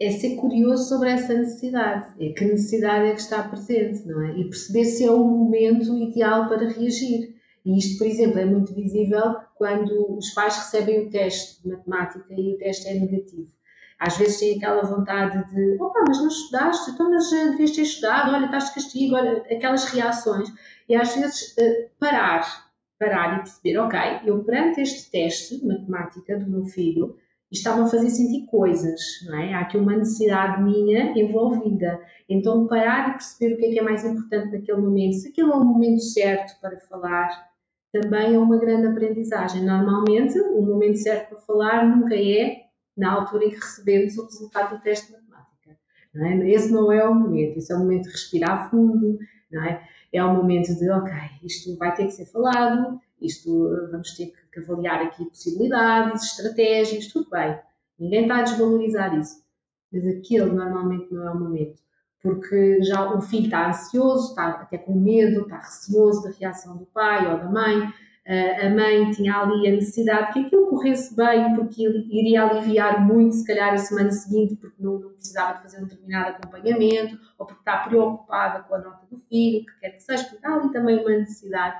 é 0.00 0.10
ser 0.12 0.36
curioso 0.36 0.88
sobre 0.88 1.10
essa 1.10 1.34
necessidade, 1.34 2.14
é 2.18 2.32
que 2.32 2.44
necessidade 2.46 3.06
é 3.06 3.12
que 3.12 3.20
está 3.20 3.42
presente, 3.42 4.06
não 4.06 4.22
é? 4.22 4.38
E 4.38 4.44
perceber 4.44 4.86
se 4.86 5.04
é 5.04 5.10
o 5.10 5.22
momento 5.22 5.94
ideal 5.98 6.48
para 6.48 6.70
reagir. 6.70 7.36
E 7.66 7.78
isto, 7.78 7.98
por 7.98 8.06
exemplo, 8.06 8.38
é 8.38 8.46
muito 8.46 8.74
visível 8.74 9.36
quando 9.56 10.16
os 10.16 10.30
pais 10.30 10.56
recebem 10.56 11.06
o 11.06 11.10
teste 11.10 11.62
de 11.62 11.68
matemática 11.68 12.32
e 12.34 12.54
o 12.54 12.56
teste 12.56 12.88
é 12.88 12.94
negativo. 12.94 13.52
Às 13.98 14.16
vezes 14.16 14.40
têm 14.40 14.56
aquela 14.56 14.82
vontade 14.82 15.46
de, 15.54 15.76
opa, 15.78 16.02
mas 16.08 16.18
não 16.18 16.28
estudaste, 16.28 16.90
então 16.92 17.10
mas 17.10 17.30
eh, 17.30 17.50
devias 17.50 17.72
ter 17.72 17.82
estudado, 17.82 18.34
olha, 18.34 18.46
estás 18.46 18.68
de 18.68 18.74
castigo, 18.76 19.14
olha, 19.14 19.44
aquelas 19.54 19.84
reações. 19.84 20.48
E 20.90 20.96
às 20.96 21.14
vezes 21.14 21.56
eh, 21.56 21.88
parar, 22.00 22.68
parar 22.98 23.36
e 23.36 23.42
perceber, 23.42 23.78
ok, 23.78 24.00
eu 24.24 24.42
perante 24.42 24.80
este 24.80 25.08
teste 25.08 25.60
de 25.60 25.64
matemática 25.64 26.36
do 26.36 26.50
meu 26.50 26.64
filho, 26.64 27.16
e 27.48 27.54
estavam 27.56 27.84
a 27.84 27.88
fazer 27.88 28.10
sentir 28.10 28.44
coisas, 28.46 29.00
não 29.24 29.38
é? 29.38 29.54
Há 29.54 29.60
aqui 29.60 29.76
uma 29.76 29.96
necessidade 29.96 30.60
minha 30.60 31.16
envolvida. 31.16 32.00
Então, 32.28 32.66
parar 32.66 33.10
e 33.10 33.12
perceber 33.12 33.54
o 33.54 33.58
que 33.58 33.66
é 33.66 33.70
que 33.70 33.78
é 33.78 33.82
mais 33.82 34.04
importante 34.04 34.50
naquele 34.50 34.80
momento, 34.80 35.14
se 35.14 35.28
aquele 35.28 35.52
é 35.52 35.54
o 35.54 35.64
momento 35.64 36.00
certo 36.00 36.60
para 36.60 36.76
falar, 36.80 37.50
também 37.92 38.34
é 38.34 38.38
uma 38.38 38.58
grande 38.58 38.88
aprendizagem. 38.88 39.62
Normalmente, 39.62 40.40
o 40.40 40.60
momento 40.60 40.96
certo 40.96 41.28
para 41.28 41.40
falar 41.40 41.86
nunca 41.86 42.16
é 42.16 42.62
na 42.96 43.12
altura 43.12 43.44
em 43.44 43.50
que 43.50 43.60
recebemos 43.60 44.18
o 44.18 44.24
resultado 44.24 44.76
do 44.76 44.82
teste 44.82 45.06
de 45.06 45.12
matemática. 45.12 45.78
Não 46.12 46.26
é? 46.26 46.50
Esse 46.50 46.72
não 46.72 46.90
é 46.90 47.08
o 47.08 47.14
momento, 47.14 47.58
esse 47.58 47.72
é 47.72 47.76
o 47.76 47.78
momento 47.78 48.06
de 48.06 48.10
respirar 48.10 48.68
fundo, 48.68 49.20
não 49.52 49.64
é? 49.64 49.88
É 50.12 50.22
o 50.24 50.34
momento 50.34 50.74
de, 50.74 50.90
ok, 50.90 51.12
isto 51.42 51.76
vai 51.76 51.94
ter 51.94 52.06
que 52.06 52.12
ser 52.12 52.26
falado, 52.26 53.00
isto 53.20 53.68
vamos 53.90 54.14
ter 54.16 54.32
que 54.52 54.60
avaliar 54.60 55.02
aqui 55.02 55.24
possibilidades, 55.24 56.24
estratégias, 56.24 57.06
tudo 57.06 57.30
bem. 57.30 57.58
Ninguém 57.98 58.22
está 58.22 58.38
a 58.38 58.42
desvalorizar 58.42 59.16
isso. 59.18 59.44
Mas 59.92 60.06
aquele 60.06 60.52
normalmente 60.52 61.12
não 61.12 61.28
é 61.28 61.30
o 61.30 61.38
momento. 61.38 61.80
Porque 62.22 62.82
já 62.82 63.14
o 63.14 63.20
filho 63.20 63.44
está 63.44 63.68
ansioso, 63.68 64.30
está 64.30 64.48
até 64.48 64.78
com 64.78 64.94
medo, 64.94 65.42
está 65.42 65.58
receoso 65.58 66.22
da 66.22 66.30
reação 66.30 66.76
do 66.76 66.86
pai 66.86 67.30
ou 67.30 67.38
da 67.38 67.50
mãe. 67.50 67.92
A 68.26 68.68
mãe 68.68 69.10
tinha 69.12 69.34
ali 69.34 69.66
a 69.66 69.72
necessidade 69.72 70.32
que 70.32 70.40
aquilo 70.40 70.68
corresse 70.68 71.16
bem, 71.16 71.54
porque 71.54 71.82
iria 71.82 72.44
aliviar 72.44 73.04
muito, 73.04 73.34
se 73.34 73.46
calhar, 73.46 73.72
a 73.72 73.78
semana 73.78 74.12
seguinte, 74.12 74.56
porque 74.56 74.80
não, 74.80 74.98
não 74.98 75.10
precisava 75.10 75.56
de 75.56 75.62
fazer 75.62 75.82
um 75.82 75.86
determinado 75.86 76.36
acompanhamento, 76.36 77.18
ou 77.38 77.46
porque 77.46 77.60
está 77.60 77.78
preocupada 77.78 78.62
com 78.62 78.74
a 78.74 78.78
nota 78.78 79.06
do 79.10 79.18
filho, 79.28 79.64
que 79.64 79.80
quer 79.80 79.90
que 79.90 80.02
seja, 80.02 80.24
porque 80.24 80.46
há 80.46 80.54
ali 80.54 80.72
também 80.72 81.00
uma 81.00 81.10
necessidade 81.10 81.76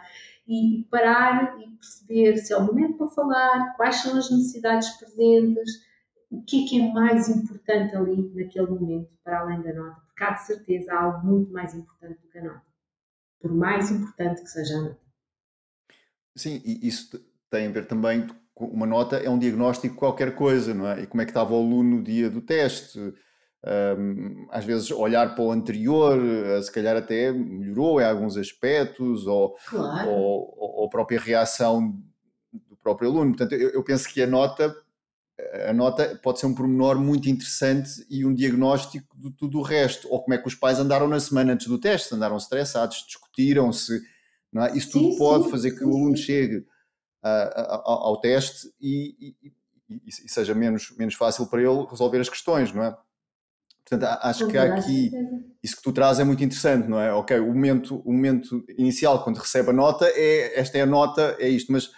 e 0.48 0.86
parar 0.90 1.60
e 1.60 1.68
perceber 1.76 2.36
se 2.38 2.52
é 2.52 2.56
o 2.56 2.64
momento 2.64 2.98
para 2.98 3.08
falar, 3.08 3.76
quais 3.76 3.96
são 3.96 4.18
as 4.18 4.30
necessidades 4.30 4.88
presentes, 4.98 5.70
o 6.30 6.42
que 6.42 6.64
é 6.64 6.68
que 6.68 6.80
é 6.80 6.92
mais 6.92 7.28
importante 7.28 7.94
ali 7.94 8.28
naquele 8.34 8.66
momento, 8.66 9.10
para 9.22 9.40
além 9.40 9.62
da 9.62 9.72
nota, 9.72 10.00
porque 10.06 10.24
há 10.24 10.30
de 10.30 10.46
certeza 10.46 10.92
algo 10.92 11.26
muito 11.26 11.52
mais 11.52 11.74
importante 11.74 12.20
do 12.20 12.28
que 12.28 12.38
a 12.38 12.44
nota, 12.44 12.66
por 13.40 13.54
mais 13.54 13.90
importante 13.90 14.42
que 14.42 14.48
seja 14.48 14.78
a 14.78 14.82
nota. 14.82 15.09
Sim, 16.40 16.62
e 16.64 16.88
isso 16.88 17.20
tem 17.50 17.66
a 17.66 17.70
ver 17.70 17.86
também 17.86 18.26
com 18.54 18.64
uma 18.64 18.86
nota, 18.86 19.16
é 19.16 19.28
um 19.28 19.38
diagnóstico 19.38 19.92
de 19.94 19.98
qualquer 19.98 20.34
coisa, 20.34 20.72
não 20.72 20.88
é? 20.88 21.02
E 21.02 21.06
como 21.06 21.20
é 21.20 21.24
que 21.26 21.30
estava 21.30 21.52
o 21.52 21.56
aluno 21.56 21.98
no 21.98 22.02
dia 22.02 22.30
do 22.30 22.40
teste, 22.40 22.98
um, 23.98 24.46
às 24.50 24.64
vezes 24.64 24.90
olhar 24.90 25.34
para 25.34 25.44
o 25.44 25.52
anterior, 25.52 26.18
eh, 26.18 26.62
se 26.62 26.72
calhar 26.72 26.96
até 26.96 27.30
melhorou 27.30 28.00
em 28.00 28.04
alguns 28.04 28.38
aspectos, 28.38 29.26
ou, 29.26 29.54
claro. 29.68 30.08
ou, 30.08 30.54
ou, 30.56 30.86
a 30.86 30.88
própria 30.88 31.20
reação 31.20 31.94
do 32.52 32.76
próprio 32.76 33.10
aluno. 33.10 33.36
Portanto, 33.36 33.52
eu, 33.52 33.68
eu, 33.68 33.84
penso 33.84 34.08
que 34.08 34.22
a 34.22 34.26
nota, 34.26 34.74
a 35.68 35.74
nota 35.74 36.18
pode 36.22 36.40
ser 36.40 36.46
um 36.46 36.54
pormenor 36.54 36.98
muito 36.98 37.28
interessante 37.28 38.06
e 38.08 38.24
um 38.24 38.34
diagnóstico 38.34 39.14
de 39.18 39.30
tudo 39.32 39.58
o 39.58 39.62
resto. 39.62 40.08
Ou 40.10 40.22
como 40.22 40.32
é 40.32 40.38
que 40.38 40.48
os 40.48 40.54
pais 40.54 40.78
andaram 40.78 41.06
na 41.06 41.20
semana 41.20 41.52
antes 41.52 41.66
do 41.66 41.78
teste, 41.78 42.14
andaram 42.14 42.38
estressados, 42.38 43.04
discutiram-se. 43.06 44.00
É? 44.56 44.76
Isso 44.76 44.90
tudo 44.90 45.12
sim, 45.12 45.18
pode 45.18 45.44
sim, 45.44 45.50
fazer 45.50 45.70
sim, 45.70 45.76
que 45.76 45.84
o 45.84 45.88
aluno 45.88 46.16
chegue 46.16 46.64
ao, 47.22 48.08
ao 48.08 48.20
teste 48.20 48.68
e, 48.80 49.34
e, 49.42 49.52
e, 49.88 49.98
e 50.08 50.28
seja 50.28 50.54
menos, 50.54 50.94
menos 50.96 51.14
fácil 51.14 51.46
para 51.46 51.60
ele 51.60 51.86
resolver 51.88 52.20
as 52.20 52.28
questões, 52.28 52.72
não 52.72 52.82
é? 52.82 52.96
Portanto, 53.88 54.18
acho 54.22 54.46
que 54.46 54.56
aqui 54.56 55.10
isso 55.62 55.76
que 55.76 55.82
tu 55.82 55.92
trazes 55.92 56.20
é 56.20 56.24
muito 56.24 56.44
interessante, 56.44 56.88
não 56.88 57.00
é? 57.00 57.12
Ok, 57.12 57.38
o 57.40 57.46
momento, 57.46 58.00
o 58.04 58.12
momento 58.12 58.64
inicial 58.78 59.22
quando 59.24 59.38
recebe 59.38 59.70
a 59.70 59.72
nota 59.72 60.06
é 60.06 60.58
esta 60.58 60.78
é 60.78 60.82
a 60.82 60.86
nota, 60.86 61.36
é 61.40 61.48
isto, 61.48 61.72
mas, 61.72 61.90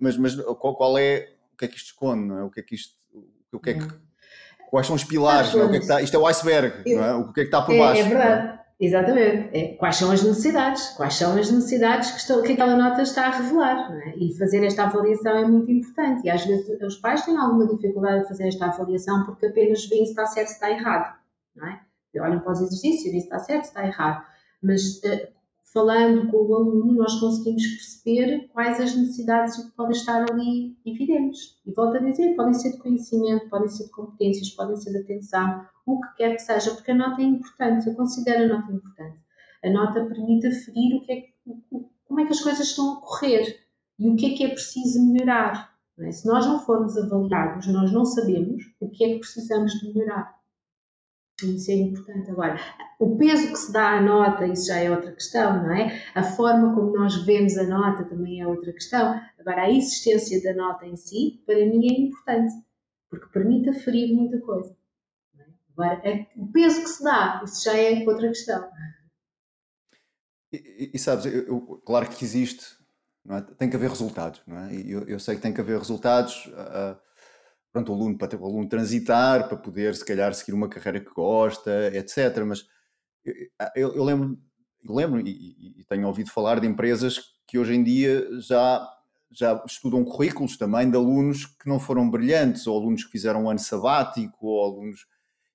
mas, 0.00 0.16
mas 0.16 0.34
qual, 0.34 0.74
qual 0.74 0.96
é 0.96 1.34
o 1.52 1.56
que 1.56 1.66
é 1.66 1.68
que 1.68 1.76
isto 1.76 1.88
esconde, 1.88 2.26
não 2.26 2.38
é? 2.38 2.44
O 2.44 2.50
que 2.50 2.60
é 2.60 2.62
que 2.62 2.74
isto, 2.74 2.94
o 3.52 3.60
que 3.60 3.70
é 3.70 3.74
que, 3.74 3.84
hum. 3.84 4.00
quais 4.70 4.86
são 4.86 4.96
os 4.96 5.04
pilares, 5.04 5.52
não 5.52 5.62
é? 5.62 5.64
o 5.64 5.70
que 5.70 5.76
é 5.76 5.78
que 5.78 5.84
está, 5.84 6.00
isto 6.00 6.16
é 6.16 6.18
o 6.18 6.26
iceberg, 6.26 6.94
não 6.94 7.04
é? 7.04 7.14
O 7.16 7.32
que 7.32 7.40
é 7.40 7.44
que 7.44 7.48
está 7.48 7.60
por 7.60 7.76
baixo? 7.76 8.00
É, 8.00 8.04
é 8.04 8.08
verdade. 8.08 8.61
Exatamente. 8.82 9.56
É, 9.56 9.76
quais 9.76 9.94
são 9.94 10.10
as 10.10 10.24
necessidades? 10.24 10.88
Quais 10.96 11.14
são 11.14 11.38
as 11.38 11.48
necessidades 11.48 12.10
que, 12.10 12.42
que 12.42 12.52
aquela 12.54 12.74
nota 12.74 13.02
está 13.02 13.28
a 13.28 13.30
revelar? 13.30 13.96
É? 14.08 14.16
E 14.16 14.36
fazer 14.36 14.64
esta 14.64 14.82
avaliação 14.82 15.36
é 15.36 15.46
muito 15.46 15.70
importante. 15.70 16.26
E 16.26 16.30
às 16.30 16.44
vezes 16.44 16.68
os 16.82 16.96
pais 16.96 17.24
têm 17.24 17.36
alguma 17.36 17.64
dificuldade 17.68 18.24
em 18.24 18.28
fazer 18.28 18.48
esta 18.48 18.66
avaliação 18.66 19.24
porque 19.24 19.46
apenas 19.46 19.86
veem 19.86 20.04
se 20.04 20.10
está 20.10 20.26
certo, 20.26 20.48
se 20.48 20.54
está 20.54 20.68
errado. 20.68 21.16
Não 21.54 21.68
é? 21.68 21.80
Olham 22.18 22.40
para 22.40 22.52
os 22.52 22.60
exercícios 22.60 23.06
e 23.06 23.10
veem 23.10 23.20
se 23.20 23.26
está 23.26 23.38
certo, 23.38 23.62
se 23.62 23.68
está 23.68 23.86
errado. 23.86 24.26
Mas 24.60 24.96
uh, 25.04 25.28
falando 25.72 26.30
com 26.30 26.36
o 26.36 26.54
aluno, 26.54 26.92
nós 26.92 27.18
conseguimos 27.18 27.66
perceber 27.66 28.48
quais 28.52 28.78
as 28.80 28.94
necessidades 28.94 29.56
que 29.56 29.72
podem 29.72 29.96
estar 29.96 30.30
ali 30.30 30.76
evidentes. 30.84 31.56
E 31.64 31.72
volto 31.72 31.96
a 31.96 32.00
dizer, 32.00 32.36
podem 32.36 32.54
ser 32.54 32.72
de 32.72 32.78
conhecimento, 32.78 33.48
podem 33.48 33.68
ser 33.68 33.84
de 33.84 33.90
competências, 33.90 34.50
podem 34.50 34.76
ser 34.76 34.90
de 34.90 34.98
atenção, 34.98 35.66
o 35.86 36.00
que 36.00 36.16
quer 36.16 36.36
que 36.36 36.42
seja, 36.42 36.74
porque 36.74 36.90
a 36.90 36.94
nota 36.94 37.22
é 37.22 37.24
importante, 37.24 37.88
eu 37.88 37.94
considero 37.94 38.44
a 38.44 38.58
nota 38.58 38.72
importante. 38.72 39.18
A 39.64 39.70
nota 39.70 40.04
permite 40.04 40.46
aferir 40.46 40.96
o 40.96 41.00
que 41.04 41.12
é, 41.12 41.24
como 42.06 42.20
é 42.20 42.26
que 42.26 42.32
as 42.32 42.40
coisas 42.40 42.68
estão 42.68 42.94
a 42.94 43.00
correr 43.00 43.60
e 43.98 44.08
o 44.08 44.16
que 44.16 44.26
é 44.26 44.36
que 44.36 44.44
é 44.44 44.48
preciso 44.48 45.02
melhorar. 45.04 45.72
É? 45.98 46.10
Se 46.10 46.26
nós 46.26 46.46
não 46.46 46.58
formos 46.60 46.96
avaliados, 46.96 47.66
nós 47.68 47.92
não 47.92 48.04
sabemos 48.04 48.64
o 48.80 48.88
que 48.90 49.04
é 49.04 49.08
que 49.14 49.20
precisamos 49.20 49.72
de 49.72 49.92
melhorar. 49.92 50.41
Isso 51.46 51.70
é 51.70 51.74
importante. 51.74 52.30
Agora, 52.30 52.58
o 52.98 53.16
peso 53.16 53.48
que 53.48 53.56
se 53.56 53.72
dá 53.72 53.98
à 53.98 54.00
nota, 54.00 54.46
isso 54.46 54.66
já 54.66 54.78
é 54.78 54.90
outra 54.90 55.12
questão, 55.12 55.62
não 55.62 55.72
é? 55.72 56.02
A 56.14 56.22
forma 56.22 56.74
como 56.74 56.96
nós 56.96 57.16
vemos 57.24 57.56
a 57.58 57.64
nota 57.64 58.04
também 58.04 58.40
é 58.40 58.46
outra 58.46 58.72
questão. 58.72 59.20
Agora, 59.38 59.62
a 59.62 59.70
existência 59.70 60.42
da 60.42 60.54
nota 60.54 60.86
em 60.86 60.96
si, 60.96 61.42
para 61.44 61.66
mim, 61.66 61.86
é 61.88 62.00
importante, 62.00 62.52
porque 63.10 63.26
permite 63.32 63.70
aferir 63.70 64.14
muita 64.14 64.38
coisa. 64.40 64.76
É? 65.38 65.44
Agora, 65.76 66.26
o 66.36 66.46
peso 66.46 66.82
que 66.82 66.88
se 66.88 67.02
dá, 67.02 67.42
isso 67.44 67.64
já 67.64 67.76
é 67.76 68.04
outra 68.06 68.28
questão. 68.28 68.68
E, 70.52 70.90
e 70.94 70.98
sabes, 70.98 71.26
eu, 71.26 71.46
eu, 71.46 71.82
claro 71.84 72.08
que 72.08 72.24
existe, 72.24 72.64
é? 73.28 73.40
tem 73.40 73.70
que 73.70 73.76
haver 73.76 73.88
resultados, 73.88 74.42
não 74.46 74.58
é? 74.58 74.74
Eu, 74.74 75.02
eu 75.08 75.18
sei 75.18 75.36
que 75.36 75.42
tem 75.42 75.52
que 75.52 75.60
haver 75.60 75.78
resultados. 75.78 76.46
Uh, 76.46 77.11
pronto, 77.72 77.90
o 77.90 77.94
aluno, 77.94 78.18
para 78.18 78.38
o 78.38 78.46
aluno 78.46 78.68
transitar, 78.68 79.48
para 79.48 79.56
poder, 79.56 79.94
se 79.94 80.04
calhar, 80.04 80.32
seguir 80.34 80.52
uma 80.52 80.68
carreira 80.68 81.00
que 81.00 81.10
gosta, 81.10 81.90
etc. 81.94 82.44
Mas 82.46 82.66
eu, 83.74 83.94
eu 83.94 84.04
lembro, 84.04 84.38
eu 84.84 84.94
lembro 84.94 85.20
e, 85.20 85.78
e, 85.80 85.84
tenho 85.84 86.06
ouvido 86.06 86.30
falar 86.30 86.60
de 86.60 86.66
empresas 86.66 87.18
que 87.46 87.58
hoje 87.58 87.74
em 87.74 87.82
dia 87.82 88.28
já, 88.40 88.86
já 89.30 89.62
estudam 89.66 90.04
currículos 90.04 90.56
também 90.56 90.90
de 90.90 90.96
alunos 90.96 91.46
que 91.46 91.68
não 91.68 91.80
foram 91.80 92.10
brilhantes, 92.10 92.66
ou 92.66 92.78
alunos 92.78 93.04
que 93.04 93.10
fizeram 93.10 93.44
um 93.44 93.50
ano 93.50 93.58
sabático, 93.58 94.46
ou 94.46 94.64
alunos. 94.64 95.06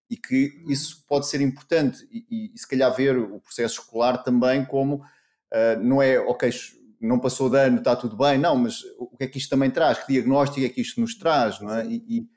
E 0.09 0.15
que 0.15 0.63
isso 0.69 1.05
pode 1.05 1.27
ser 1.27 1.41
importante, 1.41 2.07
e, 2.09 2.25
e, 2.29 2.51
e 2.55 2.57
se 2.57 2.67
calhar 2.67 2.93
ver 2.95 3.17
o 3.17 3.41
processo 3.41 3.81
escolar 3.81 4.23
também 4.23 4.65
como 4.65 4.95
uh, 4.95 5.83
não 5.83 6.01
é, 6.01 6.17
ok, 6.17 6.49
não 6.99 7.19
passou 7.19 7.49
de 7.49 7.57
ano, 7.57 7.77
está 7.77 7.95
tudo 7.95 8.17
bem, 8.17 8.37
não, 8.37 8.55
mas 8.55 8.83
o 8.97 9.07
que 9.17 9.23
é 9.23 9.27
que 9.27 9.37
isto 9.37 9.49
também 9.49 9.69
traz? 9.69 9.99
Que 9.99 10.13
diagnóstico 10.13 10.65
é 10.65 10.69
que 10.69 10.81
isto 10.81 10.99
nos 10.99 11.15
traz, 11.15 11.59
não 11.59 11.73
é? 11.73 11.85
E, 11.85 12.27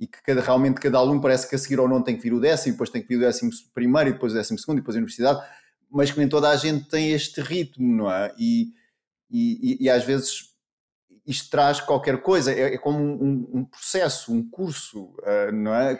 e 0.00 0.06
que 0.06 0.22
cada, 0.22 0.40
realmente 0.40 0.80
cada 0.80 0.96
aluno 0.96 1.20
parece 1.20 1.46
que 1.46 1.54
a 1.54 1.58
seguir 1.58 1.78
ou 1.78 1.86
não 1.86 2.02
tem 2.02 2.16
que 2.16 2.22
vir 2.22 2.32
o 2.32 2.40
décimo, 2.40 2.72
depois 2.72 2.88
tem 2.88 3.02
que 3.02 3.08
vir 3.08 3.16
o 3.16 3.20
décimo 3.20 3.50
primeiro, 3.74 4.08
e 4.08 4.12
depois 4.14 4.32
o 4.32 4.34
décimo 4.34 4.58
segundo, 4.58 4.78
e 4.78 4.80
depois 4.80 4.96
a 4.96 4.98
universidade, 4.98 5.46
mas 5.90 6.10
que 6.10 6.18
nem 6.18 6.28
toda 6.28 6.48
a 6.48 6.56
gente 6.56 6.88
tem 6.88 7.12
este 7.12 7.42
ritmo, 7.42 7.96
não 7.96 8.10
é? 8.10 8.32
E, 8.38 8.72
e, 9.30 9.84
e, 9.84 9.90
às 9.90 10.04
vezes 10.04 10.50
isto 11.26 11.50
traz 11.50 11.80
qualquer 11.80 12.22
coisa, 12.22 12.50
é, 12.50 12.74
é 12.74 12.78
como 12.78 12.98
um, 12.98 13.50
um, 13.52 13.64
processo, 13.64 14.32
um 14.32 14.48
curso, 14.48 15.14
uh, 15.18 15.52
não 15.52 15.74
é? 15.74 15.98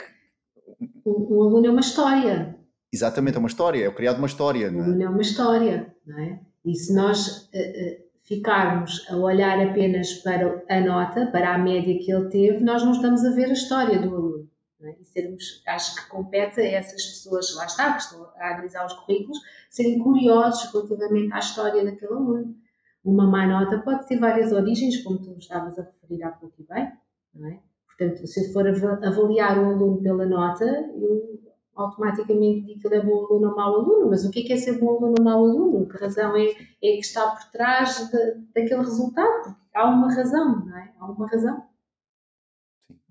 O, 1.04 1.36
o, 1.36 1.42
aluno 1.42 1.66
é 1.66 1.70
uma 1.70 1.80
história. 1.80 2.56
Exatamente, 2.90 3.36
é 3.36 3.38
uma 3.38 3.48
história, 3.48 3.84
é 3.84 3.88
o 3.88 3.94
criado 3.94 4.16
uma 4.16 4.26
história. 4.26 4.72
O 4.72 4.80
aluno 4.80 5.02
é? 5.02 5.04
é 5.04 5.08
uma 5.08 5.20
história, 5.20 5.94
não 6.06 6.18
é? 6.18 6.40
E 6.64 6.74
se 6.74 6.94
nós 6.94 7.26
uh, 7.26 7.56
uh, 7.56 8.09
ficarmos 8.30 9.04
a 9.10 9.16
olhar 9.16 9.58
apenas 9.60 10.12
para 10.22 10.62
a 10.68 10.80
nota, 10.80 11.26
para 11.32 11.52
a 11.52 11.58
média 11.58 11.98
que 11.98 12.12
ele 12.12 12.28
teve, 12.28 12.62
nós 12.62 12.84
não 12.84 12.92
estamos 12.92 13.24
a 13.24 13.32
ver 13.32 13.46
a 13.46 13.52
história 13.52 14.00
do 14.00 14.14
aluno. 14.14 14.48
É? 14.82 14.94
E 15.00 15.04
sermos, 15.04 15.62
acho 15.66 15.96
que 15.96 16.08
compete 16.08 16.60
a 16.60 16.64
essas 16.64 17.04
pessoas, 17.04 17.54
lá 17.56 17.66
está, 17.66 17.92
que 17.92 18.02
estão 18.02 18.30
a 18.36 18.54
analisar 18.54 18.86
os 18.86 18.92
currículos, 18.92 19.36
serem 19.68 19.98
curiosos 19.98 20.72
relativamente 20.72 21.32
à 21.32 21.40
história 21.40 21.84
daquele 21.84 22.12
aluno. 22.12 22.56
Uma 23.04 23.26
má 23.26 23.46
nota 23.48 23.80
pode 23.80 24.06
ter 24.06 24.20
várias 24.20 24.52
origens, 24.52 25.02
como 25.02 25.18
tu 25.18 25.36
estavas 25.36 25.76
a 25.76 25.82
referir 25.82 26.22
há 26.22 26.30
pouco 26.30 26.54
e 26.60 26.72
bem, 26.72 26.92
não 27.34 27.48
é? 27.48 27.58
Portanto, 27.88 28.26
se 28.28 28.46
eu 28.46 28.52
for 28.52 28.66
avaliar 28.68 29.58
um 29.58 29.70
aluno 29.70 30.00
pela 30.00 30.24
nota, 30.24 30.64
eu 30.64 31.40
automaticamente 31.80 32.66
digo 32.66 32.80
que 32.80 32.86
ele 32.86 32.96
é 32.96 33.04
bom 33.04 33.24
aluno 33.24 33.48
ou 33.50 33.56
mau 33.56 33.74
aluno, 33.74 34.10
mas 34.10 34.24
o 34.24 34.30
que 34.30 34.40
é, 34.40 34.42
que 34.44 34.52
é 34.52 34.56
ser 34.56 34.78
bom 34.78 34.96
aluno 34.96 35.14
ou 35.18 35.24
mau 35.24 35.44
aluno? 35.44 35.88
Que 35.88 35.96
razão 35.98 36.36
é, 36.36 36.50
é 36.50 36.56
que 36.80 37.00
está 37.00 37.30
por 37.30 37.50
trás 37.50 38.10
de, 38.10 38.34
daquele 38.54 38.80
resultado? 38.80 39.54
Porque 39.54 39.76
há 39.76 39.84
uma 39.86 40.12
razão, 40.12 40.66
não 40.66 40.76
é? 40.76 40.92
Há 40.98 41.06
uma 41.06 41.26
razão. 41.26 41.66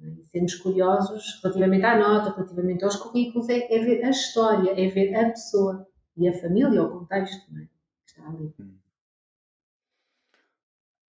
E 0.02 0.26
sermos 0.26 0.56
curiosos 0.56 1.40
relativamente 1.44 1.86
à 1.86 1.98
nota, 1.98 2.36
relativamente 2.36 2.84
aos 2.84 2.96
currículos, 2.96 3.50
é, 3.50 3.74
é, 3.74 3.80
ver 3.80 4.04
a 4.06 4.10
história, 4.10 4.72
é 4.72 4.88
ver 4.88 5.16
a 5.16 5.30
pessoa 5.30 5.88
e 6.16 6.28
a 6.28 6.34
família, 6.40 6.84
o 6.84 7.00
contexto, 7.00 7.52
não 7.52 7.62
é? 7.62 7.66
Que 7.66 8.12
está 8.12 8.28
ali. 8.28 8.54
Hum. 8.60 8.78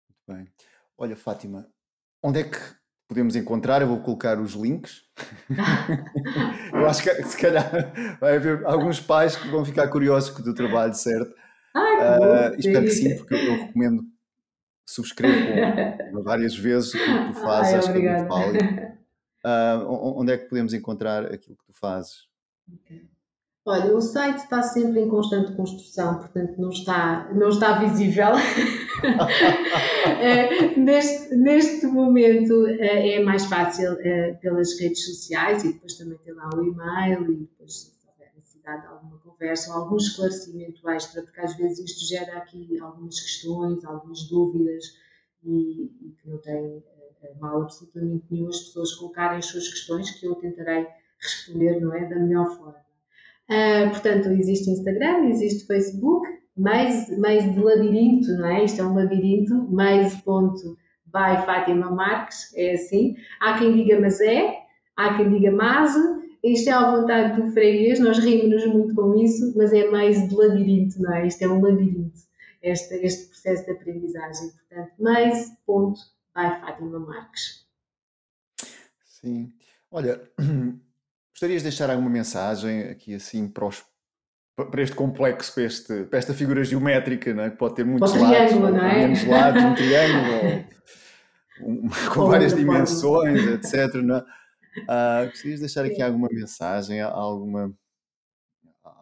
Muito 0.08 0.26
bem. 0.26 0.52
Olha, 0.98 1.16
Fátima, 1.16 1.68
onde 2.22 2.40
é 2.40 2.44
que 2.44 2.79
podemos 3.10 3.34
encontrar? 3.34 3.82
Eu 3.82 3.88
vou 3.88 3.98
colocar 3.98 4.40
os 4.40 4.52
links. 4.52 5.02
eu 6.72 6.86
acho 6.86 7.02
que 7.02 7.10
se 7.24 7.36
calhar 7.36 7.68
vai 8.20 8.36
haver 8.36 8.64
alguns 8.64 9.00
pais 9.00 9.34
que 9.34 9.48
vão 9.48 9.64
ficar 9.64 9.88
curiosos 9.88 10.30
com 10.30 10.40
o 10.40 10.44
teu 10.44 10.54
trabalho, 10.54 10.94
certo? 10.94 11.34
Ah, 11.74 12.52
uh, 12.52 12.54
espero 12.56 12.84
que 12.84 12.90
sim, 12.92 13.16
porque 13.16 13.34
eu 13.34 13.66
recomendo, 13.66 14.04
subscrevo 14.86 16.22
várias 16.22 16.56
vezes 16.56 16.94
o 16.94 16.98
que 16.98 17.32
tu 17.32 17.34
fazes, 17.40 17.72
Ai, 17.72 17.78
acho 17.80 17.90
obrigada. 17.90 18.26
que 18.26 18.32
é 18.32 18.36
muito 18.36 18.58
válido. 18.58 18.90
Uh, 19.42 20.20
onde 20.20 20.34
é 20.34 20.36
que 20.36 20.50
podemos 20.50 20.74
encontrar 20.74 21.24
aquilo 21.24 21.56
que 21.56 21.64
tu 21.64 21.72
fazes? 21.72 22.26
Okay. 22.70 23.08
Olha, 23.66 23.94
o 23.94 24.00
site 24.00 24.38
está 24.38 24.62
sempre 24.62 25.00
em 25.00 25.08
constante 25.08 25.52
construção, 25.52 26.18
portanto 26.18 26.58
não 26.58 26.70
está, 26.70 27.30
não 27.34 27.50
está 27.50 27.78
visível. 27.78 28.30
é, 30.18 30.76
neste, 30.80 31.36
neste 31.36 31.86
momento 31.86 32.66
é, 32.66 33.16
é 33.16 33.22
mais 33.22 33.44
fácil 33.44 33.98
é, 34.00 34.32
pelas 34.34 34.80
redes 34.80 35.04
sociais 35.04 35.62
e 35.62 35.74
depois 35.74 35.94
também 35.98 36.16
tem 36.24 36.32
lá 36.32 36.48
o 36.54 36.64
e-mail 36.64 37.30
e 37.30 37.36
depois 37.36 37.80
se 37.80 37.92
houver 38.08 38.32
necessidade 38.34 38.80
de 38.80 38.88
alguma 38.88 39.18
conversa 39.18 39.74
ou 39.74 39.82
algum 39.82 39.96
esclarecimento 39.96 40.88
extra, 40.88 41.22
porque 41.22 41.40
às 41.40 41.54
vezes 41.54 41.80
isto 41.80 42.08
gera 42.08 42.38
aqui 42.38 42.78
algumas 42.80 43.20
questões, 43.20 43.84
algumas 43.84 44.22
dúvidas 44.22 44.84
e, 45.44 45.84
e 46.00 46.16
que 46.18 46.30
não 46.30 46.38
tem 46.38 46.82
mal 47.38 47.60
absolutamente 47.62 48.24
nenhum 48.30 48.48
as 48.48 48.60
pessoas 48.60 48.94
colocarem 48.94 49.38
as 49.38 49.46
suas 49.46 49.68
questões 49.68 50.10
que 50.12 50.26
eu 50.26 50.34
tentarei 50.36 50.86
responder 51.18 51.78
não 51.78 51.94
é, 51.94 52.08
da 52.08 52.16
melhor 52.16 52.56
forma. 52.56 52.89
Uh, 53.50 53.90
portanto, 53.90 54.28
existe 54.28 54.70
Instagram, 54.70 55.28
existe 55.28 55.66
Facebook, 55.66 56.28
mais, 56.56 57.18
mais 57.18 57.52
de 57.52 57.58
labirinto, 57.58 58.30
não 58.34 58.46
é? 58.46 58.64
Isto 58.64 58.82
é 58.82 58.84
um 58.84 58.94
labirinto, 58.94 59.54
mais 59.72 60.14
ponto 60.22 60.78
by 61.06 61.44
Fátima 61.44 61.90
Marques, 61.90 62.54
é 62.54 62.74
assim. 62.74 63.16
Há 63.40 63.58
quem 63.58 63.74
diga 63.74 63.98
mas 63.98 64.20
é, 64.20 64.56
há 64.96 65.16
quem 65.16 65.30
diga 65.30 65.50
mas, 65.50 65.96
isto 66.44 66.68
é 66.70 66.72
à 66.72 66.96
vontade 66.96 67.40
do 67.40 67.50
freguês, 67.50 67.98
nós 67.98 68.18
rimos-nos 68.18 68.66
muito 68.66 68.94
com 68.94 69.16
isso, 69.16 69.52
mas 69.56 69.72
é 69.72 69.90
mais 69.90 70.28
de 70.28 70.34
labirinto, 70.34 71.02
não 71.02 71.12
é? 71.12 71.26
Isto 71.26 71.42
é 71.42 71.48
um 71.48 71.60
labirinto, 71.60 72.20
este, 72.62 72.94
este 73.04 73.28
processo 73.28 73.64
de 73.64 73.72
aprendizagem. 73.72 74.50
Portanto, 74.50 74.92
mais 74.98 75.52
ponto 75.66 76.00
by 76.36 76.60
Fátima 76.60 77.00
Marques. 77.00 77.66
Sim. 79.04 79.52
Olha, 79.90 80.20
Gostarias 81.40 81.62
de 81.62 81.70
deixar 81.70 81.88
alguma 81.88 82.10
mensagem 82.10 82.82
aqui 82.82 83.14
assim 83.14 83.48
para, 83.48 83.64
os, 83.64 83.82
para 84.54 84.82
este 84.82 84.94
complexo, 84.94 85.54
para, 85.54 85.62
este, 85.62 86.04
para 86.04 86.18
esta 86.18 86.34
figura 86.34 86.62
geométrica, 86.62 87.32
não 87.32 87.44
é? 87.44 87.50
que 87.50 87.56
pode 87.56 87.76
ter 87.76 87.86
muitos 87.86 88.12
lados, 88.14 88.52
não 88.56 88.76
é? 88.78 88.98
menos 88.98 89.24
lados, 89.24 89.64
um 89.64 89.74
triângulo, 89.74 90.68
um, 91.64 91.88
com 92.12 92.26
várias 92.26 92.54
dimensões, 92.54 93.42
etc. 93.46 93.94
Não 94.02 94.16
é? 94.16 94.20
Uh, 94.20 95.30
gostarias 95.30 95.60
de 95.60 95.60
deixar 95.60 95.86
aqui 95.86 96.02
alguma 96.02 96.28
mensagem, 96.30 97.00
alguma, 97.00 97.74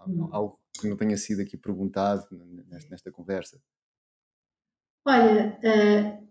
hum. 0.06 0.28
algo 0.30 0.60
que 0.80 0.88
não 0.88 0.96
tenha 0.96 1.16
sido 1.16 1.42
aqui 1.42 1.56
perguntado 1.56 2.24
nesta, 2.68 2.88
nesta 2.88 3.10
conversa? 3.10 3.60
Olha, 5.04 5.58
uh, 5.58 6.28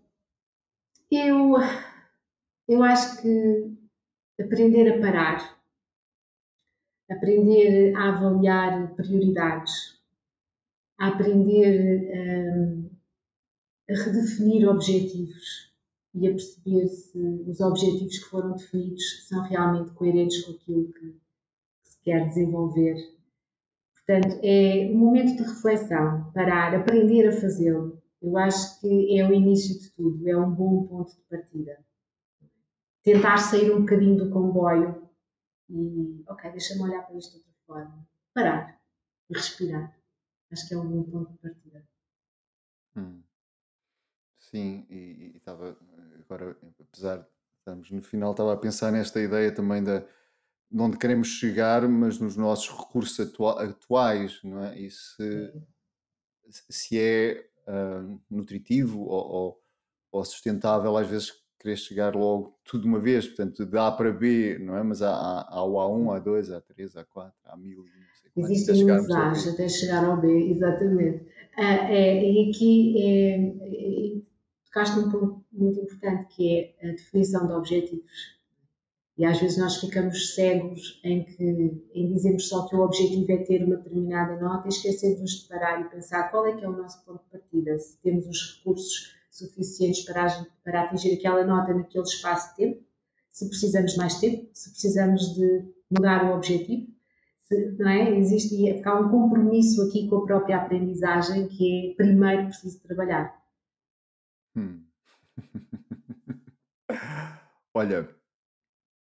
eu, 1.10 1.52
eu 2.66 2.82
acho 2.82 3.20
que 3.20 3.76
aprender 4.40 4.90
a 4.94 5.00
parar 5.02 5.57
aprender 7.10 7.94
a 7.96 8.10
avaliar 8.10 8.94
prioridades, 8.94 9.98
a 10.98 11.08
aprender 11.08 12.10
um, 12.14 12.90
a 13.88 13.94
redefinir 13.94 14.68
objetivos 14.68 15.72
e 16.14 16.26
a 16.26 16.30
perceber 16.30 16.86
se 16.88 17.18
os 17.46 17.60
objetivos 17.60 18.18
que 18.18 18.30
foram 18.30 18.52
definidos 18.52 19.26
são 19.26 19.42
realmente 19.42 19.92
coerentes 19.92 20.44
com 20.44 20.52
aquilo 20.52 20.92
que, 20.92 21.00
que 21.00 21.88
se 21.88 21.98
quer 22.02 22.28
desenvolver. 22.28 22.96
Portanto, 23.94 24.38
é 24.42 24.90
um 24.90 24.98
momento 24.98 25.36
de 25.36 25.42
reflexão, 25.42 26.30
parar, 26.34 26.74
aprender 26.74 27.28
a 27.28 27.32
fazê-lo. 27.32 28.02
Eu 28.20 28.36
acho 28.36 28.80
que 28.80 29.18
é 29.18 29.26
o 29.26 29.32
início 29.32 29.78
de 29.78 29.90
tudo, 29.90 30.28
é 30.28 30.36
um 30.36 30.50
bom 30.50 30.84
ponto 30.84 31.14
de 31.14 31.22
partida. 31.30 31.78
Tentar 33.04 33.38
sair 33.38 33.70
um 33.70 33.80
bocadinho 33.80 34.16
do 34.16 34.30
comboio 34.30 35.07
e, 35.68 36.24
ok, 36.28 36.50
deixa-me 36.50 36.82
olhar 36.82 37.02
para 37.02 37.16
isto 37.16 37.32
de 37.32 37.38
outra 37.38 37.52
forma. 37.66 38.08
Parar 38.34 38.80
e 39.30 39.34
respirar. 39.34 39.96
Acho 40.50 40.68
que 40.68 40.74
é 40.74 40.78
um 40.78 40.88
bom 40.88 41.02
ponto 41.04 41.32
de 41.32 41.38
partida. 41.38 41.88
Hum. 42.96 43.22
Sim, 44.38 44.86
e 44.88 45.36
estava 45.36 45.76
agora, 46.20 46.56
apesar 46.80 47.18
de 47.18 47.26
estarmos 47.58 47.90
no 47.90 48.02
final, 48.02 48.30
estava 48.30 48.54
a 48.54 48.56
pensar 48.56 48.90
nesta 48.90 49.20
ideia 49.20 49.54
também 49.54 49.84
da 49.84 50.06
de 50.70 50.82
onde 50.82 50.98
queremos 50.98 51.28
chegar, 51.28 51.88
mas 51.88 52.18
nos 52.18 52.36
nossos 52.36 52.68
recursos 52.68 53.18
atua 53.18 53.64
atuais, 53.64 54.38
não 54.44 54.64
é? 54.64 54.78
E 54.78 54.90
se, 54.90 55.52
se 56.50 56.98
é 57.00 57.50
uh, 57.66 58.20
nutritivo 58.30 59.00
ou, 59.00 59.26
ou, 59.30 59.62
ou, 60.12 60.24
sustentável, 60.24 60.96
às 60.96 61.08
vezes 61.08 61.32
querer 61.58 61.76
chegar 61.76 62.14
logo 62.14 62.56
tudo 62.64 62.82
de 62.82 62.88
uma 62.88 63.00
vez, 63.00 63.26
portanto, 63.26 63.66
de 63.66 63.78
A 63.78 63.90
para 63.90 64.12
B, 64.12 64.58
não 64.60 64.76
é? 64.76 64.82
Mas 64.82 65.02
há, 65.02 65.10
há, 65.10 65.46
há 65.50 65.64
o 65.64 65.74
A1, 65.74 66.22
A2, 66.22 66.62
A3, 66.62 67.04
A4, 67.04 67.32
há 67.44 67.56
mil, 67.56 67.78
não 67.78 67.84
sei 68.20 68.30
quantos. 68.32 68.50
Existem 68.50 68.84
muitos 68.84 69.10
A's 69.10 69.48
até 69.48 69.68
chegar 69.68 70.04
ao 70.04 70.20
B, 70.20 70.52
exatamente. 70.52 71.26
Ah, 71.56 71.92
é, 71.92 72.22
e 72.22 72.50
aqui 72.50 73.02
é, 73.02 74.16
é, 74.16 74.20
tocaste 74.66 74.96
num 74.96 75.10
ponto 75.10 75.44
muito 75.52 75.80
importante 75.80 76.34
que 76.34 76.74
é 76.80 76.88
a 76.88 76.92
definição 76.92 77.46
de 77.46 77.52
objetivos. 77.52 78.38
E 79.16 79.24
às 79.24 79.40
vezes 79.40 79.58
nós 79.58 79.78
ficamos 79.78 80.36
cegos 80.36 81.00
em 81.02 81.24
que 81.24 81.42
em 81.92 82.12
dizemos 82.12 82.48
só 82.48 82.68
que 82.68 82.76
o 82.76 82.82
objetivo 82.82 83.32
é 83.32 83.38
ter 83.38 83.64
uma 83.64 83.76
determinada 83.76 84.40
nota 84.40 84.68
e 84.68 84.70
esquecemos 84.70 85.30
de 85.32 85.48
parar 85.48 85.80
e 85.80 85.90
pensar 85.90 86.30
qual 86.30 86.46
é 86.46 86.56
que 86.56 86.64
é 86.64 86.68
o 86.68 86.76
nosso 86.76 87.04
ponto 87.04 87.24
de 87.24 87.30
partida, 87.30 87.76
se 87.80 87.98
temos 87.98 88.28
os 88.28 88.58
recursos 88.58 89.17
suficientes 89.38 90.04
para, 90.04 90.46
para 90.64 90.82
atingir 90.82 91.14
aquela 91.14 91.44
nota 91.44 91.74
naquele 91.74 92.04
espaço 92.04 92.50
de 92.50 92.56
tempo, 92.56 92.84
se 93.30 93.48
precisamos 93.48 93.92
de 93.92 93.98
mais 93.98 94.18
tempo, 94.18 94.50
se 94.52 94.70
precisamos 94.70 95.34
de 95.34 95.64
mudar 95.90 96.24
o 96.24 96.34
objetivo, 96.34 96.88
se, 97.44 97.72
não 97.78 97.88
é? 97.88 98.18
Existe 98.18 98.82
há 98.84 98.98
um 98.98 99.10
compromisso 99.10 99.82
aqui 99.82 100.08
com 100.08 100.16
a 100.16 100.26
própria 100.26 100.56
aprendizagem 100.58 101.48
que 101.48 101.92
é 101.92 101.94
primeiro 101.94 102.46
preciso 102.46 102.82
trabalhar. 102.82 103.40
Hum. 104.56 104.84
Olha, 107.74 108.08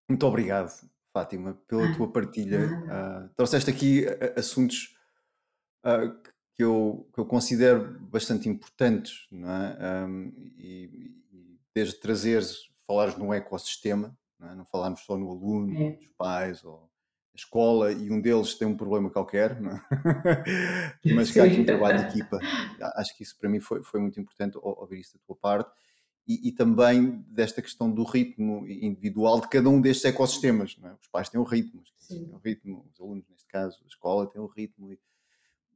muito 0.08 0.26
obrigado, 0.26 0.70
Fátima, 1.12 1.54
pela 1.66 1.94
tua 1.96 2.12
partilha. 2.12 2.66
Uh, 2.66 3.28
trouxeste 3.34 3.70
aqui 3.70 4.04
assuntos 4.36 4.96
uh, 5.84 6.14
que, 6.56 6.64
eu, 6.64 7.06
que 7.12 7.20
eu 7.20 7.26
considero 7.26 7.98
bastante 8.00 8.48
importantes, 8.48 9.26
não 9.30 9.50
é? 9.50 10.06
Um, 10.06 10.32
e, 10.58 11.14
e 11.30 11.60
desde 11.74 12.00
trazeres, 12.00 12.70
falares 12.86 13.16
no 13.16 13.32
ecossistema, 13.32 14.16
não, 14.38 14.48
é? 14.48 14.54
não 14.54 14.64
falarmos 14.64 15.00
só 15.00 15.16
no 15.16 15.30
aluno, 15.30 15.76
é. 15.76 15.96
nos 15.96 16.08
pais 16.16 16.64
ou 16.64 16.90
a 17.34 17.36
escola 17.36 17.92
e 17.92 18.10
um 18.10 18.18
deles 18.18 18.54
tem 18.54 18.66
um 18.66 18.76
problema 18.76 19.10
qualquer, 19.10 19.52
é? 19.52 21.12
mas 21.14 21.30
que 21.30 21.38
há 21.38 21.44
aqui 21.44 21.60
um 21.60 21.66
trabalho 21.66 21.98
de 21.98 22.18
equipa. 22.18 22.38
Acho 22.94 23.14
que 23.14 23.22
isso 23.22 23.36
para 23.38 23.50
mim 23.50 23.60
foi, 23.60 23.82
foi 23.82 24.00
muito 24.00 24.18
importante 24.18 24.56
ouvir 24.62 25.00
isso 25.00 25.18
da 25.18 25.20
tua 25.26 25.36
parte 25.36 25.70
e, 26.26 26.48
e, 26.48 26.52
também 26.52 27.22
desta 27.28 27.60
questão 27.60 27.90
do 27.90 28.02
ritmo 28.02 28.66
individual 28.66 29.40
de 29.40 29.48
cada 29.48 29.68
um 29.68 29.80
destes 29.80 30.06
ecossistemas. 30.06 30.76
É? 30.82 30.92
Os 31.00 31.06
pais 31.08 31.28
têm 31.28 31.40
um 31.40 31.44
ritmo, 31.44 31.82
têm 32.08 32.32
um 32.32 32.38
ritmo, 32.38 32.84
os 32.92 33.00
alunos, 33.00 33.28
neste 33.28 33.46
caso, 33.46 33.78
a 33.84 33.86
escola 33.86 34.26
tem 34.26 34.40
um 34.40 34.46
ritmo. 34.46 34.90
E, 34.90 34.98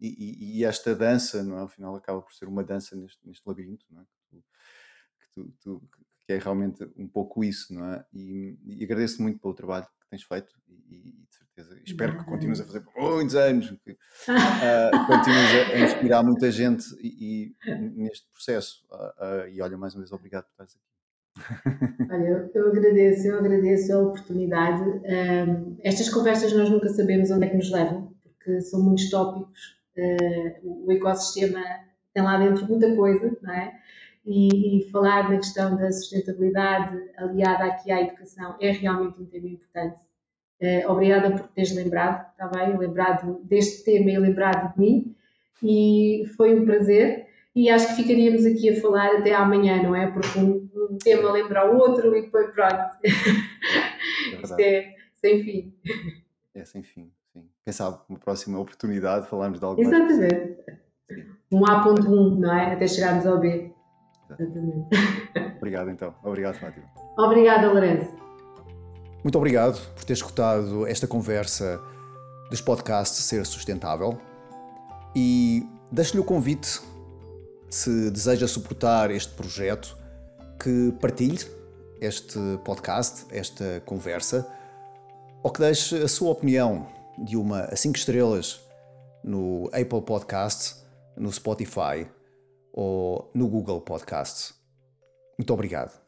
e, 0.01 0.59
e 0.59 0.65
esta 0.65 0.95
dança, 0.95 1.43
não 1.43 1.59
é? 1.59 1.61
ao 1.61 1.69
final, 1.69 1.95
acaba 1.95 2.23
por 2.23 2.33
ser 2.33 2.47
uma 2.47 2.65
dança 2.65 2.97
neste, 2.97 3.27
neste 3.27 3.47
labirinto, 3.47 3.85
não 3.91 4.01
é? 4.01 4.05
que, 4.33 5.29
tu, 5.35 5.55
tu, 5.61 5.89
que, 6.27 6.33
é 6.33 6.39
realmente 6.39 6.89
um 6.97 7.07
pouco 7.07 7.45
isso. 7.45 7.75
Não 7.75 7.85
é? 7.93 8.05
e, 8.13 8.59
e 8.65 8.85
agradeço 8.85 9.23
muito 9.23 9.39
pelo 9.39 9.55
trabalho 9.55 9.87
que 9.87 10.09
tens 10.11 10.23
feito 10.23 10.55
e, 10.89 11.13
de 11.13 11.37
certeza 11.37 11.81
espero 11.85 12.19
que 12.19 12.25
continues 12.25 12.61
a 12.61 12.65
fazer 12.65 12.81
por 12.81 13.17
muitos 13.17 13.37
anos, 13.37 13.71
que 13.85 13.93
uh, 13.93 15.07
continues 15.07 15.51
a, 15.51 15.77
a, 15.77 15.81
inspirar 15.81 16.23
muita 16.23 16.51
gente 16.51 16.85
e, 17.01 17.55
e 17.65 18.03
neste 18.03 18.27
processo. 18.33 18.85
Uh, 18.91 19.45
uh, 19.45 19.49
e 19.49 19.61
olha, 19.61 19.77
mais 19.77 19.95
uma 19.95 20.01
vez, 20.01 20.13
obrigado 20.13 20.45
por 20.45 20.51
estares 20.53 20.77
aqui. 20.77 20.91
Olha, 22.11 22.25
eu, 22.25 22.51
eu, 22.55 22.69
agradeço, 22.69 23.29
eu 23.29 23.39
agradeço 23.39 23.93
a 23.93 24.01
oportunidade. 24.01 24.83
Um, 24.83 25.77
estas 25.83 26.09
conversas 26.09 26.53
nós 26.53 26.69
nunca 26.69 26.89
sabemos 26.89 27.31
onde 27.31 27.47
é 27.47 27.49
que 27.49 27.57
nos 27.57 27.71
levam, 27.71 28.13
porque 28.23 28.61
são 28.61 28.83
muitos 28.83 29.09
tópicos. 29.11 29.80
Uh, 30.01 30.87
o 30.87 30.93
ecossistema 30.93 31.63
tem 32.15 32.23
lá 32.23 32.39
dentro 32.39 32.67
muita 32.67 32.95
coisa, 32.97 33.37
não 33.43 33.53
é? 33.53 33.79
E, 34.25 34.79
e, 34.79 34.91
falar 34.91 35.31
na 35.31 35.37
questão 35.37 35.77
da 35.77 35.91
sustentabilidade 35.93 36.99
aliada 37.17 37.65
aqui 37.65 37.91
à 37.91 38.01
educação 38.01 38.57
é 38.61 38.71
realmente 38.71 39.21
um 39.21 39.27
tema 39.27 39.49
importante. 39.49 39.97
Uh, 40.61 40.91
obrigada 40.91 41.31
por 41.31 41.49
teres 41.49 41.75
lembrado, 41.75 42.31
está 42.33 42.47
bem? 42.49 42.77
Lembrado 42.77 43.41
deste 43.45 43.85
tema 43.85 44.11
e 44.11 44.19
lembrado 44.19 44.75
de 44.75 44.81
mim. 44.81 45.17
E 45.63 46.25
foi 46.37 46.59
um 46.59 46.65
prazer. 46.65 47.29
E 47.55 47.69
acho 47.69 47.89
que 47.89 48.03
ficaríamos 48.03 48.47
aqui 48.47 48.71
a 48.71 48.81
falar 48.81 49.17
até 49.17 49.35
amanhã, 49.35 49.83
não 49.83 49.95
é? 49.95 50.11
Porque 50.11 50.39
um, 50.39 50.69
um 50.75 50.99
tema 50.99 51.33
lembra 51.33 51.71
o 51.71 51.79
outro 51.79 52.15
e 52.17 52.23
depois 52.23 52.51
pronto. 52.53 52.91
É 53.03 53.09
Isto 54.43 54.61
é 54.61 54.95
sem 55.15 55.43
fim. 55.43 55.75
É 56.55 56.65
sem 56.65 56.83
fim. 56.83 57.11
Quem 57.65 57.73
sabe, 57.73 57.99
uma 58.09 58.19
próxima 58.19 58.59
oportunidade 58.59 59.29
falarmos 59.29 59.59
de 59.59 59.65
algo 59.65 59.81
Exatamente. 59.81 60.19
mais. 60.19 60.81
Um 61.53 61.67
A.1, 61.67 62.39
não 62.39 62.53
é? 62.53 62.75
Até 62.75 62.87
chegarmos 62.87 63.27
ao 63.27 63.39
B. 63.39 63.73
Exatamente. 64.31 64.89
Obrigado 65.59 65.91
então. 65.91 66.15
Obrigado, 66.23 66.55
Fátima. 66.57 66.87
Obrigada, 67.19 67.71
Lourenço. 67.71 68.11
Muito 69.23 69.37
obrigado 69.37 69.79
por 69.95 70.05
ter 70.05 70.15
escutado 70.15 70.87
esta 70.87 71.07
conversa 71.07 71.81
dos 72.49 72.61
podcasts 72.61 73.23
Ser 73.25 73.45
Sustentável 73.45 74.19
e 75.15 75.69
deixo-lhe 75.93 76.21
o 76.21 76.25
convite, 76.25 76.81
se 77.69 78.11
deseja 78.11 78.49
suportar 78.49 79.11
este 79.11 79.35
projeto, 79.35 79.97
que 80.59 80.93
partilhe 81.01 81.45
este 82.01 82.39
podcast, 82.65 83.27
esta 83.31 83.83
conversa, 83.85 84.47
ou 85.43 85.51
que 85.51 85.61
deixe 85.61 85.97
a 86.03 86.09
sua 86.09 86.31
opinião 86.31 86.87
de 87.19 87.37
uma 87.37 87.63
a 87.65 87.77
5 87.77 87.97
estrelas 87.97 88.61
no 89.23 89.67
Apple 89.67 90.03
Podcast, 90.03 90.77
no 91.17 91.33
Spotify 91.33 92.09
ou 92.73 93.31
no 93.35 93.49
Google 93.49 93.81
Podcast. 93.81 94.55
Muito 95.39 95.53
obrigado. 95.53 96.00